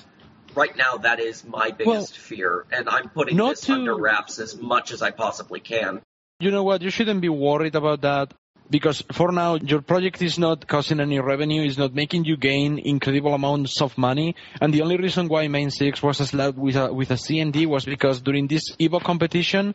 right 0.54 0.76
now 0.76 0.98
that 0.98 1.18
is 1.18 1.44
my 1.44 1.70
biggest 1.72 2.16
fear, 2.16 2.64
and 2.70 2.88
I'm 2.88 3.08
putting 3.08 3.36
not 3.36 3.50
this 3.50 3.62
to- 3.62 3.72
under 3.72 3.96
wraps 3.96 4.38
as 4.38 4.56
much 4.56 4.92
as 4.92 5.02
I 5.02 5.10
possibly 5.10 5.58
can. 5.60 6.00
You 6.40 6.52
know 6.52 6.62
what? 6.62 6.82
You 6.82 6.90
shouldn't 6.90 7.20
be 7.20 7.28
worried 7.28 7.74
about 7.74 8.02
that 8.02 8.32
because 8.70 9.02
for 9.12 9.32
now 9.32 9.54
your 9.56 9.80
project 9.82 10.22
is 10.22 10.38
not 10.38 10.66
causing 10.66 11.00
any 11.00 11.18
revenue, 11.20 11.62
it's 11.64 11.78
not 11.78 11.94
making 11.94 12.24
you 12.24 12.36
gain 12.36 12.78
incredible 12.78 13.34
amounts 13.34 13.80
of 13.80 13.96
money, 13.98 14.34
and 14.60 14.72
the 14.72 14.82
only 14.82 14.96
reason 14.96 15.28
why 15.28 15.48
Mane 15.48 15.70
Six 15.70 16.02
was 16.02 16.32
allowed 16.32 16.56
with 16.58 16.76
a 16.76 16.92
with 16.92 17.10
a 17.10 17.16
C&D 17.16 17.66
was 17.66 17.84
because 17.84 18.20
during 18.20 18.46
this 18.46 18.74
Evo 18.78 19.02
competition, 19.02 19.74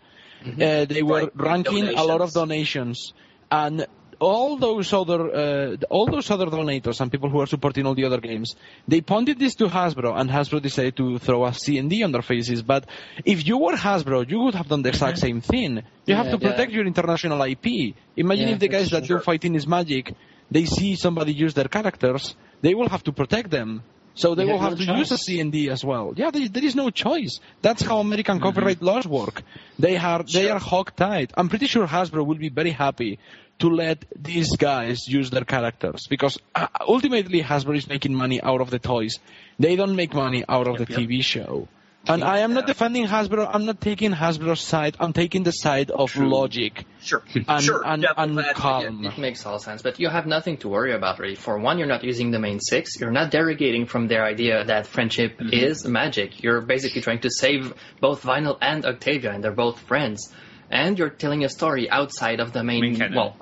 uh, 0.59 0.85
they 0.85 1.01
were 1.03 1.29
Right, 1.33 1.33
ranking 1.35 1.89
a 1.89 2.03
lot 2.03 2.21
of 2.21 2.33
donations. 2.33 2.33
donations, 2.33 3.13
and 3.51 3.87
all 4.19 4.57
those 4.57 4.91
other 4.93 5.21
uh, 5.35 5.77
all 5.89 6.05
those 6.07 6.29
other 6.31 6.45
donators 6.47 6.99
and 7.01 7.11
people 7.11 7.29
who 7.29 7.39
are 7.41 7.45
supporting 7.47 7.85
all 7.85 7.95
the 7.95 8.05
other 8.05 8.19
games, 8.19 8.55
they 8.87 9.01
pointed 9.01 9.39
this 9.39 9.55
to 9.55 9.65
Hasbro, 9.67 10.19
and 10.19 10.29
Hasbro 10.29 10.61
decided 10.61 10.95
to 10.97 11.19
throw 11.19 11.45
a 11.45 11.53
C&D 11.53 12.03
on 12.03 12.11
their 12.11 12.21
faces. 12.21 12.61
But 12.61 12.87
if 13.25 13.45
you 13.47 13.57
were 13.57 13.73
Hasbro, 13.73 14.29
you 14.29 14.39
would 14.41 14.55
have 14.55 14.67
done 14.67 14.81
the 14.81 14.89
exact 14.89 15.17
same 15.19 15.41
thing. 15.41 15.83
You 16.05 16.15
have 16.15 16.29
to 16.31 16.37
protect 16.37 16.71
yeah. 16.71 16.77
your 16.77 16.85
international 16.87 17.41
IP. 17.41 17.95
Imagine 18.17 18.47
Yeah, 18.49 18.53
if 18.55 18.59
the 18.59 18.67
guys 18.67 18.89
that's 18.89 18.91
that 18.91 19.01
do 19.07 19.15
true. 19.15 19.19
fighting 19.21 19.55
is 19.55 19.67
magic, 19.67 20.13
they 20.51 20.65
see 20.65 20.95
somebody 20.95 21.33
use 21.33 21.53
their 21.53 21.67
characters, 21.67 22.35
they 22.61 22.73
will 22.75 22.89
have 22.89 23.03
to 23.03 23.11
protect 23.11 23.49
them. 23.49 23.83
So 24.15 24.35
they 24.35 24.45
They 24.45 24.51
will 24.51 24.59
have 24.59 24.77
no 24.77 24.85
to 24.85 24.97
use 24.99 25.11
a 25.11 25.15
choice. 25.17 25.25
C&D 25.25 25.71
as 25.71 25.83
well. 25.83 26.13
Yeah, 26.15 26.29
there, 26.29 26.47
there 26.47 26.63
is 26.63 26.75
no 26.75 26.91
choice. 26.91 27.39
That's 27.63 27.81
how 27.81 27.97
American 27.97 28.37
Mm-hmm. 28.37 28.43
copyright 28.45 28.81
laws 28.83 29.07
work. 29.07 29.41
They 29.79 29.97
are 29.97 30.21
they 30.21 30.51
are 30.51 30.59
hog 30.59 30.95
tied. 30.95 31.31
I'm 31.35 31.49
pretty 31.49 31.65
sure 31.65 31.87
Hasbro 31.87 32.23
will 32.23 32.37
be 32.37 32.49
very 32.49 32.69
happy 32.69 33.17
to 33.59 33.69
let 33.69 34.03
these 34.15 34.55
guys 34.57 35.07
use 35.07 35.29
their 35.29 35.45
characters 35.45 36.07
because 36.09 36.37
uh, 36.55 36.67
ultimately 36.81 37.41
Hasbro 37.41 37.77
is 37.77 37.87
making 37.87 38.13
money 38.13 38.41
out 38.41 38.61
of 38.61 38.69
the 38.69 38.79
toys. 38.79 39.19
They 39.59 39.75
don't 39.75 39.95
make 39.95 40.13
money 40.13 40.43
out 40.49 40.67
of 40.67 40.79
Yep, 40.79 40.87
the 40.87 40.93
yep. 40.93 41.09
TV 41.09 41.23
show. 41.23 41.67
And 42.05 42.21
I 42.21 42.39
am 42.39 42.53
not 42.53 42.67
defending 42.67 43.07
Hasbro. 43.07 43.49
I'm 43.49 43.63
not 43.65 43.79
taking 43.79 44.11
Hasbro's 44.11 44.59
side. 44.59 44.97
I'm 44.99 45.13
taking 45.13 45.43
the 45.43 45.51
side 45.51 45.89
of 45.89 46.11
True. 46.11 46.27
logic 46.29 46.83
Sure, 47.01 47.23
and 47.47 47.63
sure, 47.63 47.81
and, 47.85 48.01
devil's 48.01 48.37
and 48.45 48.55
calm. 48.55 49.05
It 49.05 49.17
makes 49.17 49.45
all 49.45 49.57
sense, 49.57 49.81
but 49.81 50.01
you 50.01 50.09
have 50.09 50.25
nothing 50.27 50.57
to 50.57 50.67
worry 50.67 50.93
about, 50.93 51.19
really. 51.19 51.35
For 51.35 51.57
one, 51.57 51.77
you're 51.77 51.87
not 51.87 52.03
using 52.03 52.31
the 52.31 52.39
main 52.39 52.59
six. 52.59 52.99
You're 52.99 53.11
not 53.11 53.31
derogating 53.31 53.87
from 53.87 54.07
their 54.09 54.25
idea 54.25 54.65
that 54.65 54.85
friendship 54.87 55.39
is 55.53 55.85
magic. 55.85 56.43
You're 56.43 56.59
basically 56.59 56.99
trying 57.01 57.19
to 57.21 57.29
save 57.29 57.73
both 58.01 58.23
Vinyl 58.23 58.57
and 58.61 58.85
Octavia, 58.85 59.31
and 59.31 59.41
they're 59.41 59.53
both 59.53 59.79
friends. 59.79 60.33
And 60.69 60.99
you're 60.99 61.09
telling 61.09 61.45
a 61.45 61.49
story 61.49 61.89
outside 61.89 62.41
of 62.41 62.51
the 62.51 62.63
main, 62.65 62.81
Main 62.81 62.95
canon. 62.97 63.33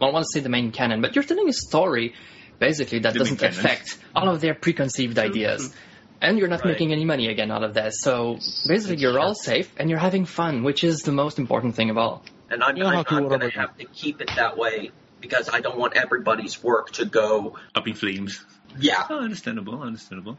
Well, 0.00 0.08
I 0.08 0.10
don't 0.10 0.14
want 0.14 0.24
to 0.24 0.30
say 0.32 0.40
the 0.40 0.48
main 0.48 0.72
canon, 0.72 1.00
but 1.00 1.14
you're 1.14 1.24
telling 1.24 1.48
a 1.48 1.52
story 1.52 2.14
basically 2.58 3.00
that 3.00 3.12
The 3.12 3.18
doesn't 3.20 3.42
affect 3.42 3.98
all 4.14 4.28
of 4.28 4.40
their 4.40 4.54
preconceived 4.54 5.18
ideas. 5.18 5.74
and 6.22 6.38
you're 6.38 6.48
not 6.48 6.60
Right. 6.64 6.72
making 6.72 6.92
any 6.92 7.04
money 7.04 7.28
again 7.28 7.50
out 7.50 7.62
of 7.62 7.74
this. 7.74 7.96
So 8.00 8.38
basically, 8.66 8.96
you're 8.96 9.18
all 9.20 9.34
safe 9.34 9.70
and 9.76 9.90
you're 9.90 9.98
having 9.98 10.24
fun, 10.24 10.62
which 10.64 10.82
is 10.82 11.00
the 11.00 11.12
most 11.12 11.38
important 11.38 11.74
thing 11.76 11.90
of 11.90 11.98
all. 11.98 12.24
And 12.48 12.62
I'm, 12.64 12.76
You 12.76 12.84
don't 12.84 12.92
I'm, 12.92 13.04
have 13.04 13.12
I'm 13.12 13.28
going 13.28 13.40
to 13.40 13.50
have 13.50 13.76
to 13.76 13.84
keep 13.84 14.22
it 14.22 14.30
that 14.36 14.56
way 14.56 14.92
because 15.20 15.50
I 15.52 15.60
don't 15.60 15.76
want 15.76 15.94
everybody's 15.94 16.62
work 16.62 16.92
to 16.92 17.04
go. 17.04 17.56
Up 17.74 17.86
in 17.86 17.94
flames. 17.94 18.44
Yeah, 18.78 19.04
Oh, 19.10 19.18
understandable, 19.20 19.82
understandable. 19.82 20.38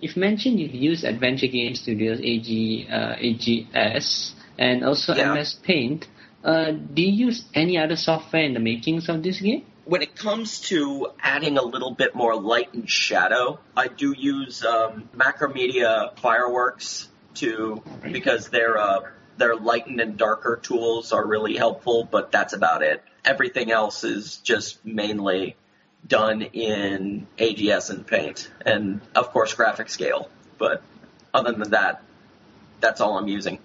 You've 0.00 0.16
mentioned 0.16 0.60
you've 0.60 0.74
used 0.74 1.02
Adventure 1.04 1.46
Game 1.48 1.74
Studios 1.74 2.20
AG, 2.22 2.86
uh, 2.90 3.16
AGS 3.16 4.32
and 4.58 4.84
also 4.84 5.14
Yeah. 5.14 5.32
MS 5.34 5.54
Paint. 5.62 6.06
Uh, 6.46 6.70
do 6.70 7.02
you 7.02 7.26
use 7.26 7.44
any 7.54 7.76
other 7.76 7.96
software 7.96 8.44
in 8.44 8.54
the 8.54 8.60
makings 8.60 9.10
of 9.10 9.22
this 9.22 9.40
game? 9.40 9.66
when 9.86 10.02
it 10.02 10.16
comes 10.16 10.60
to 10.60 11.06
adding 11.20 11.56
a 11.58 11.62
little 11.62 11.92
bit 11.92 12.14
more 12.14 12.34
light 12.34 12.74
and 12.74 12.90
shadow, 12.90 13.60
I 13.76 13.86
do 13.86 14.14
use 14.16 14.64
um, 14.64 15.08
Macromedia 15.16 16.18
Fireworks 16.18 17.08
to 17.34 17.82
because 18.02 18.48
their 18.48 18.76
uh, 18.76 19.00
their 19.36 19.54
lighten 19.54 20.00
and 20.00 20.16
darker 20.16 20.58
tools 20.60 21.12
are 21.12 21.24
really 21.24 21.56
helpful, 21.56 22.06
but 22.10 22.32
that's 22.32 22.52
about 22.52 22.82
it. 22.82 23.02
Everything 23.24 23.70
else 23.70 24.02
is 24.02 24.38
just 24.38 24.84
mainly 24.84 25.54
done 26.06 26.42
in 26.42 27.28
AGS 27.38 27.90
and 27.90 28.06
Paint, 28.06 28.50
and 28.64 29.00
of 29.14 29.30
course 29.30 29.54
GraphicsGale. 29.54 30.28
But 30.58 30.82
other 31.32 31.52
than 31.52 31.70
that, 31.70 32.02
that's 32.80 33.00
all 33.00 33.16
I'm 33.18 33.28
using. 33.28 33.60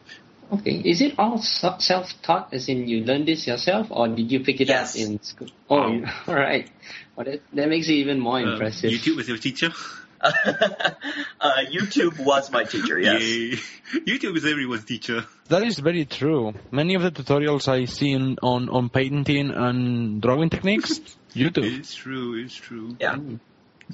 Okay, 0.52 0.82
is 0.84 1.02
it 1.02 1.18
all 1.18 1.38
self-taught, 1.41 2.54
as 2.54 2.68
in 2.68 2.88
you 2.88 3.06
learned 3.06 3.28
this 3.28 3.47
yourself, 3.47 3.88
or 3.89 4.08
did 4.10 4.30
you 4.32 4.41
pick 4.41 4.60
it 4.60 4.68
Yes. 4.68 4.95
up 4.95 5.02
in 5.02 5.22
school? 5.24 5.47
Oh, 5.70 5.91
you- 5.91 6.06
all 6.28 6.36
right. 6.36 6.70
Well, 7.16 7.26
that, 7.26 7.41
that 7.54 7.70
makes 7.70 7.88
it 7.88 7.93
even 7.93 8.20
more 8.20 8.39
Um, 8.39 8.49
impressive. 8.49 8.91
YouTube 8.91 9.16
was 9.16 9.28
your 9.30 9.38
teacher. 9.38 9.70
uh, 10.22 11.64
YouTube 11.72 12.24
was 12.24 12.52
my 12.52 12.64
teacher, 12.64 12.99
yes. 12.99 13.22
Yay. 13.24 13.58
YouTube 14.06 14.38
is 14.38 14.45
everyone's 14.45 14.86
teacher. 14.86 15.26
That 15.47 15.64
is 15.64 15.80
very 15.80 16.06
true. 16.06 16.54
Many 16.70 16.93
of 16.95 17.02
the 17.02 17.10
tutorials 17.12 17.68
I 17.68 17.86
see 17.86 18.12
in, 18.12 18.38
on, 18.43 18.70
on 18.70 18.89
painting 18.89 19.49
and 19.49 20.22
drawing 20.22 20.49
techniques, 20.52 20.99
YouTube. 21.34 21.80
It's 21.80 21.95
true, 21.95 22.36
it's 22.43 22.54
true. 22.56 22.95
Yeah. 22.99 23.18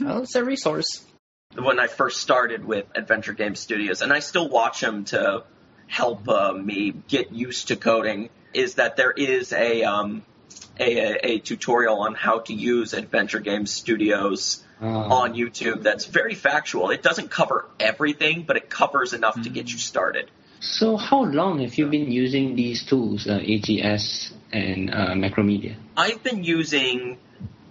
Well, 0.01 0.23
it's 0.23 0.35
a 0.35 0.43
resource. 0.43 1.05
when 1.55 1.79
I 1.79 1.87
first 1.87 2.19
started 2.19 2.65
with 2.65 2.85
Adventure 2.93 3.31
Game 3.33 3.55
Studios, 3.55 4.01
and 4.01 4.11
I 4.11 4.19
still 4.19 4.49
watch 4.49 4.81
them 4.81 5.05
to 5.05 5.43
help 5.87 6.27
uh, 6.29 6.53
me 6.53 6.93
get 7.07 7.31
used 7.31 7.69
to 7.69 7.75
coding, 7.75 8.29
is 8.53 8.75
that 8.75 8.97
there 8.97 9.11
is 9.11 9.53
a, 9.53 9.83
um, 9.83 10.23
a, 10.79 11.31
a 11.31 11.39
tutorial 11.39 11.99
on 12.01 12.15
how 12.15 12.39
to 12.39 12.53
use 12.53 12.93
Adventure 12.93 13.39
Game 13.39 13.65
Studios 13.65 14.63
Ah. 14.79 15.23
on 15.23 15.33
YouTube 15.33 15.81
that's 15.81 16.05
very 16.05 16.35
factual. 16.35 16.91
It 16.91 17.01
doesn't 17.01 17.31
cover 17.31 17.65
everything, 17.79 18.43
but 18.43 18.57
it 18.57 18.69
covers 18.69 19.13
enough 19.13 19.41
to 19.41 19.49
get 19.49 19.71
you 19.71 19.79
started. 19.79 20.29
So 20.59 20.97
how 20.97 21.23
long 21.23 21.59
have 21.61 21.75
you 21.79 21.87
been 21.87 22.11
using 22.11 22.55
these 22.55 22.85
tools, 22.85 23.27
uh, 23.27 23.39
AGS 23.39 24.33
and 24.51 24.91
uh, 24.91 25.15
Macromedia? 25.15 25.75
I've 25.95 26.21
been 26.21 26.43
using 26.43 27.17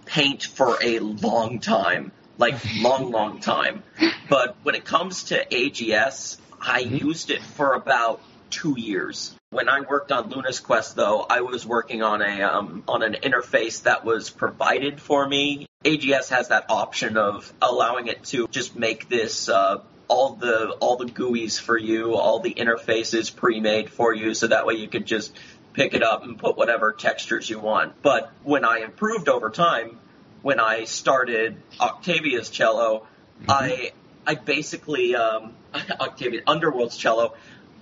Paint 0.05 0.43
for 0.43 0.77
a 0.81 0.99
long 0.99 1.59
time, 1.59 2.11
like 2.37 2.55
long, 2.81 3.11
long 3.11 3.39
time. 3.39 3.83
But 4.29 4.57
when 4.63 4.75
it 4.75 4.83
comes 4.83 5.25
to 5.25 5.45
AGS, 5.45 6.37
I 6.61 6.79
used 6.79 7.29
it 7.29 7.41
for 7.41 7.73
about 7.73 8.21
two 8.49 8.75
years. 8.77 9.33
When 9.49 9.69
I 9.69 9.81
worked 9.81 10.11
on 10.11 10.29
Luna's 10.29 10.59
Quest, 10.59 10.95
though, 10.95 11.25
I 11.29 11.41
was 11.41 11.65
working 11.65 12.01
on 12.01 12.21
a 12.21 12.41
um, 12.43 12.83
on 12.87 13.03
an 13.03 13.13
interface 13.23 13.83
that 13.83 14.03
was 14.03 14.29
provided 14.29 14.99
for 14.99 15.27
me. 15.27 15.67
AGS 15.85 16.29
has 16.29 16.49
that 16.49 16.65
option 16.69 17.17
of 17.17 17.51
allowing 17.61 18.07
it 18.07 18.23
to 18.25 18.47
just 18.49 18.75
make 18.75 19.07
this 19.07 19.47
uh, 19.47 19.81
all 20.07 20.33
the 20.33 20.71
all 20.81 20.97
the 20.97 21.05
GUIs 21.05 21.59
for 21.59 21.77
you, 21.77 22.15
all 22.15 22.39
the 22.39 22.53
interfaces 22.53 23.33
pre-made 23.33 23.89
for 23.89 24.13
you, 24.13 24.33
so 24.33 24.47
that 24.47 24.65
way 24.65 24.75
you 24.75 24.87
could 24.87 25.05
just 25.05 25.33
pick 25.73 25.93
it 25.93 26.03
up 26.03 26.23
and 26.23 26.37
put 26.37 26.57
whatever 26.57 26.91
textures 26.91 27.49
you 27.49 27.59
want. 27.59 28.01
But 28.01 28.31
when 28.43 28.65
I 28.65 28.79
improved 28.79 29.29
over 29.29 29.49
time, 29.49 29.99
when 30.41 30.59
I 30.59 30.85
started 30.85 31.57
Octavia's 31.79 32.49
cello, 32.49 33.07
I 33.47 33.91
I 34.27 34.35
basically 34.35 35.15
um, 35.15 35.53
Octavia 35.99 36.41
Underworld's 36.45 36.97
cello, 36.97 37.33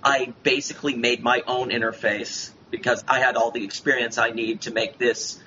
I 0.02 0.32
basically 0.44 0.94
made 0.94 1.22
my 1.22 1.42
own 1.46 1.70
interface 1.70 2.50
because 2.70 3.04
I 3.08 3.18
had 3.18 3.36
all 3.36 3.50
the 3.50 3.64
experience 3.64 4.16
I 4.16 4.30
need 4.30 4.62
to 4.62 4.70
make 4.70 4.96
this 4.96 5.38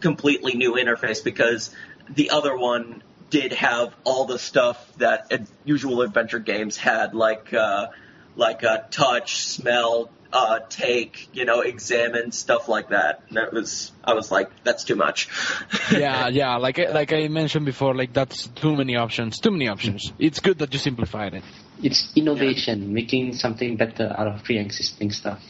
completely 0.00 0.54
new 0.54 0.74
interface 0.74 1.22
because 1.22 1.74
the 2.08 2.30
other 2.30 2.56
one 2.56 3.02
did 3.30 3.52
have 3.52 3.94
all 4.04 4.26
the 4.26 4.38
stuff 4.38 4.92
that 4.98 5.48
usual 5.64 6.02
adventure 6.02 6.38
games 6.38 6.76
had, 6.76 7.14
like 7.14 7.52
uh, 7.52 7.88
like 8.36 8.62
a 8.62 8.86
touch, 8.90 9.42
smell, 9.44 10.10
uh, 10.32 10.58
take, 10.68 11.28
you 11.32 11.44
know, 11.44 11.60
examine, 11.60 12.32
stuff 12.32 12.68
like 12.68 12.88
that. 12.88 13.22
And 13.28 13.38
it 13.38 13.52
was, 13.52 13.92
I 14.02 14.14
was 14.14 14.32
like, 14.32 14.50
that's 14.64 14.82
too 14.84 14.96
much. 14.96 15.28
yeah, 15.92 16.28
yeah. 16.28 16.56
Like 16.56 16.78
I- 16.78 16.90
like 16.90 17.12
I 17.12 17.28
mentioned 17.28 17.66
before, 17.66 17.94
like 17.94 18.12
that's 18.12 18.48
too 18.48 18.74
many 18.76 18.96
options. 18.96 19.38
Too 19.38 19.52
many 19.52 19.68
options. 19.68 20.12
It's 20.18 20.40
good 20.40 20.58
that 20.58 20.72
you 20.72 20.78
simplified 20.80 21.34
it. 21.34 21.44
It's 21.82 22.12
innovation, 22.16 22.92
making 22.92 23.34
something 23.34 23.76
better 23.76 24.12
out 24.16 24.26
of 24.26 24.42
pre-existing 24.44 25.10
stuff. 25.12 25.40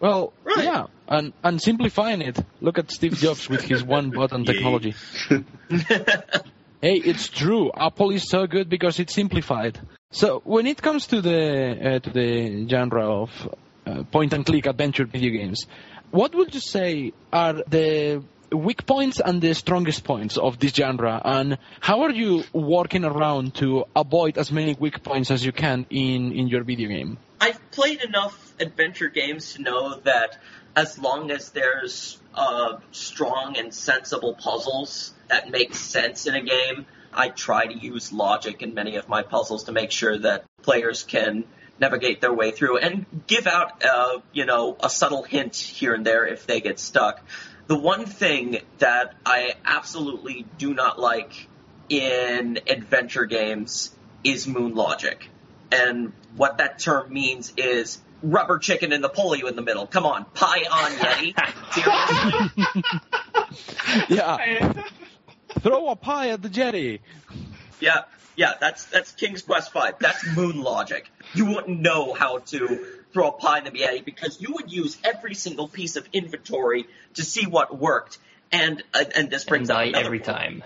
Well, 0.00 0.32
Right. 0.44 0.64
yeah, 0.64 0.86
and 1.08 1.32
and 1.44 1.60
simplifying 1.60 2.22
it. 2.22 2.38
Look 2.60 2.78
at 2.78 2.90
Steve 2.90 3.14
Jobs 3.18 3.48
with 3.50 3.60
his 3.62 3.84
one 3.84 4.10
button 4.10 4.44
technology. 4.50 4.94
Hey, 6.82 6.96
it's 6.96 7.28
true. 7.28 7.70
Apple 7.76 8.10
is 8.10 8.26
so 8.26 8.46
good 8.46 8.70
because 8.70 8.98
it's 8.98 9.14
simplified. 9.14 9.78
So 10.12 10.40
when 10.44 10.66
it 10.66 10.82
comes 10.82 11.06
to 11.08 11.20
the 11.20 11.94
uh, 11.94 11.98
to 12.00 12.10
the 12.10 12.68
genre 12.68 13.22
of 13.22 13.56
uh, 13.86 14.02
point 14.10 14.32
and 14.32 14.44
click 14.44 14.66
adventure 14.66 15.04
video 15.04 15.30
games, 15.30 15.66
what 16.10 16.34
would 16.34 16.52
you 16.52 16.60
say 16.60 17.12
are 17.32 17.62
the 17.68 18.24
weak 18.50 18.86
points 18.86 19.20
and 19.20 19.40
the 19.40 19.54
strongest 19.54 20.02
points 20.02 20.36
of 20.36 20.58
this 20.58 20.72
genre, 20.72 21.22
and 21.24 21.58
how 21.78 22.02
are 22.02 22.10
you 22.10 22.42
working 22.52 23.04
around 23.04 23.54
to 23.56 23.84
avoid 23.94 24.36
as 24.36 24.50
many 24.50 24.74
weak 24.74 25.00
points 25.04 25.30
as 25.30 25.46
you 25.46 25.52
can 25.52 25.86
in 25.90 26.32
in 26.32 26.48
your 26.48 26.64
video 26.64 26.88
game? 26.88 27.16
I've 27.40 27.70
played 27.70 28.02
enough 28.02 28.52
adventure 28.58 29.10
games 29.10 29.54
to 29.54 29.62
know 29.62 30.00
that 30.00 30.38
as 30.74 30.98
long 30.98 31.30
as 31.30 31.50
there's 31.50 32.18
uh, 32.34 32.78
strong 32.90 33.56
and 33.56 33.72
sensible 33.72 34.34
puzzles 34.34 35.14
that 35.28 35.52
make 35.52 35.72
sense 35.72 36.26
in 36.26 36.34
a 36.34 36.42
game, 36.42 36.86
I 37.12 37.28
try 37.28 37.66
to 37.66 37.76
use 37.76 38.12
logic 38.12 38.62
in 38.62 38.74
many 38.74 38.96
of 38.96 39.08
my 39.08 39.22
puzzles 39.22 39.64
to 39.64 39.72
make 39.72 39.90
sure 39.90 40.18
that 40.18 40.44
players 40.62 41.02
can 41.02 41.44
navigate 41.80 42.20
their 42.20 42.32
way 42.32 42.50
through 42.50 42.78
and 42.78 43.06
give 43.26 43.46
out, 43.46 43.82
uh, 43.84 44.18
you 44.32 44.44
know, 44.44 44.76
a 44.80 44.90
subtle 44.90 45.22
hint 45.22 45.56
here 45.56 45.94
and 45.94 46.04
there 46.04 46.26
if 46.26 46.46
they 46.46 46.60
get 46.60 46.78
stuck. 46.78 47.20
The 47.66 47.78
one 47.78 48.04
thing 48.04 48.58
that 48.78 49.14
I 49.24 49.54
absolutely 49.64 50.44
do 50.58 50.74
not 50.74 50.98
like 50.98 51.48
in 51.88 52.58
adventure 52.66 53.24
games 53.24 53.94
is 54.22 54.46
moon 54.46 54.74
logic. 54.74 55.28
And 55.72 56.12
what 56.36 56.58
that 56.58 56.78
term 56.78 57.12
means 57.12 57.52
is 57.56 57.98
rubber 58.22 58.58
chicken 58.58 58.92
and 58.92 59.02
the 59.02 59.08
pulley 59.08 59.42
in 59.46 59.56
the 59.56 59.62
middle. 59.62 59.86
Come 59.86 60.04
on, 60.04 60.26
pie 60.34 60.64
on 60.70 60.90
Yeti. 60.92 61.34
Yeah, 64.08 64.84
throw 65.60 65.88
a 65.90 65.96
pie 65.96 66.30
at 66.30 66.42
the 66.42 66.48
Yeti. 66.48 67.00
Yeah, 67.80 68.02
yeah, 68.36 68.54
that's 68.60 68.84
that's 68.86 69.12
King's 69.12 69.42
Quest 69.42 69.72
Five. 69.72 69.94
That's 69.98 70.24
moon 70.36 70.60
logic. 70.62 71.10
You 71.34 71.46
wouldn't 71.46 71.80
know 71.80 72.12
how 72.12 72.38
to 72.38 72.86
throw 73.12 73.28
a 73.28 73.32
pie 73.32 73.58
in 73.58 73.64
the 73.64 73.70
Yeti 73.70 74.04
because 74.04 74.40
you 74.40 74.52
would 74.54 74.70
use 74.72 74.98
every 75.04 75.34
single 75.34 75.68
piece 75.68 75.96
of 75.96 76.08
inventory 76.12 76.86
to 77.14 77.22
see 77.24 77.46
what 77.46 77.76
worked. 77.76 78.18
And 78.52 78.82
uh, 78.94 79.04
and 79.14 79.30
this 79.30 79.42
And 79.44 79.48
brings 79.48 79.70
up 79.70 79.76
die 79.78 79.92
every 79.94 80.18
point. 80.18 80.36
time. 80.36 80.64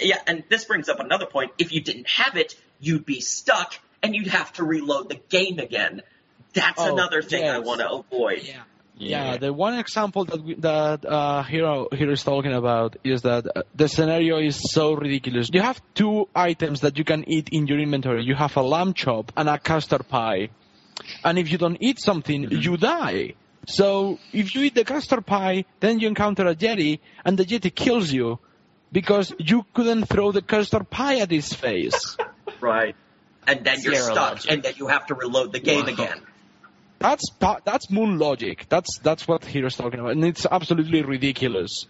Yeah, 0.00 0.18
and 0.26 0.42
this 0.48 0.64
brings 0.64 0.88
up 0.88 0.98
another 1.00 1.26
point. 1.26 1.52
If 1.58 1.72
you 1.72 1.80
didn't 1.80 2.08
have 2.08 2.36
it, 2.36 2.54
you'd 2.80 3.04
be 3.06 3.20
stuck 3.20 3.74
and 4.02 4.14
you'd 4.16 4.28
have 4.28 4.52
to 4.54 4.64
reload 4.64 5.08
the 5.10 5.20
game 5.28 5.58
again. 5.58 6.02
That's 6.54 6.80
Oh, 6.80 6.92
another 6.92 7.22
thing 7.22 7.44
I 7.48 7.60
want 7.60 7.80
to 7.80 7.90
avoid. 7.90 8.42
Yeah. 8.42 8.62
Yeah, 8.96 9.36
the 9.38 9.52
one 9.52 9.78
example 9.78 10.24
that 10.26 10.42
we, 10.44 10.54
that 10.56 11.04
uh, 11.04 11.42
Hero 11.42 11.88
Hero 11.92 12.12
is 12.12 12.22
talking 12.22 12.52
about 12.52 12.96
is 13.02 13.22
that 13.22 13.46
uh, 13.56 13.62
the 13.74 13.88
scenario 13.88 14.38
is 14.38 14.60
so 14.72 14.92
ridiculous. 14.94 15.48
You 15.52 15.60
have 15.62 15.80
two 15.94 16.28
items 16.34 16.80
that 16.80 16.98
you 16.98 17.04
can 17.04 17.24
eat 17.28 17.48
in 17.50 17.66
your 17.66 17.80
inventory. 17.80 18.22
You 18.24 18.34
have 18.34 18.56
a 18.56 18.62
lamb 18.62 18.92
chop 18.94 19.32
and 19.36 19.48
a 19.48 19.58
custard 19.58 20.08
pie, 20.08 20.50
and 21.24 21.38
if 21.38 21.50
you 21.50 21.58
don't 21.58 21.78
eat 21.80 21.98
something, 22.00 22.48
you 22.50 22.76
die. 22.76 23.34
So 23.66 24.18
if 24.32 24.54
you 24.54 24.62
eat 24.62 24.74
the 24.74 24.84
custard 24.84 25.24
pie, 25.24 25.64
then 25.80 25.98
you 25.98 26.08
encounter 26.08 26.46
a 26.46 26.54
Yeti, 26.54 27.00
and 27.24 27.38
the 27.38 27.44
Yeti 27.44 27.74
kills 27.74 28.12
you 28.12 28.38
because 28.92 29.32
you 29.38 29.64
couldn't 29.72 30.04
throw 30.04 30.32
the 30.32 30.42
custard 30.42 30.90
pie 30.90 31.18
at 31.20 31.30
his 31.30 31.52
face. 31.52 32.16
Right. 32.60 32.94
And 33.46 33.64
then 33.64 33.80
you're 33.80 33.94
Zero 33.94 34.04
stuck, 34.14 34.30
logic. 34.34 34.50
and 34.52 34.62
then 34.62 34.74
you 34.76 34.86
have 34.86 35.06
to 35.06 35.14
reload 35.16 35.52
the 35.52 35.58
game 35.58 35.86
Wow. 35.86 35.92
again. 35.94 36.22
That's 37.02 37.30
that's 37.64 37.90
moon 37.90 38.18
logic. 38.18 38.66
That's 38.68 38.98
that's 38.98 39.26
what 39.28 39.44
Hero's 39.44 39.76
talking 39.76 40.00
about, 40.00 40.12
and 40.12 40.24
it's 40.24 40.46
absolutely 40.46 41.02
ridiculous. 41.02 41.86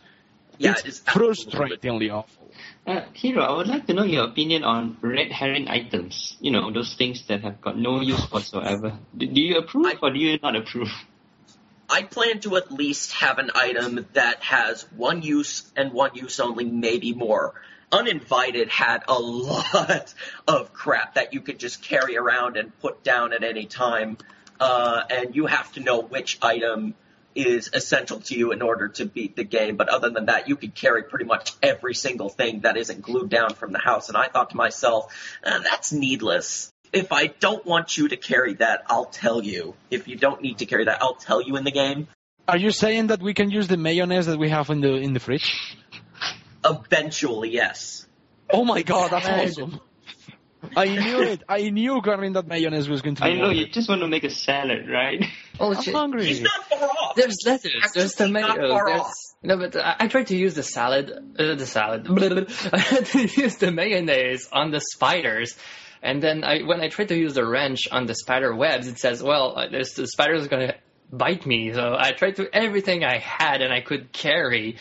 Yeah, 0.58 0.72
it's 0.72 0.80
it 0.80 0.88
is 0.88 1.02
absolutely 1.06 1.52
frustratingly 1.52 2.12
awful. 2.12 2.50
Uh, 2.86 3.02
Hero, 3.12 3.42
I 3.42 3.56
would 3.56 3.68
like 3.68 3.86
to 3.86 3.94
know 3.94 4.02
your 4.04 4.24
opinion 4.24 4.64
on 4.64 4.96
red 5.00 5.30
herring 5.30 5.68
items. 5.68 6.36
You 6.40 6.50
know, 6.50 6.70
those 6.72 6.94
things 6.96 7.26
that 7.26 7.42
have 7.42 7.60
got 7.60 7.78
no 7.78 8.00
use 8.00 8.20
whatsoever. 8.30 8.98
Do, 9.16 9.26
do 9.26 9.40
you 9.40 9.58
approve 9.58 9.86
I- 9.86 9.98
or 10.02 10.10
do 10.10 10.18
you 10.18 10.38
not 10.42 10.56
approve? 10.56 10.90
I 11.88 12.02
plan 12.04 12.40
to 12.40 12.56
at 12.56 12.72
least 12.72 13.12
have 13.12 13.38
an 13.38 13.50
item 13.54 14.06
that 14.14 14.42
has 14.42 14.82
one 14.96 15.20
use 15.22 15.70
and 15.76 15.92
one 15.92 16.14
use 16.14 16.40
only, 16.40 16.64
maybe 16.64 17.12
more. 17.12 17.54
Uninvited 17.90 18.68
had 18.70 19.02
a 19.08 19.18
lot 19.18 20.14
of 20.48 20.72
crap 20.72 21.14
that 21.16 21.34
you 21.34 21.40
could 21.42 21.58
just 21.58 21.82
carry 21.82 22.16
around 22.16 22.56
and 22.56 22.76
put 22.80 23.04
down 23.04 23.34
at 23.34 23.44
any 23.44 23.66
time, 23.66 24.16
uh, 24.62 25.02
and 25.10 25.34
you 25.34 25.46
have 25.46 25.72
to 25.72 25.80
know 25.80 26.00
which 26.00 26.38
item 26.40 26.94
is 27.34 27.70
essential 27.72 28.20
to 28.20 28.34
you 28.36 28.52
in 28.52 28.62
order 28.62 28.88
to 28.88 29.06
beat 29.06 29.36
the 29.36 29.44
game. 29.44 29.76
But 29.76 29.88
other 29.88 30.10
than 30.10 30.26
that, 30.26 30.48
you 30.48 30.56
could 30.56 30.74
carry 30.74 31.02
pretty 31.02 31.24
much 31.24 31.52
every 31.62 31.94
single 31.94 32.28
thing 32.28 32.60
that 32.60 32.76
isn't 32.76 33.00
glued 33.00 33.30
down 33.30 33.54
from 33.54 33.72
the 33.72 33.78
house. 33.78 34.08
And 34.08 34.16
I 34.18 34.28
thought 34.28 34.50
to 34.50 34.56
myself, 34.56 35.14
uh, 35.42 35.60
that's 35.60 35.92
needless 35.92 36.72
if 36.92 37.12
I 37.12 37.26
don't 37.26 37.64
want 37.64 37.96
you 37.96 38.08
to 38.08 38.16
carry 38.16 38.54
that, 38.54 38.84
I'll 38.86 39.06
tell 39.06 39.42
you. 39.42 39.74
If 39.90 40.08
you 40.08 40.16
don't 40.16 40.42
need 40.42 40.58
to 40.58 40.66
carry 40.66 40.84
that, 40.84 41.02
I'll 41.02 41.14
tell 41.14 41.40
you 41.40 41.56
in 41.56 41.64
the 41.64 41.70
game. 41.70 42.08
Are 42.46 42.58
you 42.58 42.70
saying 42.70 43.06
that 43.06 43.22
we 43.22 43.34
can 43.34 43.50
use 43.50 43.68
the 43.68 43.76
mayonnaise 43.76 44.26
that 44.26 44.38
we 44.38 44.50
have 44.50 44.68
in 44.70 44.80
the 44.80 44.94
in 44.96 45.12
the 45.12 45.20
fridge? 45.20 45.50
Eventually, 46.64 47.50
yes. 47.50 48.06
Oh 48.52 48.64
my 48.64 48.82
god, 48.82 49.10
that's 49.10 49.28
awesome! 49.28 49.80
I 50.76 50.86
knew 50.86 51.22
it. 51.22 51.42
I 51.48 51.70
knew 51.70 52.00
grabbing 52.00 52.34
that 52.34 52.46
mayonnaise 52.46 52.88
was 52.88 53.02
going 53.02 53.16
to 53.16 53.22
be. 53.22 53.28
I 53.28 53.34
know 53.34 53.48
worth 53.48 53.56
you 53.56 53.66
just 53.68 53.88
want 53.88 54.00
to 54.02 54.08
make 54.08 54.24
a 54.24 54.30
salad, 54.30 54.88
right? 54.88 55.24
Oh 55.58 55.74
I'm 55.74 55.82
shit. 55.82 55.94
hungry. 55.94 56.26
He's 56.26 56.40
not 56.40 56.68
far 56.68 56.88
off. 56.88 57.16
There's 57.16 57.36
lettuce. 57.44 57.72
There's 57.94 58.12
Actually 58.20 58.40
not 58.40 58.54
tomato. 58.56 58.84
There's 58.86 59.34
no, 59.42 59.58
but 59.58 59.76
I, 59.76 59.96
I 60.00 60.08
tried 60.08 60.28
to 60.28 60.36
use 60.36 60.54
the 60.54 60.62
salad. 60.62 61.10
Uh, 61.10 61.54
the 61.56 61.66
salad. 61.66 62.06
I 62.72 62.78
had 62.78 63.06
to 63.06 63.40
use 63.40 63.56
the 63.56 63.72
mayonnaise 63.72 64.48
on 64.52 64.70
the 64.70 64.80
spiders, 64.80 65.56
and 66.02 66.22
then 66.22 66.44
I 66.44 66.62
when 66.62 66.80
I 66.80 66.88
tried 66.88 67.08
to 67.08 67.16
use 67.16 67.34
the 67.34 67.46
wrench 67.46 67.88
on 67.90 68.06
the 68.06 68.14
spider 68.14 68.54
webs, 68.54 68.86
it 68.86 68.98
says, 68.98 69.22
"Well, 69.22 69.58
uh, 69.58 69.68
there's, 69.68 69.94
the 69.94 70.06
spider's 70.06 70.42
is 70.42 70.48
gonna 70.48 70.74
bite 71.10 71.44
me." 71.44 71.72
So 71.72 71.96
I 71.98 72.12
tried 72.12 72.36
to 72.36 72.48
everything 72.54 73.04
I 73.04 73.18
had 73.18 73.62
and 73.62 73.72
I 73.72 73.80
could 73.80 74.12
carry, 74.12 74.76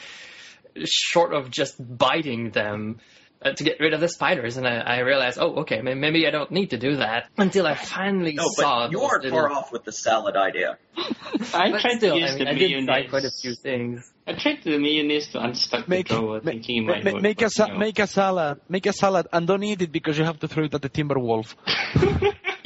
short 0.86 1.34
of 1.34 1.50
just 1.50 1.76
biting 1.80 2.52
them. 2.52 3.00
Uh, 3.44 3.54
to 3.54 3.64
get 3.64 3.80
rid 3.80 3.92
of 3.96 4.00
the 4.00 4.08
spiders, 4.08 4.58
and 4.58 4.68
I, 4.68 4.76
I 4.82 5.00
realized, 5.00 5.40
oh, 5.42 5.62
okay, 5.62 5.82
maybe 5.82 6.28
I 6.28 6.30
don't 6.30 6.52
need 6.52 6.70
to 6.70 6.78
do 6.78 6.98
that 6.98 7.28
until 7.40 7.66
I 7.66 7.74
finally 7.74 8.34
No, 8.34 8.46
saw. 8.50 8.84
but 8.86 8.92
you 8.92 9.02
aren't 9.02 9.24
little- 9.24 9.40
far 9.40 9.52
off 9.52 9.72
with 9.72 9.84
the 9.84 9.92
salad 9.92 10.36
idea. 10.36 10.78
I 11.52 11.72
But 11.72 11.82
tried 11.82 11.98
still, 11.98 12.14
to 12.14 12.20
use 12.22 12.32
I, 12.34 12.36
mean, 12.36 12.46
the 12.46 12.50
I 12.52 12.54
did 12.54 12.70
try 12.70 12.78
mayonnaise. 12.86 13.10
quite 13.10 13.26
a 13.26 13.32
few 13.32 13.56
things. 13.56 14.14
I 14.28 14.34
tried 14.34 14.60
the 14.64 14.78
mayonnaise 14.78 15.30
to 15.30 15.40
unstuck 15.44 15.88
Make 15.88 16.10
the 16.10 16.18
drawer, 16.20 16.40
ma- 16.44 16.52
thinking 16.52 16.84
it 16.84 16.86
ma- 16.86 16.94
might 16.94 17.04
ma- 17.04 17.12
work, 17.14 17.22
make 17.24 17.42
a 17.42 17.50
sa- 17.50 17.66
you 17.66 17.74
know. 17.74 17.80
make 17.80 17.98
a 17.98 18.06
salad. 18.06 18.62
Make 18.70 18.86
a 18.86 18.94
salad 18.94 19.26
and 19.34 19.48
don't 19.48 19.64
eat 19.64 19.82
it 19.82 19.92
because 19.92 20.20
you 20.20 20.24
have 20.24 20.40
to 20.42 20.48
throw 20.48 20.66
it 20.66 20.74
at 20.76 20.82
the 20.84 20.90
timber 20.90 21.18
wolf. 21.18 21.56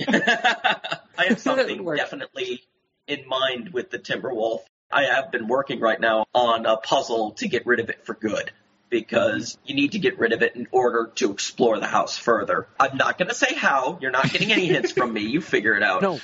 I 0.09 1.25
have 1.29 1.39
something 1.39 1.85
definitely 1.95 2.63
in 3.07 3.27
mind 3.27 3.71
with 3.71 3.91
the 3.91 3.99
Timberwolf. 3.99 4.59
I 4.91 5.03
have 5.05 5.31
been 5.31 5.47
working 5.47 5.79
right 5.79 5.99
now 5.99 6.25
on 6.33 6.65
a 6.65 6.77
puzzle 6.77 7.31
to 7.39 7.47
get 7.47 7.65
rid 7.65 7.79
of 7.79 7.89
it 7.89 8.05
for 8.05 8.13
good. 8.13 8.51
Because 8.89 9.57
you 9.65 9.75
need 9.75 9.93
to 9.93 9.99
get 9.99 10.19
rid 10.19 10.31
of 10.31 10.41
it 10.41 10.55
in 10.55 10.67
order 10.71 11.11
to 11.15 11.31
explore 11.31 11.79
the 11.79 11.87
house 11.87 12.17
further. 12.17 12.67
I'm 12.79 12.97
not 12.97 13.17
going 13.17 13.29
to 13.29 13.35
say 13.35 13.53
how. 13.55 13.97
You're 14.01 14.11
not 14.11 14.31
getting 14.31 14.51
any 14.51 14.67
hints 14.67 14.91
from 14.91 15.11
me. 15.11 15.21
You 15.21 15.41
figure 15.41 15.75
it 15.75 15.83
out. 15.83 16.01
No, 16.01 16.19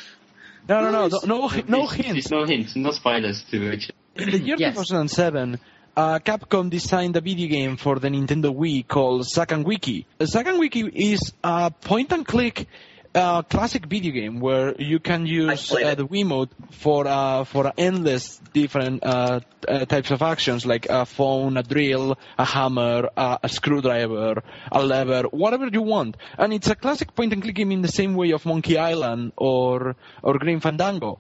no, 0.70 0.82
no, 0.82 0.92
no, 0.92 1.08
no, 1.08 1.48
no, 1.48 1.64
no 1.68 1.88
hints. 1.88 2.30
There's 2.30 2.32
no 2.32 2.46
hints, 2.46 2.76
no 2.76 2.92
spoilers 2.92 3.44
to 3.52 3.72
it. 3.72 3.92
In 4.16 4.30
the 4.30 4.40
year 4.40 4.56
Yes. 4.60 4.76
2007, 4.76 5.60
uh, 5.98 6.20
Capcom 6.20 6.70
designed 6.70 7.18
a 7.18 7.22
video 7.22 7.50
game 7.50 7.78
for 7.78 7.98
the 8.00 8.10
Nintendo 8.10 8.56
Wii 8.56 8.88
called 8.88 9.26
Zack 9.28 9.52
and 9.52 9.66
Wiki. 9.66 10.06
Zack 10.24 10.46
and 10.48 10.60
Wiki 10.60 10.82
is 10.82 11.34
a 11.44 11.72
point-and-click 11.72 12.68
uh, 13.14 13.42
classic 13.44 13.86
video 13.86 14.12
game 14.12 14.40
where 14.40 14.74
you 14.80 15.00
can 15.00 15.26
use 15.26 15.72
uh, 15.72 15.96
the 15.96 16.08
Wiimote 16.08 16.50
for 16.72 17.08
uh, 17.08 17.44
for 17.44 17.72
endless 17.78 18.38
different 18.54 19.04
uh, 19.04 19.42
uh, 19.68 19.86
types 19.86 20.12
of 20.12 20.22
actions 20.22 20.66
like 20.66 20.88
a 20.90 21.06
phone, 21.06 21.58
a 21.58 21.64
drill, 21.64 22.18
a 22.38 22.46
hammer, 22.46 23.10
a 23.18 23.50
screwdriver, 23.50 24.44
a 24.72 24.84
lever, 24.84 25.24
whatever 25.24 25.68
you 25.68 25.82
want. 25.82 26.18
And 26.38 26.54
it's 26.54 26.70
a 26.70 26.76
classic 26.76 27.16
point-and-click 27.16 27.56
game 27.56 27.72
in 27.72 27.82
the 27.82 27.88
same 27.88 28.16
way 28.16 28.32
of 28.32 28.46
Monkey 28.46 28.78
Island 28.78 29.34
or 29.36 29.96
or 30.24 30.38
Grim 30.38 30.60
Fandango. 30.60 31.20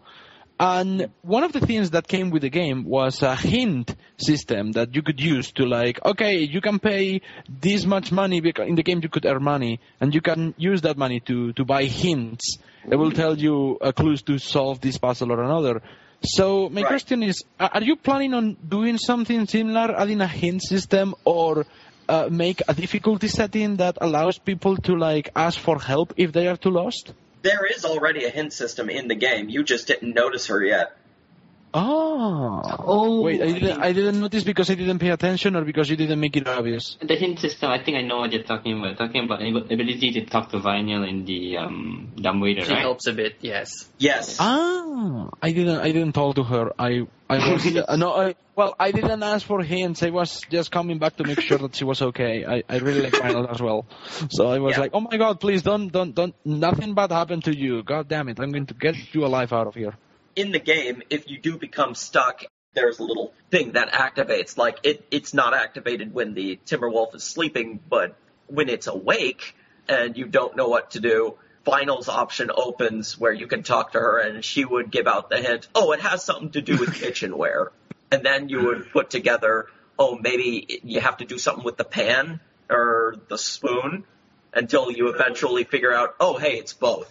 And 0.61 1.09
one 1.23 1.43
of 1.43 1.53
the 1.53 1.59
things 1.59 1.89
that 1.91 2.07
came 2.07 2.29
with 2.29 2.43
the 2.43 2.49
game 2.51 2.83
was 2.85 3.23
a 3.23 3.35
hint 3.35 3.95
system 4.19 4.73
that 4.73 4.95
you 4.95 5.01
could 5.01 5.19
use 5.19 5.51
to 5.53 5.65
like, 5.65 5.99
okay, 6.05 6.37
you 6.37 6.61
can 6.61 6.77
pay 6.79 7.21
this 7.49 7.85
much 7.85 8.11
money 8.11 8.41
because 8.41 8.67
in 8.67 8.75
the 8.75 8.83
game 8.83 8.99
you 9.01 9.09
could 9.09 9.25
earn 9.25 9.43
money, 9.43 9.79
and 9.99 10.13
you 10.13 10.21
can 10.21 10.53
use 10.57 10.81
that 10.83 10.97
money 10.97 11.19
to 11.21 11.51
to 11.53 11.65
buy 11.65 11.85
hints. 11.85 12.59
It 12.91 12.95
will 12.97 13.11
tell 13.11 13.37
you 13.37 13.79
uh, 13.81 13.91
clues 13.91 14.21
to 14.23 14.37
solve 14.37 14.81
this 14.81 14.99
puzzle 14.99 15.31
or 15.31 15.41
another. 15.43 15.81
So 16.23 16.69
my 16.69 16.83
Right. 16.83 16.87
question 16.93 17.23
is, 17.23 17.43
are 17.59 17.81
you 17.83 17.95
planning 17.97 18.35
on 18.35 18.55
doing 18.67 18.99
something 18.99 19.47
similar, 19.47 19.95
adding 19.97 20.21
a 20.21 20.27
hint 20.27 20.61
system, 20.61 21.15
or 21.25 21.65
uh, 22.07 22.29
make 22.31 22.61
a 22.67 22.75
difficulty 22.75 23.27
setting 23.29 23.77
that 23.77 23.97
allows 23.99 24.37
people 24.37 24.77
to 24.77 24.95
like 24.95 25.29
ask 25.35 25.59
for 25.59 25.79
help 25.79 26.13
if 26.17 26.31
they 26.33 26.47
are 26.47 26.57
too 26.57 26.69
lost? 26.69 27.13
There 27.41 27.65
is 27.65 27.85
already 27.85 28.25
a 28.25 28.29
hint 28.29 28.53
system 28.53 28.89
in 28.89 29.07
the 29.07 29.15
game. 29.15 29.49
You 29.49 29.63
just 29.63 29.87
didn't 29.87 30.13
notice 30.13 30.47
her 30.47 30.63
yet. 30.63 30.95
Oh. 31.73 32.61
Oh, 32.79 33.21
Wait, 33.21 33.41
I 33.41 33.45
I 33.45 33.51
didn't, 33.53 33.81
I 33.81 33.93
didn't 33.93 34.19
notice 34.19 34.43
because 34.43 34.69
I 34.69 34.75
didn't 34.75 34.99
pay 34.99 35.09
attention 35.09 35.55
or 35.55 35.63
because 35.63 35.89
you 35.89 35.95
didn't 35.95 36.19
make 36.19 36.35
it 36.35 36.47
obvious. 36.47 36.97
The 37.01 37.15
hint 37.15 37.39
system, 37.39 37.69
I 37.71 37.81
think 37.83 37.97
I 37.97 38.01
know 38.01 38.17
what 38.19 38.33
you're 38.33 38.43
talking 38.43 38.77
about. 38.79 38.97
Talking 38.97 39.23
about 39.25 39.41
ability 39.41 40.11
to 40.13 40.25
talk 40.25 40.49
to 40.51 40.59
Vinyl 40.59 41.07
in 41.07 41.23
the 41.25 41.57
um, 41.57 42.11
dumbwaiter, 42.15 42.65
She 42.65 42.71
right? 42.73 42.81
helps 42.81 43.07
a 43.07 43.13
bit, 43.13 43.37
yes. 43.41 43.69
Yes. 43.97 44.37
Ah, 44.39 45.29
I 45.41 45.51
didn't, 45.53 45.79
I 45.79 45.91
didn't 45.91 46.13
talk 46.13 46.35
to 46.35 46.43
her. 46.43 46.71
I, 46.77 47.07
I 47.29 47.53
was, 47.53 47.65
uh, 47.65 47.95
no, 47.95 48.13
I, 48.13 48.35
well, 48.55 48.75
I 48.77 48.91
didn't 48.91 49.23
ask 49.23 49.45
for 49.47 49.61
hints. 49.63 50.03
I 50.03 50.09
was 50.09 50.41
just 50.49 50.71
coming 50.71 50.99
back 50.99 51.15
to 51.17 51.23
make 51.23 51.39
sure 51.39 51.57
that 51.59 51.75
she 51.75 51.85
was 51.85 52.01
okay. 52.01 52.45
I, 52.45 52.63
I 52.67 52.79
really 52.79 53.01
like 53.03 53.13
Vinyl 53.13 53.49
as 53.49 53.61
well. 53.61 53.85
So 54.29 54.47
I 54.51 54.59
was 54.59 54.73
Yeah. 54.73 54.81
like, 54.81 54.91
oh 54.93 54.99
my 54.99 55.15
god, 55.17 55.39
please 55.39 55.61
don't, 55.61 55.87
don't, 55.87 56.13
don't, 56.13 56.35
nothing 56.45 56.93
bad 56.95 57.11
happened 57.11 57.45
to 57.45 57.57
you. 57.57 57.81
God 57.83 58.09
damn 58.09 58.27
it. 58.27 58.39
I'm 58.39 58.51
going 58.51 58.65
to 58.67 58.73
get 58.73 59.13
you 59.13 59.25
alive 59.25 59.53
out 59.53 59.67
of 59.67 59.75
here. 59.75 59.95
In 60.35 60.51
the 60.51 60.59
game, 60.59 61.01
if 61.09 61.29
you 61.29 61.39
do 61.39 61.57
become 61.57 61.95
stuck, 61.95 62.43
there's 62.73 62.99
a 62.99 63.03
little 63.03 63.33
thing 63.49 63.73
that 63.73 63.91
activates. 63.91 64.57
Like 64.57 64.79
it, 64.83 65.05
it's 65.11 65.33
not 65.33 65.53
activated 65.53 66.13
when 66.13 66.33
the 66.33 66.59
Timberwolf 66.65 67.15
is 67.15 67.23
sleeping, 67.23 67.79
but 67.89 68.15
when 68.47 68.69
it's 68.69 68.87
awake 68.87 69.55
and 69.87 70.17
you 70.17 70.25
don't 70.25 70.55
know 70.55 70.67
what 70.67 70.91
to 70.91 70.99
do, 70.99 71.37
Vinyl's 71.65 72.09
option 72.09 72.49
opens 72.53 73.19
where 73.19 73.33
you 73.33 73.47
can 73.47 73.63
talk 73.63 73.91
to 73.91 73.99
her 73.99 74.19
and 74.19 74.43
she 74.43 74.65
would 74.65 74.89
give 74.89 75.07
out 75.07 75.29
the 75.29 75.37
hint, 75.37 75.67
oh, 75.75 75.91
it 75.91 76.01
has 76.01 76.23
something 76.23 76.51
to 76.51 76.61
do 76.61 76.77
with 76.77 76.93
kitchenware. 76.93 77.71
And 78.13 78.25
then 78.25 78.49
you 78.49 78.65
would 78.65 78.91
put 78.91 79.09
together, 79.09 79.67
oh, 79.97 80.17
maybe 80.17 80.81
you 80.83 80.99
have 80.99 81.15
to 81.19 81.25
do 81.25 81.37
something 81.37 81.63
with 81.63 81.77
the 81.77 81.85
pan 81.85 82.41
or 82.69 83.15
the 83.29 83.37
spoon 83.37 84.03
until 84.53 84.91
you 84.91 85.07
eventually 85.07 85.63
figure 85.63 85.93
out, 85.93 86.15
oh, 86.19 86.37
hey, 86.37 86.57
it's 86.57 86.73
both. 86.73 87.09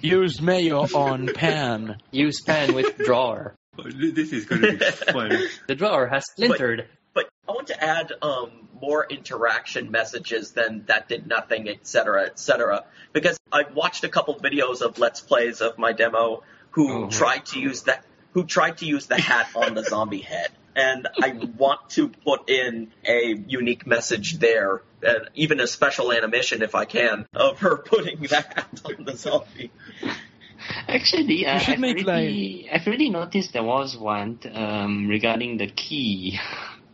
Use 0.00 0.40
mayo 0.40 0.82
on 0.94 1.28
pan. 1.28 1.98
Use 2.10 2.40
pan 2.40 2.74
with 2.74 2.96
drawer. 2.98 3.54
This 3.84 4.32
is 4.32 4.44
going 4.46 4.62
to 4.62 4.72
be 4.72 4.84
fun. 5.12 5.38
The 5.68 5.74
drawer 5.74 6.06
has 6.06 6.24
splintered. 6.30 6.86
But 7.14 7.28
I 7.48 7.52
want 7.52 7.68
to 7.68 7.82
add 7.84 8.12
um, 8.22 8.50
more 8.80 9.06
interaction 9.08 9.90
messages 9.90 10.52
than 10.52 10.84
that 10.86 11.08
did 11.08 11.26
nothing, 11.26 11.68
etc., 11.68 12.24
etc. 12.26 12.84
Because 13.12 13.38
I've 13.52 13.74
watched 13.74 14.04
a 14.04 14.08
couple 14.08 14.34
videos 14.36 14.80
of 14.82 14.98
let's 14.98 15.20
plays 15.20 15.60
of 15.60 15.78
my 15.78 15.92
demo 15.92 16.42
who 16.70 17.04
Oh. 17.04 17.10
tried 17.10 17.46
to 17.46 17.58
use 17.60 17.82
that 17.82 18.04
who 18.32 18.44
tried 18.44 18.78
to 18.78 18.84
use 18.86 19.06
the 19.06 19.18
hat 19.18 19.48
on 19.54 19.74
the 19.74 19.82
zombie 19.82 20.20
head, 20.20 20.48
and 20.76 21.08
I 21.20 21.30
want 21.56 21.90
to 21.90 22.08
put 22.08 22.50
in 22.50 22.92
a 23.04 23.34
unique 23.48 23.86
message 23.86 24.38
there, 24.38 24.82
and 25.02 25.30
even 25.34 25.58
a 25.58 25.66
special 25.66 26.12
animation 26.12 26.62
if 26.62 26.74
I 26.74 26.84
can 26.84 27.26
of 27.34 27.60
her 27.60 27.76
putting 27.92 28.20
that 28.28 28.68
on 28.84 29.04
the 29.04 29.16
zombie. 29.16 29.72
Actually, 30.86 31.46
uh, 31.46 31.58
should 31.58 31.74
I've, 31.74 31.80
make, 31.80 32.06
already, 32.06 32.68
I've 32.70 32.86
already 32.86 33.08
noticed 33.08 33.52
there 33.52 33.62
was 33.62 33.96
one 33.96 34.38
um, 34.52 35.08
regarding 35.08 35.56
the 35.56 35.68
key. 35.68 36.38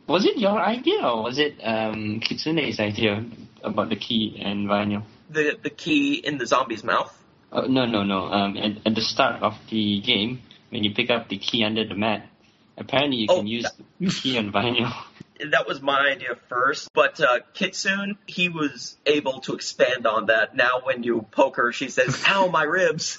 Was 0.09 0.27
it 0.27 0.37
your 0.37 0.59
idea 0.59 1.07
or 1.07 1.23
was 1.23 1.39
it 1.39 1.61
um, 1.63 2.21
Kitsune's 2.21 2.81
idea 2.81 3.25
about 3.63 3.89
the 3.89 3.97
key 3.97 4.37
and 4.45 4.69
vinyl? 4.69 5.05
The 5.31 5.57
the 5.63 5.71
key 5.71 6.15
in 6.15 6.39
the 6.39 6.47
zombie's 6.47 6.83
mouth. 6.83 7.17
Oh, 7.53 7.67
no, 7.67 7.87
no, 7.87 8.03
no. 8.03 8.27
Um, 8.27 8.57
at, 8.57 8.85
at 8.85 8.95
the 8.97 9.01
start 9.01 9.43
of 9.43 9.55
the 9.71 10.01
game, 10.01 10.43
when 10.71 10.83
you 10.83 10.93
pick 10.93 11.09
up 11.09 11.29
the 11.29 11.39
key 11.39 11.63
under 11.65 11.87
the 11.87 11.95
mat, 11.95 12.29
apparently 12.77 13.19
you 13.19 13.27
Oh, 13.31 13.37
can 13.37 13.47
use 13.47 13.71
the 14.01 14.11
key 14.11 14.39
on 14.39 14.53
vinyl. 14.53 14.93
that 15.51 15.67
was 15.67 15.81
my 15.83 16.11
idea 16.11 16.37
first, 16.49 16.93
but 16.93 17.21
uh, 17.21 17.41
Kitsune, 17.55 18.17
he 18.27 18.49
was 18.49 18.97
able 19.07 19.41
to 19.41 19.55
expand 19.55 20.07
on 20.07 20.27
that. 20.27 20.55
Now, 20.55 20.81
when 20.85 21.03
you 21.03 21.27
poke 21.31 21.57
her, 21.57 21.73
she 21.73 21.89
says, 21.89 22.23
"Ow, 22.29 22.49
my 22.49 22.63
ribs." 22.65 23.19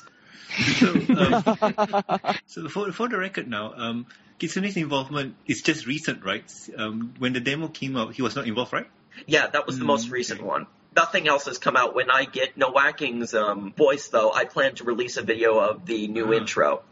So, 0.79 0.87
um, 1.17 1.43
so 2.45 2.67
for 2.69 2.91
for 2.91 3.09
the 3.09 3.17
record 3.17 3.47
now, 3.47 3.73
um, 3.75 4.05
Kitsune's 4.39 4.77
involvement 4.77 5.35
is 5.47 5.61
just 5.61 5.85
recent, 5.87 6.23
right? 6.23 6.43
Um, 6.77 7.13
when 7.19 7.33
the 7.33 7.39
demo 7.39 7.67
came 7.67 7.97
out, 7.97 8.13
he 8.13 8.21
was 8.21 8.35
not 8.35 8.47
involved, 8.47 8.73
right? 8.73 8.87
Yeah, 9.27 9.47
that 9.47 9.65
was 9.67 9.77
the 9.77 9.83
Mm, 9.83 9.87
most 9.87 10.09
recent 10.09 10.41
one. 10.43 10.67
Nothing 10.95 11.27
else 11.27 11.45
has 11.45 11.57
come 11.57 11.75
out. 11.75 11.95
When 11.95 12.09
I 12.11 12.25
get 12.25 12.55
Nowaking's 12.57 13.33
um, 13.33 13.73
voice, 13.73 14.09
though, 14.09 14.31
I 14.31 14.45
plan 14.45 14.75
to 14.75 14.83
release 14.83 15.17
a 15.17 15.23
video 15.23 15.59
of 15.59 15.85
the 15.85 16.07
new 16.07 16.33
Ah. 16.33 16.37
intro 16.37 16.83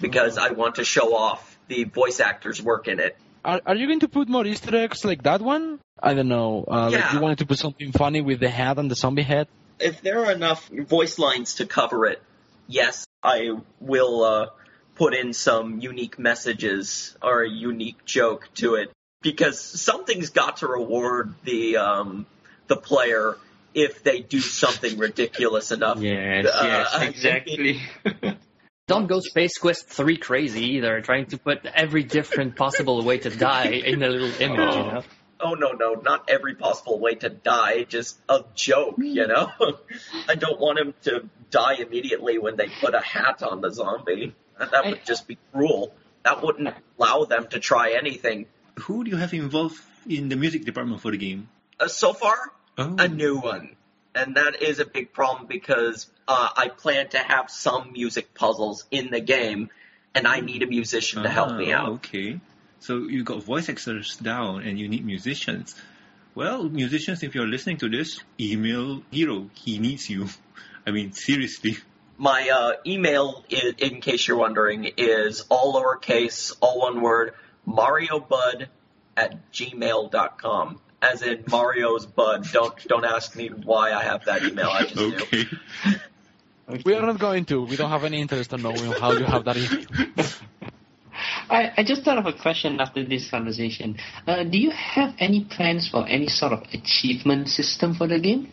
because 0.00 0.38
I 0.38 0.50
want 0.50 0.76
to 0.76 0.84
show 0.84 1.14
off 1.14 1.53
the 1.68 1.84
voice 1.84 2.20
actor's 2.20 2.62
work 2.62 2.88
in 2.88 3.00
it. 3.00 3.16
Are, 3.44 3.60
are 3.66 3.74
you 3.74 3.86
going 3.86 4.00
to 4.00 4.08
put 4.08 4.28
more 4.28 4.46
Easter 4.46 4.74
eggs 4.74 5.04
like 5.04 5.22
that 5.24 5.42
one? 5.42 5.80
I 6.02 6.14
don't 6.14 6.28
know. 6.28 6.64
Uh, 6.66 6.90
Like 6.90 7.12
you 7.12 7.20
wanted 7.20 7.38
to 7.38 7.46
put 7.46 7.58
something 7.58 7.92
funny 7.92 8.20
with 8.20 8.40
the 8.40 8.48
hat 8.48 8.78
and 8.78 8.90
the 8.90 8.94
zombie 8.94 9.22
head? 9.22 9.48
If 9.78 10.00
there 10.00 10.24
are 10.24 10.32
enough 10.32 10.68
voice 10.68 11.18
lines 11.18 11.56
to 11.56 11.66
cover 11.66 12.06
it, 12.06 12.22
yes, 12.68 13.06
I 13.22 13.50
will 13.80 14.24
uh, 14.24 14.46
put 14.94 15.14
in 15.14 15.32
some 15.32 15.80
unique 15.80 16.18
messages 16.18 17.16
or 17.22 17.42
a 17.42 17.48
unique 17.48 18.04
joke 18.04 18.48
to 18.54 18.76
it 18.76 18.92
because 19.20 19.60
something's 19.60 20.30
got 20.30 20.58
to 20.58 20.66
reward 20.66 21.34
the 21.44 21.76
um, 21.78 22.26
the 22.68 22.76
player 22.76 23.36
if 23.74 24.04
they 24.04 24.20
do 24.20 24.40
something 24.40 24.98
ridiculous 24.98 25.72
enough. 25.72 25.98
Yes, 26.00 26.46
Uh, 26.46 26.60
yes, 26.64 27.02
exactly. 27.08 27.82
Don't 28.86 29.06
go 29.06 29.20
Space 29.20 29.56
Quest 29.56 29.88
3 29.88 30.18
crazy 30.18 30.62
either, 30.76 31.00
trying 31.00 31.24
to 31.26 31.38
put 31.38 31.64
every 31.64 32.02
different 32.02 32.54
possible 32.54 33.02
way 33.02 33.16
to 33.16 33.30
die 33.30 33.68
in 33.68 34.02
a 34.02 34.08
little 34.08 34.42
image, 34.42 34.74
you 34.74 34.82
know? 34.82 35.02
oh 35.40 35.54
no 35.54 35.72
no 35.72 35.94
not 35.94 36.30
every 36.30 36.54
possible 36.54 36.98
way 37.00 37.14
to 37.16 37.28
die 37.28 37.82
just 37.82 38.18
a 38.28 38.44
joke 38.54 38.94
you 38.98 39.26
know? 39.26 39.50
I 40.28 40.36
don't 40.36 40.60
want 40.60 40.78
him 40.78 40.94
to 41.02 41.28
die 41.50 41.74
immediately 41.74 42.38
when 42.38 42.56
they 42.56 42.68
put 42.80 42.94
a 42.94 43.00
hat 43.00 43.42
on 43.42 43.60
the 43.60 43.70
zombie. 43.70 44.34
That 44.58 44.70
that 44.70 44.84
would 44.86 45.04
just 45.04 45.26
be 45.26 45.38
cruel. 45.52 45.92
That 46.22 46.42
wouldn't 46.42 46.68
allow 46.98 47.24
them 47.24 47.48
to 47.48 47.58
try 47.60 47.92
anything. 47.92 48.46
Who 48.80 49.04
do 49.04 49.10
you 49.10 49.16
have 49.16 49.32
involved 49.34 49.80
in 50.08 50.28
the 50.28 50.36
music 50.36 50.64
department 50.64 51.00
for 51.00 51.10
the 51.10 51.18
game? 51.18 51.48
uh, 51.80 51.88
so 51.88 52.12
far 52.12 52.36
Oh, 52.76 52.96
a 52.98 53.08
new 53.08 53.38
one 53.38 53.76
and 54.14 54.36
that 54.36 54.62
is 54.62 54.78
a 54.78 54.84
big 54.84 55.12
problem 55.12 55.46
because 55.46 56.06
uh, 56.28 56.48
i 56.56 56.68
plan 56.68 57.08
to 57.08 57.18
have 57.18 57.50
some 57.50 57.92
music 57.92 58.34
puzzles 58.34 58.84
in 58.90 59.10
the 59.10 59.20
game 59.20 59.68
and 60.14 60.26
i 60.26 60.40
need 60.40 60.62
a 60.62 60.66
musician 60.66 61.22
to 61.22 61.28
help 61.28 61.54
me 61.56 61.72
Ah, 61.72 61.78
out 61.82 61.88
Okay. 61.94 62.40
So 62.80 63.08
you 63.08 63.24
got 63.24 63.42
voice 63.42 63.70
actors 63.70 64.16
down 64.18 64.60
and 64.62 64.78
you 64.78 64.88
need 64.88 65.06
musicians. 65.06 65.74
Well, 66.34 66.64
musicians, 66.64 67.22
if 67.22 67.34
you're 67.34 67.46
listening 67.46 67.78
to 67.78 67.88
this, 67.88 68.20
email 68.38 69.02
Hero. 69.10 69.48
He 69.54 69.78
needs 69.78 70.10
you. 70.10 70.28
I 70.86 70.90
mean, 70.90 71.12
seriously. 71.12 71.78
My 72.18 72.50
uh, 72.50 72.72
email, 72.84 73.42
in 73.48 74.02
case 74.02 74.28
you're 74.28 74.36
wondering, 74.36 74.92
is 74.98 75.46
all 75.48 75.80
lowercase, 75.80 76.54
all 76.60 76.80
one 76.80 77.00
word, 77.00 77.32
mariobud 77.66 78.66
at 79.16 79.50
gmail.com. 79.50 80.80
As 81.12 81.22
in 81.22 81.44
Mario's 81.50 82.06
bud. 82.06 82.46
Don't 82.52 82.88
don't 82.88 83.04
ask 83.04 83.36
me 83.36 83.48
why 83.48 83.92
I 83.92 84.02
have 84.04 84.24
that 84.24 84.42
email. 84.42 84.68
I 84.68 84.82
just 84.82 84.96
do. 84.96 85.14
Okay. 85.14 86.82
We 86.84 86.94
are 86.94 87.02
not 87.02 87.18
going 87.18 87.44
to. 87.46 87.62
We 87.64 87.76
don't 87.76 87.90
have 87.90 88.04
any 88.04 88.20
interest 88.20 88.52
in 88.52 88.62
knowing 88.62 88.92
how 88.92 89.12
you 89.12 89.24
have 89.24 89.44
that. 89.44 89.56
email. 89.56 90.26
I, 91.50 91.72
I 91.76 91.84
just 91.84 92.04
thought 92.04 92.18
of 92.18 92.26
a 92.26 92.32
question 92.32 92.80
after 92.80 93.04
this 93.04 93.30
conversation. 93.30 93.98
Uh, 94.26 94.44
do 94.44 94.58
you 94.58 94.70
have 94.70 95.14
any 95.18 95.44
plans 95.44 95.88
for 95.88 96.06
any 96.06 96.28
sort 96.28 96.52
of 96.52 96.62
achievement 96.72 97.48
system 97.48 97.94
for 97.94 98.08
the 98.08 98.18
game? 98.18 98.48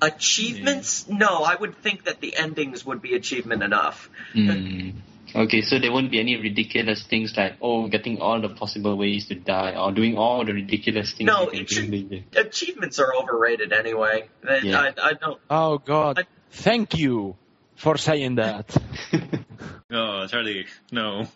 Achievements? 0.00 1.06
No, 1.08 1.42
I 1.44 1.54
would 1.54 1.76
think 1.82 2.04
that 2.04 2.20
the 2.20 2.36
endings 2.36 2.84
would 2.84 3.00
be 3.02 3.14
achievement 3.14 3.62
enough. 3.62 4.08
Hmm. 4.32 4.90
Okay, 5.34 5.62
so 5.62 5.78
there 5.80 5.90
won't 5.90 6.10
be 6.12 6.20
any 6.20 6.36
ridiculous 6.36 7.02
things 7.02 7.36
like, 7.36 7.56
oh, 7.60 7.88
getting 7.88 8.20
all 8.20 8.40
the 8.40 8.48
possible 8.50 8.96
ways 8.96 9.26
to 9.28 9.34
die, 9.34 9.74
or 9.76 9.90
doing 9.90 10.16
all 10.16 10.44
the 10.44 10.52
ridiculous 10.52 11.12
things 11.12 11.26
No, 11.26 11.42
you 11.44 11.50
can 11.50 11.60
it 11.60 11.68
do 11.68 11.74
should- 11.74 11.84
in 11.84 11.90
the 11.90 12.02
game. 12.02 12.24
Achievements 12.36 12.98
are 13.00 13.12
overrated 13.16 13.72
anyway. 13.72 14.28
I, 14.48 14.58
Yeah. 14.58 14.80
I, 14.80 15.08
I 15.08 15.12
don't. 15.14 15.40
Oh 15.50 15.78
God! 15.78 16.20
I- 16.20 16.24
Thank 16.50 16.96
you 16.96 17.36
for 17.74 17.96
saying 17.98 18.36
that. 18.36 18.74
Oh, 19.90 20.26
Charlie, 20.26 20.66
no. 20.90 21.26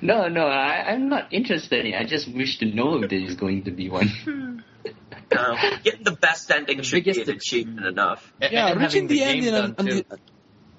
no, 0.00 0.28
no, 0.28 0.46
I, 0.46 0.92
I'm 0.92 1.08
not 1.08 1.32
interested 1.32 1.84
in 1.84 1.94
it. 1.94 1.96
I 2.00 2.04
just 2.04 2.28
wish 2.28 2.58
to 2.58 2.66
know 2.66 3.02
if 3.02 3.10
there 3.10 3.18
is 3.18 3.34
going 3.34 3.64
to 3.64 3.70
be 3.72 3.88
one. 3.90 4.62
Uh, 5.36 5.78
getting 5.82 6.04
the 6.04 6.12
best 6.12 6.48
ending 6.50 6.82
should 6.82 7.02
be 7.02 7.20
an 7.22 7.30
achievement 7.30 7.86
enough. 7.86 8.32
Yeah, 8.40 8.68
and 8.68 8.80
reaching 8.80 9.08
having 9.08 9.08
the, 9.08 9.18
game 9.18 9.28
ending 9.36 9.54
and, 9.54 9.76
done 9.76 9.88
and 9.88 9.98
the, 10.10 10.18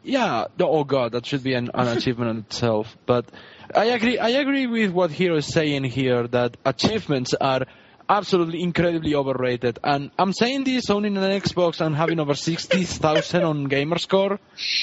yeah. 0.05 0.45
Oh 0.59 0.83
God, 0.83 1.13
that 1.13 1.25
should 1.25 1.43
be 1.43 1.53
an, 1.53 1.71
an 1.73 1.97
achievement 1.97 2.29
in 2.29 2.37
itself. 2.39 2.95
But 3.05 3.25
I 3.73 3.85
agree. 3.85 4.19
I 4.19 4.29
agree 4.29 4.67
with 4.67 4.91
what 4.91 5.11
Hero 5.11 5.37
is 5.37 5.47
saying 5.47 5.83
here 5.83 6.27
that 6.27 6.57
achievements 6.63 7.33
are 7.33 7.65
absolutely 8.07 8.61
incredibly 8.61 9.15
overrated. 9.15 9.79
And 9.83 10.11
I'm 10.17 10.33
saying 10.33 10.63
this 10.63 10.89
owning 10.89 11.17
an 11.17 11.23
Xbox 11.23 11.81
and 11.81 11.95
having 11.95 12.19
over 12.19 12.33
sixty 12.33 12.83
thousand 12.83 13.43
on 13.43 13.67
Gamerscore. 13.69 14.39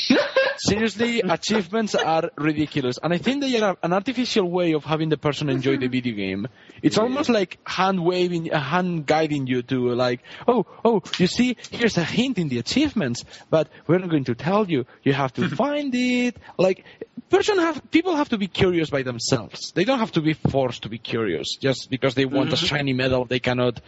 Seriously, 0.59 1.21
achievements 1.21 1.95
are 1.95 2.31
ridiculous, 2.37 2.99
and 3.03 3.13
I 3.13 3.19
think 3.19 3.43
they 3.43 3.61
are 3.61 3.77
an 3.83 3.93
artificial 3.93 4.49
way 4.49 4.73
of 4.73 4.85
having 4.85 5.09
the 5.09 5.17
person 5.17 5.49
enjoy 5.49 5.77
the 5.77 5.89
video 5.89 6.15
game. 6.15 6.47
It's 6.83 6.99
almost 6.99 7.29
like 7.29 7.59
hand 7.67 8.05
waving, 8.05 8.53
uh, 8.53 8.61
hand 8.61 9.07
guiding 9.07 9.47
you 9.47 9.63
to 9.63 9.95
like, 9.95 10.21
oh, 10.47 10.67
oh, 10.85 11.03
you 11.19 11.27
see, 11.27 11.57
here's 11.71 11.97
a 11.97 12.05
hint 12.05 12.39
in 12.39 12.49
the 12.49 12.59
achievements, 12.59 13.25
but 13.51 13.69
we're 13.87 13.99
not 13.99 14.11
going 14.11 14.25
to 14.25 14.35
tell 14.35 14.69
you. 14.69 14.87
You 15.03 15.13
have 15.15 15.33
to 15.35 15.49
find 15.57 15.93
it. 15.95 16.37
Like, 16.59 16.85
person 17.33 17.59
have 17.59 17.91
people 17.91 18.15
have 18.15 18.29
to 18.29 18.39
be 18.39 18.47
curious 18.47 18.91
by 18.91 19.03
themselves. 19.03 19.73
They 19.75 19.85
don't 19.85 19.99
have 19.99 20.13
to 20.13 20.21
be 20.21 20.35
forced 20.35 20.83
to 20.83 20.89
be 20.89 20.99
curious 20.99 21.57
just 21.57 21.89
because 21.91 22.15
they 22.15 22.27
want 22.27 22.53
a 22.53 22.57
shiny 22.57 22.93
medal. 22.93 23.12
They 23.29 23.39
cannot, 23.41 23.81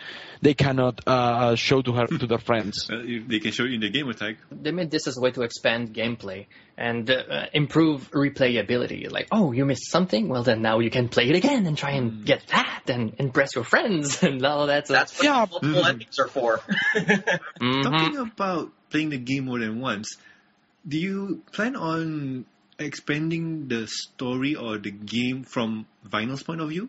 they 0.42 0.54
cannot 0.54 1.00
uh, 1.06 1.54
show 1.56 1.82
to 1.82 1.92
her 1.92 2.06
to 2.06 2.26
their 2.26 2.38
friends. 2.38 2.88
Uh, 2.94 3.02
they 3.26 3.40
can 3.40 3.50
show 3.52 3.64
you 3.64 3.74
in 3.74 3.80
the 3.80 3.90
gamer 3.90 4.12
tag. 4.12 4.36
They 4.50 4.70
made 4.70 4.90
this 4.90 5.06
as 5.06 5.16
a 5.16 5.20
way 5.20 5.30
to 5.32 5.42
expand 5.42 5.94
gameplay 5.94 6.46
and 6.76 7.10
uh, 7.10 7.46
improve 7.52 8.10
replayability. 8.12 9.10
Like, 9.10 9.28
oh, 9.32 9.52
you 9.52 9.64
missed 9.64 9.90
something? 9.90 10.28
Well, 10.28 10.42
then 10.42 10.62
now 10.62 10.78
you 10.80 10.90
can 10.90 11.08
play 11.08 11.28
it 11.28 11.36
again 11.36 11.66
and 11.66 11.76
try 11.76 11.92
and 11.92 12.24
get 12.24 12.46
that 12.48 12.82
and 12.88 13.14
impress 13.18 13.54
your 13.54 13.64
friends 13.64 14.22
and 14.28 14.44
all 14.44 14.66
that. 14.68 14.86
stuff. 14.86 14.98
That's 14.98 15.18
what 15.18 15.24
Yeah. 15.24 15.46
multiple 15.50 15.86
endings 15.86 16.18
are 16.18 16.28
for. 16.28 16.60
Mhm. 17.60 17.82
Talking 17.82 18.16
about 18.16 18.70
playing 18.90 19.10
the 19.10 19.18
game 19.18 19.44
more 19.46 19.58
than 19.58 19.80
once, 19.80 20.16
do 20.86 20.98
you 20.98 21.42
plan 21.52 21.76
on 21.76 22.44
expanding 22.78 23.68
the 23.68 23.86
story 23.86 24.54
or 24.54 24.78
the 24.78 24.90
game 24.90 25.42
from 25.44 25.86
Vinyl's 26.06 26.42
point 26.42 26.60
of 26.60 26.68
view? 26.68 26.88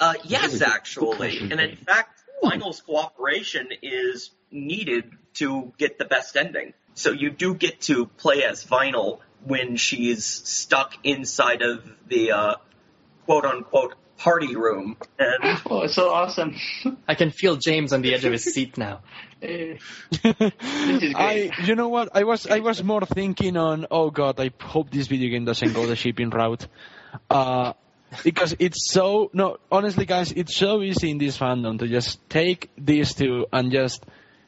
Uh, 0.00 0.14
yes, 0.24 0.60
actually. 0.60 1.38
And 1.38 1.60
in 1.60 1.76
fact, 1.76 2.20
Vinyl's 2.42 2.80
cooperation 2.80 3.68
is 3.82 4.30
needed 4.50 5.10
to 5.34 5.72
get 5.78 5.98
the 5.98 6.04
best 6.04 6.36
ending. 6.36 6.74
So 6.94 7.10
you 7.10 7.30
do 7.30 7.54
get 7.54 7.80
to 7.82 8.06
play 8.06 8.44
as 8.44 8.64
Vinyl 8.64 9.20
when 9.44 9.76
she's 9.76 10.24
stuck 10.24 10.94
inside 11.04 11.62
of 11.62 11.84
the 12.08 12.32
uh, 12.32 12.54
quote 13.26 13.44
unquote 13.44 13.94
party 14.18 14.54
room. 14.54 14.96
And 15.18 15.60
Oh, 15.66 15.86
so 15.86 16.10
awesome. 16.10 16.56
I 17.08 17.14
can 17.14 17.30
feel 17.30 17.56
James 17.56 17.92
on 17.92 18.02
the 18.02 18.14
edge 18.14 18.24
of 18.24 18.32
his 18.32 18.44
seat 18.44 18.78
now. 18.78 19.00
Eh, 19.42 19.76
is 20.22 21.14
I, 21.14 21.50
great. 21.50 21.68
you 21.68 21.74
know 21.74 21.88
what? 21.88 22.08
I 22.16 22.24
was, 22.24 22.46
I 22.46 22.60
was 22.60 22.82
more 22.82 23.02
thinking 23.04 23.58
on, 23.58 23.86
oh 23.90 24.10
god, 24.10 24.40
I 24.40 24.50
hope 24.58 24.88
this 24.88 25.06
video 25.06 25.28
game 25.28 25.44
doesn't 25.44 25.74
go 25.74 25.84
the 25.84 25.96
shipping 25.96 26.30
route, 26.30 26.66
uh, 27.28 27.74
because 28.22 28.54
it's 28.58 28.90
so. 28.90 29.30
No, 29.32 29.58
honestly, 29.70 30.06
guys, 30.06 30.32
it's 30.32 30.56
so 30.56 30.82
easy 30.82 31.10
in 31.10 31.18
this 31.18 31.38
fandom 31.38 31.78
to 31.78 31.88
just 31.88 32.28
take 32.28 32.70
these 32.76 33.14
two 33.14 33.46
and 33.52 33.72
just 33.72 34.04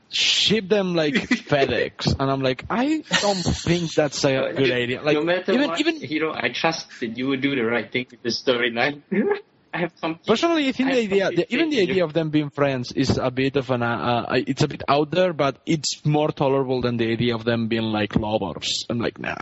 ship 0.09 0.68
them 0.68 0.94
like 0.94 1.14
FedEx, 1.51 2.16
and 2.18 2.30
I'm 2.30 2.40
like, 2.40 2.64
I 2.70 3.02
don't 3.20 3.43
think 3.43 3.93
that's 3.94 4.24
a 4.24 4.52
good 4.56 4.70
idea. 4.70 5.02
Like, 5.02 5.16
no 5.16 5.22
matter 5.22 5.52
even, 5.52 5.68
what, 5.68 5.80
even 5.80 5.97
hero, 5.97 6.32
I 6.34 6.51
trust 6.51 7.01
that 7.01 7.16
you 7.18 7.28
will 7.28 7.40
do 7.40 7.55
the 7.55 7.64
right 7.64 7.90
thing 7.90 8.06
with 8.10 8.22
the 8.22 8.30
storyline. 8.30 9.02
I 9.74 9.80
have 9.80 10.01
complete. 10.01 10.26
Personally, 10.26 10.68
I 10.68 10.72
think 10.72 10.88
I 10.88 10.94
the 10.94 11.01
idea, 11.01 11.30
the, 11.30 11.52
even 11.52 11.70
the 11.70 11.80
idea 11.82 12.05
of 12.05 12.14
them 12.14 12.30
being 12.30 12.48
friends 12.48 12.93
is 12.93 13.18
a 13.18 13.30
bit 13.30 13.56
of 13.56 13.70
an, 13.70 13.82
uh, 13.82 14.24
uh, 14.28 14.34
it's 14.47 14.62
a 14.62 14.68
bit 14.68 14.82
out 14.88 15.10
there, 15.10 15.34
but 15.34 15.59
it's 15.66 16.05
more 16.06 16.30
tolerable 16.30 16.80
than 16.80 16.97
the 16.97 17.12
idea 17.12 17.34
of 17.34 17.44
them 17.44 17.68
being 17.68 17.82
like 17.82 18.16
lovers. 18.16 18.86
I'm 18.88 19.01
like, 19.01 19.18
no. 19.18 19.36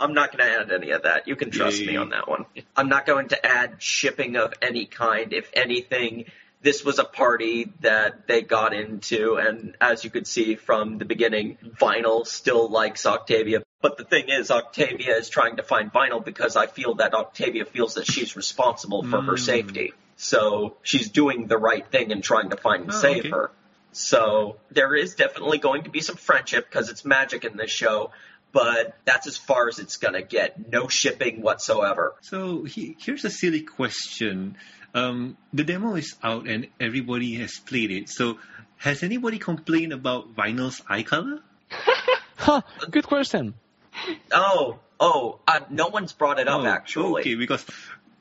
I'm 0.00 0.14
not 0.14 0.34
going 0.36 0.44
to 0.48 0.60
add 0.60 0.72
any 0.72 0.90
of 0.92 1.02
that. 1.02 1.28
You 1.28 1.36
can 1.36 1.50
trust 1.50 1.80
me 1.80 1.96
on 1.96 2.08
that 2.10 2.26
one. 2.26 2.46
I'm 2.74 2.88
not 2.88 3.04
going 3.04 3.28
to 3.28 3.46
add 3.46 3.82
shipping 3.82 4.36
of 4.36 4.54
any 4.62 4.86
kind. 4.86 5.32
If 5.34 5.50
anything, 5.52 6.24
this 6.62 6.82
was 6.84 6.98
a 6.98 7.04
party 7.04 7.70
that 7.80 8.26
they 8.26 8.40
got 8.40 8.72
into, 8.72 9.36
and 9.36 9.76
as 9.80 10.02
you 10.02 10.10
could 10.10 10.26
see 10.26 10.56
from 10.56 10.96
the 10.98 11.04
beginning, 11.04 11.58
Vinyl 11.78 12.26
still 12.26 12.68
likes 12.68 13.04
Octavia. 13.04 13.62
But 13.82 13.98
the 13.98 14.04
thing 14.04 14.28
is, 14.28 14.50
Octavia 14.50 15.16
is 15.16 15.28
trying 15.28 15.56
to 15.56 15.62
find 15.62 15.92
Vinyl 15.92 16.24
because 16.24 16.56
I 16.56 16.66
feel 16.66 16.94
that 16.94 17.14
Octavia 17.14 17.64
feels 17.66 17.94
that 17.94 18.06
she's 18.06 18.36
responsible 18.36 19.02
for 19.04 19.20
her 19.20 19.34
Mm. 19.34 19.38
safety. 19.38 19.92
So 20.16 20.76
she's 20.82 21.08
doing 21.08 21.46
the 21.46 21.56
right 21.56 21.86
thing 21.86 22.12
and 22.12 22.22
trying 22.22 22.50
to 22.50 22.56
find 22.56 22.82
and 22.84 22.92
Oh, 22.92 22.94
save 23.00 23.20
okay. 23.20 23.30
her. 23.30 23.50
So 23.92 24.56
there 24.70 24.94
is 24.94 25.14
definitely 25.14 25.58
going 25.58 25.84
to 25.84 25.90
be 25.90 26.00
some 26.00 26.16
friendship 26.16 26.68
because 26.70 26.90
it's 26.90 27.04
magic 27.04 27.44
in 27.44 27.56
this 27.56 27.70
show. 27.70 28.12
But 28.52 28.96
that's 29.04 29.26
as 29.26 29.36
far 29.36 29.68
as 29.68 29.78
it's 29.78 29.96
gonna 29.96 30.22
get. 30.22 30.70
No 30.72 30.88
shipping 30.88 31.42
whatsoever. 31.42 32.14
So 32.22 32.64
he, 32.64 32.96
here's 33.00 33.24
a 33.24 33.30
silly 33.30 33.62
question. 33.62 34.56
Um, 34.94 35.36
the 35.52 35.62
demo 35.64 35.94
is 35.94 36.16
out 36.22 36.48
and 36.48 36.66
everybody 36.80 37.34
has 37.36 37.58
played 37.58 37.90
it. 37.92 38.08
So 38.08 38.38
has 38.78 39.02
anybody 39.02 39.38
complained 39.38 39.92
about 39.92 40.34
vinyl's 40.34 40.82
eye 40.88 41.02
color? 41.02 41.40
Huh, 42.36 42.62
good 42.90 43.04
question. 43.06 43.52
Oh, 44.32 44.78
oh, 44.98 45.40
uh, 45.46 45.60
no 45.68 45.88
one's 45.88 46.14
brought 46.14 46.38
it 46.40 46.48
up 46.48 46.62
Oh, 46.62 46.66
actually. 46.66 47.20
Okay, 47.20 47.34
because 47.34 47.62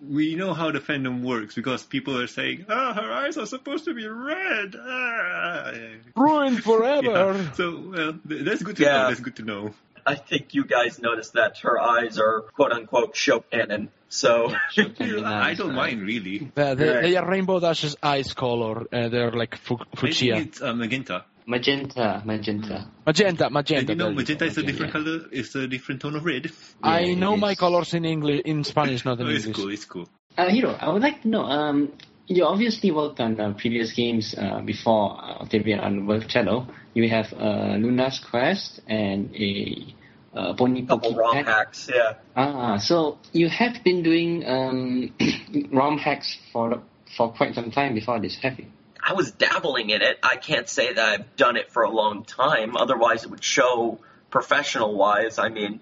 we 0.06 0.36
know 0.36 0.54
how 0.54 0.72
the 0.72 0.80
fandom 0.80 1.22
works. 1.24 1.56
Because 1.56 1.84
people 1.84 2.20
are 2.20 2.28
saying, 2.28 2.66
"Ah, 2.68 2.92
her 2.94 3.10
eyes 3.14 3.38
are 3.38 3.46
supposed 3.46 3.86
to 3.86 3.94
be 3.94 4.06
red." 4.08 4.76
Ah. 4.78 5.72
Ruined 6.18 6.62
forever. 6.70 7.08
Yeah. 7.34 7.52
So 7.54 7.80
well, 7.96 8.20
that's 8.26 8.62
good 8.62 8.76
to 8.76 8.84
Yeah. 8.84 9.04
know. 9.04 9.08
That's 9.08 9.22
good 9.22 9.36
to 9.38 9.44
know. 9.44 9.74
I 10.06 10.16
think 10.16 10.54
you 10.54 10.66
guys 10.66 11.00
noticed 11.00 11.34
that 11.34 11.58
her 11.60 11.80
eyes 11.80 12.18
are 12.20 12.42
quote 12.56 12.72
unquote 12.72 13.16
show 13.16 13.40
canon. 13.42 13.90
So 14.10 14.52
I 14.78 15.54
don't 15.58 15.76
mind 15.76 16.02
really. 16.02 16.52
Yeah, 16.58 16.74
they, 16.74 16.90
Right. 16.90 17.02
they 17.04 17.16
are 17.16 17.30
Rainbow 17.30 17.60
Dash's 17.60 17.96
eyes 18.02 18.34
color. 18.34 18.82
Uh, 18.92 19.10
they're 19.10 19.32
like 19.32 19.56
fu- 19.58 19.78
fuchsia. 19.96 20.36
think 20.36 20.48
it's 20.48 20.62
uh, 20.62 20.74
magenta. 20.74 21.26
Magenta, 21.46 22.22
magenta. 22.26 22.88
Magenta, 23.06 23.50
magenta. 23.50 23.80
And 23.80 23.90
you 23.90 23.96
know, 23.96 24.12
magenta 24.12 24.46
is 24.46 24.58
a 24.60 24.64
different 24.64 24.94
color. 24.94 25.22
It's 25.32 25.56
a 25.56 25.68
different 25.68 26.02
tone 26.02 26.16
of 26.16 26.24
red. 26.24 26.52
I 26.84 27.14
know 27.16 27.36
my 27.38 27.56
colors 27.56 27.94
in 27.96 28.06
English, 28.06 28.42
in 28.46 28.64
Spanish, 28.64 29.04
not 29.04 29.20
in 29.20 29.26
Oh, 29.26 29.30
it's 29.32 29.46
English. 29.46 29.56
cool. 29.58 29.70
It's 29.72 29.86
cool. 29.86 30.08
Uh, 30.38 30.50
Hero, 30.50 30.72
I 30.80 30.90
would 30.94 31.02
like 31.02 31.24
to 31.24 31.28
know, 31.28 31.42
um, 31.44 31.92
you 32.28 32.46
obviously 32.46 32.92
worked 32.92 33.20
on 33.20 33.40
uh, 33.40 33.54
previous 33.54 33.94
games 33.94 34.36
uh, 34.38 34.62
before 34.62 35.18
uh, 35.20 35.42
Octavian 35.42 35.80
Underworld 35.80 36.30
Shadow. 36.32 36.68
You 37.00 37.10
have 37.10 37.32
uh, 37.32 37.78
Luna's 37.78 38.20
Quest 38.20 38.82
and 38.86 39.34
a 39.34 39.96
uh, 40.34 40.54
Pony 40.54 40.86
couple 40.86 41.16
ROM 41.16 41.46
hacks, 41.46 41.90
yeah. 41.90 42.16
Ah, 42.36 42.78
so 42.78 43.20
you 43.32 43.48
have 43.48 43.82
been 43.86 44.04
doing 44.04 44.46
um, 44.46 45.14
ROM 45.72 45.98
hacks 45.98 46.38
for 46.52 46.82
for 47.16 47.32
quite 47.32 47.56
some 47.56 47.72
time 47.72 47.94
before 47.94 48.20
this, 48.20 48.36
have 48.40 48.60
you? 48.60 48.66
I 49.02 49.14
was 49.14 49.32
dabbling 49.32 49.92
in 49.92 50.02
it. 50.02 50.20
I 50.22 50.36
can't 50.36 50.68
say 50.68 50.92
that 50.94 51.06
I've 51.06 51.36
done 51.38 51.56
it 51.56 51.72
for 51.72 51.84
a 51.84 51.90
long 51.90 52.26
time. 52.26 52.76
Otherwise, 52.76 53.24
it 53.24 53.32
would 53.32 53.46
show 53.46 54.00
professional 54.30 54.94
wise. 54.94 55.40
I 55.40 55.48
mean, 55.48 55.80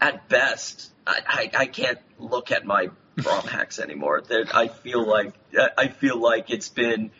at 0.00 0.28
best, 0.28 0.90
I, 1.06 1.50
I, 1.54 1.62
I 1.62 1.66
can't 1.66 2.00
look 2.18 2.50
at 2.50 2.66
my 2.66 2.90
ROM 3.24 3.46
hacks 3.56 3.78
anymore. 3.78 4.20
They're, 4.20 4.46
I 4.52 4.66
feel 4.66 5.06
like 5.06 5.32
I 5.78 5.88
feel 5.88 6.20
like 6.20 6.50
it's 6.50 6.70
been. 6.70 7.12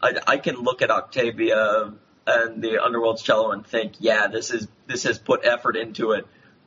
I, 0.00 0.14
I 0.26 0.36
can 0.38 0.56
look 0.56 0.80
at 0.80 0.90
Octavia 0.90 1.92
and 2.26 2.62
the 2.62 2.82
Underworld 2.82 3.22
Cello 3.22 3.52
and 3.52 3.66
think, 3.66 3.94
yeah, 3.98 4.28
this 4.28 4.50
is 4.50 4.68
this 4.86 5.04
has 5.04 5.18
put 5.18 5.44
effort 5.44 5.76
into 5.76 6.12
it. 6.12 6.26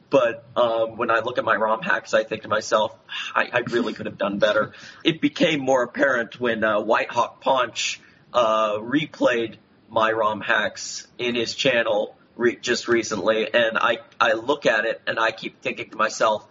But 0.10 0.46
um, 0.56 0.96
when 0.96 1.12
I 1.12 1.20
look 1.20 1.38
at 1.38 1.44
my 1.44 1.56
ROM 1.56 1.82
hacks, 1.82 2.14
I 2.14 2.24
think 2.24 2.44
to 2.44 2.48
myself, 2.48 2.96
I, 3.36 3.50
I 3.52 3.60
really 3.60 3.94
could 3.94 4.06
have 4.06 4.18
done 4.18 4.40
better. 4.40 4.72
It 5.04 5.20
became 5.20 5.60
more 5.60 5.84
apparent 5.84 6.40
when 6.40 6.64
uh, 6.64 6.80
White 6.80 7.12
Hawk 7.12 7.42
Punch 7.42 8.00
uh, 8.34 8.78
replayed 8.78 9.56
my 9.90 10.12
ROM 10.12 10.40
hacks 10.40 11.08
in 11.18 11.36
his 11.36 11.54
channel 11.54 12.16
re- 12.38 12.56
just 12.56 12.88
recently, 12.88 13.54
and 13.54 13.78
I 13.78 14.00
I 14.20 14.34
look 14.34 14.66
at 14.66 14.86
it 14.86 15.02
and 15.08 15.20
I 15.20 15.32
keep 15.32 15.62
thinking 15.62 15.90
to 15.90 15.98
myself, 15.98 16.48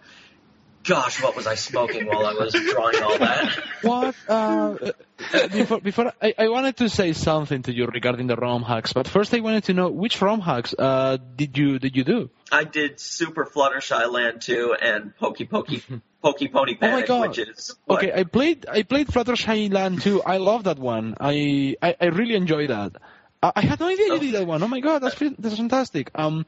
"Gosh, 0.83 1.21
what 1.21 1.35
was 1.35 1.47
I 1.47 1.55
smoking 1.55 2.05
while 2.05 2.25
I 2.25 2.33
was 2.33 2.53
drawing 2.53 3.01
all 3.01 3.17
that?" 3.17 3.63
What? 3.81 4.15
Uh, 4.27 4.75
before, 5.51 5.81
before 5.81 6.13
I, 6.21 6.33
I 6.37 6.47
wanted 6.49 6.77
to 6.77 6.89
say 6.89 7.13
something 7.13 7.63
to 7.63 7.73
you 7.73 7.87
regarding 7.87 8.27
the 8.27 8.35
ROM 8.35 8.63
hacks, 8.63 8.93
but 8.93 9.07
first 9.07 9.33
I 9.33 9.39
wanted 9.39 9.63
to 9.65 9.73
know 9.73 9.89
which 9.89 10.21
ROM 10.21 10.41
hacks 10.41 10.75
uh, 10.77 11.17
did 11.35 11.57
you 11.57 11.79
did 11.79 11.95
you 11.95 12.03
do? 12.03 12.29
I 12.51 12.63
did 12.63 12.99
Super 12.99 13.45
Fluttershy 13.45 14.11
Land 14.11 14.41
2 14.41 14.75
and 14.79 15.15
Pokey 15.17 15.45
Pokey 15.45 15.83
Pokey 16.21 16.47
Pony 16.49 16.77
Oh 16.81 16.91
my 16.91 17.01
God. 17.01 17.29
which 17.29 17.39
is 17.39 17.75
Okay, 17.89 18.11
I 18.13 18.23
played 18.23 18.65
I 18.69 18.83
played 18.83 19.07
Fluttershy 19.07 19.71
Land 19.71 20.01
2. 20.01 20.21
I 20.21 20.37
love 20.37 20.65
that 20.65 20.77
one. 20.77 21.15
I 21.19 21.75
I, 21.81 21.95
I 21.99 22.05
really 22.07 22.35
enjoy 22.35 22.67
that. 22.67 22.93
I, 23.41 23.51
I 23.55 23.61
had 23.61 23.79
no 23.79 23.87
idea 23.87 24.07
you 24.07 24.19
did 24.19 24.33
that 24.35 24.47
one. 24.47 24.61
Oh 24.63 24.67
my 24.67 24.79
god, 24.79 24.99
that's 24.99 25.19
that's 25.39 25.55
fantastic. 25.57 26.11
Um, 26.15 26.45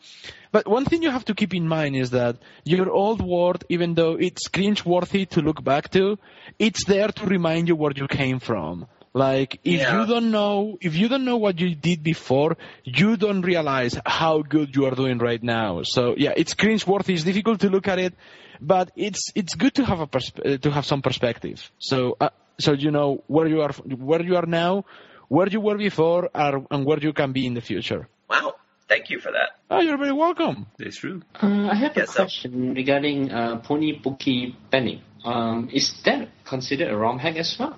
but 0.52 0.68
one 0.68 0.86
thing 0.86 1.04
you 1.04 1.12
have 1.12 1.26
to 1.26 1.36
keep 1.36 1.54
in 1.54 1.68
mind 1.68 1.96
is 1.96 2.12
that 2.12 2.38
your 2.64 2.90
old 2.90 3.22
world, 3.22 3.64
even 3.70 3.94
though 3.94 4.14
it's 4.16 4.48
cringe-worthy 4.48 5.26
to 5.28 5.42
look 5.42 5.64
back 5.64 5.90
to, 5.92 6.18
it's 6.58 6.86
there 6.86 7.10
to 7.10 7.26
remind 7.26 7.68
you 7.68 7.76
where 7.76 7.92
you 7.96 8.08
came 8.08 8.40
from. 8.40 8.88
Like 9.14 9.60
if 9.64 9.82
Yeah. 9.82 10.02
you 10.02 10.08
don't 10.08 10.30
know 10.32 10.78
if 10.82 10.96
you 10.96 11.08
don't 11.10 11.26
know 11.26 11.38
what 11.38 11.60
you 11.60 11.74
did 11.76 12.04
before, 12.04 12.58
you 12.84 13.18
don't 13.18 13.42
realize 13.42 14.00
how 14.06 14.42
good 14.44 14.76
you 14.76 14.86
are 14.86 14.96
doing 14.96 15.18
right 15.18 15.42
now. 15.42 15.82
So 15.84 16.14
yeah, 16.18 16.34
it's 16.38 16.54
cringe-worthy. 16.54 17.14
It's 17.16 17.24
difficult 17.24 17.60
to 17.62 17.70
look 17.70 17.88
at 17.88 17.98
it, 18.00 18.14
but 18.62 18.92
it's 18.96 19.32
it's 19.36 19.56
good 19.56 19.74
to 19.76 19.86
have 19.86 20.00
a 20.00 20.08
persp- 20.08 20.62
to 20.62 20.72
have 20.72 20.86
some 20.86 21.02
perspective. 21.02 21.72
So 21.80 22.18
uh, 22.22 22.30
so 22.60 22.74
you 22.74 22.92
know 22.92 23.24
where 23.28 23.48
you 23.48 23.62
are 23.62 23.72
where 24.12 24.22
you 24.22 24.36
are 24.36 24.46
now, 24.46 24.86
where 25.30 25.48
you 25.48 25.62
were 25.62 25.78
before, 25.78 26.30
and 26.36 26.86
where 26.86 27.00
you 27.00 27.14
can 27.14 27.32
be 27.32 27.46
in 27.48 27.54
the 27.54 27.62
future. 27.62 28.08
wow. 28.30 28.56
Thank 28.90 29.12
you 29.12 29.20
for 29.20 29.32
that. 29.32 29.50
Oh, 29.70 29.82
you're 29.82 30.00
very 30.00 30.12
welcome. 30.12 30.66
That's 30.80 30.98
true. 30.98 31.22
Uh, 31.40 31.70
I 31.72 31.76
have 31.76 31.96
a 31.96 32.00
Yes, 32.00 32.10
sir. 32.10 32.24
question 32.24 32.74
regarding 32.74 33.32
uh, 33.32 33.58
Pony 33.58 34.00
Poke 34.02 34.26
Panic. 34.72 35.02
Um, 35.24 35.70
is 35.72 35.94
that 36.06 36.30
considered 36.44 36.90
a 36.92 36.98
ROM 36.98 37.20
hack 37.20 37.36
as 37.38 37.56
well? 37.60 37.78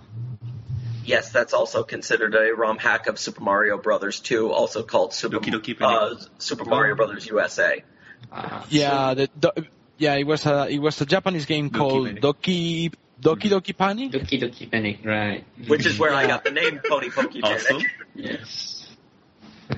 Yes, 1.04 1.32
that's 1.34 1.54
also 1.54 1.84
considered 1.84 2.34
a 2.36 2.56
ROM 2.56 2.78
hack 2.78 3.08
of 3.08 3.20
Super 3.20 3.42
Mario 3.44 3.78
Brothers 3.78 4.22
2, 4.22 4.52
also 4.54 4.84
called 4.84 5.14
Super, 5.14 5.40
Doki 5.40 5.52
Doki 5.52 5.76
uh, 5.82 6.16
Super 6.38 6.64
Mario 6.64 6.96
Brothers 6.96 7.26
USA. 7.28 7.84
Uh, 8.32 8.64
Yeah, 8.70 9.14
the, 9.16 9.30
the 9.38 9.66
yeah 9.98 10.16
it 10.16 10.26
was 10.26 10.46
a 10.46 10.68
it 10.70 10.80
was 10.80 11.02
a 11.02 11.06
Japanese 11.06 11.46
game 11.46 11.72
Doki 11.72 11.78
called 11.78 12.06
Panic. 12.08 12.24
Doki 12.24 12.94
Doki 13.22 13.50
Doki 13.50 13.76
Panic. 13.78 14.12
Doki 14.12 14.42
Doki 14.42 14.70
Panic, 14.72 15.00
right? 15.06 15.44
Which 15.68 15.86
is 15.86 15.98
where 16.00 16.14
I 16.14 16.26
got 16.28 16.44
the 16.44 16.52
name 16.52 16.80
Pony 16.88 17.10
Poki 17.10 17.42
Panic. 17.42 17.62
Awesome. 17.62 17.82
Yes. 18.16 18.78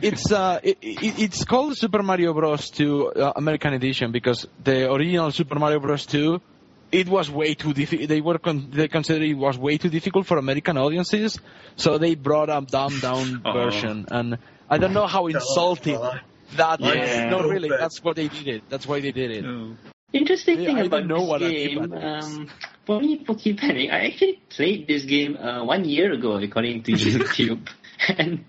it's 0.01 0.31
uh 0.31 0.59
it, 0.63 0.77
it, 0.81 1.19
it's 1.19 1.43
called 1.45 1.77
Super 1.77 2.01
Mario 2.01 2.33
Bros. 2.33 2.69
2 2.71 3.11
uh, 3.11 3.33
American 3.35 3.73
Edition 3.73 4.11
because 4.11 4.47
the 4.63 4.91
original 4.91 5.31
Super 5.31 5.59
Mario 5.59 5.79
Bros. 5.79 6.05
2 6.05 6.41
it 6.91 7.07
was 7.09 7.29
way 7.29 7.53
too 7.55 7.73
difficult. 7.73 8.07
They 8.09 8.21
were 8.21 8.37
con- 8.37 8.69
they 8.71 8.87
considered 8.87 9.23
it 9.23 9.33
was 9.33 9.57
way 9.57 9.77
too 9.77 9.89
difficult 9.89 10.25
for 10.27 10.37
American 10.37 10.77
audiences, 10.77 11.39
so 11.75 11.97
they 11.97 12.13
brought 12.15 12.49
a 12.49 12.61
dumbed 12.61 13.01
down 13.01 13.41
Oh. 13.43 13.53
version. 13.61 14.05
And 14.11 14.37
I 14.69 14.77
don't 14.77 14.93
know 14.93 15.07
how 15.07 15.25
insulting 15.27 15.99
that 16.55 16.79
Yeah. 16.79 16.91
is. 16.93 17.31
No, 17.31 17.49
really, 17.49 17.69
that's 17.69 18.03
what 18.03 18.15
they 18.15 18.27
did 18.27 18.47
it. 18.47 18.63
That's 18.69 18.85
why 18.87 18.99
they 19.01 19.11
did 19.11 19.31
it. 19.31 19.43
No. 19.43 19.75
Interesting 20.13 20.59
Yeah, 20.59 20.67
thing 20.67 20.77
I 20.77 20.85
about 20.85 21.39
this 21.39 21.51
game, 21.51 21.91
um, 21.91 22.49
Pony 22.85 23.23
Poke 23.25 23.57
Panic, 23.57 23.89
I 23.89 24.07
actually 24.07 24.41
played 24.49 24.87
this 24.87 25.05
game 25.05 25.35
uh, 25.37 25.65
one 25.65 25.85
year 25.85 26.13
ago, 26.13 26.37
according 26.37 26.83
to 26.83 26.91
YouTube, 26.91 27.67
and 28.07 28.45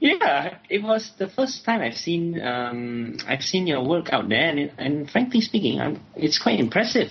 yeah, 0.00 0.58
it 0.68 0.82
was 0.82 1.12
the 1.18 1.28
first 1.28 1.64
time 1.64 1.80
I've 1.80 1.96
seen 1.96 2.40
um, 2.40 3.16
I've 3.26 3.42
seen 3.42 3.66
your 3.66 3.82
work 3.82 4.12
out 4.12 4.28
there, 4.28 4.50
and, 4.50 4.72
and 4.76 5.10
frankly 5.10 5.40
speaking, 5.40 5.80
I'm, 5.80 6.02
it's 6.14 6.38
quite 6.38 6.60
impressive. 6.60 7.10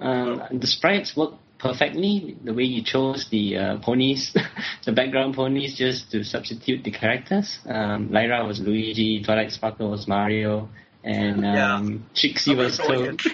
Um, 0.00 0.42
the 0.52 0.66
sprites 0.66 1.16
work 1.16 1.34
perfectly. 1.58 2.36
The 2.42 2.54
way 2.54 2.64
you 2.64 2.82
chose 2.82 3.28
the 3.30 3.56
uh, 3.56 3.78
ponies, 3.78 4.36
the 4.84 4.92
background 4.92 5.34
ponies, 5.34 5.76
just 5.76 6.10
to 6.12 6.24
substitute 6.24 6.84
the 6.84 6.90
characters. 6.90 7.58
Um, 7.66 8.10
Lyra 8.10 8.46
was 8.46 8.60
Luigi, 8.60 9.22
Twilight 9.22 9.52
Sparkle 9.52 9.90
was 9.90 10.06
Mario, 10.06 10.68
and 11.04 11.42
Yeah. 11.42 11.74
um, 11.76 12.06
Trixie 12.14 12.52
I 12.52 12.54
was 12.54 12.78
was 12.78 12.86
going, 12.88 13.16
Toad. 13.16 13.32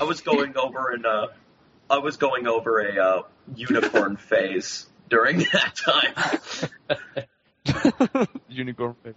I 0.00 0.04
was 0.04 0.20
going 0.20 0.56
over 0.56 0.90
an 0.90 1.04
uh, 1.06 1.26
I 1.88 1.98
was 1.98 2.16
going 2.16 2.46
over 2.46 2.80
a 2.80 2.98
uh, 3.02 3.22
unicorn 3.54 4.16
phase 4.28 4.86
during 5.08 5.38
that 5.52 5.74
time. 5.76 6.14
Unicorn. 8.48 8.94
face. 9.02 9.14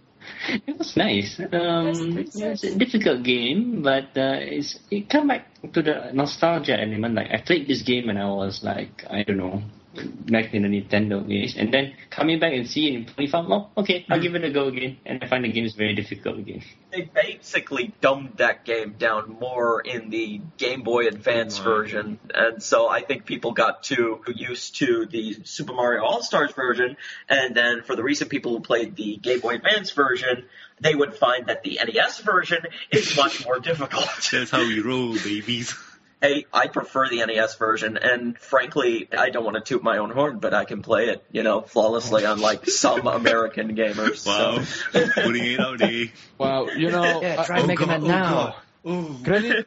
It 0.66 0.78
was 0.78 0.96
nice. 0.96 1.38
Um, 1.40 2.18
it's 2.18 2.64
a 2.64 2.76
difficult 2.76 3.22
game, 3.22 3.82
but 3.82 4.10
uh, 4.16 4.38
it's 4.40 4.78
it 4.90 5.08
come 5.08 5.28
back 5.28 5.46
to 5.72 5.82
the 5.82 6.10
nostalgia 6.12 6.80
element. 6.80 7.14
Like 7.14 7.30
I 7.30 7.40
played 7.40 7.68
this 7.68 7.82
game 7.82 8.06
when 8.06 8.16
I 8.16 8.28
was 8.28 8.62
like 8.62 9.04
I 9.08 9.22
don't 9.22 9.36
know, 9.38 9.62
back 9.94 10.54
in 10.54 10.62
the 10.62 10.68
Nintendo 10.68 11.26
days, 11.26 11.56
and 11.56 11.74
then 11.74 11.94
coming 12.10 12.38
back 12.38 12.52
and 12.52 12.68
seeing 12.68 12.94
it 12.94 12.96
in 12.98 13.06
25, 13.06 13.46
well, 13.48 13.72
okay, 13.76 14.06
I'll 14.08 14.20
give 14.20 14.34
it 14.36 14.44
a 14.44 14.50
go 14.50 14.68
again, 14.68 14.98
and 15.04 15.22
I 15.22 15.26
find 15.26 15.44
the 15.44 15.50
game 15.52 15.64
is 15.64 15.74
very 15.74 15.94
difficult 15.94 16.38
again. 16.38 16.62
They 16.92 17.02
basically 17.02 17.92
dumbed 18.00 18.36
that 18.36 18.64
game 18.64 18.94
down 18.98 19.36
more 19.40 19.80
in 19.80 20.10
the 20.10 20.40
Game 20.58 20.82
Boy 20.82 21.08
Advance 21.08 21.58
Wow. 21.58 21.64
version, 21.64 22.18
and 22.32 22.62
so 22.62 22.88
I 22.88 23.02
think 23.02 23.26
people 23.26 23.52
got 23.52 23.82
too 23.82 24.22
used 24.34 24.76
to 24.76 25.06
the 25.06 25.38
Super 25.44 25.72
Mario 25.72 26.04
All 26.04 26.22
Stars 26.22 26.52
version, 26.52 26.96
and 27.28 27.54
then 27.54 27.82
for 27.82 27.96
the 27.96 28.02
recent 28.04 28.30
people 28.30 28.52
who 28.52 28.60
played 28.60 28.94
the 28.94 29.16
Game 29.16 29.40
Boy 29.40 29.54
Advance 29.56 29.90
version, 29.90 30.44
they 30.80 30.94
would 30.94 31.14
find 31.16 31.46
that 31.46 31.62
the 31.64 31.80
NES 31.84 32.20
version 32.20 32.58
is 32.92 33.16
much 33.16 33.44
more 33.44 33.58
difficult. 33.70 34.08
That's 34.30 34.50
how 34.50 34.60
we 34.60 34.80
roll, 34.80 35.14
babies. 35.14 35.74
Hey, 36.20 36.44
I 36.52 36.66
prefer 36.68 37.08
the 37.08 37.24
NES 37.24 37.56
version, 37.56 37.96
and 37.96 38.36
frankly, 38.38 39.08
I 39.16 39.30
don't 39.30 39.42
want 39.44 39.56
to 39.56 39.62
toot 39.62 39.82
my 39.82 39.96
own 39.98 40.10
horn, 40.10 40.38
but 40.38 40.52
I 40.52 40.66
can 40.66 40.82
play 40.82 41.06
it, 41.08 41.24
you 41.32 41.42
know, 41.42 41.62
flawlessly, 41.62 42.24
unlike 42.24 42.66
some 42.68 43.06
American 43.06 43.74
gamers. 43.74 44.26
Wow. 44.26 44.60
So. 44.62 45.06
Putting 45.14 45.44
it 45.46 45.60
out 45.60 45.78
there. 45.78 46.06
Wow, 46.36 46.66
you 46.68 46.90
know, 46.90 47.22
Yeah, 47.22 47.36
I- 47.40 47.44
try 47.46 47.64
Mega 47.66 47.86
God, 47.86 47.88
Man 47.88 48.02
oh 48.02 48.06
now. 48.06 48.56
Oh, 48.84 49.20
Credit, 49.24 49.66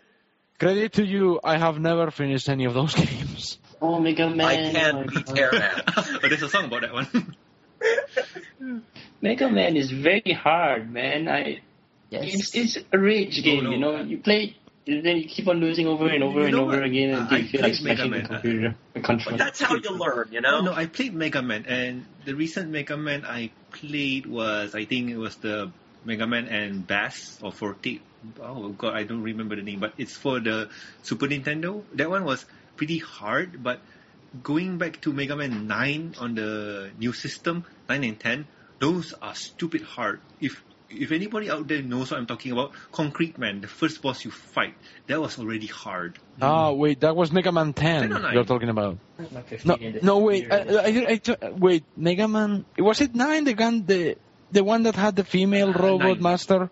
credit 0.59 0.93
to 0.93 1.05
you. 1.05 1.39
I 1.43 1.57
have 1.57 1.79
never 1.79 2.11
finished 2.11 2.47
any 2.49 2.65
of 2.65 2.73
those 2.75 2.93
games. 3.05 3.57
Oh, 3.81 3.99
Mega 3.99 4.29
Man. 4.29 4.41
I 4.41 4.71
can't 4.71 5.09
beat 5.09 5.37
Airman. 5.37 5.81
oh, 5.97 6.19
there's 6.21 6.43
a 6.43 6.49
song 6.49 6.65
about 6.65 6.81
that 6.81 6.93
one. 6.93 7.35
Mega 9.21 9.49
Man 9.49 9.75
is 9.75 9.91
very 9.91 10.33
hard, 10.33 10.91
man. 10.91 11.27
I 11.27 11.61
it's, 12.11 12.53
it's 12.55 12.77
a 12.91 12.99
rage 12.99 13.41
game, 13.43 13.63
no. 13.63 13.71
you 13.71 13.77
know. 13.79 14.01
You 14.01 14.19
play, 14.19 14.55
and 14.87 15.05
then 15.05 15.17
you 15.17 15.27
keep 15.27 15.47
on 15.47 15.57
losing 15.59 15.87
over 15.87 16.07
and 16.07 16.23
over 16.23 16.41
You 16.41 16.45
and 16.47 16.55
over 16.55 16.75
what? 16.77 16.83
again 16.83 17.13
until 17.13 17.37
I 17.37 17.39
you 17.41 17.47
feel 17.47 17.61
like 17.61 17.73
played 17.79 17.97
smashing 17.97 18.11
the 18.11 18.17
Man, 18.17 18.25
uh, 18.25 18.27
computer. 18.41 18.75
The 18.93 18.99
But 18.99 19.03
controller. 19.03 19.37
that's 19.37 19.61
how 19.61 19.75
you 19.75 19.89
learn, 19.91 20.27
you 20.31 20.41
know? 20.41 20.59
No, 20.61 20.71
no, 20.71 20.73
I 20.73 20.87
played 20.87 21.13
Mega 21.13 21.41
Man, 21.41 21.65
and 21.67 22.05
the 22.25 22.33
recent 22.35 22.69
Mega 22.69 22.97
Man 22.97 23.25
I 23.25 23.51
played 23.71 24.25
was, 24.25 24.75
I 24.75 24.85
think 24.85 25.09
it 25.09 25.17
was 25.17 25.35
the 25.37 25.71
Mega 26.05 26.27
Man 26.27 26.47
and 26.47 26.85
Bass 26.85 27.39
or 27.41 27.51
Forte. 27.51 27.99
Oh 28.41 28.69
god, 28.69 28.93
I 28.95 29.03
don't 29.03 29.21
remember 29.21 29.55
the 29.55 29.63
name, 29.63 29.79
but 29.79 29.93
it's 29.97 30.15
for 30.15 30.39
the 30.39 30.69
Super 31.01 31.27
Nintendo. 31.27 31.83
That 31.93 32.09
one 32.09 32.23
was 32.23 32.45
pretty 32.77 32.97
hard, 32.99 33.61
but 33.63 33.79
going 34.41 34.77
back 34.77 35.01
to 35.01 35.13
Mega 35.13 35.35
Man 35.35 35.67
9 35.67 36.15
on 36.19 36.35
the 36.35 36.91
new 36.97 37.13
system, 37.13 37.65
9 37.89 38.03
and 38.03 38.19
10, 38.19 38.47
those 38.79 39.13
are 39.21 39.35
stupid 39.35 39.81
hard. 39.83 40.19
If 40.41 40.61
if 40.95 41.11
anybody 41.11 41.49
out 41.49 41.67
there 41.67 41.81
knows 41.81 42.11
what 42.11 42.19
I'm 42.19 42.25
talking 42.25 42.51
about, 42.51 42.71
Concrete 42.91 43.37
Man, 43.37 43.61
the 43.61 43.67
first 43.67 44.01
boss 44.01 44.23
you 44.25 44.31
fight, 44.31 44.75
that 45.07 45.19
was 45.19 45.37
already 45.39 45.67
hard. 45.67 46.19
Ah, 46.41 46.71
wait, 46.71 47.01
that 47.01 47.15
was 47.15 47.31
Mega 47.31 47.51
Man 47.51 47.73
10 47.73 48.09
10 48.09 48.33
you're 48.33 48.43
talking 48.45 48.69
about. 48.69 48.97
No, 49.65 49.77
no, 50.01 50.19
wait, 50.19 50.51
I, 50.51 50.63
computer. 50.63 51.37
I, 51.41 51.45
I, 51.45 51.47
I- 51.47 51.51
wait, 51.51 51.83
Mega 51.95 52.27
Man, 52.27 52.65
was 52.77 53.01
it 53.01 53.13
9, 53.15 53.43
the 53.43 53.53
gun, 53.53 53.85
the, 53.85 54.17
the 54.51 54.63
one 54.63 54.83
that 54.83 54.95
had 54.95 55.15
the 55.15 55.23
female 55.23 55.69
Uh, 55.69 55.73
robot 55.73 56.07
nine. 56.17 56.21
master? 56.21 56.69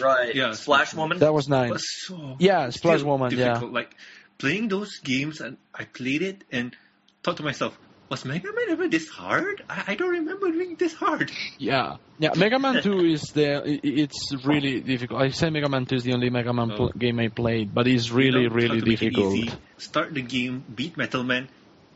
Right. 0.00 0.34
Yeah, 0.34 0.52
Splash 0.52 0.90
Splash 0.90 0.94
Woman? 0.94 1.18
That 1.18 1.32
was 1.32 1.46
It 1.46 1.50
9. 1.50 1.70
was 1.70 1.88
so 2.06 2.36
Yeah, 2.38 2.70
Splash 2.70 2.98
still 3.00 3.08
Woman, 3.10 3.32
yeah. 3.36 3.60
Like 3.60 3.94
playing 4.38 4.68
those 4.68 4.98
games, 4.98 5.40
and 5.40 5.56
I 5.74 5.84
played 5.84 6.22
it 6.22 6.44
and 6.52 6.76
thought 7.22 7.38
to 7.38 7.42
myself, 7.42 7.78
was 8.08 8.24
Mega 8.24 8.48
Man 8.52 8.70
ever 8.70 8.88
this 8.88 9.08
hard? 9.08 9.62
I, 9.68 9.84
I 9.88 9.94
don't 9.94 10.10
remember 10.10 10.50
being 10.50 10.76
this 10.76 10.94
hard. 10.94 11.30
Yeah, 11.58 11.96
yeah. 12.18 12.30
Mega 12.36 12.58
Man 12.58 12.82
2 12.82 12.98
is 13.06 13.22
the. 13.34 13.78
It's 13.82 14.34
really 14.44 14.80
difficult. 14.80 15.22
I 15.22 15.30
say 15.30 15.50
Mega 15.50 15.68
Man 15.68 15.86
2 15.86 15.96
is 15.96 16.04
the 16.04 16.12
only 16.12 16.30
Mega 16.30 16.52
Man 16.52 16.70
pl- 16.70 16.86
Oh. 16.94 16.98
game 16.98 17.18
I 17.18 17.28
played, 17.28 17.74
but 17.74 17.86
it's 17.86 18.10
really, 18.10 18.42
You 18.42 18.48
know, 18.50 18.54
really 18.54 18.68
how 18.80 18.84
to 18.84 18.86
make 18.90 19.02
it 19.02 19.10
difficult. 19.14 19.58
start 19.78 20.14
the 20.14 20.22
game, 20.22 20.64
beat 20.74 20.96
Metal 20.96 21.22
Man, 21.24 21.48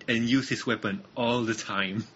and 0.08 0.24
use 0.28 0.48
his 0.48 0.66
weapon 0.66 1.04
all 1.16 1.42
the 1.42 1.54
time. 1.54 2.04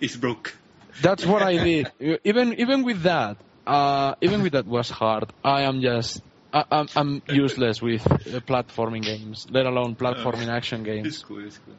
It's 0.00 0.16
broke. 0.16 0.54
That's 1.02 1.24
what 1.24 1.42
I 1.42 1.56
did. 1.56 1.92
Even 2.24 2.54
even 2.60 2.82
with 2.84 3.02
that, 3.02 3.36
uh, 3.66 4.14
even 4.20 4.42
with 4.42 4.52
that 4.52 4.66
was 4.66 4.90
hard. 4.90 5.30
I 5.44 5.62
am 5.62 5.80
just. 5.80 6.20
I, 6.52 6.64
I'm, 6.70 6.88
I'm 6.96 7.22
useless 7.28 7.80
with 7.82 8.04
uh, 8.10 8.40
platforming 8.40 9.02
games, 9.02 9.46
let 9.50 9.66
alone 9.66 9.94
platforming 9.96 10.48
action 10.48 10.80
It's 10.80 10.86
games. 10.86 11.22
cool. 11.22 11.44
It's 11.44 11.58
cool. 11.58 11.74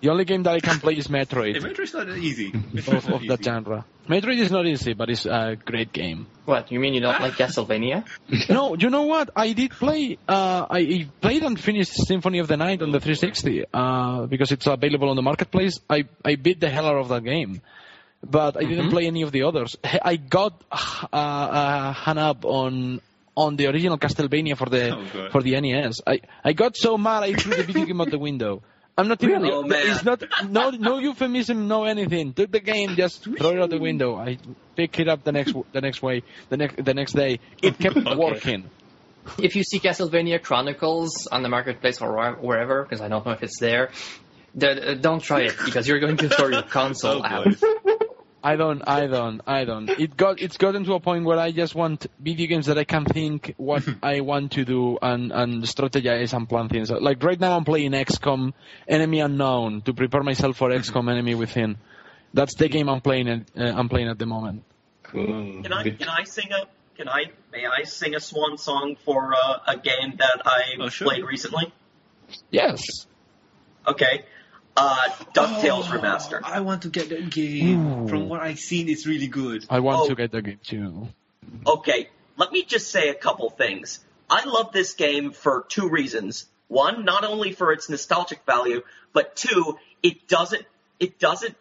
The 0.00 0.10
only 0.10 0.24
game 0.24 0.44
that 0.44 0.54
I 0.54 0.60
can 0.60 0.78
play 0.78 0.96
is 0.96 1.06
Hey, 1.08 1.12
Metroid 1.12 1.56
Metroid's 1.56 1.94
not 1.94 2.08
easy. 2.16 2.52
Metroid's 2.52 3.04
of, 3.06 3.08
not 3.08 3.22
of 3.22 3.28
that 3.28 3.44
genre. 3.44 3.84
Metroid 4.08 4.38
is 4.38 4.50
not 4.50 4.66
easy, 4.66 4.92
but 4.94 5.10
it's 5.10 5.26
a 5.26 5.56
great 5.62 5.92
game. 5.92 6.26
What, 6.44 6.70
you 6.70 6.78
mean 6.78 6.94
you 6.94 7.00
don't 7.00 7.20
like 7.20 7.34
Castlevania? 7.34 8.04
no, 8.48 8.76
you 8.76 8.90
know 8.90 9.02
what? 9.02 9.30
I 9.34 9.52
did 9.52 9.72
play. 9.72 10.18
Uh, 10.28 10.66
I 10.70 10.78
I 10.78 11.08
played 11.20 11.42
and 11.42 11.58
finished 11.58 11.92
Symphony 12.06 12.38
of 12.38 12.46
the 12.46 12.56
Night 12.56 12.80
on 12.80 12.90
the 12.92 13.00
360 13.00 13.64
uh, 13.74 14.26
because 14.26 14.52
it's 14.52 14.66
available 14.66 15.10
on 15.10 15.16
the 15.16 15.22
marketplace. 15.22 15.80
I 15.90 16.04
I 16.24 16.36
beat 16.36 16.60
the 16.60 16.70
hell 16.70 16.86
out 16.86 16.96
of 16.96 17.08
that 17.08 17.24
game, 17.24 17.60
but 18.24 18.56
I 18.56 18.64
didn't 18.64 18.90
play 18.90 19.06
any 19.06 19.22
of 19.22 19.32
the 19.32 19.42
others. 19.42 19.76
I 19.84 20.16
got 20.16 20.62
uh, 20.70 21.16
uh, 21.16 21.92
hung 21.92 22.18
up 22.18 22.44
on 22.44 23.00
on 23.36 23.56
the 23.56 23.66
original 23.66 23.98
Castlevania 23.98 24.56
for 24.56 24.68
the 24.68 24.94
Oh, 24.94 25.28
for 25.30 25.42
the 25.42 25.60
NES. 25.60 26.00
I 26.06 26.20
I 26.44 26.52
got 26.52 26.76
so 26.76 26.96
mad 26.96 27.24
I 27.24 27.34
threw 27.34 27.54
the 27.56 27.64
video 27.64 27.84
game 27.84 28.00
out 28.00 28.10
the 28.10 28.18
window. 28.18 28.62
I'm 28.98 29.08
not 29.08 29.22
even. 29.22 29.42
Really? 29.42 29.52
Oh, 29.52 29.62
man. 29.62 29.80
It's 29.90 30.04
not 30.04 30.22
no 30.50 30.70
no 30.70 30.98
euphemism, 30.98 31.68
no 31.68 31.84
anything. 31.84 32.34
Took 32.34 32.50
the 32.52 32.60
game, 32.60 32.96
just 32.96 33.24
throw 33.38 33.50
it 33.52 33.60
out 33.60 33.70
the 33.70 33.78
window. 33.78 34.16
I 34.16 34.38
pick 34.76 34.98
it 35.00 35.08
up 35.08 35.22
the 35.24 35.32
next 35.32 35.54
the 35.72 35.80
next 35.80 36.02
way 36.02 36.22
the 36.50 36.56
next 36.56 36.84
the 36.84 36.94
next 36.94 37.12
day. 37.12 37.40
It 37.62 37.78
kept 37.78 37.96
Okay. 38.06 38.16
working. 38.16 38.70
if 39.38 39.54
you 39.56 39.62
see 39.62 39.78
Castlevania 39.78 40.42
Chronicles 40.42 41.28
on 41.30 41.42
the 41.42 41.48
marketplace 41.48 42.00
or 42.00 42.34
wherever, 42.40 42.82
because 42.82 43.00
I 43.00 43.08
don't 43.08 43.24
know 43.24 43.32
if 43.32 43.42
it's 43.42 43.58
there, 43.60 43.90
uh, 44.60 44.94
don't 44.94 45.20
try 45.22 45.42
it 45.42 45.54
because 45.64 45.86
you're 45.86 46.00
going 46.00 46.16
to 46.18 46.28
throw 46.28 46.48
your 46.48 46.62
console 46.78 47.22
Oh, 47.22 47.24
out. 47.24 47.46
Boy. 48.42 48.48
I 48.48 48.56
don't, 48.56 48.82
I 48.88 49.06
don't, 49.06 49.40
I 49.46 49.64
don't. 49.64 49.88
It 49.90 50.16
got, 50.16 50.40
it's 50.40 50.56
gotten 50.56 50.84
to 50.84 50.94
a 50.94 51.00
point 51.00 51.24
where 51.24 51.38
I 51.38 51.50
just 51.52 51.74
want 51.74 52.06
video 52.20 52.46
games 52.46 52.66
that 52.66 52.78
I 52.78 52.84
can 52.84 53.04
think 53.04 53.54
what 53.56 53.82
I 54.02 54.20
want 54.20 54.52
to 54.52 54.64
do 54.64 54.98
and 55.02 55.32
and 55.32 55.62
strategize 55.64 56.32
and 56.32 56.48
plan 56.48 56.68
things. 56.68 56.90
Like 56.90 57.22
right 57.22 57.38
now, 57.38 57.56
I'm 57.56 57.64
playing 57.64 57.92
XCOM 57.92 58.52
Enemy 58.86 59.20
Unknown 59.20 59.82
to 59.82 59.92
prepare 59.94 60.22
myself 60.22 60.56
for 60.56 60.70
XCOM 60.70 61.10
Enemy 61.10 61.34
Within. 61.34 61.76
That's 62.34 62.54
the 62.54 62.68
game 62.68 62.88
I'm 62.88 63.00
playing. 63.00 63.28
At, 63.28 63.40
uh, 63.56 63.74
I'm 63.78 63.88
playing 63.88 64.08
at 64.08 64.18
the 64.18 64.26
moment. 64.26 64.62
Cool. 65.02 65.62
Can 65.62 65.72
I 65.72 65.82
can 65.90 66.08
I 66.08 66.24
sing 66.24 66.48
a 66.52 66.66
can 66.96 67.08
I 67.08 67.24
may 67.52 67.64
I 67.66 67.84
sing 67.84 68.14
a 68.14 68.20
swan 68.20 68.58
song 68.58 68.96
for 69.04 69.34
uh, 69.34 69.58
a 69.66 69.76
game 69.78 70.16
that 70.18 70.42
I 70.44 70.62
Oh, 70.80 70.88
sure. 70.90 71.08
played 71.08 71.24
recently? 71.24 71.72
Yes. 72.50 72.82
Okay, 73.86 74.24
uh, 74.80 75.08
Ducktales 75.34 75.86
Oh, 75.88 75.98
remaster. 75.98 76.40
I 76.42 76.60
want 76.60 76.82
to 76.82 76.88
get 76.88 77.08
that 77.10 77.30
game. 77.30 78.04
Ooh. 78.04 78.08
From 78.08 78.28
what 78.28 78.40
I've 78.40 78.58
seen, 78.60 78.88
it's 78.88 79.06
really 79.06 79.26
good. 79.28 79.66
I 79.68 79.80
want 79.80 79.98
Oh. 80.02 80.08
to 80.08 80.14
get 80.14 80.30
the 80.32 80.40
game 80.42 80.60
too. 80.62 81.08
Okay, 81.66 82.08
let 82.36 82.52
me 82.52 82.62
just 82.64 82.90
say 82.90 83.08
a 83.08 83.14
couple 83.14 83.50
things. 83.50 84.00
I 84.30 84.44
love 84.44 84.72
this 84.72 84.94
game 84.94 85.32
for 85.32 85.64
two 85.68 85.88
reasons. 85.88 86.46
One, 86.68 87.04
not 87.04 87.24
only 87.24 87.52
for 87.52 87.72
its 87.72 87.88
nostalgic 87.88 88.40
value, 88.46 88.82
but 89.12 89.34
two, 89.36 89.78
it 90.02 90.28
doesn't 90.28 90.64
it 91.00 91.18
doesn't 91.18 91.56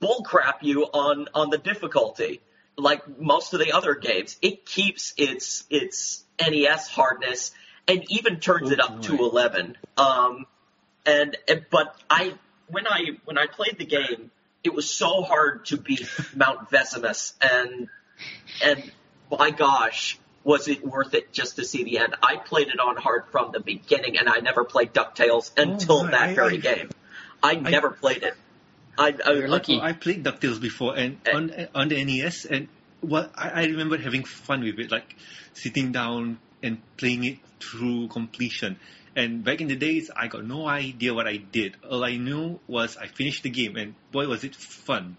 bullcrap 0.00 0.62
you 0.62 0.84
on 0.84 1.28
on 1.34 1.50
the 1.50 1.58
difficulty 1.58 2.40
like 2.78 3.02
most 3.20 3.52
of 3.54 3.60
the 3.60 3.72
other 3.72 3.94
games. 3.94 4.36
It 4.40 4.64
keeps 4.64 5.12
its 5.16 5.64
its 5.68 6.24
NES 6.40 6.88
hardness 6.88 7.50
and 7.88 8.04
even 8.10 8.40
turns 8.40 8.70
Oh, 8.70 8.72
it 8.72 8.80
up 8.80 9.02
to 9.02 9.16
eleven. 9.18 9.76
Um, 9.98 10.46
and, 11.06 11.36
and 11.48 11.64
but 11.70 11.96
I 12.08 12.34
when 12.68 12.86
I 12.86 13.18
when 13.24 13.38
I 13.38 13.46
played 13.46 13.78
the 13.78 13.84
game, 13.86 14.30
it 14.64 14.74
was 14.74 14.88
so 14.90 15.22
hard 15.22 15.66
to 15.66 15.76
beat 15.76 16.08
Mount 16.34 16.70
Vesuvius, 16.70 17.34
and 17.40 17.88
and 18.64 18.92
my 19.30 19.50
gosh, 19.50 20.18
was 20.44 20.68
it 20.68 20.84
worth 20.84 21.14
it 21.14 21.32
just 21.32 21.56
to 21.56 21.64
see 21.64 21.84
the 21.84 21.98
end? 21.98 22.14
I 22.22 22.36
played 22.36 22.68
it 22.68 22.78
on 22.80 22.96
hard 22.96 23.24
from 23.32 23.52
the 23.52 23.60
beginning, 23.60 24.18
and 24.18 24.28
I 24.28 24.40
never 24.40 24.64
played 24.64 24.92
Ducktales 24.92 25.50
until 25.56 26.04
my, 26.04 26.10
that 26.10 26.20
I- 26.30 26.34
very 26.34 26.54
I- 26.54 26.60
game. 26.60 26.90
I, 27.42 27.54
never 27.54 27.88
played 27.90 28.22
it. 28.22 28.34
I, 28.98 29.14
I 29.24 29.32
You're 29.32 29.48
lucky. 29.48 29.78
Oh, 29.78 29.80
I 29.82 29.94
played 29.94 30.22
Ducktales 30.24 30.60
before, 30.60 30.94
and 30.96 31.18
Eh. 31.24 31.32
on 31.34 31.52
on 31.74 31.88
the 31.88 32.04
NES, 32.04 32.44
and 32.44 32.68
what 33.00 33.32
I, 33.34 33.48
I 33.48 33.64
remember 33.64 33.96
having 33.96 34.24
fun 34.24 34.60
with 34.62 34.78
it, 34.78 34.90
like 34.90 35.16
sitting 35.54 35.90
down 35.90 36.38
and 36.62 36.82
playing 36.98 37.24
it 37.24 37.38
through 37.58 38.08
completion. 38.08 38.76
And 39.16 39.42
back 39.44 39.60
in 39.60 39.68
the 39.68 39.76
days, 39.76 40.10
I 40.14 40.28
got 40.28 40.44
no 40.44 40.66
idea 40.66 41.12
what 41.12 41.26
I 41.26 41.36
did. 41.36 41.76
All 41.88 42.04
I 42.04 42.16
knew 42.16 42.60
was 42.68 42.96
I 42.96 43.06
finished 43.08 43.42
the 43.42 43.50
game, 43.50 43.76
and 43.76 43.94
boy, 44.12 44.26
was 44.28 44.44
it 44.44 44.54
fun! 44.54 45.16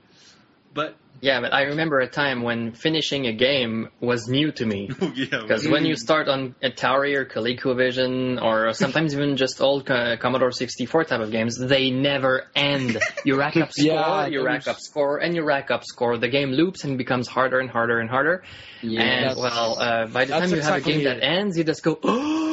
But 0.74 0.96
Yeah, 1.20 1.42
but 1.42 1.54
I 1.54 1.64
remember 1.64 2.00
a 2.00 2.08
time 2.08 2.42
when 2.42 2.72
finishing 2.72 3.28
a 3.28 3.34
game 3.34 3.90
was 4.00 4.28
new 4.28 4.52
to 4.54 4.66
me. 4.66 4.90
yeah, 5.16 5.26
Because 5.42 5.68
when 5.68 5.86
you 5.86 5.96
start 5.96 6.30
on 6.30 6.56
Atari 6.64 7.16
or 7.16 7.26
ColecoVision 7.26 8.42
or 8.42 8.74
sometimes 8.74 9.14
even 9.14 9.36
just 9.36 9.62
old 9.62 9.86
Co- 9.86 10.16
Commodore 10.18 10.52
64 10.52 11.04
type 11.04 11.20
of 11.20 11.32
games, 11.32 11.58
they 11.60 11.92
never 11.92 12.48
end. 12.56 12.98
You 13.26 13.36
rack 13.36 13.58
up 13.58 13.72
score, 13.74 13.86
Yeah, 13.86 14.28
you 14.28 14.44
rack 14.44 14.68
up 14.68 14.78
score, 14.80 15.18
and 15.18 15.36
you 15.36 15.44
rack 15.44 15.70
up 15.70 15.84
score. 15.84 16.18
The 16.18 16.30
game 16.30 16.52
loops 16.52 16.86
and 16.86 16.98
becomes 16.98 17.28
harder 17.28 17.60
and 17.60 17.70
harder 17.70 18.00
and 18.00 18.10
harder. 18.10 18.44
Yeah. 18.82 19.02
and 19.02 19.38
well, 19.38 19.78
uh, 19.80 20.08
by 20.08 20.26
the 20.26 20.34
time 20.34 20.50
you 20.50 20.62
have 20.62 20.74
a 20.74 20.78
exactly 20.78 20.94
game 20.94 21.04
that 21.04 21.24
ends, 21.24 21.58
you 21.58 21.64
just 21.64 21.84
go, 21.84 22.00
"Oh, 22.04 22.51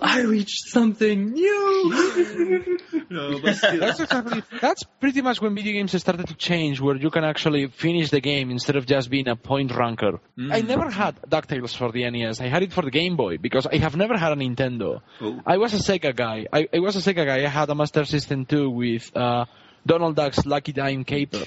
I 0.00 0.20
reached 0.22 0.68
something 0.68 1.32
new." 1.32 2.78
no, 3.10 3.40
but 3.40 3.56
still, 3.56 3.80
That's 3.80 4.00
exactly. 4.00 4.42
That's 4.60 4.84
pretty 5.00 5.20
much 5.22 5.40
when 5.40 5.54
video 5.54 5.72
games 5.72 5.98
started 6.00 6.26
to 6.28 6.34
change, 6.34 6.80
where 6.80 6.96
you 6.96 7.10
can 7.10 7.24
actually 7.24 7.66
finish 7.68 8.10
the 8.10 8.20
game 8.20 8.50
instead 8.50 8.76
of 8.76 8.86
just 8.86 9.10
being 9.10 9.28
a 9.28 9.36
point 9.36 9.74
ranker. 9.74 10.20
I 10.38 10.62
never 10.62 10.90
had 10.90 11.20
Ducktales 11.22 11.76
for 11.76 11.92
the 11.92 12.08
NES. 12.10 12.40
I 12.40 12.48
had 12.48 12.62
it 12.62 12.72
for 12.72 12.82
the 12.82 12.90
Game 12.90 13.16
Boy 13.16 13.38
because 13.38 13.66
I 13.66 13.76
have 13.78 13.96
never 13.96 14.16
had 14.16 14.32
a 14.32 14.36
Nintendo. 14.36 15.00
Oh. 15.20 15.40
I 15.46 15.56
was 15.58 15.74
a 15.74 15.78
Sega 15.78 16.14
guy. 16.14 16.46
I, 16.52 16.68
I 16.72 16.78
was 16.78 16.96
a 16.96 17.00
Sega 17.14 17.26
guy. 17.26 17.44
I 17.44 17.48
had 17.48 17.68
a 17.70 17.74
Master 17.74 18.04
System 18.04 18.44
2 18.46 18.70
with 18.70 19.14
uh, 19.16 19.44
Donald 19.86 20.16
Duck's 20.16 20.44
Lucky 20.46 20.72
Dime 20.72 21.04
Caper. 21.04 21.44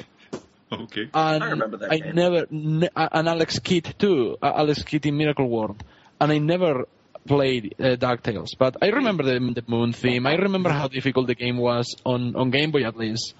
okay. 0.71 1.09
And 1.13 1.43
I 1.43 1.49
remember 1.51 1.77
that 1.77 1.91
I 1.91 1.97
game. 1.99 2.15
never, 2.15 2.45
ne- 2.49 2.89
and 2.95 3.29
Alex 3.29 3.59
Kidd 3.59 3.95
too, 3.97 4.37
uh, 4.41 4.51
Alex 4.55 4.83
Kidd 4.83 5.05
in 5.05 5.17
Miracle 5.17 5.47
World, 5.47 5.83
and 6.19 6.31
I 6.31 6.37
never 6.39 6.87
played 7.27 7.75
uh, 7.79 7.95
Ducktales. 7.95 8.49
But 8.57 8.77
I 8.81 8.87
remember 8.87 9.23
the, 9.23 9.39
the 9.53 9.63
Moon 9.67 9.93
theme. 9.93 10.25
I 10.27 10.35
remember 10.35 10.69
how 10.69 10.87
difficult 10.87 11.27
the 11.27 11.35
game 11.35 11.57
was 11.57 11.95
on 12.05 12.35
on 12.35 12.51
Game 12.51 12.71
Boy 12.71 12.83
at 12.83 12.95
least, 12.97 13.33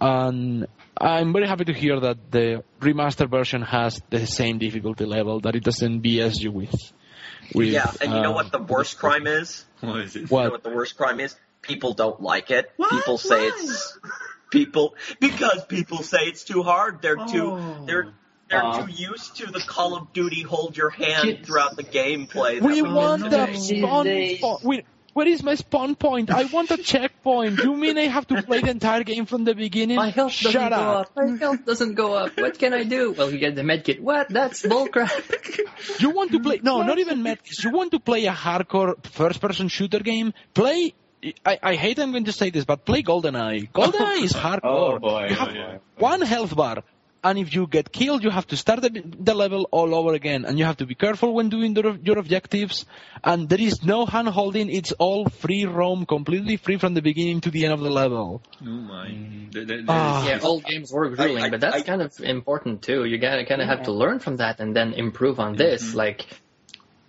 and 0.00 0.66
I'm 0.96 1.32
very 1.32 1.46
happy 1.48 1.64
to 1.66 1.72
hear 1.72 1.98
that 2.00 2.30
the 2.30 2.64
remaster 2.80 3.28
version 3.28 3.62
has 3.62 4.00
the 4.10 4.26
same 4.26 4.58
difficulty 4.58 5.04
level 5.04 5.40
that 5.40 5.54
it 5.56 5.64
doesn't 5.64 6.02
BS 6.02 6.40
you 6.40 6.52
with. 6.52 6.74
With, 7.54 7.68
yeah, 7.68 7.90
and 8.00 8.12
you 8.12 8.20
know 8.20 8.32
uh, 8.32 8.34
what 8.34 8.52
the 8.52 8.58
worst 8.62 8.98
crime 8.98 9.26
is? 9.26 9.64
What 9.80 10.00
is 10.00 10.16
it? 10.16 10.20
You 10.20 10.26
know 10.26 10.28
What? 10.36 10.50
what 10.52 10.62
the 10.62 10.70
worst 10.70 10.96
crime 10.96 11.20
is? 11.20 11.34
People 11.60 11.92
don't 11.94 12.20
like 12.20 12.50
it. 12.50 12.70
What? 12.76 12.90
People 12.90 13.18
say 13.18 13.40
Why? 13.40 13.50
it's 13.54 13.98
people 14.50 14.94
because 15.20 15.64
people 15.66 15.98
say 16.02 16.18
it's 16.24 16.44
too 16.44 16.62
hard. 16.62 17.02
They're 17.02 17.18
Oh. 17.18 17.26
too 17.26 17.86
they're 17.86 18.12
they're 18.52 18.62
Aw. 18.64 18.86
too 18.86 18.92
used 18.92 19.36
to 19.38 19.46
the 19.50 19.60
Call 19.66 19.96
of 19.96 20.12
Duty 20.12 20.42
hold 20.42 20.76
your 20.76 20.90
hand 20.90 21.24
Kids. 21.24 21.46
throughout 21.48 21.74
the 21.76 21.82
gameplay. 21.82 22.60
We 22.60 22.82
we 22.82 22.82
want 22.82 23.28
the 23.28 23.52
spawn 23.56 24.04
days. 24.04 24.38
point. 24.40 24.62
We, 24.64 24.84
where 25.14 25.28
is 25.28 25.42
my 25.42 25.56
spawn 25.56 25.94
point? 25.94 26.30
I 26.30 26.44
want 26.44 26.70
a 26.70 26.78
checkpoint. 26.78 27.58
You 27.58 27.76
mean 27.76 27.98
I 27.98 28.06
have 28.08 28.26
to 28.28 28.42
play 28.42 28.60
the 28.62 28.70
entire 28.70 29.02
game 29.04 29.26
from 29.26 29.44
the 29.44 29.54
beginning? 29.54 29.96
My 29.96 30.08
health 30.08 30.32
doesn't 30.40 30.52
Shut 30.52 30.70
go 30.70 30.76
up. 30.76 31.06
up. 31.08 31.16
My 31.16 31.36
health 31.36 31.66
doesn't 31.66 31.94
go 31.96 32.14
up. 32.14 32.38
What 32.38 32.58
can 32.58 32.72
I 32.72 32.84
do? 32.84 33.12
Well, 33.12 33.30
you 33.30 33.38
get 33.38 33.54
the 33.54 33.60
medkit. 33.62 34.00
What? 34.00 34.30
That's 34.30 34.62
bullcrap. 34.62 35.12
You 36.00 36.10
want 36.10 36.30
to 36.32 36.40
play? 36.40 36.60
No, 36.62 36.82
not 36.82 36.98
even 36.98 37.22
Metis. 37.22 37.62
You 37.64 37.70
want 37.70 37.90
to 37.90 38.00
play 38.00 38.24
a 38.26 38.32
hardcore 38.32 39.04
first-person 39.06 39.68
shooter 39.68 39.98
game? 39.98 40.32
Play. 40.54 40.94
I, 41.44 41.58
I 41.62 41.74
hate 41.74 41.98
I'm 41.98 42.12
going 42.12 42.24
to 42.24 42.32
say 42.32 42.50
this, 42.50 42.64
but 42.64 42.84
play 42.84 43.02
GoldenEye. 43.02 43.70
GoldenEye 43.78 44.22
is 44.24 44.32
hardcore. 44.32 44.94
Oh, 44.94 44.98
boy. 44.98 45.26
You 45.28 45.34
have 45.34 45.48
Oh, 45.48 45.52
boy. 45.52 45.78
one 45.98 46.20
health 46.22 46.54
bar, 46.56 46.84
and 47.24 47.38
if 47.38 47.54
you 47.54 47.66
get 47.66 47.92
killed, 47.92 48.24
you 48.24 48.30
have 48.30 48.46
to 48.48 48.56
start 48.56 48.82
the, 48.82 48.90
the 49.20 49.34
level 49.34 49.68
all 49.70 49.94
over 49.94 50.14
again, 50.14 50.44
and 50.44 50.58
you 50.58 50.64
have 50.64 50.76
to 50.78 50.86
be 50.86 50.94
careful 50.94 51.32
when 51.34 51.48
doing 51.48 51.74
the, 51.74 51.98
your 52.02 52.18
objectives. 52.18 52.84
And 53.22 53.48
there 53.48 53.60
is 53.60 53.84
no 53.84 54.06
hand 54.06 54.28
holding; 54.28 54.70
it's 54.70 54.92
all 54.92 55.28
free 55.28 55.64
roam, 55.64 56.06
completely 56.06 56.56
free 56.56 56.78
from 56.78 56.94
the 56.94 57.02
beginning 57.02 57.40
to 57.42 57.50
the 57.50 57.64
end 57.64 57.74
of 57.74 57.80
the 57.80 57.90
level. 57.90 58.42
Oh 58.60 58.64
my. 58.66 59.08
That, 59.52 59.66
that, 59.68 59.68
that 59.68 59.84
Ah. 59.88 60.26
yeah, 60.26 60.38
old 60.42 60.64
games 60.64 60.92
were 60.92 61.10
grueling, 61.10 61.44
I- 61.44 61.50
but 61.50 61.60
that's 61.60 61.76
I- 61.76 61.82
kind 61.82 62.02
of 62.02 62.12
important 62.20 62.82
too. 62.82 63.04
You 63.04 63.18
gotta 63.18 63.44
kind 63.46 63.60
of 63.62 63.68
have 63.68 63.82
to 63.84 63.92
learn 63.92 64.18
from 64.18 64.36
that 64.38 64.60
and 64.60 64.74
then 64.74 64.92
improve 64.94 65.38
on 65.38 65.56
this. 65.56 65.94
Like 65.94 66.26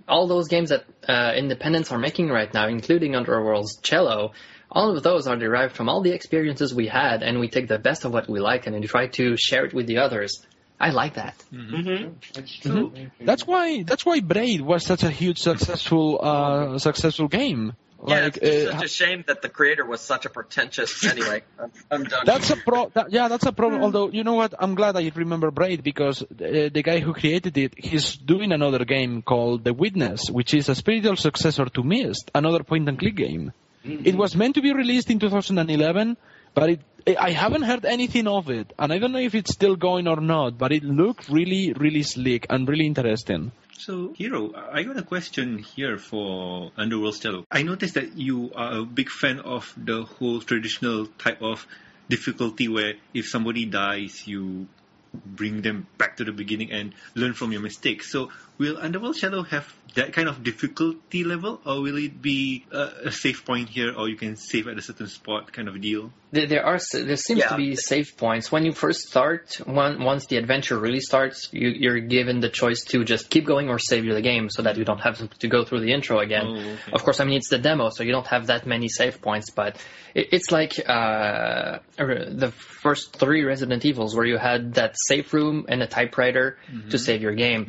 all 0.08 0.28
those 0.28 0.48
games 0.50 0.70
that 0.70 0.84
uh, 1.08 1.32
Independents 1.36 1.92
are 1.92 1.98
making 1.98 2.28
right 2.30 2.54
now, 2.54 2.68
including 2.68 3.16
Underworld's 3.16 3.78
Cello. 3.82 4.34
All 4.74 4.96
of 4.96 5.04
those 5.04 5.28
are 5.28 5.38
derived 5.38 5.76
from 5.76 5.88
all 5.88 6.02
the 6.02 6.12
experiences 6.12 6.74
we 6.74 6.88
had, 6.88 7.22
and 7.24 7.40
we 7.40 7.48
take 7.48 7.68
the 7.68 7.78
best 7.80 8.06
of 8.06 8.12
what 8.12 8.28
we 8.28 8.40
like 8.40 8.66
and 8.66 8.74
then 8.76 8.82
try 8.84 9.08
to 9.08 9.38
share 9.38 9.66
it 9.66 9.74
with 9.74 9.86
the 9.88 10.00
others. 10.00 10.44
I 10.80 10.90
like 10.90 11.14
that. 11.14 11.36
Mhm. 11.54 12.16
That's 12.34 12.60
true. 12.60 12.92
That's 13.22 13.48
why 13.48 13.84
that's 13.84 14.06
why 14.06 14.20
Braid 14.20 14.62
was 14.62 14.84
such 14.86 15.04
a 15.04 15.10
huge 15.10 15.38
successful 15.40 16.20
uh, 16.22 16.78
successful 16.80 17.28
game. 17.28 17.74
Yeah, 18.06 18.24
Like, 18.26 18.38
it's 18.42 18.68
uh, 18.68 18.72
such 18.74 18.84
a 18.84 18.88
shame 18.90 19.24
that 19.28 19.42
the 19.42 19.48
creator 19.48 19.86
was 19.86 20.02
such 20.02 20.26
a 20.26 20.30
pretentious. 20.30 21.06
Anyway, 21.06 21.44
I'm, 21.60 21.72
I'm 21.90 22.04
done. 22.04 22.24
That's 22.26 22.50
a 22.50 22.58
pro. 22.58 22.90
That, 22.96 23.14
yeah, 23.14 23.30
that's 23.30 23.46
a 23.46 23.54
problem. 23.54 23.82
Although 23.82 24.10
you 24.10 24.26
know 24.26 24.34
what, 24.34 24.54
I'm 24.60 24.76
glad 24.76 24.98
I 24.98 25.10
remember 25.16 25.52
Braid 25.52 25.84
because 25.84 26.22
uh, 26.22 26.26
the 26.74 26.82
guy 26.84 27.00
who 27.00 27.14
created 27.14 27.58
it, 27.58 27.76
he's 27.78 28.18
doing 28.18 28.52
another 28.52 28.84
game 28.84 29.22
called 29.22 29.64
The 29.64 29.74
Witness, 29.74 30.30
which 30.30 30.54
is 30.54 30.68
a 30.68 30.76
spiritual 30.76 31.16
successor 31.16 31.66
to 31.66 31.84
Myst, 31.84 32.30
another 32.36 32.64
point-and-click 32.64 33.16
game. 33.16 33.54
Mm-hmm. 33.86 34.06
It 34.06 34.16
was 34.16 34.36
meant 34.36 34.56
to 34.56 34.62
be 34.62 34.74
released 34.74 35.10
in 35.10 35.20
2011, 35.20 36.18
but 36.54 36.70
it, 36.70 36.82
I 37.20 37.32
haven't 37.32 37.64
heard 37.64 37.86
anything 37.86 38.28
of 38.28 38.50
it, 38.50 38.72
and 38.80 38.94
I 38.94 39.00
don't 39.00 39.12
know 39.12 39.20
if 39.20 39.36
it's 39.36 39.52
still 39.52 39.76
going 39.76 40.08
or 40.08 40.22
not. 40.22 40.58
But 40.58 40.72
it 40.72 40.84
looked 40.84 41.30
really, 41.30 41.74
really 41.74 42.04
slick 42.04 42.46
and 42.50 42.68
really 42.68 42.86
interesting. 42.86 43.52
So, 43.78 44.14
Hero, 44.16 44.54
I 44.72 44.84
got 44.84 44.98
a 44.98 45.04
question 45.04 45.58
here 45.58 45.98
for 45.98 46.72
Underworld 46.78 47.16
Stellar. 47.16 47.44
I 47.52 47.64
noticed 47.64 47.96
that 47.96 48.18
you 48.18 48.52
are 48.56 48.80
a 48.80 48.86
big 48.86 49.10
fan 49.10 49.40
of 49.40 49.74
the 49.76 50.04
whole 50.04 50.40
traditional 50.40 51.08
type 51.18 51.42
of 51.42 51.68
difficulty 52.10 52.68
where 52.68 52.94
if 53.14 53.28
somebody 53.28 53.66
dies, 53.66 54.28
you 54.28 54.68
bring 55.14 55.62
them 55.62 55.88
back 55.98 56.18
to 56.18 56.24
the 56.24 56.32
beginning 56.32 56.72
and 56.72 56.94
learn 57.16 57.34
from 57.34 57.52
your 57.52 57.62
mistakes. 57.62 58.12
So, 58.12 58.32
will 58.58 58.78
Underworld 58.78 59.16
Shadow 59.16 59.44
have 59.44 59.74
that 59.96 60.14
kind 60.14 60.28
of 60.28 60.44
difficulty 60.44 61.24
level, 61.24 61.62
or 61.66 61.82
will 61.82 61.98
it 61.98 62.22
be 62.22 62.66
a, 62.72 62.90
a 63.06 63.12
safe 63.12 63.46
point 63.46 63.70
here, 63.70 63.94
or 63.96 64.10
you 64.10 64.16
can 64.16 64.36
save 64.36 64.68
at 64.68 64.78
a 64.78 64.82
certain 64.82 65.08
spot 65.08 65.52
kind 65.54 65.68
of 65.68 65.80
deal? 65.82 66.12
There, 66.34 66.48
there 66.48 66.66
are 66.66 66.80
there 66.94 67.16
seems 67.16 67.42
Yeah. 67.42 67.50
to 67.50 67.58
be 67.58 67.76
save 67.76 68.18
points 68.18 68.52
when 68.52 68.66
you 68.66 68.72
first 68.72 69.02
start. 69.02 69.58
One, 69.66 70.04
once 70.04 70.26
the 70.26 70.38
adventure 70.38 70.78
really 70.80 71.00
starts, 71.00 71.48
you, 71.52 71.70
you're 71.70 72.00
given 72.00 72.40
the 72.40 72.50
choice 72.50 72.82
to 72.86 73.04
just 73.04 73.30
keep 73.30 73.46
going 73.46 73.70
or 73.70 73.78
save 73.78 74.04
the 74.06 74.22
game, 74.22 74.50
so 74.50 74.64
that 74.64 74.76
you 74.78 74.84
don't 74.84 75.00
have 75.02 75.18
to, 75.40 75.48
go 75.48 75.64
through 75.64 75.82
the 75.82 75.94
intro 75.94 76.18
again. 76.20 76.46
Oh, 76.48 76.56
okay. 76.58 76.92
Of 76.92 77.04
course, 77.04 77.20
I 77.20 77.26
mean 77.26 77.38
it's 77.38 77.50
the 77.50 77.60
demo, 77.60 77.90
so 77.92 78.02
you 78.04 78.12
don't 78.12 78.26
have 78.36 78.48
that 78.48 78.66
many 78.66 78.88
save 78.90 79.22
points. 79.22 79.52
But 79.52 79.78
it, 80.16 80.30
it's 80.32 80.52
like 80.52 80.74
uh, 80.90 81.80
the 81.98 82.52
first 82.82 83.16
three 83.16 83.44
Resident 83.44 83.86
Evils, 83.86 84.16
where 84.16 84.26
you 84.26 84.38
had 84.40 84.74
that 84.74 84.96
safe 85.06 85.32
room 85.36 85.66
and 85.70 85.84
a 85.84 85.88
typewriter 85.88 86.58
to 86.90 86.98
save 86.98 87.22
your 87.22 87.36
game. 87.36 87.62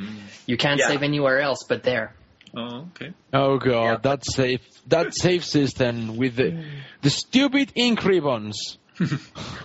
You 0.46 0.56
can't 0.56 0.80
Yeah. 0.80 0.88
save 0.88 1.02
anywhere 1.02 1.38
else 1.40 1.64
but 1.68 1.82
there. 1.82 2.14
Oh, 2.56 2.88
okay. 2.94 3.12
Oh 3.32 3.58
god, 3.58 3.84
Yeah. 3.84 3.96
that 4.02 4.22
safe 4.24 4.60
that 4.88 5.14
safe 5.14 5.44
system 5.44 6.16
with 6.16 6.36
the, 6.36 6.64
the 7.02 7.10
stupid 7.10 7.72
ink 7.74 8.04
ribbons. 8.04 8.78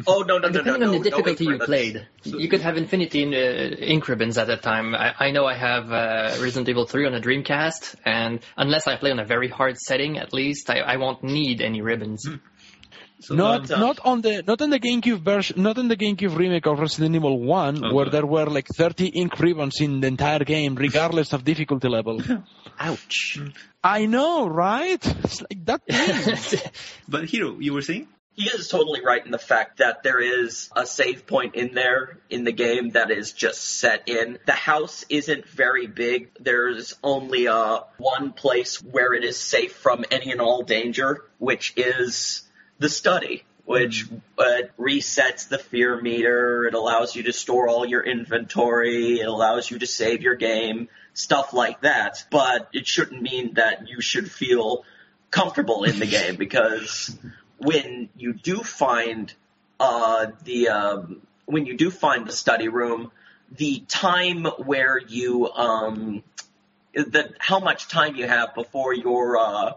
oh 0.07 0.23
no 0.27 0.39
no 0.39 0.47
no 0.47 0.47
no 0.47 0.49
Depending 0.49 0.81
no! 0.81 0.85
on 0.87 0.91
the 0.93 0.97
no 0.97 1.03
difficulty 1.03 1.43
you 1.45 1.51
increments. 1.51 1.65
played, 1.67 2.07
you 2.23 2.49
could 2.49 2.61
have 2.61 2.77
infinity 2.77 3.21
in, 3.21 3.33
uh, 3.35 3.75
ink 3.77 4.07
ribbons 4.07 4.39
at 4.39 4.47
that 4.47 4.63
time. 4.63 4.95
I, 4.95 5.13
I 5.19 5.31
know 5.31 5.45
I 5.45 5.53
have 5.53 5.91
uh, 5.91 6.35
Resident 6.41 6.67
Evil 6.67 6.87
3 6.87 7.05
on 7.05 7.13
a 7.13 7.21
Dreamcast, 7.21 7.95
and 8.05 8.39
unless 8.57 8.87
I 8.87 8.95
play 8.95 9.11
on 9.11 9.19
a 9.19 9.25
very 9.25 9.47
hard 9.47 9.77
setting, 9.77 10.17
at 10.17 10.33
least 10.33 10.71
I, 10.71 10.79
I 10.79 10.97
won't 10.97 11.23
need 11.23 11.61
any 11.61 11.81
ribbons. 11.83 12.27
So, 13.21 13.35
not 13.35 13.69
um, 13.69 13.79
not 13.81 13.99
on 14.05 14.21
the 14.21 14.43
not 14.47 14.61
on 14.61 14.69
the 14.69 14.79
GameCube 14.79 15.19
version, 15.19 15.61
not 15.61 15.77
on 15.77 15.89
the 15.89 15.97
GameCube 15.97 16.35
remake 16.37 16.65
of 16.65 16.79
Resident 16.79 17.15
Evil 17.15 17.37
One, 17.39 17.83
Okay. 17.83 17.93
where 17.93 18.09
there 18.09 18.25
were 18.25 18.45
like 18.45 18.67
30 18.67 19.07
ink 19.07 19.37
ribbons 19.39 19.81
in 19.81 19.99
the 19.99 20.07
entire 20.07 20.45
game, 20.45 20.75
regardless 20.75 21.33
of 21.33 21.43
difficulty 21.43 21.89
level. 21.89 22.21
Ouch! 22.79 23.39
I 23.83 24.05
know, 24.05 24.47
right? 24.47 25.05
It's 25.23 25.41
like 25.41 25.65
that. 25.65 26.71
but 27.09 27.25
Hero, 27.25 27.57
you 27.59 27.73
were 27.73 27.81
saying? 27.81 28.07
He 28.35 28.45
is 28.49 28.69
totally 28.69 29.03
right 29.03 29.25
in 29.25 29.31
the 29.31 29.37
fact 29.37 29.79
that 29.79 30.01
there 30.01 30.21
is 30.21 30.69
a 30.73 30.85
save 30.85 31.27
point 31.27 31.55
in 31.55 31.73
there 31.73 32.19
in 32.29 32.45
the 32.45 32.53
game 32.53 32.91
that 32.91 33.11
is 33.11 33.33
just 33.33 33.61
set 33.61 34.07
in. 34.07 34.39
The 34.45 34.53
house 34.53 35.03
isn't 35.09 35.45
very 35.45 35.87
big. 35.87 36.29
There's 36.39 36.95
only 37.03 37.49
uh, 37.49 37.81
one 37.97 38.31
place 38.31 38.81
where 38.81 39.13
it 39.13 39.25
is 39.25 39.35
safe 39.37 39.73
from 39.73 40.05
any 40.09 40.31
and 40.31 40.39
all 40.39 40.61
danger, 40.63 41.25
which 41.37 41.73
is 41.75 42.43
the 42.79 42.89
study, 42.89 43.43
which 43.65 44.07
uh, 44.37 44.61
resets 44.79 45.49
the 45.49 45.57
fear 45.57 46.01
meter. 46.01 46.65
It 46.65 46.73
allows 46.73 47.15
you 47.15 47.23
to 47.23 47.33
store 47.33 47.67
all 47.67 47.85
your 47.85 48.01
inventory. 48.01 49.19
It 49.19 49.27
allows 49.27 49.69
you 49.69 49.79
to 49.79 49.87
save 49.87 50.21
your 50.21 50.35
game, 50.35 50.87
stuff 51.13 51.53
like 51.53 51.81
that. 51.81 52.23
But 52.31 52.69
it 52.73 52.87
shouldn't 52.87 53.21
mean 53.21 53.55
that 53.55 53.87
you 53.87 54.01
should 54.01 54.31
feel 54.31 54.85
comfortable 55.29 55.83
in 55.83 55.99
the 55.99 56.05
game 56.19 56.37
because 56.37 57.15
when 57.57 58.09
you 58.17 58.33
do 58.33 58.63
find 58.63 59.31
uh, 59.79 60.27
the 60.43 60.69
um, 60.69 61.21
when 61.45 61.65
you 61.65 61.77
do 61.77 61.91
find 61.91 62.27
the 62.27 62.31
study 62.31 62.69
room, 62.69 63.11
the 63.51 63.83
time 63.87 64.45
where 64.45 64.97
you 64.97 65.49
um, 65.51 66.23
the 66.93 67.33
how 67.39 67.59
much 67.59 67.87
time 67.87 68.15
you 68.15 68.27
have 68.27 68.55
before 68.55 68.93
your 68.93 69.37
uh, 69.37 69.73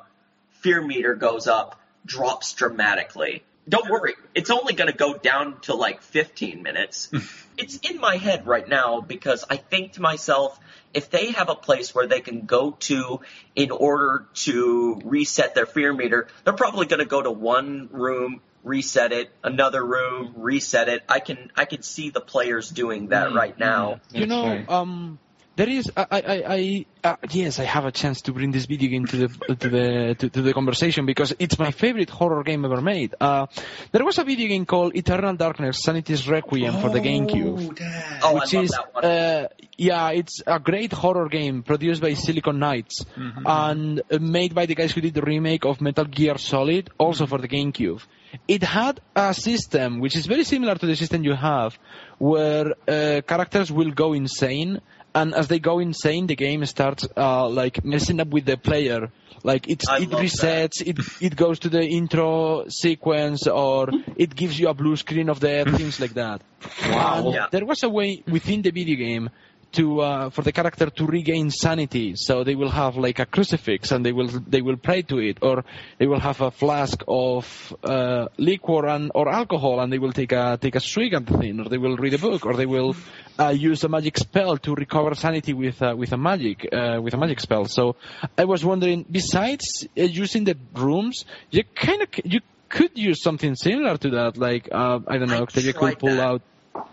fear 0.52 0.80
meter 0.80 1.14
goes 1.14 1.46
up 1.46 1.81
drops 2.04 2.52
dramatically. 2.54 3.42
Don't 3.68 3.88
worry, 3.88 4.14
it's 4.34 4.50
only 4.50 4.74
going 4.74 4.90
to 4.90 4.96
go 4.96 5.14
down 5.14 5.60
to 5.62 5.74
like 5.74 6.02
15 6.02 6.62
minutes. 6.62 7.10
it's 7.58 7.76
in 7.76 8.00
my 8.00 8.16
head 8.16 8.46
right 8.46 8.66
now 8.66 9.00
because 9.00 9.44
I 9.48 9.56
think 9.56 9.92
to 9.92 10.02
myself, 10.02 10.58
if 10.92 11.10
they 11.10 11.30
have 11.30 11.48
a 11.48 11.54
place 11.54 11.94
where 11.94 12.06
they 12.06 12.20
can 12.20 12.44
go 12.44 12.72
to 12.72 13.20
in 13.54 13.70
order 13.70 14.26
to 14.34 15.00
reset 15.04 15.54
their 15.54 15.66
fear 15.66 15.92
meter, 15.92 16.26
they're 16.44 16.52
probably 16.52 16.86
going 16.86 16.98
to 16.98 17.06
go 17.06 17.22
to 17.22 17.30
one 17.30 17.88
room, 17.92 18.40
reset 18.64 19.12
it, 19.12 19.30
another 19.44 19.84
room, 19.84 20.34
reset 20.36 20.88
it. 20.88 21.02
I 21.08 21.20
can 21.20 21.50
I 21.56 21.64
can 21.64 21.82
see 21.82 22.10
the 22.10 22.20
players 22.20 22.68
doing 22.68 23.08
that 23.08 23.32
right 23.32 23.56
now. 23.58 24.00
you 24.10 24.26
know, 24.26 24.64
um, 24.68 25.18
there 25.56 25.68
is. 25.68 25.90
I, 25.96 26.06
I, 26.10 26.42
I 26.46 26.86
uh, 27.04 27.16
yes, 27.30 27.58
I 27.58 27.64
have 27.64 27.84
a 27.84 27.92
chance 27.92 28.22
to 28.22 28.32
bring 28.32 28.52
this 28.52 28.66
video 28.66 28.90
game 28.90 29.06
to 29.06 29.16
the 29.16 29.28
to 29.56 29.68
the 29.68 30.14
to, 30.18 30.28
to 30.30 30.42
the 30.42 30.52
conversation 30.52 31.06
because 31.06 31.34
it's 31.38 31.58
my 31.58 31.70
favorite 31.70 32.10
horror 32.10 32.42
game 32.42 32.64
ever 32.64 32.80
made. 32.80 33.14
Uh, 33.20 33.46
there 33.90 34.04
was 34.04 34.18
a 34.18 34.24
video 34.24 34.48
game 34.48 34.66
called 34.66 34.94
Eternal 34.94 35.34
Darkness: 35.36 35.82
Sanity's 35.82 36.28
Requiem 36.28 36.80
for 36.80 36.90
the 36.90 37.00
GameCube. 37.00 37.78
that. 37.78 38.20
Oh, 38.22 38.34
which 38.34 38.54
I 38.54 38.56
love 38.56 38.64
is 38.64 38.70
that 38.70 38.94
one. 38.94 39.04
uh, 39.04 39.48
yeah, 39.76 40.10
it's 40.10 40.42
a 40.46 40.58
great 40.58 40.92
horror 40.92 41.28
game 41.28 41.62
produced 41.62 42.00
by 42.00 42.14
Silicon 42.14 42.58
Knights 42.58 43.04
and 43.44 44.00
uh, 44.10 44.18
made 44.18 44.54
by 44.54 44.66
the 44.66 44.74
guys 44.74 44.92
who 44.92 45.00
did 45.00 45.14
the 45.14 45.22
remake 45.22 45.64
of 45.64 45.80
Metal 45.80 46.04
Gear 46.04 46.38
Solid, 46.38 46.90
also 46.98 47.26
for 47.26 47.38
the 47.38 47.48
GameCube. 47.48 48.02
It 48.48 48.62
had 48.62 49.00
a 49.14 49.34
system 49.34 50.00
which 50.00 50.16
is 50.16 50.26
very 50.26 50.44
similar 50.44 50.74
to 50.76 50.86
the 50.86 50.96
system 50.96 51.22
you 51.24 51.34
have, 51.34 51.78
where 52.18 52.72
uh, 52.88 53.20
characters 53.26 53.70
will 53.70 53.90
go 53.90 54.14
insane, 54.14 54.80
and 55.14 55.34
as 55.34 55.48
they 55.48 55.58
go 55.58 55.78
insane, 55.78 56.26
the 56.26 56.36
game 56.36 56.64
starts 56.66 57.06
uh, 57.16 57.48
like 57.48 57.84
messing 57.84 58.20
up 58.20 58.28
with 58.28 58.44
the 58.44 58.56
player. 58.56 59.10
Like 59.44 59.68
it, 59.68 59.82
I 59.88 59.98
it 59.98 60.10
resets, 60.10 60.80
it 60.84 60.98
it 61.20 61.36
goes 61.36 61.58
to 61.60 61.68
the 61.68 61.82
intro 61.82 62.66
sequence, 62.68 63.46
or 63.48 63.88
it 64.16 64.34
gives 64.36 64.58
you 64.58 64.68
a 64.68 64.74
blue 64.74 64.96
screen 64.96 65.28
of 65.28 65.40
death, 65.40 65.76
things 65.76 65.98
like 65.98 66.14
that. 66.14 66.42
Wow. 66.88 67.24
And 67.24 67.34
Yeah. 67.34 67.46
There 67.50 67.66
was 67.66 67.82
a 67.82 67.88
way 67.88 68.22
within 68.26 68.62
the 68.62 68.70
video 68.70 68.96
game 68.96 69.30
to 69.72 70.00
uh, 70.00 70.30
for 70.30 70.42
the 70.42 70.52
character 70.52 70.90
to 70.90 71.06
regain 71.06 71.50
sanity. 71.50 72.14
So 72.16 72.44
they 72.44 72.54
will 72.54 72.70
have 72.70 72.96
like 72.96 73.18
a 73.18 73.26
crucifix 73.26 73.90
and 73.92 74.04
they 74.04 74.12
will 74.12 74.28
they 74.28 74.62
will 74.62 74.76
pray 74.76 75.02
to 75.02 75.18
it, 75.18 75.38
or 75.42 75.64
they 75.98 76.06
will 76.06 76.20
have 76.20 76.40
a 76.40 76.50
flask 76.50 77.02
of 77.08 77.74
uh, 77.84 78.28
liquor 78.38 78.86
and 78.86 79.10
or 79.14 79.28
alcohol 79.28 79.80
and 79.80 79.92
they 79.92 79.98
will 79.98 80.12
take 80.12 80.32
a 80.32 80.58
take 80.60 80.76
a 80.76 80.80
swig 80.80 81.14
at 81.14 81.26
the 81.26 81.38
thing, 81.38 81.60
or 81.60 81.68
they 81.68 81.78
will 81.78 81.96
read 81.96 82.14
a 82.14 82.18
book, 82.18 82.46
or 82.46 82.54
they 82.54 82.66
will 82.66 82.94
uh, 83.38 83.48
use 83.48 83.82
a 83.84 83.88
magic 83.88 84.18
spell 84.18 84.58
to 84.58 84.74
recover 84.74 85.14
sanity 85.14 85.52
with 85.52 85.80
uh, 85.82 85.94
with 85.96 86.12
a 86.12 86.18
magic 86.18 86.68
uh, 86.72 87.00
with 87.02 87.14
a 87.14 87.18
magic 87.18 87.40
spell. 87.40 87.64
So 87.66 87.96
I 88.36 88.44
was 88.44 88.64
wondering, 88.64 89.04
besides 89.10 89.86
uh, 89.98 90.02
using 90.02 90.44
the 90.44 90.56
rooms, 90.74 91.24
you 91.50 91.64
kind 91.74 92.02
of 92.02 92.08
you 92.24 92.40
could 92.68 92.96
use 92.96 93.22
something 93.22 93.54
similar 93.54 93.96
to 93.98 94.10
that, 94.10 94.36
like 94.36 94.68
uh, 94.72 95.00
I 95.06 95.18
don't 95.18 95.28
know, 95.28 95.38
I 95.38 95.42
Octavia 95.42 95.72
tried 95.72 95.90
could 95.92 95.98
pull 95.98 96.16
that. 96.16 96.20
out. 96.20 96.42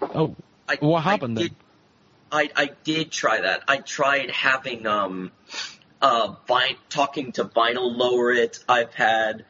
Oh, 0.02 0.36
I, 0.68 0.76
What 0.82 1.04
happened 1.04 1.40
I 1.40 1.44
then? 1.44 1.56
I, 2.32 2.50
I 2.56 2.72
did 2.84 3.12
try 3.12 3.42
that. 3.42 3.64
I 3.68 3.78
tried 3.78 4.32
having 4.32 4.86
um 4.88 5.32
uh 6.02 6.36
vi- 6.48 6.78
talking 6.90 7.32
to 7.34 7.46
vinyl 7.46 7.96
lower 7.96 8.32
it. 8.32 8.64
I've 8.68 8.94
had 8.94 9.46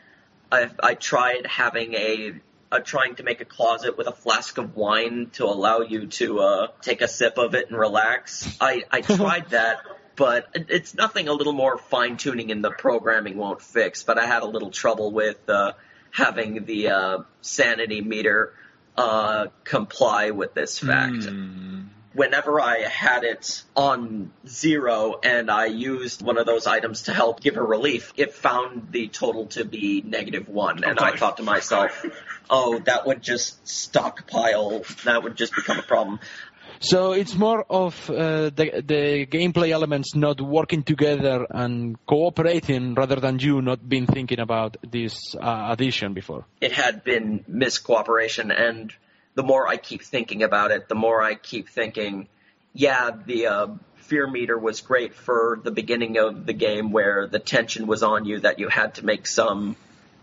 I've 0.51 0.80
I 0.81 0.95
tried 0.95 1.45
having 1.45 1.93
a 1.93 2.34
uh, 2.72 2.80
trying 2.80 3.15
to 3.15 3.23
make 3.23 3.41
a 3.41 3.45
closet 3.45 3.97
with 3.97 4.06
a 4.07 4.11
flask 4.11 4.57
of 4.60 4.76
wine 4.76 5.31
to 5.34 5.45
allow 5.45 5.80
you 5.80 6.07
to 6.07 6.39
uh 6.39 6.68
take 6.81 7.01
a 7.01 7.07
sip 7.07 7.38
of 7.38 7.56
it 7.56 7.69
and 7.69 7.77
relax. 7.77 8.57
I 8.61 8.84
I 8.91 9.01
tried 9.01 9.49
that. 9.49 9.80
But 10.15 10.49
it's 10.53 10.95
nothing 10.95 11.30
a 11.30 11.34
little 11.34 11.53
more 11.53 11.77
fine 11.77 12.18
tuning 12.18 12.49
in 12.49 12.61
the 12.61 12.72
programming 12.72 13.38
won't 13.38 13.61
fix. 13.61 14.03
But 14.03 14.18
I 14.19 14.26
had 14.26 14.43
a 14.43 14.47
little 14.47 14.69
trouble 14.69 15.11
with 15.14 15.49
uh, 15.49 15.72
having 16.11 16.65
the 16.65 16.89
uh, 16.89 17.18
sanity 17.39 18.01
meter 18.01 18.53
uh, 18.97 19.47
comply 19.64 20.31
with 20.31 20.53
this 20.53 20.77
fact 20.77 21.23
Hmm. 21.23 21.78
Whenever 22.14 22.60
I 22.60 22.80
had 22.80 23.23
it 23.23 23.64
on 23.76 24.31
zero 24.48 25.19
and 25.22 25.49
I 25.49 25.65
used 25.65 26.22
one 26.22 26.38
of 26.38 26.45
those 26.45 26.68
items 26.68 27.03
to 27.03 27.14
help 27.14 27.41
give 27.41 27.56
her 27.56 27.65
relief, 27.65 28.14
it 28.18 28.34
found 28.34 28.91
the 28.91 29.07
total 29.07 29.48
to 29.48 29.65
be 29.65 30.02
negative 30.02 30.48
one. 30.48 30.84
And 30.84 30.99
I 30.99 31.15
thought 31.15 31.38
to 31.38 31.44
myself, 31.44 32.06
oh, 32.49 32.80
that 32.80 33.06
would 33.06 33.22
just 33.22 33.68
stockpile, 33.68 34.84
that 35.06 35.23
would 35.23 35.36
just 35.36 35.56
become 35.56 35.80
a 35.80 35.84
problem. 35.84 36.19
So 36.81 37.11
it's 37.11 37.36
more 37.36 37.65
of 37.69 38.10
uh, 38.10 38.52
the 38.52 38.81
the 38.86 39.26
gameplay 39.26 39.72
elements 39.72 40.15
not 40.15 40.40
working 40.40 40.84
together 40.84 41.45
and 41.49 41.98
cooperating 42.06 42.94
rather 42.94 43.18
than 43.18 43.40
you 43.40 43.61
not 43.61 43.88
been 43.88 44.06
thinking 44.06 44.40
about 44.40 44.77
this 44.90 45.36
uh, 45.36 45.68
addition 45.72 46.14
before. 46.14 46.45
It 46.61 46.72
had 46.72 47.03
been 47.03 47.44
miscooperation 47.49 48.49
and 48.57 48.94
the 49.35 49.43
more 49.43 49.68
I 49.68 49.77
keep 49.77 50.01
thinking 50.01 50.43
about 50.43 50.72
it, 50.72 50.89
the 50.89 50.95
more 50.95 51.22
I 51.22 51.35
keep 51.35 51.69
thinking, 51.69 52.27
yeah, 52.73 53.11
the 53.26 53.47
uh, 53.47 53.68
fear 53.95 54.27
meter 54.27 54.57
was 54.57 54.81
great 54.81 55.14
for 55.14 55.60
the 55.64 55.72
beginning 55.72 56.18
of 56.18 56.45
the 56.45 56.53
game 56.53 56.91
where 56.91 57.27
the 57.27 57.39
tension 57.39 57.88
was 57.88 58.03
on 58.03 58.26
you 58.26 58.39
that 58.39 58.60
you 58.60 58.68
had 58.68 58.95
to 58.95 59.06
make 59.06 59.27
some 59.27 59.76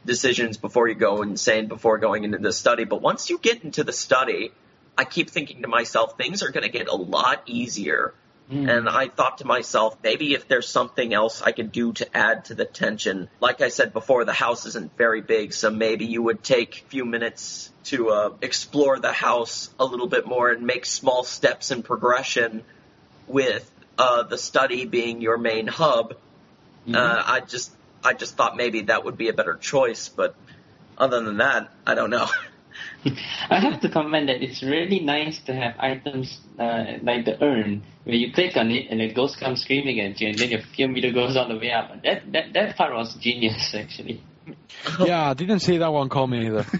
decisions 0.04 0.56
before 0.56 0.88
you 0.88 0.94
go 0.94 1.22
insane 1.22 1.66
before 1.66 1.98
going 1.98 2.24
into 2.24 2.38
the 2.38 2.52
study. 2.52 2.84
But 2.84 3.02
once 3.02 3.30
you 3.30 3.38
get 3.38 3.64
into 3.64 3.84
the 3.84 3.92
study, 3.92 4.52
I 4.98 5.04
keep 5.04 5.30
thinking 5.30 5.62
to 5.62 5.68
myself, 5.68 6.16
things 6.16 6.42
are 6.42 6.50
going 6.50 6.62
to 6.64 6.70
get 6.70 6.88
a 6.88 6.94
lot 6.96 7.42
easier. 7.46 8.14
And 8.51 8.89
I 8.89 9.09
thought 9.09 9.39
to 9.39 9.47
myself, 9.47 9.97
maybe 10.02 10.35
if 10.35 10.47
there's 10.47 10.68
something 10.68 11.12
else 11.12 11.43
I 11.43 11.51
could 11.51 11.73
do 11.73 11.93
to 11.94 12.16
add 12.16 12.44
to 12.47 12.55
the 12.55 12.64
tension. 12.64 13.28
Like 13.40 13.60
I 13.60 13.68
said 13.68 13.93
before, 13.93 14.24
the 14.24 14.32
house 14.32 14.66
isn't 14.66 14.97
very 14.97 15.20
big, 15.20 15.52
so 15.52 15.70
maybe 15.70 16.06
you 16.06 16.23
would 16.23 16.44
take 16.44 16.82
a 16.82 16.89
few 16.89 17.05
minutes 17.05 17.73
to 17.85 18.10
uh, 18.10 18.31
explore 18.40 18.98
the 19.01 19.12
house 19.12 19.70
a 19.81 19.85
little 19.85 20.06
bit 20.06 20.27
more 20.27 20.51
and 20.51 20.64
make 20.64 20.86
small 20.86 21.24
steps 21.24 21.73
in 21.73 21.82
progression 21.82 22.62
with 23.27 23.68
uh, 23.98 24.23
the 24.23 24.39
study 24.39 24.85
being 24.85 25.20
your 25.20 25.39
main 25.39 25.66
hub. 25.66 26.14
Uh, 26.93 27.23
I 27.27 27.40
just, 27.40 27.73
I 28.05 28.12
just 28.12 28.36
thought 28.36 28.56
maybe 28.56 28.82
that 28.82 29.05
would 29.05 29.16
be 29.16 29.28
a 29.28 29.32
better 29.32 29.55
choice, 29.55 30.09
but 30.09 30.36
other 30.97 31.20
than 31.20 31.39
that, 31.39 31.73
I 31.85 31.94
don't 31.94 32.10
know. 32.10 32.28
I 33.51 33.61
have 33.61 33.81
to 33.81 33.89
comment 33.89 34.27
that 34.27 34.43
it's 34.43 34.62
really 34.62 35.01
nice 35.01 35.39
to 35.47 35.55
have 35.55 35.74
items 35.78 36.40
uh, 36.59 36.85
like 37.03 37.24
the 37.24 37.43
urn, 37.43 37.82
where 38.05 38.16
you 38.16 38.32
click 38.32 38.57
on 38.57 38.70
it 38.70 38.89
and 38.90 39.01
the 39.01 39.12
ghost 39.12 39.39
comes 39.39 39.62
screaming 39.62 40.01
at 40.01 40.20
you, 40.20 40.28
and 40.28 40.39
then 40.39 40.51
your 40.51 40.62
fear 40.74 40.89
meter 40.89 41.12
goes 41.12 41.36
all 41.36 41.48
the 41.48 41.57
way 41.57 41.73
up. 41.73 42.03
That 42.03 42.32
that 42.32 42.53
that 42.55 42.77
part 42.77 42.94
was 42.94 43.15
genius, 43.15 43.74
actually. 43.78 44.23
Yeah, 45.01 45.31
I 45.31 45.35
didn't 45.35 45.61
see 45.61 45.78
that 45.78 45.93
one 45.93 46.09
coming 46.09 46.47
either. 46.47 46.62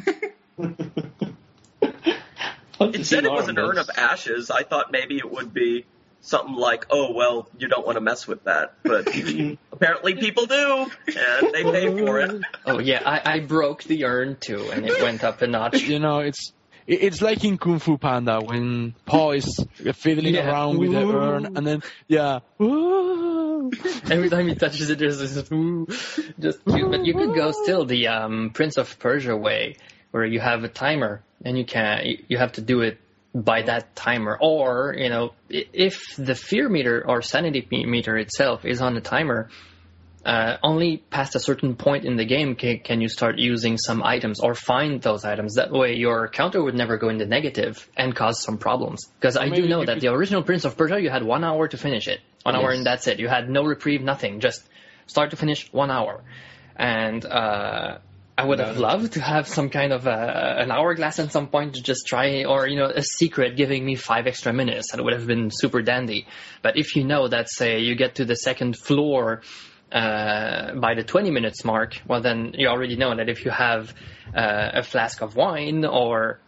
Hope 2.79 2.95
It 2.95 3.07
said 3.07 3.25
it 3.25 3.31
was 3.31 3.49
an 3.49 3.59
urn 3.59 3.79
of 3.79 3.89
ashes. 3.97 4.51
I 4.51 4.63
thought 4.63 4.93
maybe 4.93 5.17
it 5.17 5.31
would 5.31 5.55
be 5.55 5.87
something 6.27 6.55
like, 6.55 6.87
oh, 6.91 7.13
well, 7.13 7.49
you 7.59 7.69
don't 7.69 7.87
want 7.87 7.97
to 7.97 8.01
mess 8.01 8.27
with 8.27 8.45
that. 8.45 8.75
But 8.83 9.07
apparently 9.73 10.15
people 10.15 10.47
do, 10.47 10.87
and 11.07 11.55
they 11.55 11.63
pay 11.63 11.97
for 12.05 12.21
it. 12.21 12.43
Oh 12.65 12.79
yeah, 12.79 13.03
I, 13.05 13.35
I 13.37 13.41
broke 13.41 13.85
the 13.85 14.05
urn 14.05 14.37
too, 14.41 14.71
and 14.73 14.85
it 14.87 15.01
went 15.03 15.25
up 15.25 15.41
a 15.43 15.47
notch. 15.47 15.83
you 15.83 15.99
know, 15.99 16.21
it's 16.21 16.53
it's 16.87 17.21
like 17.21 17.45
in 17.45 17.59
Kung 17.59 17.79
Fu 17.81 17.99
Panda 17.99 18.41
when 18.41 18.95
Po 19.07 19.33
is 19.33 19.65
fiddling 19.95 20.35
Yeah. 20.35 20.51
around 20.51 20.79
with 20.79 20.93
the 20.93 21.07
urn, 21.09 21.57
and 21.57 21.67
then 21.67 21.83
yeah, 22.09 22.41
Ooh. 22.61 23.71
Every 24.11 24.31
time 24.31 24.47
he 24.47 24.55
touches 24.55 24.91
it, 24.91 24.99
there's 24.99 25.19
this 25.19 25.51
ooh, 25.51 25.87
just 26.39 26.65
cute. 26.65 26.91
But 26.91 27.05
you 27.05 27.15
could 27.15 27.35
go 27.35 27.51
still 27.51 27.85
the 27.85 28.07
um, 28.09 28.51
Prince 28.55 28.77
of 28.77 28.97
Persia 29.01 29.37
way, 29.37 29.77
where 30.13 30.25
you 30.25 30.39
have 30.39 30.63
a 30.63 30.69
timer 30.69 31.23
and 31.45 31.59
you 31.59 31.65
can 31.65 32.07
you- 32.07 32.25
you 32.29 32.39
have 32.39 32.53
to 32.53 32.61
do 32.61 32.81
it 32.83 32.99
by 33.45 33.63
that 33.63 33.95
timer, 33.95 34.39
or 34.41 34.95
you 34.97 35.09
know 35.09 35.33
if 35.49 36.17
the 36.17 36.35
fear 36.35 36.69
meter 36.69 37.05
or 37.07 37.23
sanity 37.23 37.67
meter 37.71 38.17
itself 38.17 38.65
is 38.65 38.81
on 38.81 38.97
a 38.97 39.01
timer. 39.01 39.49
Uh, 40.25 40.57
only 40.65 40.97
past 40.97 41.37
a 41.37 41.39
certain 41.39 41.77
point 41.77 42.05
in 42.05 42.17
the 42.17 42.25
game 42.25 42.57
can, 42.57 42.81
can 42.81 43.01
you 43.01 43.09
start 43.09 43.39
using 43.39 43.79
some 43.79 44.03
items 44.03 44.41
or 44.41 44.57
find 44.57 45.01
those 45.01 45.25
items. 45.25 45.55
That 45.55 45.71
way, 45.71 45.95
your 45.95 46.27
counter 46.27 46.61
would 46.61 46.75
never 46.75 46.97
go 46.97 47.11
into 47.11 47.27
negative 47.27 47.89
and 47.97 48.13
cause 48.13 48.43
some 48.43 48.59
problems. 48.59 49.07
Because 49.21 49.37
I 49.37 49.49
do 49.51 49.69
know 49.69 49.85
that 49.85 50.01
the 50.01 50.09
original 50.09 50.43
Prince 50.43 50.65
of 50.65 50.77
Persia, 50.77 51.01
you 51.01 51.11
had 51.11 51.23
one 51.23 51.45
hour 51.45 51.69
to 51.69 51.77
finish 51.77 52.09
it. 52.09 52.19
One 52.43 52.57
hour 52.57 52.73
and 52.73 52.85
that's 52.85 53.07
it. 53.07 53.21
You 53.21 53.29
had 53.29 53.49
no 53.49 53.63
reprieve, 53.63 54.03
nothing. 54.03 54.41
Just 54.41 54.69
start 55.07 55.31
to 55.31 55.37
finish, 55.37 55.73
one 55.73 55.93
hour. 55.93 56.25
And 56.75 57.25
uh, 57.25 57.99
I 58.39 58.45
would 58.45 58.59
have 58.59 58.77
loved 58.77 59.15
to 59.15 59.21
have 59.21 59.49
some 59.49 59.71
kind 59.71 59.93
of 59.95 60.07
uh, 60.07 60.11
an 60.59 60.71
hourglass 60.71 61.19
at 61.19 61.33
some 61.33 61.47
point 61.49 61.75
to 61.77 61.83
just 61.83 62.07
try, 62.07 62.45
or 62.45 62.67
you 62.67 62.77
know, 62.77 62.85
a 62.87 63.03
secret 63.03 63.57
giving 63.57 63.85
me 63.85 63.95
five 63.95 64.27
extra 64.27 64.53
minutes. 64.53 64.93
That 64.93 65.03
would 65.03 65.15
have 65.15 65.27
been 65.27 65.51
super 65.51 65.81
dandy. 65.81 66.27
But 66.63 66.77
if 66.77 66.97
you 66.97 67.05
know 67.05 67.29
that, 67.29 67.49
say, 67.49 67.81
you 67.81 67.95
get 67.95 68.17
to 68.17 68.27
the 68.27 68.37
second 68.37 68.77
floor 68.77 69.41
uh, 69.91 70.75
by 70.75 70.95
the 70.95 71.03
20 71.03 71.31
minutes 71.31 71.65
mark, 71.65 71.97
well, 72.07 72.21
then 72.21 72.55
you 72.59 72.69
already 72.69 72.97
know 72.97 73.17
that 73.17 73.29
if 73.31 73.45
you 73.47 73.51
have 73.51 73.95
uh, 74.35 74.71
a 74.75 74.83
flask 74.83 75.23
of 75.23 75.35
wine 75.35 75.87
or 75.87 76.39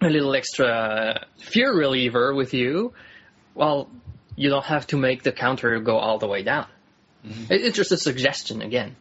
a 0.00 0.08
little 0.08 0.36
extra 0.36 1.26
fear 1.38 1.74
reliever 1.74 2.32
with 2.32 2.54
you, 2.54 2.92
well, 3.54 3.90
you 4.36 4.50
don't 4.50 4.66
have 4.66 4.86
to 4.88 4.96
make 4.96 5.24
the 5.24 5.32
counter 5.32 5.80
go 5.80 5.96
all 5.98 6.18
the 6.18 6.28
way 6.28 6.44
down. 6.44 6.66
It- 7.24 7.62
It's 7.64 7.76
just 7.76 7.90
a 7.90 7.96
suggestion 7.96 8.62
again. 8.62 8.94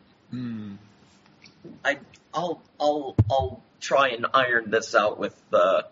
I, 1.84 1.98
I'll, 2.34 2.62
I'll, 2.80 3.16
I'll 3.30 3.64
try 3.80 4.10
and 4.10 4.26
iron 4.34 4.72
this 4.72 4.96
out 4.96 5.20
with 5.20 5.36
uh, 5.54 5.84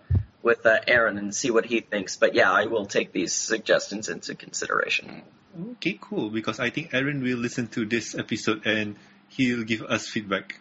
with 0.41 0.65
uh, 0.65 0.79
Aaron 0.87 1.17
and 1.17 1.33
see 1.33 1.49
what 1.49 1.65
he 1.65 1.81
thinks. 1.81 2.17
But 2.17 2.35
yeah, 2.35 2.51
I 2.51 2.65
will 2.65 2.85
take 2.85 3.11
these 3.11 3.33
suggestions 3.33 4.09
into 4.09 4.35
consideration. 4.35 5.23
Okay, 5.71 5.97
cool. 5.99 6.29
Because 6.29 6.59
I 6.59 6.69
think 6.69 6.93
Aaron 6.93 7.21
will 7.23 7.37
listen 7.37 7.67
to 7.69 7.85
this 7.85 8.15
episode 8.15 8.65
and 8.65 8.95
he'll 9.29 9.63
give 9.63 9.81
us 9.81 10.07
feedback. 10.07 10.59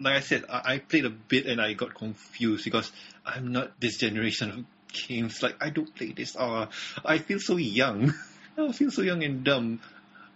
Like 0.00 0.14
I 0.16 0.20
said, 0.20 0.44
I, 0.48 0.74
I 0.74 0.78
played 0.78 1.04
a 1.04 1.10
bit 1.10 1.46
and 1.46 1.60
I 1.60 1.74
got 1.74 1.94
confused 1.94 2.64
because 2.64 2.90
I'm 3.24 3.52
not 3.52 3.78
this 3.80 3.98
generation 3.98 4.50
of 4.50 4.64
games. 4.92 5.42
Like 5.42 5.56
I 5.60 5.70
don't 5.70 5.94
play 5.94 6.12
this. 6.12 6.36
Uh, 6.36 6.66
I 7.04 7.18
feel 7.18 7.40
so 7.40 7.56
young. 7.56 8.14
I 8.58 8.72
feel 8.72 8.90
so 8.90 9.02
young 9.02 9.22
and 9.22 9.44
dumb. 9.44 9.80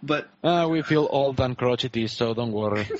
But 0.03 0.29
Uh, 0.43 0.67
we 0.69 0.81
feel 0.81 1.07
old 1.09 1.39
and 1.39 1.57
crotchety, 1.57 2.07
so 2.07 2.33
don't 2.33 2.51
worry. 2.51 2.87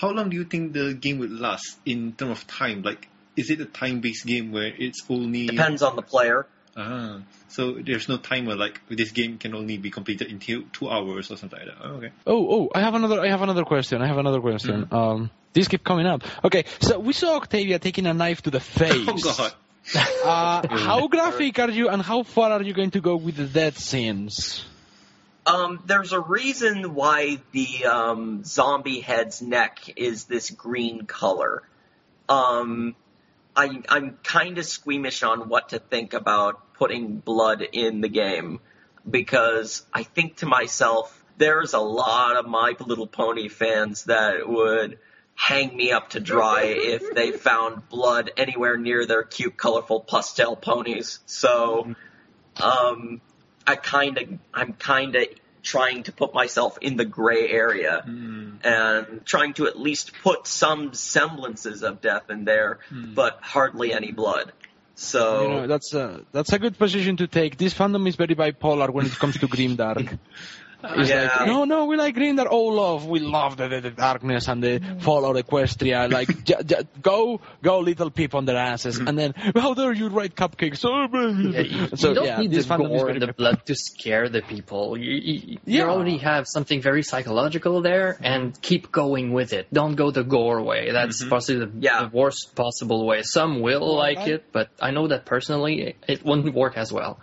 how 0.00 0.10
long 0.10 0.30
do 0.30 0.36
you 0.36 0.44
think 0.44 0.72
the 0.72 0.94
game 0.94 1.18
would 1.18 1.30
last 1.30 1.78
in 1.84 2.12
terms 2.12 2.32
of 2.32 2.46
time? 2.46 2.82
Like, 2.82 3.08
is 3.36 3.50
it 3.50 3.60
a 3.60 3.66
time-based 3.66 4.24
game 4.24 4.50
where 4.50 4.72
it's 4.76 5.02
only 5.10 5.46
Depends 5.46 5.82
on 5.82 5.96
the 5.96 6.02
player. 6.02 6.46
Ah, 6.76 7.18
so 7.48 7.72
there's 7.84 8.08
no 8.08 8.16
timer. 8.16 8.54
Like 8.54 8.80
this 8.88 9.10
game 9.10 9.38
can 9.38 9.54
only 9.54 9.76
be 9.76 9.90
completed 9.90 10.28
in 10.28 10.38
two, 10.38 10.64
two 10.72 10.88
hours 10.88 11.30
or 11.30 11.36
something 11.36 11.58
like 11.58 11.68
that. 11.68 11.84
Oh, 11.84 11.94
okay. 11.96 12.12
Oh, 12.26 12.46
oh, 12.54 12.70
I 12.74 12.80
have 12.80 12.94
another. 12.94 13.20
I 13.20 13.28
have 13.28 13.42
another 13.42 13.64
question. 13.64 14.00
I 14.00 14.06
have 14.06 14.18
another 14.18 14.40
question. 14.40 14.88
Um, 14.90 15.30
these 15.52 15.68
keep 15.68 15.84
coming 15.84 16.06
up. 16.06 16.22
Okay, 16.44 16.64
so 16.80 16.98
we 16.98 17.12
saw 17.12 17.36
Octavia 17.36 17.78
taking 17.78 18.06
a 18.06 18.14
knife 18.14 18.42
to 18.42 18.50
the 18.50 18.60
face. 18.60 18.92
Oh 19.08 19.18
god. 19.18 19.52
Uh, 19.94 20.68
how 20.76 21.08
graphic 21.08 21.58
are 21.58 21.70
you, 21.70 21.88
and 21.88 22.00
how 22.00 22.22
far 22.22 22.52
are 22.52 22.62
you 22.62 22.72
going 22.72 22.92
to 22.92 23.00
go 23.00 23.16
with 23.16 23.36
the 23.36 23.46
death 23.46 23.78
scenes? 23.78 24.64
Um, 25.46 25.82
there's 25.86 26.12
a 26.12 26.20
reason 26.20 26.94
why 26.94 27.38
the 27.52 27.86
um, 27.86 28.44
zombie 28.44 29.00
head's 29.00 29.40
neck 29.40 29.92
is 29.96 30.24
this 30.24 30.50
green 30.50 31.06
color. 31.06 31.62
Um, 32.28 32.94
I 33.56 33.82
I'm 33.88 34.18
kind 34.22 34.58
of 34.58 34.66
squeamish 34.66 35.22
on 35.22 35.48
what 35.48 35.70
to 35.70 35.78
think 35.78 36.14
about 36.14 36.74
putting 36.74 37.16
blood 37.16 37.62
in 37.62 38.00
the 38.00 38.08
game 38.08 38.60
because 39.08 39.84
I 39.92 40.02
think 40.02 40.36
to 40.36 40.46
myself, 40.46 41.16
there's 41.38 41.72
a 41.72 41.80
lot 41.80 42.36
of 42.36 42.46
My 42.46 42.74
Little 42.78 43.06
Pony 43.06 43.48
fans 43.48 44.04
that 44.04 44.48
would 44.48 44.98
hang 45.34 45.74
me 45.74 45.90
up 45.90 46.10
to 46.10 46.20
dry 46.20 46.64
if 46.64 47.14
they 47.14 47.32
found 47.48 47.88
blood 47.88 48.30
anywhere 48.36 48.76
near 48.76 49.06
their 49.06 49.22
cute, 49.22 49.56
colorful 49.56 50.00
pastel 50.00 50.54
ponies. 50.54 51.20
So, 51.24 51.94
um, 52.60 53.22
I 53.66 53.76
kind 53.76 54.18
of, 54.18 54.38
I'm 54.54 54.72
kind 54.74 55.14
of 55.16 55.26
trying 55.62 56.04
to 56.04 56.12
put 56.12 56.34
myself 56.34 56.78
in 56.80 56.96
the 56.96 57.04
gray 57.04 57.48
area 57.48 58.02
hmm. 58.04 58.56
and 58.64 59.24
trying 59.24 59.54
to 59.54 59.66
at 59.66 59.78
least 59.78 60.12
put 60.22 60.46
some 60.46 60.94
semblances 60.94 61.82
of 61.82 62.00
death 62.00 62.30
in 62.30 62.44
there, 62.44 62.78
hmm. 62.88 63.14
but 63.14 63.38
hardly 63.42 63.92
any 63.92 64.12
blood. 64.12 64.52
So 64.94 65.42
You 65.42 65.48
know, 65.48 65.66
that's 65.66 65.94
a 65.94 66.20
that's 66.30 66.52
a 66.52 66.58
good 66.58 66.78
position 66.78 67.16
to 67.18 67.26
take. 67.26 67.56
This 67.56 67.72
fandom 67.72 68.06
is 68.06 68.16
very 68.16 68.34
bipolar 68.34 68.90
when 68.90 69.06
it 69.06 69.12
comes 69.12 69.38
to 69.38 69.48
grimdark. 69.48 70.18
It's 70.82 71.10
Yeah. 71.10 71.30
like, 71.38 71.46
no, 71.46 71.64
no, 71.64 71.86
we 71.86 71.96
like 71.96 72.14
Grimdark. 72.16 72.48
Oh, 72.50 72.64
love, 72.64 73.06
we 73.06 73.20
love 73.20 73.56
the, 73.56 73.68
the, 73.68 73.80
the 73.80 73.90
darkness 73.90 74.48
and 74.48 74.62
the 74.62 74.80
mm. 74.80 75.02
fall 75.02 75.24
of 75.24 75.36
Equestria. 75.44 76.10
Like, 76.10 76.44
j- 76.44 76.62
j- 76.64 76.82
go, 77.02 77.40
go, 77.62 77.80
little 77.80 78.10
peep 78.10 78.34
on 78.34 78.44
their 78.44 78.56
asses, 78.56 78.98
mm. 78.98 79.08
and 79.08 79.18
then 79.18 79.34
how 79.54 79.74
dare 79.74 79.92
you 79.92 80.08
write 80.08 80.34
cupcakes? 80.34 80.84
Oh, 80.84 81.06
Yeah, 81.50 81.60
you, 81.60 81.96
so 81.96 82.08
you 82.10 82.14
don't 82.14 82.24
yeah, 82.24 82.38
need 82.40 82.50
this 82.50 82.66
the 82.66 82.74
fandom 82.74 82.88
gore 82.88 83.08
and 83.10 83.22
the 83.22 83.32
blood 83.32 83.64
to 83.66 83.74
scare 83.74 84.28
the 84.28 84.42
people. 84.42 84.96
You, 84.96 85.12
you, 85.12 85.58
Yeah. 85.64 85.84
you 85.84 85.90
already 85.90 86.18
have 86.18 86.46
something 86.46 86.80
very 86.80 87.02
psychological 87.02 87.82
there, 87.82 88.16
and 88.22 88.60
keep 88.60 88.90
going 88.90 89.32
with 89.32 89.52
it. 89.52 89.72
Don't 89.72 89.94
go 89.96 90.10
the 90.10 90.24
gore 90.24 90.62
way. 90.62 90.90
That's 90.92 91.20
mm-hmm. 91.20 91.30
possibly 91.30 91.66
the, 91.66 91.72
Yeah. 91.78 92.02
the 92.04 92.08
worst 92.16 92.54
possible 92.54 93.06
way. 93.06 93.22
Some 93.22 93.60
will 93.60 93.96
like 93.96 94.18
I- 94.18 94.30
it, 94.30 94.44
but 94.52 94.70
I 94.80 94.90
know 94.90 95.08
that 95.08 95.24
personally, 95.26 95.82
it, 95.82 95.96
it 96.08 96.24
wouldn't 96.24 96.54
work 96.54 96.76
as 96.76 96.92
well. 96.92 97.20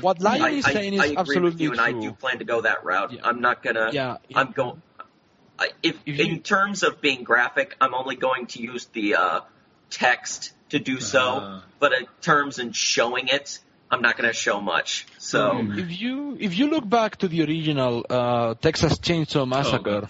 What 0.00 0.20
Lion 0.20 0.42
I, 0.42 0.48
is 0.50 0.64
I, 0.64 0.72
saying 0.72 1.00
I 1.00 1.04
is 1.04 1.10
agree 1.10 1.20
absolutely 1.20 1.68
with 1.68 1.78
you, 1.78 1.84
and. 1.84 1.96
I 1.96 2.00
do 2.00 2.12
plan 2.12 2.38
to 2.38 2.44
go 2.44 2.60
that 2.62 2.84
route. 2.84 3.12
Yeah. 3.12 3.20
I'm 3.24 3.40
not 3.40 3.62
gonna. 3.62 3.90
Yeah. 3.92 4.16
I'm 4.34 4.52
going. 4.52 4.82
If, 5.82 5.96
If 6.06 6.18
you- 6.18 6.24
in 6.24 6.40
terms 6.40 6.82
of 6.82 7.00
being 7.00 7.22
graphic, 7.22 7.76
I'm 7.80 7.94
only 7.94 8.16
going 8.16 8.46
to 8.48 8.62
use 8.62 8.86
the 8.86 9.14
uh, 9.14 9.40
text 9.90 10.52
to 10.70 10.78
do 10.78 10.98
so. 10.98 11.20
Ah. 11.20 11.64
But 11.78 11.92
in 11.92 12.06
terms 12.20 12.58
in 12.58 12.72
showing 12.72 13.28
it, 13.28 13.60
I'm 13.90 14.02
not 14.02 14.16
going 14.16 14.28
to 14.28 14.34
show 14.34 14.60
much. 14.60 15.06
So 15.18 15.60
If 15.60 16.00
you 16.00 16.36
if 16.40 16.58
you 16.58 16.68
look 16.70 16.88
back 16.88 17.16
to 17.18 17.28
the 17.28 17.42
original 17.42 18.04
uh, 18.08 18.54
Texas 18.54 18.98
Chainsaw 18.98 19.46
Massacre, 19.46 20.08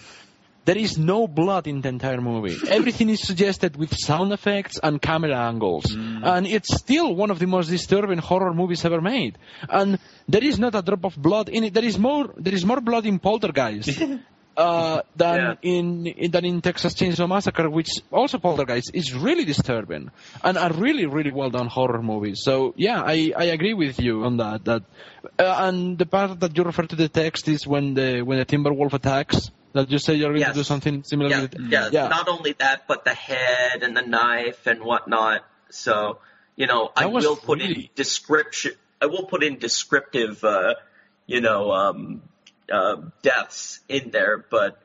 there 0.65 0.77
is 0.77 0.97
no 0.97 1.27
blood 1.27 1.67
in 1.67 1.81
the 1.81 1.89
entire 1.89 2.21
movie. 2.21 2.55
Everything 2.69 3.09
is 3.09 3.21
suggested 3.21 3.75
with 3.75 3.93
sound 3.97 4.31
effects 4.31 4.79
and 4.81 5.01
camera 5.01 5.35
angles, 5.37 5.85
and 5.93 6.47
it's 6.47 6.73
still 6.77 7.13
one 7.15 7.31
of 7.31 7.39
the 7.39 7.47
most 7.47 7.69
disturbing 7.69 8.19
horror 8.19 8.53
movies 8.53 8.85
ever 8.85 9.01
made. 9.01 9.37
And 9.69 9.99
there 10.27 10.43
is 10.43 10.59
not 10.59 10.75
a 10.75 10.81
drop 10.81 11.03
of 11.05 11.15
blood 11.17 11.49
in 11.49 11.63
it. 11.65 11.73
There 11.73 11.83
is 11.85 11.97
more. 11.99 12.33
There 12.37 12.53
is 12.53 12.65
more 12.65 12.81
blood 12.81 13.05
in 13.05 13.19
Poltergeist. 13.19 14.01
Uh, 14.55 15.01
than 15.15 15.35
Yeah. 15.39 15.55
in, 15.63 16.05
in 16.05 16.29
than 16.29 16.45
in 16.45 16.61
Texas 16.61 16.93
Chainsaw 16.93 17.27
Massacre, 17.27 17.67
which 17.71 17.89
also 18.11 18.37
Poltergeist 18.37 18.91
is 18.93 19.11
really 19.11 19.45
disturbing 19.45 20.11
and 20.43 20.57
a 20.57 20.69
really 20.71 21.07
really 21.07 21.31
well 21.31 21.49
done 21.49 21.65
horror 21.65 22.03
movie. 22.03 22.35
So 22.35 22.75
yeah, 22.77 23.01
I, 23.03 23.33
I 23.35 23.45
agree 23.45 23.73
with 23.73 23.99
you 23.99 24.23
on 24.25 24.37
that. 24.37 24.63
That 24.65 24.83
uh, 25.39 25.55
and 25.67 25.97
the 25.97 26.05
part 26.05 26.39
that 26.41 26.55
you 26.55 26.63
refer 26.63 26.83
to 26.83 26.95
the 26.95 27.09
text 27.09 27.47
is 27.47 27.65
when 27.65 27.95
the 27.95 28.21
when 28.21 28.37
the 28.37 28.45
Timberwolf 28.45 28.93
attacks. 28.93 29.49
That 29.73 29.89
you 29.91 29.97
say 29.99 30.13
you're 30.15 30.29
going 30.29 30.41
Yes. 30.41 30.49
to 30.53 30.59
do 30.59 30.63
something 30.63 31.03
similar. 31.03 31.29
yeah, 31.29 31.41
with 31.41 31.55
it. 31.55 31.61
yeah, 31.69 31.89
yeah. 31.91 32.07
Not 32.07 32.27
only 32.29 32.53
that, 32.59 32.87
but 32.87 33.03
the 33.05 33.13
head 33.13 33.81
and 33.83 33.97
the 33.97 34.01
knife 34.03 34.67
and 34.67 34.81
whatnot. 34.83 35.43
So 35.71 36.19
you 36.55 36.67
know, 36.67 36.91
I 36.95 37.01
That 37.01 37.11
was 37.11 37.25
will 37.25 37.35
put 37.35 37.61
in 37.61 37.69
really- 37.69 37.91
description. 37.95 38.73
I 39.01 39.07
will 39.07 39.25
put 39.25 39.43
in 39.43 39.57
descriptive. 39.59 40.43
Uh, 40.43 40.75
you 41.25 41.41
know, 41.41 41.71
um, 41.71 42.21
uh, 42.71 42.97
deaths 43.21 43.79
in 43.89 44.11
there, 44.11 44.37
but 44.49 44.79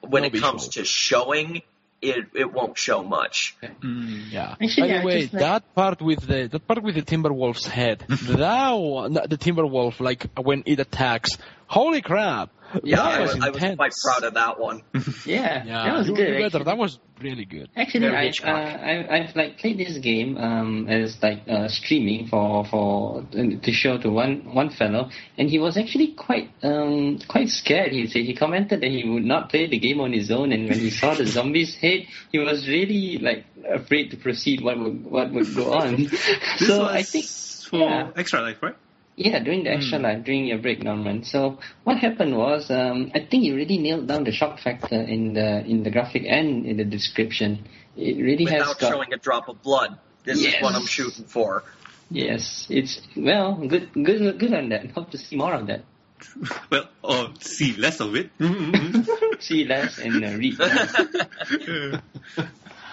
when 0.00 0.22
No 0.22 0.26
it 0.28 0.34
comes 0.40 0.66
visual. 0.66 0.84
to 0.84 0.84
showing, 0.84 1.62
it 2.02 2.26
it 2.34 2.52
won't 2.52 2.76
show 2.76 3.02
much. 3.02 3.56
Yeah. 3.82 4.54
Actually, 4.60 4.88
By 4.88 4.94
I 4.96 5.00
the 5.00 5.06
way, 5.06 5.20
like- 5.22 5.30
that 5.32 5.74
part 5.74 6.00
with 6.02 6.20
the 6.26 6.48
that 6.52 6.66
part 6.68 6.82
with 6.82 6.94
the 6.96 7.02
Timberwolf's 7.02 7.66
head, 7.66 8.04
that 8.08 8.72
one, 8.72 9.14
the 9.14 9.38
Timberwolf, 9.38 10.00
like 10.00 10.26
when 10.36 10.62
it 10.66 10.78
attacks, 10.80 11.30
holy 11.66 12.02
crap! 12.02 12.50
Yeah, 12.84 12.96
that 12.96 13.04
I 13.06 13.20
was 13.20 13.34
was, 13.34 13.44
I 13.44 13.50
was 13.50 13.76
quite 13.76 13.92
proud 14.04 14.24
of 14.24 14.34
that 14.34 14.60
one. 14.60 14.82
Yeah, 15.26 15.64
Yeah, 15.64 15.84
that 15.84 15.98
was 15.98 16.08
you- 16.08 16.14
good. 16.16 16.28
you 16.28 16.34
better. 16.34 16.46
actually. 16.46 16.64
That 16.64 16.78
was 16.78 16.98
really 17.20 17.44
good. 17.44 17.68
Actually, 17.76 18.08
I, 18.08 18.28
uh, 18.28 18.48
I, 18.50 19.16
I've 19.16 19.34
like 19.36 19.58
played 19.58 19.78
this 19.78 19.98
game 19.98 20.36
um, 20.36 20.86
as 20.88 21.16
like 21.22 21.42
uh, 21.48 21.68
streaming 21.68 22.28
for 22.28 22.64
for 22.66 23.22
to 23.32 23.72
show 23.72 23.98
to 23.98 24.10
one 24.10 24.54
one 24.54 24.70
fellow, 24.70 25.10
and 25.36 25.48
he 25.50 25.58
was 25.58 25.76
actually 25.76 26.08
quite 26.14 26.50
um, 26.62 27.18
quite 27.28 27.48
scared. 27.48 27.92
He 27.92 28.06
said 28.06 28.22
he 28.22 28.34
commented 28.34 28.80
that 28.82 28.90
he 28.90 29.08
would 29.08 29.24
not 29.24 29.48
play 29.50 29.66
the 29.66 29.78
game 29.78 30.00
on 30.00 30.12
his 30.12 30.30
own, 30.30 30.52
and 30.52 30.68
when 30.68 30.78
he 30.78 30.90
saw 30.90 31.14
the 31.14 31.26
zombie's 31.36 31.74
head, 31.74 32.06
he 32.30 32.38
was 32.38 32.68
really 32.68 33.18
like 33.18 33.44
afraid 33.68 34.10
to 34.12 34.16
proceed. 34.16 34.60
What 34.62 34.78
would 34.78 35.04
what 35.04 35.32
would 35.32 35.54
go 35.54 35.72
on? 35.72 35.96
This 36.04 36.66
so 36.68 36.80
was 36.80 36.92
I 36.94 37.02
think 37.02 37.24
for 37.70 37.80
yeah. 37.80 38.10
Extra 38.16 38.42
Life, 38.42 38.62
right? 38.62 38.76
Yeah, 39.18 39.40
during 39.40 39.64
the 39.64 39.70
extra 39.70 39.98
life, 39.98 40.24
during 40.24 40.46
your 40.46 40.58
break, 40.58 40.82
Norman. 40.82 41.24
So 41.24 41.58
what 41.82 41.98
happened 41.98 42.36
was, 42.36 42.70
um, 42.70 43.10
I 43.14 43.18
think 43.18 43.42
you 43.42 43.56
really 43.56 43.78
nailed 43.78 44.06
down 44.06 44.22
the 44.22 44.30
shock 44.30 44.60
factor 44.60 44.94
in 44.94 45.34
the 45.34 45.64
in 45.66 45.82
the 45.82 45.90
graphic 45.90 46.22
and 46.26 46.64
in 46.64 46.76
the 46.76 46.84
description. 46.84 47.66
It 47.96 48.22
really 48.22 48.44
has 48.44 48.60
Without 48.60 48.78
got 48.78 48.92
showing 48.92 49.12
a 49.12 49.16
drop 49.16 49.48
of 49.48 49.60
blood. 49.60 49.98
This 50.24 50.38
is 50.38 50.54
what 50.62 50.76
I'm 50.76 50.86
shooting 50.86 51.24
for. 51.24 51.64
yes, 52.10 52.68
it's 52.70 53.00
well, 53.16 53.54
good, 53.56 53.92
good, 53.92 54.38
good 54.38 54.54
on 54.54 54.68
that. 54.68 54.92
Hope 54.92 55.10
to 55.10 55.18
see 55.18 55.36
more 55.36 55.52
of 55.54 55.66
that. 55.66 55.82
Well, 56.70 56.88
or 57.02 57.30
see 57.40 57.74
less 57.76 58.00
of 58.00 58.14
it. 58.14 58.30
See 59.40 59.64
less 59.64 59.98
and 59.98 60.24
uh, 60.24 60.34
read. 60.36 60.60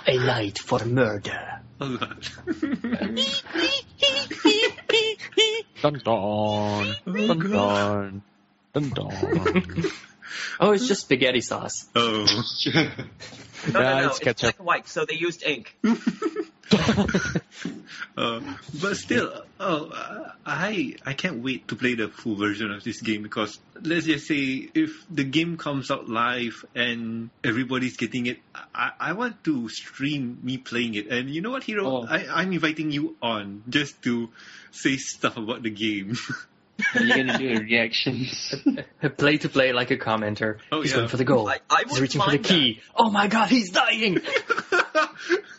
A 0.07 0.17
night 0.17 0.59
for 0.59 0.85
murder. 0.85 1.61
Oh, 1.81 1.97
God. 1.97 2.29
Dun 5.85 6.01
dun 6.03 6.95
dun 7.05 8.23
dun 8.73 8.89
dun 8.89 8.89
dun. 8.89 9.91
Oh, 10.59 10.71
it's 10.71 10.87
just 10.87 11.01
spaghetti 11.01 11.41
sauce. 11.41 11.85
oh. 11.95 12.25
No, 13.71 13.79
no, 13.79 13.99
no. 13.99 14.07
it's 14.07 14.17
It's, 14.17 14.19
ketchup. 14.19 14.41
black 14.41 14.57
and 14.59 14.65
white, 14.67 14.87
so 14.87 15.05
they 15.05 15.15
used 15.15 15.43
ink. 15.43 15.75
Uh, 18.17 18.39
but 18.81 18.95
still, 18.95 19.43
oh, 19.59 19.89
uh, 19.89 20.31
I 20.45 20.95
I 21.05 21.13
can't 21.13 21.43
wait 21.43 21.67
to 21.67 21.75
play 21.75 21.95
the 21.95 22.07
full 22.07 22.35
version 22.35 22.71
of 22.71 22.81
this 22.81 23.01
game 23.01 23.23
because 23.23 23.59
let's 23.81 24.05
just 24.05 24.25
say 24.25 24.69
if 24.73 25.05
the 25.09 25.25
game 25.25 25.57
comes 25.57 25.91
out 25.91 26.07
live 26.07 26.63
and 26.75 27.29
everybody's 27.43 27.97
getting 27.97 28.27
it, 28.27 28.39
I, 28.73 28.91
I 28.99 29.13
want 29.13 29.43
to 29.45 29.67
stream 29.67 30.39
me 30.43 30.57
playing 30.57 30.95
it. 30.95 31.07
And 31.07 31.29
you 31.29 31.41
know 31.41 31.51
what, 31.51 31.63
Hero? 31.63 31.85
Oh. 31.85 32.07
I, 32.09 32.25
I'm 32.27 32.53
inviting 32.53 32.91
you 32.91 33.17
on 33.21 33.63
just 33.67 34.01
to 34.03 34.29
say 34.71 34.95
stuff 34.95 35.35
about 35.35 35.61
the 35.61 35.71
game. 35.71 36.15
You're 36.93 37.17
gonna 37.17 37.37
do 37.37 37.49
a 37.49 37.59
reactions. 37.59 38.55
Play 39.17 39.37
to 39.37 39.49
play 39.49 39.71
like 39.73 39.91
a 39.91 39.97
commenter. 39.97 40.59
Oh, 40.71 40.81
he's 40.81 40.91
yeah. 40.91 40.97
going 40.97 41.07
for 41.09 41.17
the 41.17 41.23
goal. 41.23 41.49
I- 41.49 41.59
I 41.69 41.83
he's 41.87 41.99
reaching 41.99 42.21
for 42.21 42.31
the 42.31 42.37
mind 42.37 42.45
key. 42.45 42.81
Oh 42.95 43.09
my 43.09 43.27
god, 43.27 43.49
he's 43.49 43.71
dying! 43.71 44.19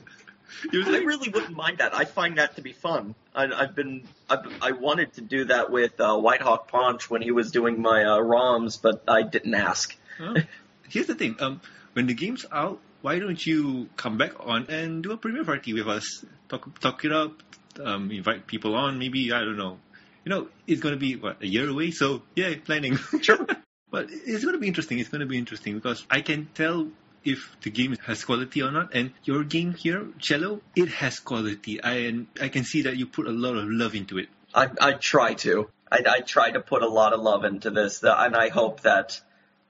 You're 0.73 0.87
I 0.87 0.99
really 0.99 1.29
wouldn't 1.29 1.57
mind 1.57 1.79
that. 1.79 1.95
I 1.95 2.05
find 2.05 2.39
that 2.39 2.57
to 2.57 2.63
be 2.63 2.73
fun. 2.73 3.15
I, 3.35 3.45
I've 3.45 3.75
been, 3.75 4.05
I've, 4.29 4.47
I 4.63 4.73
wanted 4.73 5.15
to 5.15 5.21
do 5.21 5.45
that 5.47 5.71
with 5.71 6.01
uh, 6.01 6.17
White 6.17 6.43
Hawk 6.43 6.69
Punch 6.69 7.11
when 7.11 7.23
he 7.23 7.31
was 7.31 7.51
doing 7.53 7.81
my 7.81 8.05
uh, 8.05 8.19
ROMs, 8.19 8.81
but 8.81 9.05
I 9.09 9.23
didn't 9.23 9.55
ask. 9.55 9.97
Huh? 10.19 10.35
Here's 10.89 11.07
the 11.07 11.15
thing. 11.15 11.37
Um, 11.41 11.61
when 11.93 12.07
the 12.07 12.15
game's 12.15 12.47
out, 12.51 12.81
why 13.03 13.19
don't 13.19 13.45
you 13.45 13.89
come 13.97 14.19
back 14.19 14.33
on 14.41 14.67
and 14.69 15.03
do 15.03 15.13
a 15.13 15.17
premiere 15.17 15.45
party 15.45 15.73
with 15.73 15.89
us? 15.89 16.25
Talk, 16.49 16.81
talk 16.81 17.05
it 17.05 17.13
up. 17.13 17.43
Um, 17.83 18.11
invite 18.11 18.47
people 18.47 18.75
on. 18.75 18.99
Maybe 18.99 19.33
I 19.33 19.41
don't 19.41 19.57
know. 19.57 19.79
You 20.25 20.31
know, 20.31 20.49
it's 20.67 20.81
gonna 20.81 20.97
be 20.97 21.17
what 21.17 21.43
a 21.43 21.47
year 21.47 21.69
away. 21.69 21.91
So 21.91 22.23
yeah, 22.35 22.55
planning. 22.65 22.97
Sure. 23.21 23.47
but 23.91 24.09
it's 24.11 24.45
gonna 24.45 24.59
be 24.59 24.67
interesting. 24.67 24.99
It's 24.99 25.09
gonna 25.09 25.27
be 25.27 25.39
interesting 25.39 25.75
because 25.75 26.05
I 26.11 26.21
can 26.21 26.49
tell 26.55 26.89
if 27.27 27.57
the 27.63 27.71
game 27.71 27.97
has 28.07 28.25
quality 28.25 28.63
or 28.63 28.71
not. 28.71 28.95
And 28.95 29.13
your 29.25 29.45
game 29.45 29.75
here, 29.75 30.07
Cello, 30.19 30.63
it 30.75 30.89
has 30.89 31.21
quality. 31.21 31.83
I 31.83 31.93
and 32.11 32.27
I 32.41 32.49
can 32.49 32.65
see 32.65 32.83
that 32.83 32.97
you 32.97 33.07
put 33.07 33.27
a 33.27 33.33
lot 33.33 33.57
of 33.57 33.69
love 33.69 33.95
into 33.95 34.19
it. 34.19 34.29
I, 34.55 34.69
I 34.81 34.93
try 34.93 35.35
to. 35.35 35.69
I, 35.91 36.03
I 36.09 36.21
try 36.21 36.51
to 36.51 36.61
put 36.61 36.83
a 36.83 36.89
lot 36.89 37.13
of 37.13 37.21
love 37.21 37.45
into 37.45 37.71
this, 37.71 38.03
and 38.03 38.37
I 38.37 38.49
hope 38.49 38.81
that 38.83 39.21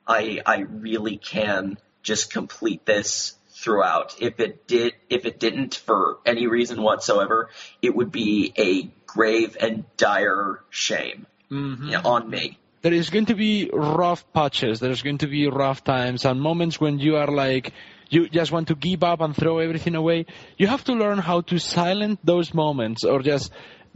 I 0.06 0.40
I 0.46 0.58
really 0.60 1.16
can 1.16 1.78
just 2.02 2.32
complete 2.32 2.86
this 2.86 3.34
throughout. 3.50 4.16
If 4.20 4.38
it 4.40 4.66
did, 4.66 4.94
if 5.10 5.24
it 5.24 5.40
didn't 5.40 5.74
for 5.74 6.18
any 6.24 6.46
reason 6.46 6.82
whatsoever, 6.82 7.50
it 7.82 7.94
would 7.94 8.12
be 8.12 8.52
a 8.56 8.90
grave 9.06 9.56
and 9.60 9.84
dire 9.96 10.62
shame 10.70 11.26
Mm-hmm. 11.50 11.88
yeah, 11.90 12.00
on 12.04 12.28
me. 12.28 12.58
There 12.86 12.94
is 12.94 13.10
going 13.10 13.26
to 13.26 13.34
be 13.34 13.68
rough 13.72 14.32
patches. 14.32 14.78
There's 14.78 15.02
going 15.02 15.18
to 15.18 15.26
be 15.26 15.48
rough 15.48 15.82
times 15.82 16.24
and 16.24 16.40
moments 16.40 16.80
when 16.80 17.00
you 17.00 17.16
are 17.16 17.26
like, 17.26 17.72
you 18.10 18.28
just 18.28 18.52
want 18.52 18.68
to 18.68 18.76
give 18.76 19.02
up 19.02 19.20
and 19.20 19.34
throw 19.34 19.58
everything 19.58 19.96
away. 19.96 20.26
You 20.56 20.68
have 20.68 20.84
to 20.84 20.92
learn 20.92 21.18
how 21.18 21.40
to 21.50 21.58
silence 21.58 22.20
those 22.22 22.54
moments 22.54 23.02
or 23.02 23.22
just 23.22 23.50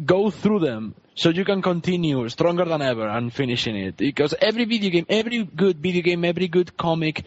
go 0.04 0.28
through 0.28 0.58
them 0.58 0.96
so 1.14 1.28
you 1.28 1.44
can 1.44 1.62
continue 1.62 2.28
stronger 2.30 2.64
than 2.64 2.82
ever 2.82 3.06
and 3.06 3.32
finishing 3.32 3.76
it. 3.76 3.96
Because 3.96 4.34
every 4.40 4.64
video 4.64 4.90
game, 4.90 5.06
every 5.08 5.44
good 5.44 5.78
video 5.78 6.02
game, 6.02 6.24
every 6.24 6.48
good 6.48 6.76
comic, 6.76 7.22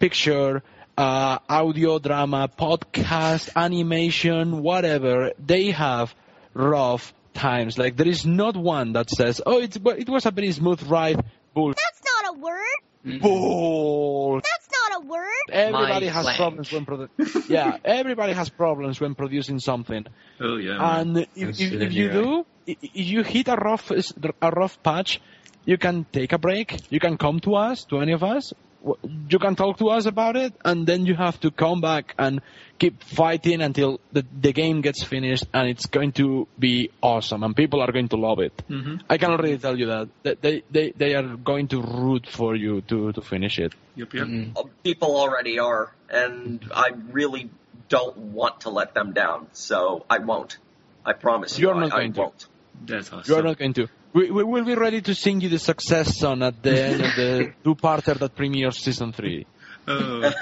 picture, 0.00 0.64
uh, 0.98 1.38
audio 1.48 2.00
drama, 2.00 2.48
podcast, 2.48 3.50
animation, 3.54 4.60
whatever, 4.60 5.30
they 5.38 5.70
have 5.70 6.12
rough 6.52 7.14
times. 7.36 7.78
Like 7.78 7.96
there 7.96 8.08
is 8.08 8.26
not 8.26 8.56
one 8.56 8.92
that 8.94 9.10
says, 9.10 9.40
"Oh, 9.44 9.58
it's 9.58 9.76
it 9.76 10.08
was 10.08 10.26
a 10.26 10.30
very 10.30 10.52
smooth 10.52 10.82
ride." 10.84 11.22
Bull. 11.54 11.72
That's 11.72 12.02
not 12.12 12.34
a 12.34 12.38
word. 12.38 12.78
Mm-hmm. 13.06 13.22
Bull. 13.22 14.40
That's 14.40 14.68
not 14.78 15.02
a 15.02 15.06
word. 15.06 15.44
Everybody 15.50 16.06
My 16.06 16.12
has 16.12 16.24
slang. 16.24 16.36
problems 16.36 16.72
when 16.72 16.84
produ- 16.86 17.48
yeah, 17.48 17.78
everybody 17.84 18.32
has 18.32 18.48
problems 18.50 19.00
when 19.00 19.14
producing 19.14 19.60
something. 19.60 20.04
Oh 20.40 20.56
yeah. 20.56 20.78
man. 20.78 21.00
And 21.00 21.18
if, 21.36 21.60
if, 21.60 21.72
if 21.72 21.92
you 21.92 22.10
do, 22.10 22.46
if 22.66 22.78
you 22.92 23.22
hit 23.22 23.48
a 23.48 23.54
rough 23.54 23.90
a 23.90 24.50
rough 24.50 24.82
patch, 24.82 25.20
you 25.64 25.78
can 25.78 26.06
take 26.12 26.32
a 26.32 26.38
break. 26.38 26.80
You 26.90 27.00
can 27.00 27.16
come 27.16 27.40
to 27.40 27.54
us, 27.54 27.84
to 27.86 28.00
any 28.00 28.12
of 28.12 28.22
us. 28.22 28.52
W- 28.86 28.98
You 29.28 29.38
can 29.38 29.56
talk 29.56 29.78
to 29.78 29.88
us 29.88 30.06
about 30.06 30.36
it, 30.36 30.52
and 30.64 30.86
then 30.86 31.06
you 31.06 31.14
have 31.16 31.38
to 31.40 31.50
come 31.50 31.80
back 31.80 32.14
and 32.18 32.40
keep 32.78 33.02
fighting 33.02 33.60
until 33.60 34.00
the, 34.12 34.24
the 34.40 34.52
game 34.52 34.80
gets 34.80 35.02
finished, 35.02 35.44
and 35.52 35.68
it's 35.68 35.86
going 35.86 36.12
to 36.12 36.46
be 36.58 36.90
awesome, 37.02 37.42
and 37.42 37.56
people 37.56 37.80
are 37.82 37.90
going 37.90 38.08
to 38.14 38.16
love 38.16 38.38
it. 38.38 38.52
Mhm. 38.70 39.00
I 39.10 39.18
can 39.18 39.30
already 39.32 39.58
tell 39.58 39.76
you 39.78 39.86
that 39.86 40.08
that 40.22 40.40
they, 40.42 40.62
they, 40.70 40.86
they 41.02 41.14
are 41.14 41.36
going 41.36 41.66
to 41.74 41.82
root 41.82 42.26
for 42.38 42.54
you 42.54 42.80
to, 42.82 43.12
to 43.12 43.20
finish 43.20 43.58
it. 43.58 43.74
Yep, 43.96 44.14
yep. 44.14 44.28
Uh, 44.56 44.62
People 44.84 45.16
already 45.16 45.58
are, 45.58 45.92
and 46.08 46.64
I 46.72 46.88
really 47.10 47.50
don't 47.88 48.16
want 48.38 48.60
to 48.62 48.70
let 48.70 48.94
them 48.94 49.12
down, 49.12 49.48
so 49.52 50.04
I 50.08 50.18
won't. 50.18 50.58
I 51.04 51.12
promise 51.12 51.58
you, 51.58 51.66
You're 51.66 51.76
I, 51.76 51.80
not 51.80 51.92
I 51.92 51.96
going 51.98 52.12
to. 52.14 52.20
won't. 52.20 52.46
That's 52.84 53.12
awesome. 53.12 53.32
You 53.32 53.40
are 53.40 53.42
not 53.42 53.58
going 53.58 53.74
to. 53.74 53.88
We, 54.12 54.30
we 54.30 54.44
will 54.44 54.64
be 54.64 54.74
ready 54.74 55.00
to 55.02 55.14
sing 55.14 55.40
you 55.40 55.48
the 55.48 55.58
success 55.58 56.18
song 56.18 56.42
at 56.42 56.62
the 56.62 56.82
end 56.82 57.00
of 57.02 57.16
the 57.16 57.52
two-parter 57.64 58.18
that 58.18 58.34
premieres 58.34 58.78
season 58.78 59.12
three. 59.12 59.46
Oh. 59.88 60.22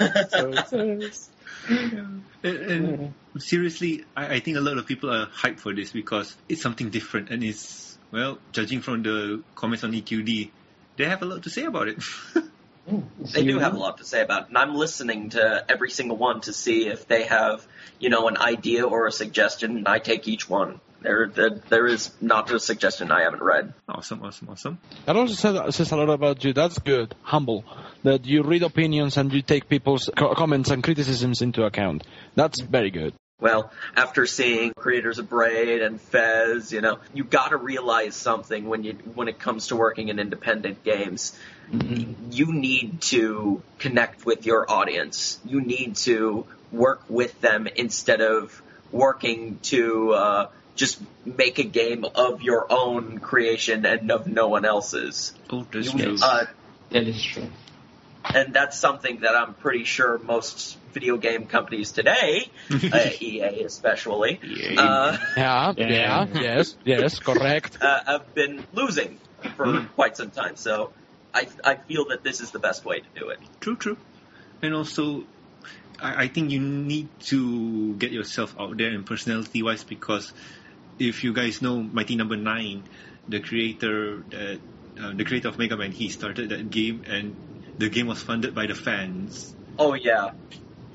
and, 1.67 1.93
and 2.43 3.13
seriously, 3.37 4.05
I, 4.15 4.35
I 4.35 4.39
think 4.39 4.57
a 4.57 4.61
lot 4.61 4.77
of 4.77 4.85
people 4.85 5.11
are 5.11 5.27
hyped 5.27 5.59
for 5.59 5.73
this 5.73 5.91
because 5.91 6.35
it's 6.47 6.61
something 6.61 6.89
different 6.89 7.29
and 7.29 7.43
it's, 7.43 7.97
well, 8.11 8.39
judging 8.51 8.81
from 8.81 9.03
the 9.03 9.43
comments 9.55 9.83
on 9.83 9.91
EQD, 9.91 10.51
they 10.97 11.05
have 11.05 11.21
a 11.21 11.25
lot 11.25 11.43
to 11.43 11.49
say 11.49 11.63
about 11.65 11.87
it. 11.87 11.97
Mm. 12.89 13.03
They 13.31 13.43
do 13.43 13.53
mm-hmm. 13.53 13.63
have 13.63 13.73
a 13.73 13.77
lot 13.77 13.97
to 13.97 14.03
say 14.03 14.21
about 14.21 14.43
it, 14.43 14.47
and 14.49 14.57
I'm 14.57 14.75
listening 14.75 15.31
to 15.31 15.65
every 15.67 15.89
single 15.89 16.17
one 16.17 16.41
to 16.41 16.53
see 16.53 16.87
if 16.87 17.07
they 17.07 17.23
have, 17.23 17.65
you 17.99 18.09
know, 18.09 18.27
an 18.27 18.37
idea 18.37 18.85
or 18.85 19.07
a 19.07 19.11
suggestion, 19.11 19.77
and 19.77 19.87
I 19.87 19.99
take 19.99 20.27
each 20.27 20.49
one. 20.49 20.79
There, 21.01 21.27
there, 21.27 21.49
there 21.69 21.85
is 21.85 22.11
not 22.19 22.49
a 22.51 22.59
suggestion 22.59 23.11
I 23.11 23.23
haven't 23.23 23.43
read. 23.43 23.73
awesome, 23.87 24.23
awesome, 24.23 24.49
awesome. 24.49 24.79
That 25.05 25.15
also 25.15 25.35
says, 25.35 25.75
says 25.75 25.91
a 25.91 25.97
lot 25.97 26.09
about 26.09 26.43
you. 26.43 26.51
That's 26.51 26.79
good. 26.79 27.13
Humble. 27.21 27.63
That 28.03 28.25
you 28.25 28.41
read 28.41 28.63
opinions 28.63 29.15
and 29.17 29.31
you 29.31 29.43
take 29.43 29.69
people's 29.69 30.09
co- 30.15 30.33
comments 30.33 30.71
and 30.71 30.83
criticisms 30.83 31.43
into 31.43 31.63
account. 31.63 32.07
That's 32.33 32.59
very 32.59 32.89
good. 32.89 33.13
Well, 33.39 33.69
after 33.97 34.25
seeing 34.25 34.71
creators 34.73 35.19
of 35.19 35.29
Braid 35.29 35.81
and 35.81 35.99
Fez, 35.99 36.71
you 36.71 36.79
know, 36.79 36.99
you 37.13 37.25
got 37.25 37.49
to 37.49 37.57
realize 37.57 38.15
something 38.15 38.65
when 38.69 38.83
you 38.85 38.93
when 39.13 39.27
it 39.27 39.39
comes 39.39 39.67
to 39.67 39.75
working 39.75 40.07
in 40.07 40.19
independent 40.19 40.83
games. 40.85 41.37
You 42.31 42.53
need 42.53 43.01
to 43.01 43.61
connect 43.79 44.25
with 44.25 44.45
your 44.45 44.71
audience. 44.71 45.39
You 45.43 45.59
need 45.59 45.97
to 45.97 46.45
work 46.71 47.01
with 47.09 47.41
them 47.41 47.67
instead 47.67 48.21
of 48.21 48.61
working 48.91 49.59
to 49.63 50.13
uh, 50.13 50.49
just 50.75 51.01
make 51.25 51.59
a 51.59 51.63
game 51.63 52.05
of 52.05 52.41
your 52.41 52.67
own 52.71 53.17
creation 53.19 53.85
and 53.85 54.11
of 54.11 54.27
no 54.27 54.47
one 54.47 54.63
else's. 54.63 55.33
Oh, 55.51 55.65
You- 55.73 56.17
uh, 56.21 56.45
That 56.91 57.03
is 57.07 57.21
true. 57.21 57.49
and 58.23 58.53
that's 58.53 58.79
something 58.79 59.19
that 59.21 59.35
I'm 59.35 59.55
pretty 59.55 59.83
sure 59.83 60.19
most 60.19 60.77
video 60.95 61.17
game 61.17 61.45
companies 61.45 61.91
today, 61.91 62.49
uh, 62.71 63.09
EA 63.21 63.61
especially, 63.63 64.39
uh, 64.77 65.17
Yeah, 65.37 65.73
yeah, 65.77 66.25
Yeah. 66.25 66.41
yes, 66.41 66.75
yes, 66.83 67.19
correct. 67.19 67.77
uh, 67.81 67.99
have 68.07 68.33
been 68.33 68.65
losing 68.73 69.19
for 69.55 69.85
quite 69.93 70.17
some 70.17 70.31
time. 70.31 70.55
So 70.55 70.91
I, 71.33 71.47
I 71.63 71.75
feel 71.75 72.05
that 72.09 72.23
this 72.23 72.41
is 72.41 72.49
the 72.49 72.59
best 72.59 72.83
way 72.85 73.01
to 73.01 73.19
do 73.19 73.29
it. 73.29 73.39
True, 73.59 73.75
true. 73.75 73.97
And 74.63 74.73
also, 74.73 75.23
I, 76.01 76.23
I 76.23 76.27
think 76.27 76.49
you 76.49 76.61
need 76.61 77.09
to 77.31 77.93
get 77.95 78.11
yourself 78.11 78.55
out 78.57 78.77
there 78.77 78.89
and 78.89 79.05
personality 79.05 79.61
wise 79.61 79.83
because 79.83 80.31
if 80.97 81.23
you 81.23 81.33
guys 81.33 81.61
know 81.61 81.83
Mighty 81.83 82.15
Number 82.15 82.37
Nine, 82.37 82.83
the 83.27 83.41
creator 83.41 84.23
that 84.29 84.59
uh, 84.97 85.11
the 85.13 85.25
creator 85.25 85.49
of 85.49 85.59
Mega 85.59 85.75
Man, 85.75 85.91
he 85.91 86.07
started 86.07 86.49
that 86.49 86.69
game 86.71 87.03
and 87.05 87.35
the 87.77 87.89
game 87.89 88.07
was 88.07 88.21
funded 88.21 88.55
by 88.55 88.65
the 88.65 88.75
fans. 88.75 89.53
Oh 89.77 89.93
yeah, 89.93 90.31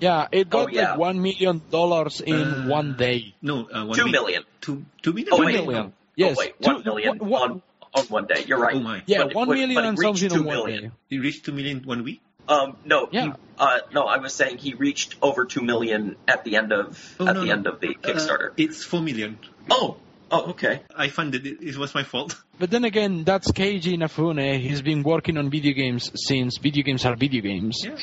Yeah, 0.01 0.29
it 0.33 0.49
got 0.51 0.67
Oh, 0.67 0.69
yeah. 0.73 0.91
like 0.91 0.99
one 0.99 1.23
million 1.23 1.63
dollars 1.71 2.21
in 2.21 2.35
Uh, 2.41 2.67
one 2.69 2.97
day. 2.97 3.35
No, 3.43 3.69
uh, 3.71 3.85
one 3.87 3.97
two 3.99 4.07
mi- 4.07 4.13
million. 4.13 4.43
Two, 4.61 4.85
two 5.03 5.13
million. 5.13 5.29
Oh 5.33 5.37
Two 5.39 5.45
wait, 5.45 5.53
million. 5.67 5.93
Yes, 6.17 6.37
oh, 6.37 6.41
wait, 6.41 6.55
two- 6.61 6.73
one 6.75 6.85
million 6.85 7.19
one- 7.19 7.29
one- 7.31 7.51
on 7.53 7.63
on 7.95 8.05
one 8.07 8.27
day. 8.27 8.45
You're 8.47 8.59
right. 8.61 8.75
Oh 8.77 8.81
my! 8.81 9.03
Yeah, 9.07 9.25
But 9.25 9.35
one 9.35 9.49
would- 9.49 9.59
million 9.59 9.85
and 9.85 9.99
reached 9.99 10.19
something 10.19 10.29
two 10.31 10.43
in 10.43 10.47
one 10.47 10.57
million. 10.57 10.83
day. 10.85 10.91
He 11.09 11.19
reached 11.19 11.45
two 11.45 11.53
million 11.53 11.83
one 11.85 12.03
week. 12.05 12.21
Um, 12.49 12.77
no, 12.85 13.09
Yeah. 13.13 13.25
he, 13.27 13.33
uh, 13.59 13.79
no, 13.95 14.03
I 14.05 14.17
was 14.19 14.33
saying 14.35 14.59
he 14.59 14.75
reached 14.75 15.15
over 15.23 15.45
two 15.45 15.61
million 15.63 16.17
at 16.27 16.45
the 16.45 16.57
end 16.57 16.73
of 16.73 16.99
Oh, 17.21 17.27
at 17.29 17.35
no, 17.35 17.41
the 17.41 17.47
no. 17.47 17.53
end 17.53 17.67
of 17.67 17.81
the 17.81 17.95
Kickstarter. 17.95 18.51
Uh, 18.51 18.55
it's 18.65 18.83
four 18.85 19.01
million. 19.01 19.39
oh, 19.71 19.97
oh, 20.33 20.51
okay. 20.53 20.81
I 20.97 21.09
funded 21.09 21.47
it. 21.47 21.59
It 21.63 21.77
was 21.77 21.95
my 21.95 22.03
fault. 22.03 22.35
But 22.61 22.71
then 22.71 22.85
again, 22.85 23.25
that's 23.25 23.51
Keiji 23.53 23.97
Inafune. 23.97 24.59
He's 24.61 24.83
been 24.83 25.03
working 25.03 25.39
on 25.39 25.49
video 25.49 25.73
games 25.73 26.11
since 26.15 26.59
video 26.59 26.83
games 26.85 27.05
are 27.07 27.17
video 27.17 27.41
games. 27.43 27.79
Yeah. 27.85 27.97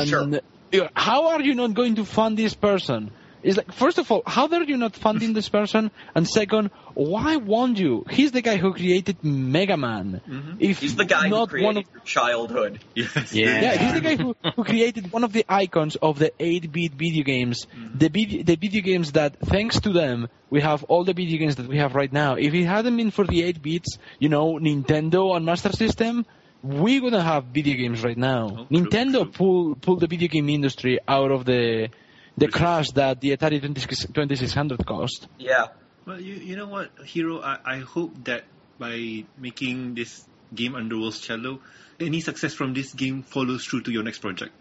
And 0.00 0.08
Sure. 0.08 0.40
You 0.72 0.80
know, 0.82 0.88
how 0.94 1.28
are 1.28 1.40
you 1.40 1.54
not 1.54 1.74
going 1.74 1.96
to 1.96 2.04
fund 2.04 2.36
this 2.36 2.54
person? 2.54 3.10
It's 3.40 3.56
like, 3.56 3.70
first 3.72 3.98
of 3.98 4.10
all, 4.10 4.24
how 4.26 4.48
are 4.48 4.64
you 4.64 4.76
not 4.76 4.96
funding 4.96 5.32
this 5.32 5.48
person? 5.48 5.92
And 6.12 6.26
second, 6.26 6.70
why 6.94 7.36
won't 7.36 7.78
you? 7.78 8.04
He's 8.10 8.32
the 8.32 8.40
guy 8.42 8.56
who 8.56 8.72
created 8.74 9.22
Mega 9.22 9.76
Man. 9.76 10.20
Mhm. 10.28 10.56
If 10.58 10.80
He's 10.80 10.96
the 10.96 11.04
guy 11.04 11.28
who 11.28 11.46
created 11.46 11.64
one 11.66 11.76
of 11.76 11.84
your 11.94 12.02
childhood. 12.02 12.80
Yes. 12.96 13.32
Yeah. 13.32 13.60
yeah, 13.62 13.76
he's 13.76 13.92
the 13.94 14.00
guy 14.00 14.16
who, 14.16 14.34
who 14.56 14.64
created 14.64 15.12
one 15.12 15.22
of 15.22 15.32
the 15.32 15.44
icons 15.48 15.94
of 15.94 16.18
the 16.18 16.32
8-bit 16.40 16.94
video 16.94 17.22
games. 17.22 17.68
The, 17.94 18.08
vid- 18.08 18.44
the 18.44 18.56
video 18.56 18.82
games 18.82 19.12
that, 19.12 19.38
thanks 19.38 19.78
to 19.82 19.92
them, 19.92 20.26
we 20.50 20.60
have 20.62 20.82
all 20.84 21.04
the 21.04 21.14
video 21.14 21.38
games 21.38 21.54
that 21.56 21.68
we 21.68 21.78
have 21.78 21.94
right 21.94 22.12
now. 22.12 22.34
If 22.34 22.52
it 22.54 22.64
hadn't 22.64 22.96
been 22.96 23.12
for 23.12 23.24
the 23.24 23.42
8-bits, 23.52 23.98
you 24.18 24.30
know, 24.30 24.54
Nintendo 24.54 25.36
and 25.36 25.46
Master 25.46 25.70
System, 25.70 26.26
we 26.62 27.00
wouldn't 27.00 27.22
have 27.22 27.44
video 27.44 27.76
games 27.76 28.02
right 28.02 28.16
now. 28.16 28.48
Oh, 28.60 28.66
Nintendo 28.70 29.22
true. 29.22 29.32
pulled 29.32 29.82
pulled 29.82 30.00
the 30.00 30.06
video 30.06 30.28
game 30.28 30.48
industry 30.48 30.98
out 31.06 31.30
of 31.30 31.44
the 31.44 31.88
the 32.36 32.48
crash 32.48 32.90
that 32.94 33.20
the 33.20 33.36
Atari 33.36 33.60
2600 33.60 34.84
cost. 34.86 35.26
Yeah. 35.38 35.68
Well, 36.06 36.20
you 36.20 36.34
you 36.34 36.56
know 36.56 36.66
what, 36.66 36.90
Hero? 37.04 37.40
I, 37.40 37.58
I 37.64 37.78
hope 37.78 38.24
that 38.24 38.44
by 38.78 39.24
making 39.36 39.94
this 39.94 40.24
game 40.54 40.74
Underworld's 40.74 41.20
Cello, 41.20 41.60
any 42.00 42.20
success 42.20 42.54
from 42.54 42.74
this 42.74 42.94
game 42.94 43.22
follows 43.22 43.64
through 43.66 43.82
to 43.82 43.90
your 43.92 44.02
next 44.02 44.18
project. 44.20 44.52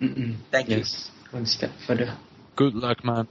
Mm-mm. 0.00 0.36
Thank 0.50 0.70
you. 0.70 0.82
One 1.30 1.46
step 1.46 1.70
further. 1.86 2.16
Good 2.56 2.74
luck, 2.74 3.04
man. 3.04 3.28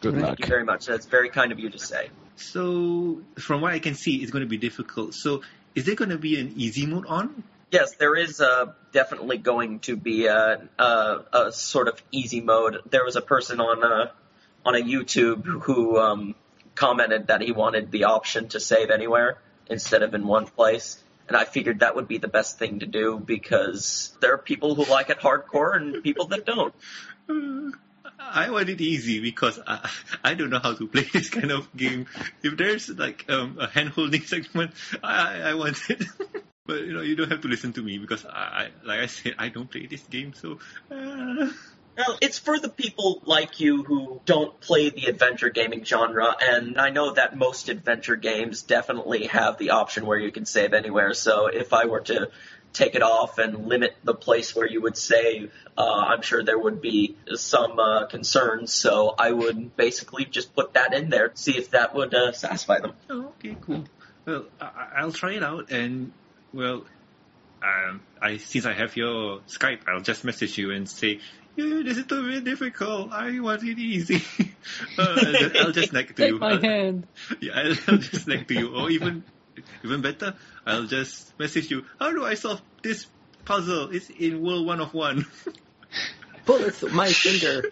Good 0.00 0.14
Right. 0.14 0.22
luck. 0.22 0.28
Thank 0.38 0.40
you 0.40 0.46
very 0.46 0.64
much. 0.64 0.86
That's 0.86 1.06
very 1.06 1.30
kind 1.30 1.52
of 1.52 1.58
you 1.58 1.70
to 1.70 1.78
say. 1.78 2.10
So, 2.36 3.22
from 3.38 3.60
what 3.62 3.72
I 3.72 3.78
can 3.78 3.94
see, 3.94 4.16
it's 4.16 4.30
going 4.30 4.44
to 4.44 4.48
be 4.48 4.58
difficult. 4.58 5.14
So, 5.14 5.42
is 5.74 5.84
there 5.86 5.94
going 5.94 6.10
to 6.10 6.18
be 6.18 6.38
an 6.38 6.52
easy 6.56 6.84
mode 6.86 7.06
on? 7.06 7.42
Yes, 7.70 7.96
there 7.96 8.14
is 8.14 8.40
uh, 8.40 8.72
definitely 8.92 9.38
going 9.38 9.80
to 9.80 9.96
be 9.96 10.26
a, 10.26 10.68
a, 10.78 11.18
a 11.32 11.52
sort 11.52 11.88
of 11.88 12.00
easy 12.12 12.40
mode. 12.40 12.80
There 12.88 13.04
was 13.04 13.16
a 13.16 13.20
person 13.20 13.60
on 13.60 13.82
a, 13.82 14.12
on 14.64 14.76
a 14.76 14.78
YouTube 14.78 15.44
who 15.62 15.98
um, 15.98 16.34
commented 16.76 17.26
that 17.26 17.40
he 17.40 17.50
wanted 17.50 17.90
the 17.90 18.04
option 18.04 18.48
to 18.48 18.60
save 18.60 18.90
anywhere 18.90 19.38
instead 19.68 20.02
of 20.02 20.14
in 20.14 20.26
one 20.26 20.46
place. 20.46 21.02
And 21.26 21.36
I 21.36 21.44
figured 21.44 21.80
that 21.80 21.96
would 21.96 22.06
be 22.06 22.18
the 22.18 22.28
best 22.28 22.58
thing 22.58 22.80
to 22.80 22.86
do 22.86 23.18
because 23.18 24.16
there 24.20 24.34
are 24.34 24.38
people 24.38 24.76
who 24.76 24.84
like 24.84 25.10
it 25.10 25.18
hardcore 25.18 25.76
and 25.76 26.02
people 26.04 26.26
that 26.26 26.46
don't. 26.46 26.74
I 28.18 28.50
want 28.50 28.68
it 28.68 28.80
easy 28.80 29.20
because 29.20 29.58
I, 29.66 29.90
I 30.22 30.34
don't 30.34 30.50
know 30.50 30.60
how 30.60 30.74
to 30.74 30.86
play 30.86 31.02
this 31.12 31.28
kind 31.28 31.50
of 31.50 31.74
game. 31.76 32.06
If 32.42 32.56
there's 32.56 32.88
like 32.88 33.24
um, 33.28 33.58
a 33.60 33.66
hand 33.66 33.90
holding 33.90 34.22
segment, 34.22 34.70
I, 35.02 35.40
I 35.42 35.54
want 35.54 35.78
it. 35.90 36.04
but 36.66 36.82
you 36.82 36.92
know, 36.92 37.02
you 37.02 37.16
don't 37.16 37.30
have 37.30 37.42
to 37.42 37.48
listen 37.48 37.72
to 37.74 37.82
me 37.82 37.98
because 37.98 38.24
I, 38.26 38.68
like 38.84 39.00
I 39.00 39.06
said, 39.06 39.34
I 39.38 39.48
don't 39.48 39.70
play 39.70 39.86
this 39.86 40.02
game. 40.02 40.32
So 40.34 40.58
uh, 40.90 41.50
Well, 41.96 42.18
it's 42.20 42.38
for 42.38 42.58
the 42.58 42.68
people 42.68 43.22
like 43.24 43.58
you 43.58 43.82
who 43.82 44.20
don't 44.26 44.60
play 44.60 44.90
the 44.90 45.06
adventure 45.06 45.48
gaming 45.48 45.82
genre, 45.82 46.36
and 46.40 46.78
I 46.78 46.90
know 46.90 47.14
that 47.14 47.36
most 47.36 47.70
adventure 47.70 48.16
games 48.16 48.62
definitely 48.62 49.28
have 49.28 49.56
the 49.56 49.70
option 49.70 50.04
where 50.04 50.18
you 50.18 50.30
can 50.30 50.44
save 50.44 50.74
anywhere. 50.74 51.14
So 51.14 51.46
if 51.46 51.72
I 51.72 51.86
were 51.86 52.00
to 52.00 52.30
take 52.74 52.96
it 52.96 53.02
off 53.02 53.38
and 53.38 53.66
limit 53.66 53.96
the 54.04 54.12
place 54.12 54.54
where 54.54 54.68
you 54.68 54.82
would 54.82 54.98
save, 54.98 55.50
uh, 55.78 56.04
I'm 56.08 56.20
sure 56.20 56.44
there 56.44 56.58
would 56.58 56.82
be 56.82 57.16
some 57.34 57.78
uh, 57.78 58.06
concerns. 58.06 58.74
So 58.74 59.14
I 59.18 59.32
would 59.32 59.74
basically 59.76 60.26
just 60.26 60.54
put 60.54 60.74
that 60.74 60.92
in 60.92 61.08
there, 61.08 61.30
see 61.34 61.56
if 61.56 61.70
that 61.70 61.94
would 61.94 62.12
uh, 62.12 62.32
satisfy 62.32 62.80
them. 62.80 62.92
Oh, 63.08 63.32
okay, 63.38 63.56
cool. 63.62 63.84
Well, 64.26 64.44
I, 64.60 64.88
I'll 64.96 65.12
try 65.12 65.32
it 65.32 65.42
out, 65.42 65.70
and 65.70 66.12
well, 66.56 66.84
um, 67.62 68.00
I 68.20 68.38
since 68.38 68.64
I 68.66 68.72
have 68.72 68.96
your 68.96 69.40
Skype, 69.48 69.80
I'll 69.86 70.00
just 70.00 70.24
message 70.24 70.56
you 70.58 70.70
and 70.72 70.88
say, 70.88 71.20
yeah, 71.56 71.82
this 71.84 71.98
is 71.98 72.06
too 72.06 72.22
very 72.24 72.40
difficult. 72.40 73.12
I 73.12 73.38
want 73.40 73.62
it 73.62 73.78
easy. 73.78 74.22
uh, 74.98 75.48
I'll 75.60 75.72
just 75.72 75.92
nag 75.92 76.08
to 76.08 76.14
Take 76.14 76.30
you. 76.32 76.38
my 76.38 76.52
I'll- 76.52 76.60
hand. 76.60 77.06
Yeah, 77.40 77.52
I'll, 77.54 77.74
I'll 77.94 77.98
just 77.98 78.26
nag 78.26 78.48
to 78.48 78.54
you, 78.54 78.74
or 78.74 78.90
even 78.90 79.24
even 79.84 80.02
better, 80.02 80.34
I'll 80.66 80.84
just 80.86 81.38
message 81.38 81.70
you. 81.70 81.84
How 81.98 82.10
do 82.12 82.24
I 82.24 82.34
solve 82.34 82.60
this 82.82 83.06
puzzle? 83.44 83.90
It's 83.90 84.10
in 84.10 84.42
World 84.42 84.66
One 84.66 84.80
of 84.80 84.92
One. 84.94 85.26
Pull 86.44 86.62
it 86.64 86.74
through 86.74 86.90
my 86.90 87.08
finger. 87.12 87.62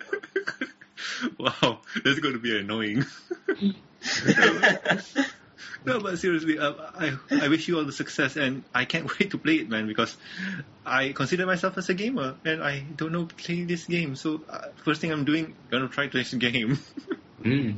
wow, 1.38 1.80
that's 2.04 2.18
going 2.20 2.34
to 2.34 2.40
be 2.40 2.58
annoying. 2.58 3.04
No, 5.84 6.00
but 6.00 6.18
seriously, 6.18 6.58
uh, 6.58 6.72
I 6.98 7.12
I 7.30 7.48
wish 7.48 7.68
you 7.68 7.78
all 7.78 7.84
the 7.84 7.92
success, 7.92 8.36
and 8.36 8.64
I 8.74 8.84
can't 8.84 9.08
wait 9.18 9.30
to 9.32 9.38
play 9.38 9.56
it, 9.56 9.68
man. 9.68 9.86
Because 9.86 10.16
I 10.84 11.12
consider 11.12 11.46
myself 11.46 11.76
as 11.78 11.88
a 11.88 11.94
gamer, 11.94 12.36
and 12.44 12.62
I 12.62 12.84
don't 12.96 13.12
know 13.12 13.26
play 13.26 13.64
this 13.64 13.84
game. 13.86 14.16
So 14.16 14.40
uh, 14.48 14.68
first 14.84 15.00
thing 15.00 15.12
I'm 15.12 15.24
doing, 15.24 15.54
gonna 15.70 15.88
try 15.88 16.06
to 16.08 16.18
this 16.18 16.34
game. 16.34 16.78
Mm. 17.44 17.76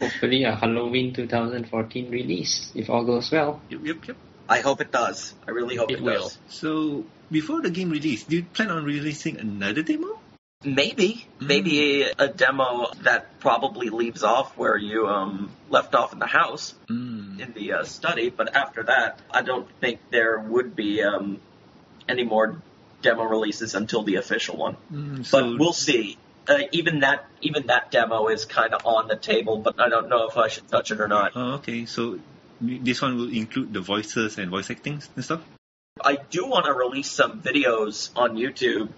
Hopefully 0.00 0.44
a 0.44 0.54
Halloween 0.56 1.12
2014 1.12 2.10
release, 2.10 2.72
if 2.74 2.88
all 2.88 3.04
goes 3.04 3.30
well. 3.30 3.60
yep, 3.68 3.80
yep, 3.84 4.08
yep. 4.08 4.16
I 4.48 4.60
hope 4.60 4.80
it 4.80 4.90
does. 4.90 5.34
I 5.46 5.50
really 5.50 5.76
hope 5.76 5.90
it, 5.90 5.98
It 5.98 6.02
will. 6.02 6.22
does. 6.22 6.38
So 6.48 7.04
before 7.30 7.60
the 7.60 7.68
game 7.68 7.90
release, 7.90 8.24
do 8.24 8.36
you 8.36 8.44
plan 8.44 8.70
on 8.70 8.84
releasing 8.84 9.36
another 9.38 9.82
demo? 9.82 10.18
Maybe, 10.64 11.24
maybe 11.38 12.02
a 12.02 12.26
demo 12.26 12.90
that 13.02 13.38
probably 13.38 13.90
leaves 13.90 14.24
off 14.24 14.56
where 14.58 14.76
you 14.76 15.06
um, 15.06 15.50
left 15.70 15.94
off 15.94 16.12
in 16.12 16.18
the 16.18 16.26
house 16.26 16.74
Mm. 16.88 17.38
in 17.38 17.52
the 17.52 17.74
uh, 17.74 17.84
study. 17.84 18.28
But 18.30 18.56
after 18.56 18.82
that, 18.82 19.20
I 19.30 19.42
don't 19.42 19.70
think 19.80 20.00
there 20.10 20.40
would 20.40 20.74
be 20.74 21.00
um, 21.02 21.40
any 22.08 22.24
more 22.24 22.60
demo 23.02 23.22
releases 23.22 23.76
until 23.76 24.02
the 24.02 24.16
official 24.16 24.56
one. 24.56 24.76
Mm, 24.92 25.24
so 25.24 25.40
But 25.52 25.60
we'll 25.60 25.72
see. 25.72 26.18
Uh, 26.48 26.62
even 26.72 27.00
that, 27.00 27.26
even 27.40 27.68
that 27.68 27.92
demo 27.92 28.26
is 28.26 28.44
kind 28.44 28.74
of 28.74 28.84
on 28.84 29.06
the 29.06 29.14
table, 29.16 29.58
but 29.58 29.78
I 29.78 29.88
don't 29.88 30.08
know 30.08 30.26
if 30.26 30.36
I 30.36 30.48
should 30.48 30.66
touch 30.66 30.90
it 30.90 30.98
or 31.00 31.06
not. 31.06 31.32
Oh, 31.36 31.52
okay, 31.62 31.84
so 31.86 32.18
this 32.60 33.00
one 33.00 33.16
will 33.16 33.30
include 33.32 33.72
the 33.72 33.80
voices 33.80 34.38
and 34.38 34.50
voice 34.50 34.68
acting 34.70 35.00
and 35.14 35.24
stuff. 35.24 35.42
I 36.02 36.16
do 36.30 36.46
want 36.46 36.64
to 36.66 36.72
release 36.72 37.10
some 37.10 37.42
videos 37.42 38.10
on 38.16 38.34
YouTube 38.34 38.88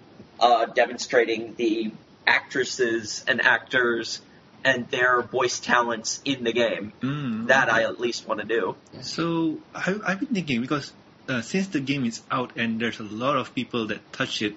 uh, 0.41 0.67
demonstrating 0.67 1.55
the 1.57 1.93
actresses 2.27 3.25
and 3.29 3.41
actors 3.41 4.21
and 4.65 4.89
their 4.91 5.23
voice 5.23 5.61
talents 5.61 6.21
in 6.25 6.45
the 6.45 6.53
game. 6.53 6.93
Mm, 7.01 7.47
That 7.49 7.69
okay. 7.69 7.79
I 7.79 7.89
at 7.89 8.01
least 8.01 8.27
want 8.29 8.41
to 8.41 8.47
do. 8.47 8.77
So 9.01 9.59
I, 9.75 9.97
I've 10.07 10.21
been 10.21 10.35
thinking 10.35 10.61
because 10.61 10.93
uh, 11.29 11.41
since 11.43 11.69
the 11.69 11.81
game 11.81 12.05
is 12.05 12.21
out 12.31 12.57
and 12.57 12.81
there's 12.81 13.01
a 13.01 13.05
lot 13.05 13.37
of 13.37 13.55
people 13.55 13.87
that 13.89 14.12
touch 14.12 14.43
it, 14.43 14.57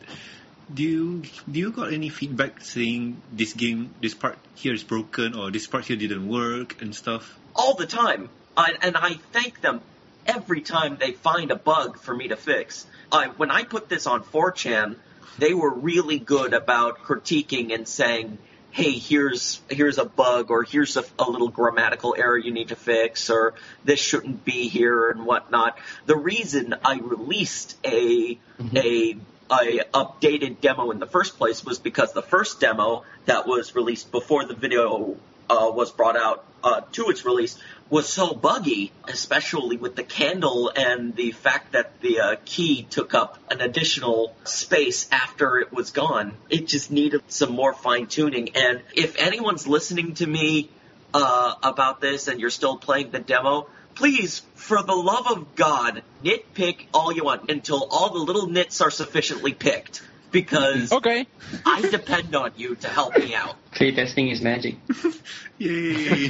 do 0.73 0.84
you 0.84 1.22
do 1.49 1.60
you 1.60 1.72
got 1.72 1.93
any 1.93 2.10
feedback 2.10 2.61
saying 2.61 3.22
this 3.31 3.53
game 3.53 3.93
this 4.01 4.14
part 4.14 4.38
here 4.55 4.73
is 4.73 4.84
broken 4.84 5.35
or 5.35 5.51
this 5.51 5.68
part 5.68 5.85
here 5.85 5.97
didn't 5.97 6.27
work 6.27 6.81
and 6.81 6.95
stuff? 6.95 7.38
all 7.55 7.76
the 7.76 7.85
time. 7.85 8.30
I, 8.57 8.73
and 8.81 8.97
I 8.97 9.15
thank 9.31 9.61
them 9.61 9.81
every 10.26 10.61
time 10.61 10.97
they 10.99 11.11
find 11.11 11.51
a 11.51 11.55
bug 11.55 11.99
for 11.99 12.15
me 12.15 12.30
to 12.30 12.35
fix. 12.35 12.85
I, 13.11 13.27
when 13.27 13.51
I 13.51 13.64
put 13.64 13.89
this 13.89 14.07
on 14.07 14.23
4chan, 14.23 14.95
they 15.37 15.53
were 15.53 15.73
really 15.73 16.19
good 16.19 16.53
about 16.53 16.99
critiquing 17.03 17.73
and 17.73 17.87
saying, 17.87 18.37
"Hey, 18.71 18.91
here's 18.91 19.61
here's 19.69 19.97
a 19.97 20.05
bug, 20.05 20.51
or 20.51 20.63
here's 20.63 20.97
a, 20.97 21.03
a 21.19 21.29
little 21.29 21.49
grammatical 21.49 22.15
error 22.17 22.37
you 22.37 22.51
need 22.51 22.69
to 22.69 22.75
fix, 22.75 23.29
or 23.29 23.53
this 23.83 23.99
shouldn't 23.99 24.45
be 24.45 24.67
here, 24.67 25.09
and 25.09 25.25
whatnot." 25.25 25.77
The 26.05 26.17
reason 26.17 26.75
I 26.83 26.99
released 26.99 27.77
a 27.83 28.35
mm-hmm. 28.59 28.77
a 28.77 29.17
a 29.51 29.81
updated 29.93 30.61
demo 30.61 30.91
in 30.91 30.99
the 30.99 31.05
first 31.05 31.37
place 31.37 31.63
was 31.63 31.79
because 31.79 32.13
the 32.13 32.23
first 32.23 32.59
demo 32.59 33.03
that 33.25 33.45
was 33.45 33.75
released 33.75 34.11
before 34.11 34.45
the 34.45 34.55
video 34.55 35.17
uh, 35.49 35.72
was 35.74 35.91
brought 35.91 36.18
out 36.18 36.45
uh, 36.64 36.82
to 36.94 37.10
its 37.10 37.26
release 37.26 37.57
was 37.90 38.10
so 38.10 38.34
buggy, 38.34 38.91
especially 39.07 39.78
with 39.78 39.95
the 39.95 40.03
candle 40.03 40.72
and 40.76 41.15
the 41.15 41.32
fact 41.32 41.74
that 41.74 42.02
the 42.02 42.20
uh, 42.20 42.36
key 42.44 42.84
took 42.90 43.14
up 43.14 43.38
an 43.52 43.61
additional 43.61 44.36
space 44.45 45.07
after 45.11 45.60
it 45.60 45.72
was 45.72 45.91
gone. 45.91 46.34
It 46.49 46.68
just 46.68 46.90
needed 46.90 47.22
some 47.28 47.52
more 47.52 47.74
fine 47.74 48.07
tuning. 48.07 48.56
And 48.56 48.82
if 48.95 49.15
anyone's 49.18 49.68
listening 49.68 50.15
to 50.15 50.26
me 50.26 50.70
uh, 51.14 51.53
about 51.61 52.02
this 52.02 52.28
and 52.28 52.40
you're 52.40 52.49
still 52.49 52.78
playing 52.78 53.11
the 53.11 53.20
demo, 53.20 53.68
please, 53.94 54.41
for 54.56 54.82
the 54.82 54.95
love 54.95 55.28
of 55.28 55.56
God, 55.56 56.02
nitpick 56.24 56.88
all 56.95 57.11
you 57.11 57.26
want 57.26 57.52
until 57.52 57.88
all 57.91 58.11
the 58.11 58.20
little 58.20 58.48
nits 58.48 58.82
are 58.82 58.90
sufficiently 58.90 59.53
picked. 59.53 60.02
Because 60.34 60.91
Okay. 60.91 61.27
I 61.65 61.81
depend 61.81 62.35
on 62.35 62.51
you 62.57 62.76
to 62.76 62.88
help 62.89 63.15
me 63.18 63.34
out. 63.35 63.55
Playtesting 63.73 64.31
is 64.31 64.41
magic. 64.41 64.76
Yay! 65.60 66.30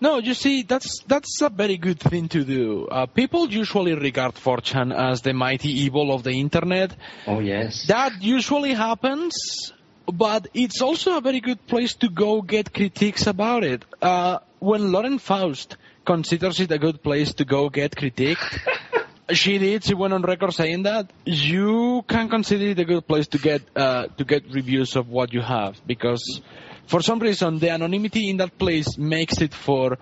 No, 0.00 0.18
you 0.18 0.34
see, 0.34 0.62
that's 0.62 1.00
that's 1.06 1.40
a 1.42 1.50
very 1.50 1.76
good 1.76 2.00
thing 2.00 2.28
to 2.30 2.42
do. 2.44 2.88
Uh, 2.88 3.06
people 3.06 3.48
usually 3.48 3.94
regard 3.94 4.34
4chan 4.34 4.92
as 4.92 5.20
the 5.20 5.32
mighty 5.34 5.68
evil 5.84 6.12
of 6.12 6.22
the 6.24 6.32
internet. 6.32 6.96
Oh 7.26 7.38
yes. 7.40 7.86
That 7.86 8.22
usually 8.22 8.72
happens, 8.74 9.34
but 10.06 10.48
it's 10.54 10.80
also 10.82 11.16
a 11.18 11.20
very 11.20 11.40
good 11.40 11.64
place 11.66 11.94
to 11.96 12.08
go 12.08 12.42
get 12.42 12.72
critiques 12.72 13.26
about 13.26 13.62
it. 13.64 13.84
Uh, 14.00 14.38
when 14.58 14.90
Lauren 14.92 15.18
Faust 15.18 15.76
considers 16.04 16.58
it 16.58 16.72
a 16.72 16.78
good 16.78 17.02
place 17.02 17.34
to 17.34 17.44
go 17.44 17.68
get 17.68 17.92
critiqued, 17.94 18.58
she 19.30 19.58
did. 19.58 19.84
She 19.84 19.94
went 19.94 20.12
on 20.12 20.22
record 20.22 20.52
saying 20.52 20.82
that 20.84 21.12
you 21.24 22.04
can 22.08 22.28
consider 22.28 22.66
it 22.66 22.78
a 22.78 22.84
good 22.84 23.06
place 23.06 23.28
to 23.28 23.38
get 23.38 23.62
uh, 23.76 24.06
to 24.18 24.24
get 24.24 24.44
reviews 24.50 24.96
of 24.96 25.08
what 25.08 25.32
you 25.32 25.40
have 25.40 25.80
because 25.86 26.40
for 26.86 27.00
some 27.02 27.18
reason 27.20 27.58
the 27.58 27.70
anonymity 27.70 28.28
in 28.28 28.38
that 28.38 28.58
place 28.58 28.98
makes 28.98 29.40
it 29.40 29.54
for 29.54 29.98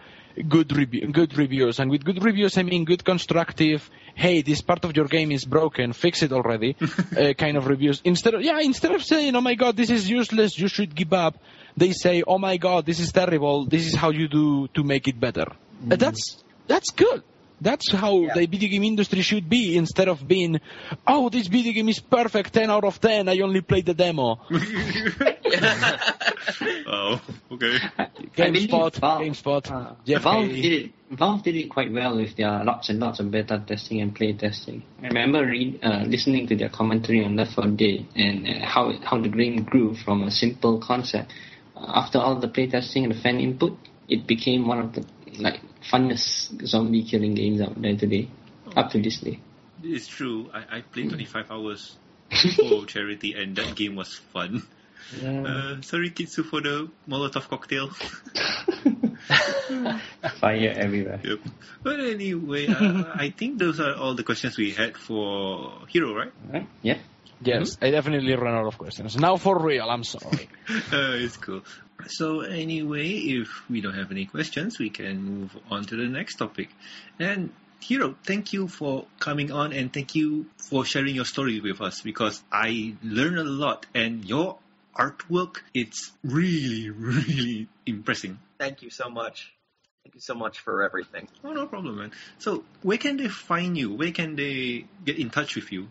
good 0.49 0.75
review, 0.75 1.09
good 1.09 1.37
reviews, 1.37 1.81
and 1.81 1.91
with 1.91 2.05
good 2.05 2.23
reviews 2.25 2.57
I 2.57 2.63
mean 2.63 2.85
good 2.85 3.05
constructive. 3.05 3.89
Hey, 4.15 4.43
this 4.43 4.63
part 4.63 4.85
of 4.85 4.97
your 4.97 5.07
game 5.07 5.33
is 5.33 5.45
broken. 5.45 5.93
Fix 5.93 6.23
it 6.23 6.33
already. 6.33 6.77
uh, 7.17 7.35
kind 7.35 7.57
of 7.57 7.67
reviews. 7.67 8.01
Instead 8.05 8.35
of 8.35 8.43
yeah, 8.43 8.61
instead 8.61 8.93
of 8.93 9.03
saying, 9.05 9.35
"Oh 9.37 9.41
my 9.41 9.55
God, 9.55 9.77
this 9.77 9.91
is 9.91 10.09
useless. 10.09 10.59
You 10.59 10.69
should 10.69 10.95
give 10.95 11.13
up," 11.13 11.39
they 11.77 11.93
say, 11.93 12.23
"Oh 12.27 12.39
my 12.39 12.57
God, 12.57 12.87
this 12.87 13.01
is 13.01 13.13
terrible. 13.13 13.67
This 13.67 13.87
is 13.87 13.95
how 13.95 14.11
you 14.11 14.29
do 14.29 14.69
to 14.69 14.83
make 14.83 15.09
it 15.09 15.21
better." 15.21 15.47
Uh, 15.91 15.97
that's 15.97 16.43
that's 16.67 16.91
good. 16.91 17.23
That's 17.61 17.93
how 17.93 18.21
Yeah. 18.21 18.35
the 18.35 18.47
video 18.47 18.69
game 18.71 18.85
industry 18.85 19.21
should 19.23 19.49
be 19.49 19.77
instead 19.77 20.09
of 20.09 20.27
being, 20.27 20.61
oh, 21.07 21.29
this 21.29 21.47
video 21.47 21.73
game 21.73 21.89
is 21.89 22.01
perfect, 22.01 22.53
10 22.55 22.71
out 22.71 22.85
of 22.85 23.01
10, 23.01 23.29
I 23.29 23.39
only 23.41 23.61
played 23.61 23.87
the 23.87 23.95
demo. 23.95 24.41
oh, 26.87 27.21
okay. 27.53 27.79
believe 28.37 28.69
GameSpot, 28.71 28.95
Valve- 28.97 29.23
GameSpot, 29.23 29.71
Uh, 29.71 29.95
Jeff 30.07 30.23
Valve 30.23 30.49
did 30.49 30.73
it. 30.73 30.91
Valve 31.11 31.43
did 31.43 31.57
it 31.57 31.69
quite 31.71 31.93
well 31.93 32.17
with 32.17 32.37
their 32.37 32.63
lots 32.65 32.89
and 32.89 33.01
lots 33.01 33.19
of 33.21 33.31
beta 33.31 33.63
testing 33.67 34.01
and 34.01 34.15
play 34.15 34.33
testing. 34.33 34.83
I 35.03 35.09
remember 35.09 35.45
read, 35.45 35.81
uh, 35.83 36.05
listening 36.07 36.47
to 36.49 36.57
their 36.57 36.69
commentary 36.69 37.25
on 37.25 37.35
Left 37.37 37.53
4 37.55 37.67
Dead 37.69 38.07
and 38.15 38.47
uh, 38.47 38.65
how 38.67 38.93
how 39.03 39.21
the 39.21 39.29
game 39.29 39.65
grew 39.65 39.95
from 39.97 40.23
a 40.23 40.31
simple 40.31 40.79
concept. 40.79 41.33
Uh, 41.77 41.85
after 41.95 42.19
all 42.19 42.37
the 42.39 42.49
play 42.49 42.69
testing 42.69 43.05
and 43.05 43.13
the 43.15 43.19
fan 43.21 43.41
input, 43.41 43.77
it 44.09 44.27
became 44.27 44.67
one 44.69 44.79
of 44.79 44.93
the 44.93 45.05
like 45.41 45.61
funnest 45.91 46.67
zombie 46.67 47.05
killing 47.05 47.35
games 47.35 47.61
out 47.61 47.81
there 47.81 47.97
today, 47.97 48.29
up 48.77 48.91
to 48.91 49.03
this 49.03 49.21
day. 49.21 49.41
It's 49.83 50.07
true. 50.07 50.51
I, 50.53 50.79
I 50.79 50.81
played 50.83 51.09
25 51.09 51.51
hours 51.51 51.97
for 52.57 52.85
charity 52.87 53.35
and 53.35 53.57
that 53.57 53.75
game 53.75 53.97
was 53.97 54.15
fun. 54.33 54.63
Uh, 55.19 55.81
sorry, 55.83 56.11
Kitsu, 56.11 56.45
for 56.45 56.61
the 56.61 56.89
Molotov 57.09 57.49
cocktail. 57.49 57.89
Fire 60.41 60.75
everywhere. 60.77 61.21
Yep. 61.25 61.39
But 61.83 62.01
anyway, 62.01 62.69
uh, 62.69 63.05
I 63.15 63.31
think 63.31 63.59
those 63.59 63.81
are 63.81 63.95
all 63.95 64.15
the 64.15 64.23
questions 64.23 64.57
we 64.57 64.71
had 64.71 64.97
for 64.97 65.73
Hero, 65.89 66.15
right? 66.15 66.33
Right? 66.53 66.69
Yeah. 66.83 66.99
Yes, 67.43 67.79
I 67.81 67.91
definitely 67.91 68.35
ran 68.35 68.55
out 68.55 68.67
of 68.67 68.77
questions. 68.77 69.17
Now 69.17 69.37
for 69.37 69.59
real, 69.59 69.89
I'm 69.89 70.05
sorry. 70.05 70.49
Uh, 70.93 71.19
it's 71.19 71.37
cool. 71.37 71.63
So 72.09 72.41
anyway, 72.41 73.09
if 73.09 73.69
we 73.69 73.81
don't 73.81 73.95
have 73.95 74.11
any 74.11 74.27
questions, 74.27 74.79
we 74.79 74.91
can 74.91 75.23
move 75.23 75.57
on 75.71 75.85
to 75.85 75.97
the 75.97 76.07
next 76.07 76.37
topic. 76.37 76.71
And 77.19 77.51
Hero, 77.81 78.15
thank 78.25 78.53
you 78.53 78.69
for 78.69 79.07
coming 79.19 79.51
on 79.51 79.73
and 79.73 79.93
thank 79.93 80.15
you 80.15 80.47
for 80.59 80.85
sharing 80.85 81.15
your 81.15 81.25
story 81.25 81.61
with 81.61 81.81
us 81.81 82.03
because 82.03 82.43
I 82.53 82.95
learned 83.03 83.39
a 83.39 83.45
lot 83.45 83.87
and 83.95 84.25
your 84.25 84.59
artwork. 84.95 85.63
It's 85.73 86.13
really, 86.23 86.91
really 86.91 87.69
impressive. 87.87 88.37
Thank 88.59 88.83
you 88.83 88.91
so 88.91 89.09
much. 89.09 89.53
Thank 90.05 90.15
you 90.15 90.21
so 90.21 90.35
much 90.35 90.61
for 90.61 90.83
everything. 90.83 91.29
Oh, 91.43 91.53
no 91.53 91.67
problem, 91.67 91.97
man. 91.97 92.13
So, 92.39 92.65
where 92.83 92.99
can 92.99 93.17
they 93.17 93.29
find 93.29 93.77
you? 93.77 93.95
Where 93.95 94.13
can 94.13 94.37
they 94.37 94.85
get 95.05 95.19
in 95.19 95.31
touch 95.31 95.57
with 95.57 95.73
you? 95.73 95.89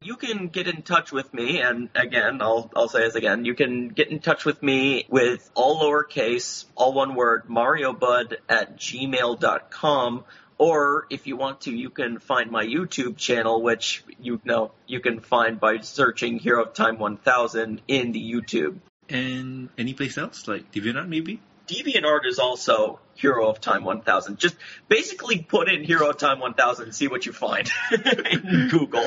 You 0.00 0.14
can 0.14 0.46
get 0.46 0.68
in 0.68 0.82
touch 0.82 1.10
with 1.10 1.34
me, 1.34 1.60
and 1.60 1.88
again, 1.96 2.40
I'll 2.40 2.70
I'll 2.76 2.88
say 2.88 3.00
this 3.00 3.16
again. 3.16 3.44
You 3.44 3.54
can 3.54 3.88
get 3.88 4.08
in 4.08 4.20
touch 4.20 4.44
with 4.44 4.62
me 4.62 5.04
with 5.08 5.50
all 5.54 5.80
lowercase, 5.82 6.66
all 6.76 6.92
one 6.92 7.16
word, 7.16 7.48
MarioBud 7.48 8.36
at 8.48 8.76
gmail.com. 8.76 10.24
Or 10.56 11.06
if 11.10 11.26
you 11.26 11.36
want 11.36 11.62
to, 11.62 11.72
you 11.72 11.90
can 11.90 12.20
find 12.20 12.50
my 12.50 12.64
YouTube 12.64 13.16
channel, 13.16 13.60
which 13.60 14.04
you 14.20 14.40
know 14.44 14.70
you 14.86 15.00
can 15.00 15.18
find 15.18 15.58
by 15.58 15.78
searching 15.78 16.38
Hero 16.38 16.64
of 16.64 16.74
Time 16.74 16.98
1000 16.98 17.82
in 17.88 18.12
the 18.12 18.32
YouTube. 18.32 18.78
And 19.08 19.68
any 19.76 19.94
place 19.94 20.16
else, 20.16 20.46
like 20.46 20.70
DeviantArt 20.70 21.08
maybe? 21.08 21.40
DeviantArt 21.68 22.26
is 22.26 22.38
also 22.38 22.98
Hero 23.14 23.48
of 23.48 23.60
Time 23.60 23.84
1000. 23.84 24.38
Just 24.38 24.56
basically 24.88 25.38
put 25.42 25.68
in 25.68 25.84
Hero 25.84 26.10
of 26.10 26.18
Time 26.18 26.40
1000 26.40 26.84
and 26.86 26.94
see 26.94 27.08
what 27.08 27.26
you 27.26 27.32
find 27.32 27.70
in 27.92 28.68
Google. 28.70 29.06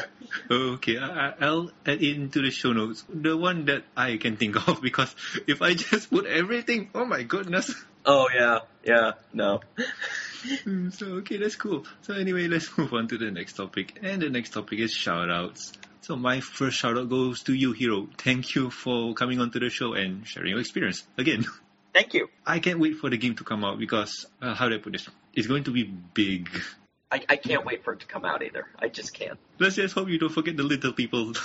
Okay, 0.50 0.98
I, 0.98 1.30
I- 1.30 1.34
I'll 1.42 1.72
add 1.86 2.02
into 2.02 2.42
the 2.42 2.52
show 2.52 2.74
notes 2.74 3.04
the 3.10 3.36
one 3.36 3.66
that 3.66 3.84
I 3.98 4.18
can 4.18 4.38
think 4.38 4.68
of 4.68 4.82
because 4.88 5.14
if 5.48 5.62
I 5.62 5.74
just 5.74 6.10
put 6.10 6.26
everything, 6.26 6.90
oh 6.96 7.06
my 7.06 7.24
goodness. 7.24 7.74
Oh 8.06 8.28
yeah, 8.34 8.60
yeah, 8.84 9.12
no. 9.34 9.62
Mm, 10.66 10.92
So 10.94 11.06
okay, 11.22 11.38
that's 11.38 11.56
cool. 11.56 11.86
So 12.02 12.14
anyway, 12.16 12.48
let's 12.48 12.76
move 12.78 12.94
on 12.94 13.08
to 13.10 13.18
the 13.18 13.30
next 13.32 13.54
topic. 13.54 14.00
And 14.02 14.22
the 14.22 14.30
next 14.30 14.52
topic 14.54 14.80
is 14.80 14.92
shoutouts. 14.94 15.74
So 16.02 16.16
my 16.16 16.40
first 16.40 16.82
shoutout 16.82 17.10
goes 17.10 17.44
to 17.44 17.54
you, 17.54 17.74
Hero. 17.74 18.08
Thank 18.18 18.56
you 18.56 18.72
for 18.72 19.14
coming 19.14 19.40
onto 19.40 19.60
the 19.60 19.70
show 19.70 19.94
and 19.94 20.26
sharing 20.28 20.50
your 20.52 20.60
experience 20.60 21.04
again. 21.18 21.46
Thank 21.94 22.14
you. 22.14 22.30
I 22.46 22.60
can't 22.60 22.80
wait 22.80 22.98
for 22.98 23.10
the 23.10 23.18
game 23.18 23.36
to 23.36 23.44
come 23.44 23.64
out 23.64 23.80
because 23.80 24.26
uh, 24.42 24.54
how 24.54 24.70
do 24.70 24.76
I 24.76 24.78
put 24.78 24.94
this? 24.94 25.08
It's 25.34 25.48
going 25.48 25.66
to 25.66 25.72
be 25.72 25.84
big. 25.84 26.50
I, 27.12 27.22
I 27.28 27.36
can't 27.36 27.66
wait 27.66 27.84
for 27.84 27.94
it 27.94 28.00
to 28.02 28.06
come 28.06 28.24
out 28.24 28.42
either. 28.42 28.68
I 28.80 28.88
just 28.88 29.14
can't. 29.14 29.38
Let's 29.60 29.76
just 29.76 29.94
hope 29.94 30.08
you 30.08 30.18
don't 30.18 30.32
forget 30.32 30.56
the 30.56 30.64
little 30.64 30.94
people. 30.94 31.34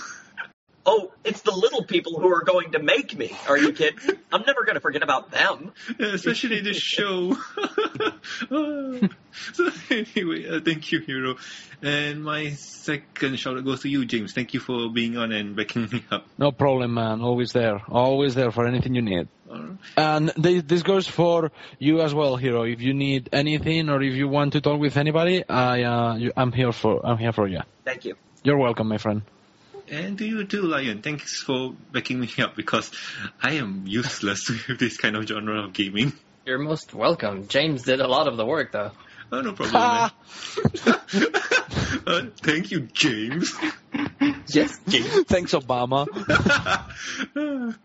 Oh, 0.88 1.10
it's 1.24 1.42
the 1.42 1.50
little 1.50 1.82
people 1.82 2.20
who 2.20 2.32
are 2.32 2.44
going 2.44 2.70
to 2.70 2.78
make 2.78 3.18
me. 3.18 3.36
Are 3.48 3.58
you 3.58 3.72
kidding? 3.72 3.98
I'm 4.32 4.42
never 4.46 4.64
going 4.64 4.76
to 4.76 4.80
forget 4.80 5.02
about 5.02 5.32
them. 5.32 5.72
especially 5.98 6.60
this 6.60 6.76
show. 6.76 7.36
so 9.52 9.70
anyway, 9.90 10.48
uh, 10.48 10.60
thank 10.64 10.92
you, 10.92 11.00
Hero. 11.00 11.36
And 11.82 12.24
my 12.24 12.50
second 12.50 13.38
shout 13.38 13.56
out 13.56 13.64
goes 13.64 13.82
to 13.82 13.88
you, 13.88 14.04
James. 14.04 14.32
Thank 14.32 14.54
you 14.54 14.60
for 14.60 14.90
being 14.90 15.16
on 15.16 15.32
and 15.32 15.54
backing 15.54 15.88
me 15.90 16.04
up. 16.10 16.26
No 16.38 16.52
problem, 16.52 16.94
man. 16.94 17.20
Always 17.20 17.52
there. 17.52 17.82
Always 17.88 18.34
there 18.34 18.50
for 18.50 18.66
anything 18.66 18.94
you 18.94 19.02
need. 19.02 19.28
Alright. 19.50 19.76
And 19.96 20.28
this, 20.36 20.62
this 20.64 20.82
goes 20.82 21.06
for 21.06 21.52
you 21.78 22.00
as 22.00 22.14
well, 22.14 22.36
Hero. 22.36 22.64
If 22.64 22.80
you 22.80 22.94
need 22.94 23.28
anything 23.32 23.88
or 23.88 24.02
if 24.02 24.14
you 24.14 24.28
want 24.28 24.54
to 24.54 24.60
talk 24.60 24.80
with 24.80 24.96
anybody, 24.96 25.44
I 25.48 25.82
uh, 25.82 26.16
you, 26.16 26.32
I'm 26.36 26.52
here 26.52 26.72
for 26.72 27.04
I'm 27.04 27.18
here 27.18 27.32
for 27.32 27.46
you. 27.46 27.60
Thank 27.84 28.04
you. 28.04 28.16
You're 28.42 28.58
welcome, 28.58 28.88
my 28.88 28.98
friend. 28.98 29.22
And 29.88 30.18
to 30.18 30.26
you 30.26 30.44
too, 30.44 30.62
Lion. 30.62 31.02
Thanks 31.02 31.42
for 31.42 31.74
backing 31.92 32.18
me 32.18 32.28
up 32.38 32.56
because 32.56 32.90
I 33.40 33.52
am 33.52 33.84
useless 33.86 34.48
with 34.68 34.78
this 34.80 34.96
kind 34.96 35.16
of 35.16 35.26
genre 35.26 35.62
of 35.64 35.72
gaming. 35.72 36.12
You're 36.46 36.58
most 36.58 36.94
welcome. 36.94 37.48
James 37.48 37.82
did 37.82 38.00
a 38.00 38.06
lot 38.06 38.28
of 38.28 38.36
the 38.36 38.46
work, 38.46 38.70
though. 38.70 38.92
Oh, 39.32 39.40
no 39.40 39.52
problem, 39.52 39.82
man. 39.82 40.10
uh, 42.06 42.22
thank 42.40 42.70
you, 42.70 42.82
James. 42.82 43.52
Yes, 44.46 44.78
James. 44.86 45.08
Thanks, 45.26 45.54
Obama. 45.54 46.06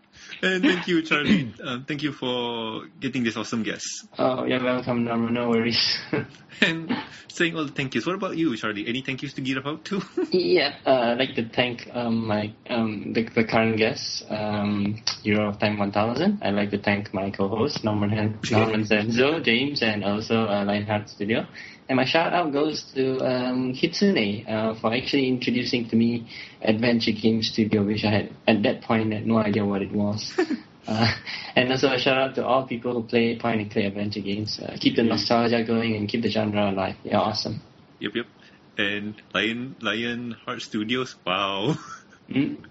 and 0.42 0.62
thank 0.64 0.88
you, 0.88 1.02
Charlie. 1.02 1.52
Um, 1.62 1.84
thank 1.84 2.02
you 2.02 2.12
for 2.12 2.86
getting 3.00 3.22
this 3.24 3.36
awesome 3.36 3.62
guest. 3.62 4.06
Oh, 4.18 4.44
you're 4.44 4.62
welcome, 4.62 5.04
no, 5.04 5.16
no 5.16 5.48
worries. 5.48 5.98
And 6.60 6.96
saying 7.26 7.56
all 7.56 7.64
the 7.64 7.72
thank 7.72 7.94
yous. 7.94 8.06
What 8.06 8.14
about 8.14 8.36
you, 8.36 8.56
Charlie? 8.56 8.86
Any 8.86 9.00
thank 9.02 9.22
yous 9.22 9.32
to 9.34 9.40
give 9.40 9.66
out 9.66 9.84
to? 9.86 10.00
yeah, 10.30 10.76
uh, 10.86 11.10
I'd 11.10 11.18
like 11.18 11.34
to 11.34 11.48
thank 11.48 11.90
um, 11.92 12.26
my 12.28 12.52
um, 12.70 13.12
the, 13.14 13.24
the 13.24 13.42
current 13.42 13.78
guest, 13.78 14.24
um, 14.30 15.02
Hero 15.24 15.48
of 15.48 15.58
Time 15.58 15.78
1000. 15.78 16.38
I'd 16.40 16.54
like 16.54 16.70
to 16.70 16.78
thank 16.78 17.12
my 17.12 17.30
co-host 17.30 17.82
Norman 17.82 18.10
Han- 18.10 18.38
Norman 18.52 18.84
Zenzo, 18.84 19.42
James, 19.42 19.82
and 19.82 20.04
also 20.04 20.46
uh, 20.46 20.64
Lionheart 20.64 21.08
Studio. 21.08 21.46
And 21.88 21.96
my 21.96 22.04
shout 22.04 22.32
out 22.32 22.52
goes 22.52 22.82
to 22.94 23.18
um, 23.18 23.74
Hitsune 23.74 24.46
uh, 24.48 24.74
for 24.80 24.94
actually 24.94 25.28
introducing 25.28 25.88
to 25.88 25.96
me 25.96 26.28
Adventure 26.62 27.12
Game 27.12 27.42
Studio, 27.42 27.82
which 27.82 28.04
I 28.04 28.10
had 28.10 28.32
at 28.46 28.62
that 28.62 28.82
point 28.82 29.12
had 29.12 29.26
no 29.26 29.38
idea 29.38 29.64
what 29.64 29.82
it 29.82 29.92
was. 29.92 30.38
Uh, 30.84 31.12
and 31.54 31.70
also 31.70 31.92
a 31.92 31.98
shout 31.98 32.18
out 32.18 32.34
to 32.34 32.44
all 32.44 32.66
people 32.66 32.92
who 32.92 33.02
play 33.04 33.38
point 33.38 33.60
and 33.60 33.70
click 33.70 33.84
adventure 33.84 34.20
games. 34.20 34.58
Uh, 34.58 34.76
keep 34.80 34.96
the 34.96 35.02
nostalgia 35.02 35.62
going 35.62 35.94
and 35.94 36.08
keep 36.08 36.22
the 36.22 36.28
genre 36.28 36.70
alive. 36.70 36.96
You're 37.04 37.20
awesome. 37.20 37.62
Yep, 38.00 38.12
yep. 38.16 38.26
And 38.78 39.14
Lion 39.32 39.76
Lion 39.80 40.32
Heart 40.44 40.62
Studios. 40.62 41.14
Wow. 41.24 41.76
Mm. 42.28 42.64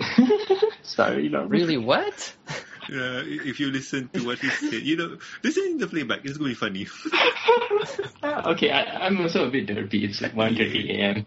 Sorry, 0.82 1.28
not 1.28 1.48
Really, 1.48 1.76
what? 1.76 2.34
Uh, 2.90 3.22
if 3.24 3.60
you 3.60 3.70
listen 3.70 4.08
to 4.12 4.26
what 4.26 4.38
he 4.38 4.48
said, 4.50 4.82
you 4.82 4.96
know, 4.96 5.18
listen 5.42 5.64
in 5.64 5.78
the 5.78 5.86
playback. 5.86 6.24
It's 6.24 6.36
going 6.36 6.54
to 6.54 6.60
be 6.70 6.86
funny. 6.86 6.86
Okay, 8.22 8.70
I, 8.70 9.06
I'm 9.06 9.20
also 9.20 9.46
a 9.46 9.50
bit 9.50 9.66
derpy. 9.66 10.04
It's 10.04 10.20
like 10.20 10.34
1.30 10.34 10.90
a.m. 10.90 11.26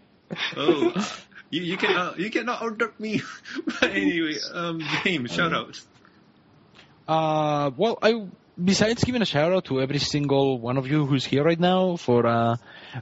oh, 0.56 0.92
uh, 0.94 1.04
you 1.50 1.62
you 1.62 1.76
cannot 1.76 2.18
you 2.18 2.30
cannot 2.30 2.62
order 2.62 2.92
me. 2.98 3.20
but 3.80 3.90
anyway, 3.90 4.36
um, 4.52 4.80
James, 5.04 5.32
shout 5.32 5.52
out. 5.52 5.80
Uh, 7.06 7.70
well, 7.76 7.98
I 8.02 8.26
besides 8.62 9.04
giving 9.04 9.22
a 9.22 9.26
shout 9.26 9.52
out 9.52 9.64
to 9.66 9.80
every 9.80 9.98
single 9.98 10.58
one 10.58 10.76
of 10.76 10.86
you 10.86 11.06
who's 11.06 11.24
here 11.24 11.44
right 11.44 11.58
now 11.58 11.96
for 11.96 12.26
uh, 12.26 12.56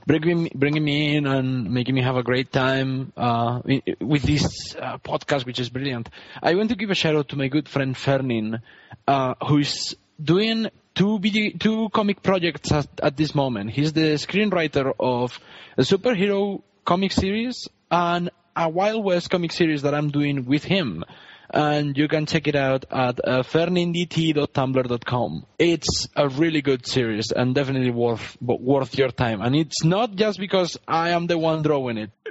bringing 0.07 0.45
me, 0.45 0.53
bringing 0.55 0.85
me 0.85 1.17
in 1.17 1.27
and 1.27 1.71
making 1.71 1.95
me 1.95 2.03
have 2.03 2.17
a 2.17 2.23
great 2.23 2.53
time 2.53 3.13
uh, 3.17 3.61
with 4.01 4.23
this 4.23 4.75
uh, 4.77 4.99
podcast, 4.99 5.47
which 5.47 5.59
is 5.59 5.71
brilliant. 5.71 6.09
I 6.43 6.55
want 6.55 6.71
to 6.71 6.77
give 6.77 6.91
a 6.91 6.95
shout 6.95 7.17
out 7.17 7.29
to 7.29 7.37
my 7.37 7.49
good 7.49 7.69
friend 7.69 7.97
Fernin, 7.97 8.61
uh, 9.07 9.35
who's 9.47 9.95
doing 10.23 10.69
two 10.95 11.19
video, 11.19 11.53
two 11.59 11.89
comic 11.91 12.23
projects 12.23 12.73
at, 12.73 12.89
at 13.03 13.17
this 13.17 13.35
moment. 13.35 13.71
He's 13.71 13.93
the 13.93 14.15
screenwriter 14.15 14.93
of 14.99 15.39
a 15.77 15.83
superhero 15.83 16.63
comic 16.85 17.13
series 17.13 17.69
and 17.91 18.31
a 18.57 18.69
Wild 18.69 19.05
West 19.05 19.31
comic 19.31 19.53
series 19.53 19.83
that 19.83 19.95
I'm 19.95 20.11
doing 20.11 20.47
with 20.47 20.65
him 20.65 21.05
and 21.51 21.97
you 21.97 22.09
can 22.09 22.27
check 22.27 22.47
it 22.49 22.57
out 22.57 22.85
at 22.91 23.21
uh, 23.27 23.43
fernindt.tumblr.com. 23.43 25.47
It's 25.59 26.09
a 26.17 26.29
really 26.29 26.61
good 26.63 26.87
series 26.87 27.31
and 27.33 27.55
definitely 27.55 27.91
worth 27.91 28.37
worth 28.41 28.97
your 28.99 29.11
time. 29.11 29.41
And 29.41 29.57
it's 29.57 29.85
not 29.85 30.15
just 30.15 30.39
because 30.39 30.77
I 30.87 31.11
am 31.11 31.27
the 31.27 31.39
one 31.39 31.63
drawing 31.63 31.99
it. 31.99 32.11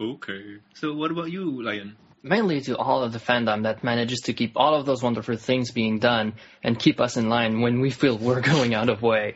Okay. 0.00 0.56
So 0.74 0.94
what 0.94 1.10
about 1.10 1.30
you, 1.30 1.62
Lion? 1.62 1.96
Mainly 2.22 2.60
to 2.62 2.76
all 2.76 3.04
of 3.04 3.12
the 3.12 3.18
fandom 3.18 3.62
that 3.62 3.84
manages 3.84 4.20
to 4.20 4.32
keep 4.32 4.52
all 4.56 4.74
of 4.74 4.86
those 4.86 5.02
wonderful 5.02 5.36
things 5.36 5.70
being 5.70 5.98
done 5.98 6.34
and 6.64 6.78
keep 6.78 7.00
us 7.00 7.16
in 7.16 7.28
line 7.28 7.60
when 7.60 7.80
we 7.80 7.90
feel 7.90 8.18
we're 8.18 8.40
going 8.54 8.74
out 8.74 8.88
of 8.88 9.02
way. 9.02 9.34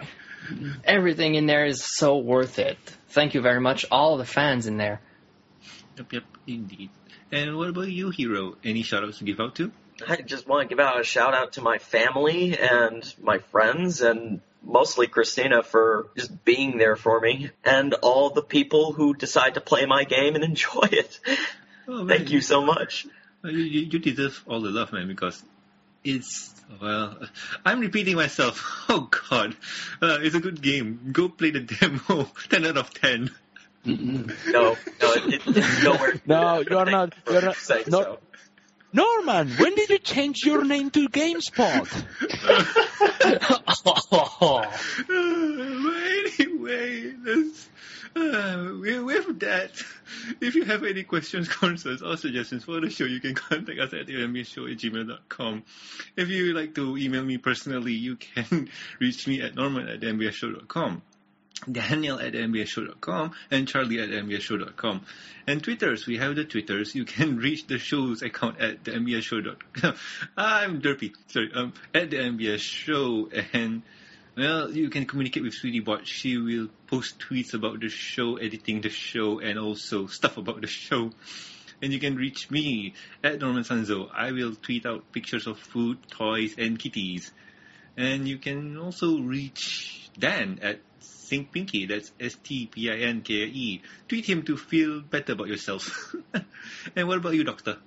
Everything 0.84 1.36
in 1.36 1.46
there 1.46 1.66
is 1.66 1.84
so 1.84 2.18
worth 2.18 2.59
it. 2.59 2.78
Thank 3.10 3.34
you 3.34 3.40
very 3.40 3.60
much, 3.60 3.84
all 3.90 4.16
the 4.16 4.24
fans 4.24 4.66
in 4.66 4.78
there. 4.78 5.00
Yep, 5.96 6.12
yep, 6.12 6.24
indeed. 6.46 6.90
And 7.32 7.56
what 7.56 7.70
about 7.70 7.88
you, 7.88 8.10
Hero? 8.10 8.56
Any 8.62 8.82
shout 8.82 9.02
outs 9.04 9.18
to 9.18 9.24
give 9.24 9.40
out 9.40 9.54
to? 9.56 9.72
I 10.06 10.16
just 10.16 10.46
want 10.46 10.68
to 10.68 10.74
give 10.74 10.84
out 10.84 11.00
a 11.00 11.04
shout 11.04 11.32
out 11.32 11.54
to 11.54 11.62
my 11.62 11.78
family 11.78 12.59
and 12.59 13.02
my 13.22 13.38
friends 13.38 14.02
and 14.02 14.40
mostly 14.62 15.06
Christina 15.06 15.62
for 15.62 16.09
just 16.16 16.44
being 16.44 16.76
there 16.76 16.94
for 16.94 17.20
me 17.20 17.50
and 17.64 17.94
all 17.94 18.30
the 18.30 18.42
people 18.42 18.92
who 18.92 19.14
decide 19.14 19.54
to 19.54 19.60
play 19.60 19.86
my 19.86 20.04
game 20.04 20.34
and 20.34 20.44
enjoy 20.52 20.88
it. 20.92 21.18
Oh. 21.88 22.06
Thank 22.06 22.30
you 22.30 22.42
so 22.42 22.62
much. 22.62 23.06
Uh, 23.42 23.48
You, 23.48 23.80
you 23.90 23.98
deserve 23.98 24.44
all 24.46 24.60
the 24.60 24.70
love, 24.70 24.92
man, 24.92 25.09
because 25.09 25.42
it's, 26.04 26.54
well, 26.80 27.18
I'm 27.64 27.80
repeating 27.80 28.16
myself. 28.16 28.84
Oh, 28.88 29.09
God. 29.30 29.56
Uh, 30.02 30.18
it's 30.20 30.34
a 30.34 30.40
good 30.40 30.60
game. 30.60 31.12
Go 31.12 31.30
play 31.30 31.50
the 31.50 31.60
demo. 31.60 32.30
10 32.50 32.66
out 32.66 32.76
of 32.76 32.92
10. 32.92 33.30
No, 33.84 33.96
no, 34.52 34.76
it, 35.02 35.42
it's 35.46 35.82
nowhere. 35.84 36.20
No, 36.26 36.60
you 36.68 36.78
are 36.78 36.84
not- 36.90 37.14
you 37.26 37.32
you're 37.32 37.42
not- 37.42 37.56
saying 37.56 37.84
no- 37.88 38.02
so. 38.02 38.18
Norman, 38.94 39.48
when 39.52 39.74
did 39.74 39.88
you 39.88 39.98
change 39.98 40.44
your 40.44 40.64
name 40.64 40.90
to 40.90 41.09
GameSpot? 41.09 41.88
But 43.84 44.68
anyway, 46.38 47.14
let's, 47.24 47.68
uh, 48.14 48.68
with, 48.78 49.02
with 49.02 49.40
that, 49.40 49.70
if 50.40 50.54
you 50.54 50.64
have 50.64 50.84
any 50.84 51.04
questions, 51.04 51.48
concerns, 51.54 52.02
or 52.02 52.16
suggestions 52.18 52.64
for 52.64 52.80
the 52.80 52.90
show, 52.90 53.04
you 53.04 53.20
can 53.20 53.34
contact 53.34 53.78
us 53.80 53.94
at 53.94 54.09
show 54.09 54.66
at 54.66 54.76
gmail.com. 54.76 55.62
If 56.16 56.28
you 56.28 56.48
would 56.48 56.56
like 56.56 56.74
to 56.74 56.96
email 56.98 57.24
me 57.24 57.38
personally, 57.38 57.94
you 57.94 58.16
can 58.16 58.68
reach 59.00 59.26
me 59.26 59.40
at 59.40 59.54
norman 59.54 59.88
at 59.88 60.00
mbsshow.com. 60.00 61.00
Daniel 61.70 62.18
at 62.18 62.32
mbsshow.com 62.32 63.32
and 63.51 63.68
Charlie 63.68 64.01
at 64.01 64.09
mbsshow.com. 64.09 65.02
And 65.47 65.62
Twitters, 65.62 66.06
we 66.06 66.18
have 66.18 66.34
the 66.34 66.44
Twitters. 66.44 66.94
You 66.94 67.05
can 67.05 67.36
reach 67.39 67.66
the 67.66 67.78
show's 67.78 68.22
account 68.22 68.60
at 68.60 68.84
the 68.84 68.93
MBS. 68.93 69.56
I'm 70.36 70.80
Derpy, 70.80 71.12
sorry, 71.28 71.51
um, 71.55 71.72
at 71.94 72.10
the 72.10 72.16
MBS 72.16 72.60
show. 72.60 73.28
And, 73.52 73.82
well, 74.36 74.70
you 74.70 74.90
can 74.90 75.06
communicate 75.06 75.43
with 75.43 75.55
Sweetie 75.55 75.80
Bot. 75.80 76.06
She 76.06 76.36
will 76.39 76.68
post 76.86 77.18
tweets 77.18 77.55
about 77.55 77.80
the 77.80 77.89
show, 77.89 78.36
editing 78.36 78.80
the 78.80 78.90
show, 78.90 79.40
and 79.40 79.59
also 79.59 80.06
stuff 80.06 80.36
about 80.36 80.60
the 80.60 80.66
show. 80.66 81.10
And 81.80 81.93
you 81.93 81.98
can 81.98 82.14
reach 82.14 82.51
me 82.51 82.94
at 83.24 83.40
Norman 83.40 83.64
Sanzo. 83.64 84.09
I 84.12 84.30
will 84.30 84.55
tweet 84.55 84.86
out 84.86 85.10
pictures 85.12 85.48
of 85.48 85.59
food, 85.59 85.98
toys, 86.09 86.55
and 86.56 86.78
kitties. 86.78 87.32
And 87.97 88.26
you 88.26 88.39
can 88.39 88.78
also 88.78 89.18
reach 89.20 90.09
Dan 90.16 90.60
at 90.62 90.80
Think 91.32 91.50
Pinky. 91.50 91.86
That's 91.86 92.12
S 92.20 92.36
T 92.44 92.66
P 92.66 92.90
I 92.90 93.09
N 93.09 93.22
K 93.22 93.32
E. 93.32 93.80
Tweet 94.06 94.28
him 94.28 94.42
to 94.42 94.54
feel 94.54 95.00
better 95.00 95.32
about 95.32 95.48
yourself. 95.48 96.14
and 96.94 97.09
what 97.09 97.16
about 97.16 97.32
you, 97.32 97.42
Doctor? 97.42 97.78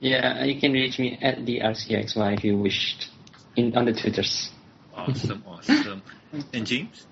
Yeah, 0.00 0.40
uh, 0.40 0.44
you 0.44 0.58
can 0.58 0.72
reach 0.72 0.98
me 0.98 1.18
at 1.20 1.44
the 1.44 1.60
RCXY 1.60 2.38
if 2.38 2.44
you 2.44 2.56
wished 2.56 3.10
in 3.56 3.76
on 3.76 3.84
the 3.84 3.92
Twitters. 3.92 4.48
Awesome, 4.96 5.44
awesome. 5.46 6.00
And 6.54 6.66
James? 6.66 7.06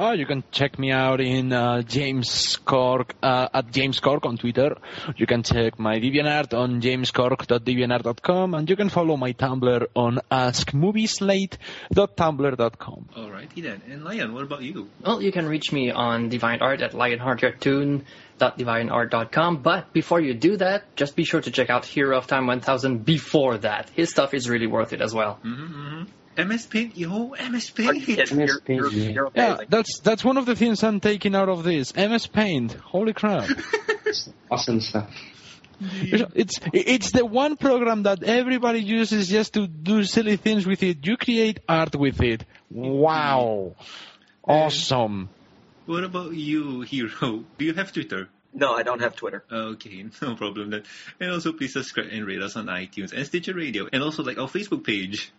Oh, 0.00 0.12
you 0.12 0.26
can 0.26 0.44
check 0.52 0.78
me 0.78 0.92
out 0.92 1.20
in 1.20 1.52
uh, 1.52 1.82
James 1.82 2.56
Cork 2.58 3.16
uh, 3.20 3.48
at 3.52 3.72
James 3.72 3.98
Cork 3.98 4.26
on 4.26 4.36
Twitter. 4.36 4.76
You 5.16 5.26
can 5.26 5.42
check 5.42 5.76
my 5.76 5.98
DeviantArt 5.98 6.56
on 6.56 6.80
jamescork.deviantart.com, 6.80 8.54
and 8.54 8.70
you 8.70 8.76
can 8.76 8.90
follow 8.90 9.16
my 9.16 9.32
Tumblr 9.32 9.86
on 9.96 10.20
askmovieslate.tumblr.com. 10.30 13.08
Alrighty 13.16 13.60
then. 13.60 13.82
And 13.90 14.04
Lion, 14.04 14.34
what 14.34 14.44
about 14.44 14.62
you? 14.62 14.88
Well, 15.04 15.20
you 15.20 15.32
can 15.32 15.48
reach 15.48 15.72
me 15.72 15.90
on 15.90 16.30
DeviantArt 16.30 16.80
at 16.80 16.92
lionheartcartoon.deviantart.com. 16.92 19.62
But 19.62 19.92
before 19.92 20.20
you 20.20 20.34
do 20.34 20.58
that, 20.58 20.94
just 20.94 21.16
be 21.16 21.24
sure 21.24 21.40
to 21.40 21.50
check 21.50 21.70
out 21.70 21.84
Hero 21.84 22.16
of 22.16 22.28
Time 22.28 22.46
1000 22.46 23.04
before 23.04 23.58
that. 23.58 23.90
His 23.96 24.10
stuff 24.10 24.32
is 24.32 24.48
really 24.48 24.68
worth 24.68 24.92
it 24.92 25.00
as 25.00 25.12
well. 25.12 25.40
Mm-hmm, 25.44 25.64
mm-hmm. 25.64 26.04
MS 26.38 26.66
Paint, 26.66 26.96
yo, 26.96 27.34
MS 27.50 27.72
Are 27.78 27.94
you 27.94 28.16
Paint. 28.16 28.30
You're, 28.30 28.60
you're, 28.68 28.90
you're 28.92 29.30
Yeah, 29.34 29.46
amazing. 29.54 29.66
that's 29.70 29.98
that's 30.00 30.24
one 30.24 30.36
of 30.38 30.46
the 30.46 30.54
things 30.54 30.82
I'm 30.84 31.00
taking 31.00 31.34
out 31.34 31.48
of 31.48 31.64
this. 31.64 31.94
MS 31.96 32.26
Paint. 32.28 32.72
Holy 32.74 33.12
crap! 33.12 33.48
Awesome 34.50 34.80
stuff. 34.80 35.10
It's 35.80 36.54
it's 36.72 37.10
the 37.10 37.24
one 37.26 37.56
program 37.56 38.04
that 38.04 38.22
everybody 38.22 38.80
uses 38.80 39.28
just 39.28 39.52
to 39.54 39.66
do 39.66 40.02
silly 40.04 40.36
things 40.36 40.66
with 40.66 40.82
it. 40.82 41.06
You 41.06 41.16
create 41.18 41.60
art 41.68 41.94
with 41.94 42.20
it. 42.22 42.44
Wow, 42.70 43.74
awesome. 44.42 45.28
What 45.86 46.04
about 46.04 46.32
you, 46.34 46.80
Hero? 46.82 47.44
Do 47.58 47.64
you 47.64 47.74
have 47.74 47.92
Twitter? 47.92 48.28
No, 48.54 48.72
I 48.74 48.82
don't 48.82 49.00
have 49.00 49.14
Twitter. 49.14 49.44
Okay, 49.52 50.06
no 50.22 50.34
problem 50.34 50.70
then. 50.70 50.82
And 51.20 51.30
also 51.32 51.52
please 51.52 51.74
subscribe 51.74 52.08
and 52.10 52.26
rate 52.26 52.40
us 52.42 52.56
on 52.56 52.66
iTunes 52.66 53.12
and 53.12 53.26
Stitcher 53.26 53.54
Radio 53.54 53.86
and 53.92 54.02
also 54.02 54.22
like 54.22 54.38
our 54.38 54.48
Facebook 54.48 54.84
page. 54.84 55.30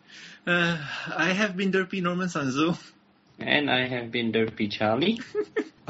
Uh, 0.45 0.77
I 1.15 1.33
have 1.33 1.55
been 1.55 1.71
Derpy 1.71 2.01
Norman 2.01 2.27
Sanzo. 2.27 2.77
And 3.39 3.69
I 3.69 3.87
have 3.87 4.11
been 4.11 4.31
Derpy 4.31 4.71
Charlie. 4.71 5.21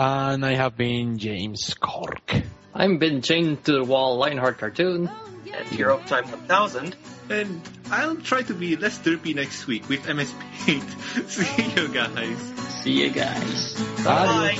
And 0.02 0.46
I 0.46 0.56
have 0.56 0.78
been 0.78 1.18
James 1.18 1.76
Cork. 1.78 2.34
I'm 2.74 3.00
been 3.00 3.22
chained 3.22 3.66
to 3.66 3.74
the 3.74 3.84
wall 3.84 4.16
Lionheart 4.16 4.58
cartoon. 4.58 5.10
At 5.54 5.68
Hero 5.68 5.98
of 5.98 6.06
Time 6.06 6.24
1000. 6.24 6.96
And 7.30 7.62
I'll 7.92 8.16
try 8.16 8.44
to 8.44 8.54
be 8.54 8.78
less 8.78 8.98
derpy 9.00 9.36
next 9.36 9.68
week 9.68 9.90
with 9.90 10.08
MS 10.08 10.34
Paint. 10.64 10.90
See 11.28 11.64
you 11.76 11.90
guys. 11.90 12.38
See 12.82 13.04
you 13.04 13.10
guys. 13.10 13.74
Bye. 14.06 14.56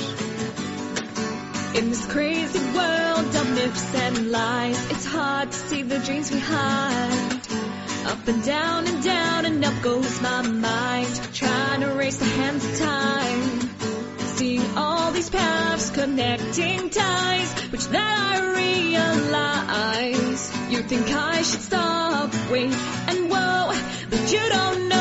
In 1.74 1.88
this 1.88 2.04
crazy 2.04 2.58
world 2.76 3.34
of 3.34 3.50
myths 3.54 3.94
and 3.94 4.30
lies, 4.30 4.90
it's 4.90 5.06
hard 5.06 5.50
to 5.52 5.56
see 5.56 5.82
the 5.82 6.00
dreams 6.00 6.30
we 6.30 6.40
hide. 6.40 7.39
Up 8.06 8.26
and 8.28 8.42
down 8.44 8.86
and 8.86 9.02
down 9.02 9.44
and 9.44 9.64
up 9.64 9.82
goes 9.82 10.20
my 10.20 10.42
mind, 10.42 11.20
trying 11.34 11.80
to 11.80 11.88
race 11.88 12.16
the 12.16 12.24
hands 12.24 12.64
of 12.64 12.78
time. 12.78 13.60
Seeing 14.36 14.64
all 14.76 15.10
these 15.12 15.30
paths 15.30 15.90
connecting 15.90 16.90
ties, 16.90 17.52
which 17.72 17.86
then 17.88 18.02
I 18.02 18.54
realize. 18.56 20.50
You 20.70 20.82
think 20.82 21.10
I 21.12 21.42
should 21.42 21.60
stop, 21.60 22.32
wait, 22.50 22.72
and 23.08 23.30
whoa, 23.30 23.72
but 24.10 24.32
you 24.32 24.48
don't 24.48 24.88
know 24.88 24.99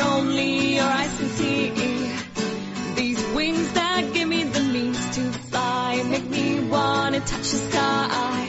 only 0.00 0.76
your 0.76 0.84
eyes 0.84 1.16
can 1.18 1.28
see. 1.28 1.70
These 2.94 3.22
wings 3.34 3.72
that 3.72 4.12
give 4.12 4.28
me 4.28 4.44
the 4.44 4.60
means 4.60 5.16
to 5.16 5.22
fly 5.50 6.02
make 6.08 6.28
me 6.28 6.60
wanna 6.60 7.20
touch 7.20 7.50
the 7.50 7.60
sky. 7.70 8.48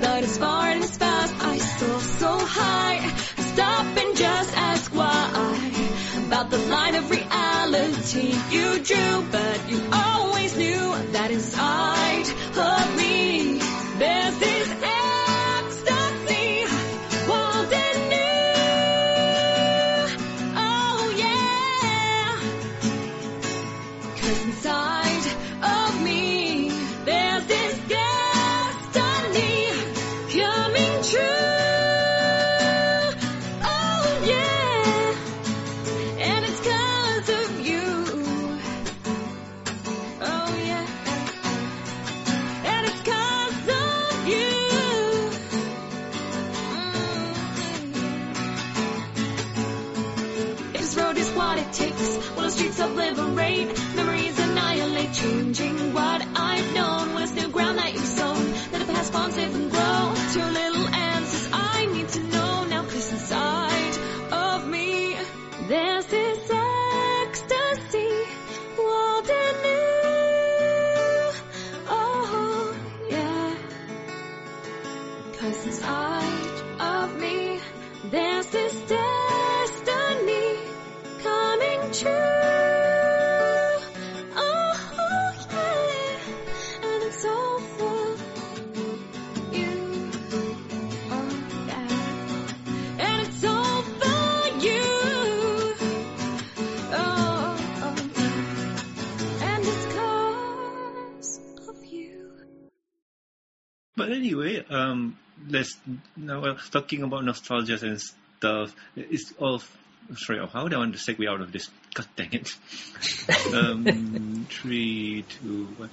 But 0.00 0.24
as 0.24 0.38
far 0.38 0.66
and 0.68 0.82
as 0.82 0.96
fast 0.96 1.34
I 1.40 1.58
soar 1.58 2.00
so 2.00 2.38
high, 2.38 2.98
stop 3.52 3.86
and 4.02 4.16
just 4.16 4.56
ask 4.56 4.94
why. 4.94 5.72
About 6.26 6.50
the 6.50 6.58
line 6.58 6.94
of 6.94 7.10
reality 7.10 8.34
you 8.50 8.78
drew, 8.80 9.22
but 9.30 9.70
you 9.70 9.80
always 9.92 10.56
knew 10.56 10.94
that 11.12 11.30
inside 11.30 12.26
of 12.56 12.96
me 12.96 13.58
there's 13.98 14.57
um, 104.70 105.16
let's 105.48 105.76
now 106.16 106.40
well, 106.40 106.56
talking 106.70 107.02
about 107.02 107.24
nostalgia 107.24 107.78
and 107.82 108.00
stuff. 108.00 108.74
It's 108.96 109.32
all. 109.38 109.62
Sorry, 110.16 110.40
how 110.50 110.68
do 110.68 110.76
I 110.76 110.78
want 110.78 110.96
to 110.96 110.98
segue 110.98 111.28
out 111.28 111.40
of 111.40 111.52
this? 111.52 111.68
God 111.92 112.06
dang 112.16 112.32
it! 112.32 112.54
um, 113.54 114.46
three, 114.48 115.24
two, 115.28 115.68
one. 115.76 115.90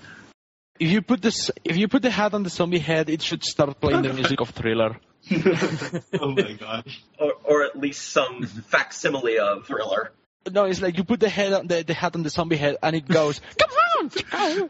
If 0.79 0.91
you 0.91 1.01
put 1.01 1.21
this, 1.21 1.51
if 1.63 1.77
you 1.77 1.87
put 1.87 2.01
the 2.01 2.11
hat 2.11 2.33
on 2.33 2.43
the 2.43 2.49
zombie 2.49 2.79
head, 2.79 3.09
it 3.09 3.21
should 3.21 3.43
start 3.43 3.79
playing 3.79 4.03
the 4.03 4.13
music 4.13 4.41
of 4.41 4.49
Thriller. 4.49 4.97
oh 5.31 6.31
my 6.31 6.53
gosh! 6.53 7.01
Or, 7.19 7.33
or 7.43 7.63
at 7.63 7.77
least 7.77 8.11
some 8.11 8.45
facsimile 8.45 9.39
of 9.39 9.65
Thriller. 9.65 10.11
No, 10.51 10.65
it's 10.65 10.81
like 10.81 10.97
you 10.97 11.03
put 11.03 11.19
the 11.19 11.29
head 11.29 11.53
on 11.53 11.67
the, 11.67 11.83
the 11.83 11.93
hat 11.93 12.15
on 12.15 12.23
the 12.23 12.29
zombie 12.29 12.57
head, 12.57 12.77
and 12.83 12.95
it 12.95 13.07
goes, 13.07 13.41
"Come 13.57 13.69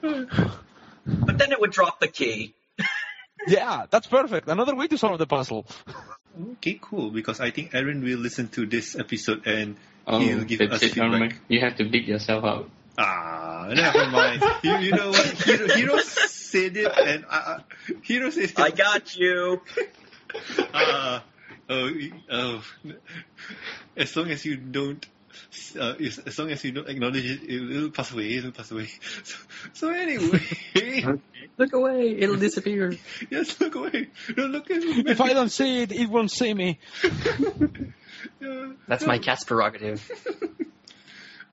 on!" 0.03 0.61
But 1.06 1.38
then 1.38 1.52
it 1.52 1.60
would 1.60 1.72
drop 1.72 1.99
the 1.99 2.07
key. 2.07 2.56
Yeah, 3.47 3.85
that's 3.89 4.07
perfect. 4.07 4.47
Another 4.47 4.76
way 4.76 4.88
to 4.88 4.97
solve 4.97 5.17
the 5.19 5.27
puzzle. 5.27 5.65
Okay, 6.59 6.77
cool. 6.81 7.11
Because 7.11 7.39
I 7.39 7.51
think 7.51 7.73
Aaron 7.73 8.03
will 8.03 8.19
listen 8.19 8.49
to 8.49 8.65
this 8.65 8.97
episode 8.99 9.47
and 9.47 9.77
Oh, 10.07 10.19
he'll 10.19 10.43
give 10.43 10.61
us 10.61 10.81
feedback. 10.81 11.35
You 11.47 11.61
have 11.61 11.77
to 11.77 11.89
beat 11.89 12.05
yourself 12.05 12.43
out. 12.43 12.69
Ah, 12.97 13.69
never 13.73 14.07
mind. 14.07 14.43
you, 14.63 14.77
you 14.77 14.91
know 14.91 15.09
what? 15.09 15.26
Hero, 15.26 15.67
Hero 15.67 15.99
said 15.99 16.77
it, 16.77 16.91
and 16.95 17.26
uh, 17.30 17.59
Hero 18.03 18.30
said 18.30 18.51
it. 18.51 18.59
I 18.59 18.69
got 18.72 19.15
you. 19.15 19.61
Ah, 20.73 21.23
oh, 21.69 21.91
oh. 22.30 22.63
As 23.95 24.13
long 24.17 24.30
as 24.31 24.43
you 24.43 24.57
don't, 24.57 25.05
uh, 25.80 25.94
as 25.99 26.20
as 26.20 26.40
long 26.40 26.52
as 26.52 26.64
you 26.64 26.72
don't 26.72 26.88
acknowledge 26.90 27.26
it, 27.26 27.44
it 27.44 27.62
will 27.62 27.90
pass 27.91 28.12
away. 28.12 28.36
It 28.36 28.44
will 28.44 28.52
pass 28.52 28.72
away. 28.72 28.90
So, 29.24 29.38
so 29.74 29.90
anyway, 29.90 31.20
Look 31.57 31.74
away, 31.74 32.16
it'll 32.18 32.36
disappear. 32.36 32.94
yes, 33.30 33.60
look 33.62 33.76
away. 33.76 34.10
Don't 34.36 34.52
look 34.52 34.70
at 34.70 34.82
me. 34.82 35.03
If 35.07 35.22
I 35.22 35.34
don't 35.34 35.49
see 35.49 35.84
it, 35.84 35.91
it 35.91 36.10
won't 36.10 36.32
see 36.32 36.53
me. 36.53 36.80
Yeah. 38.41 38.72
That's 38.88 39.06
my 39.06 39.20
cat's 39.20 39.44
prerogative. 39.44 40.02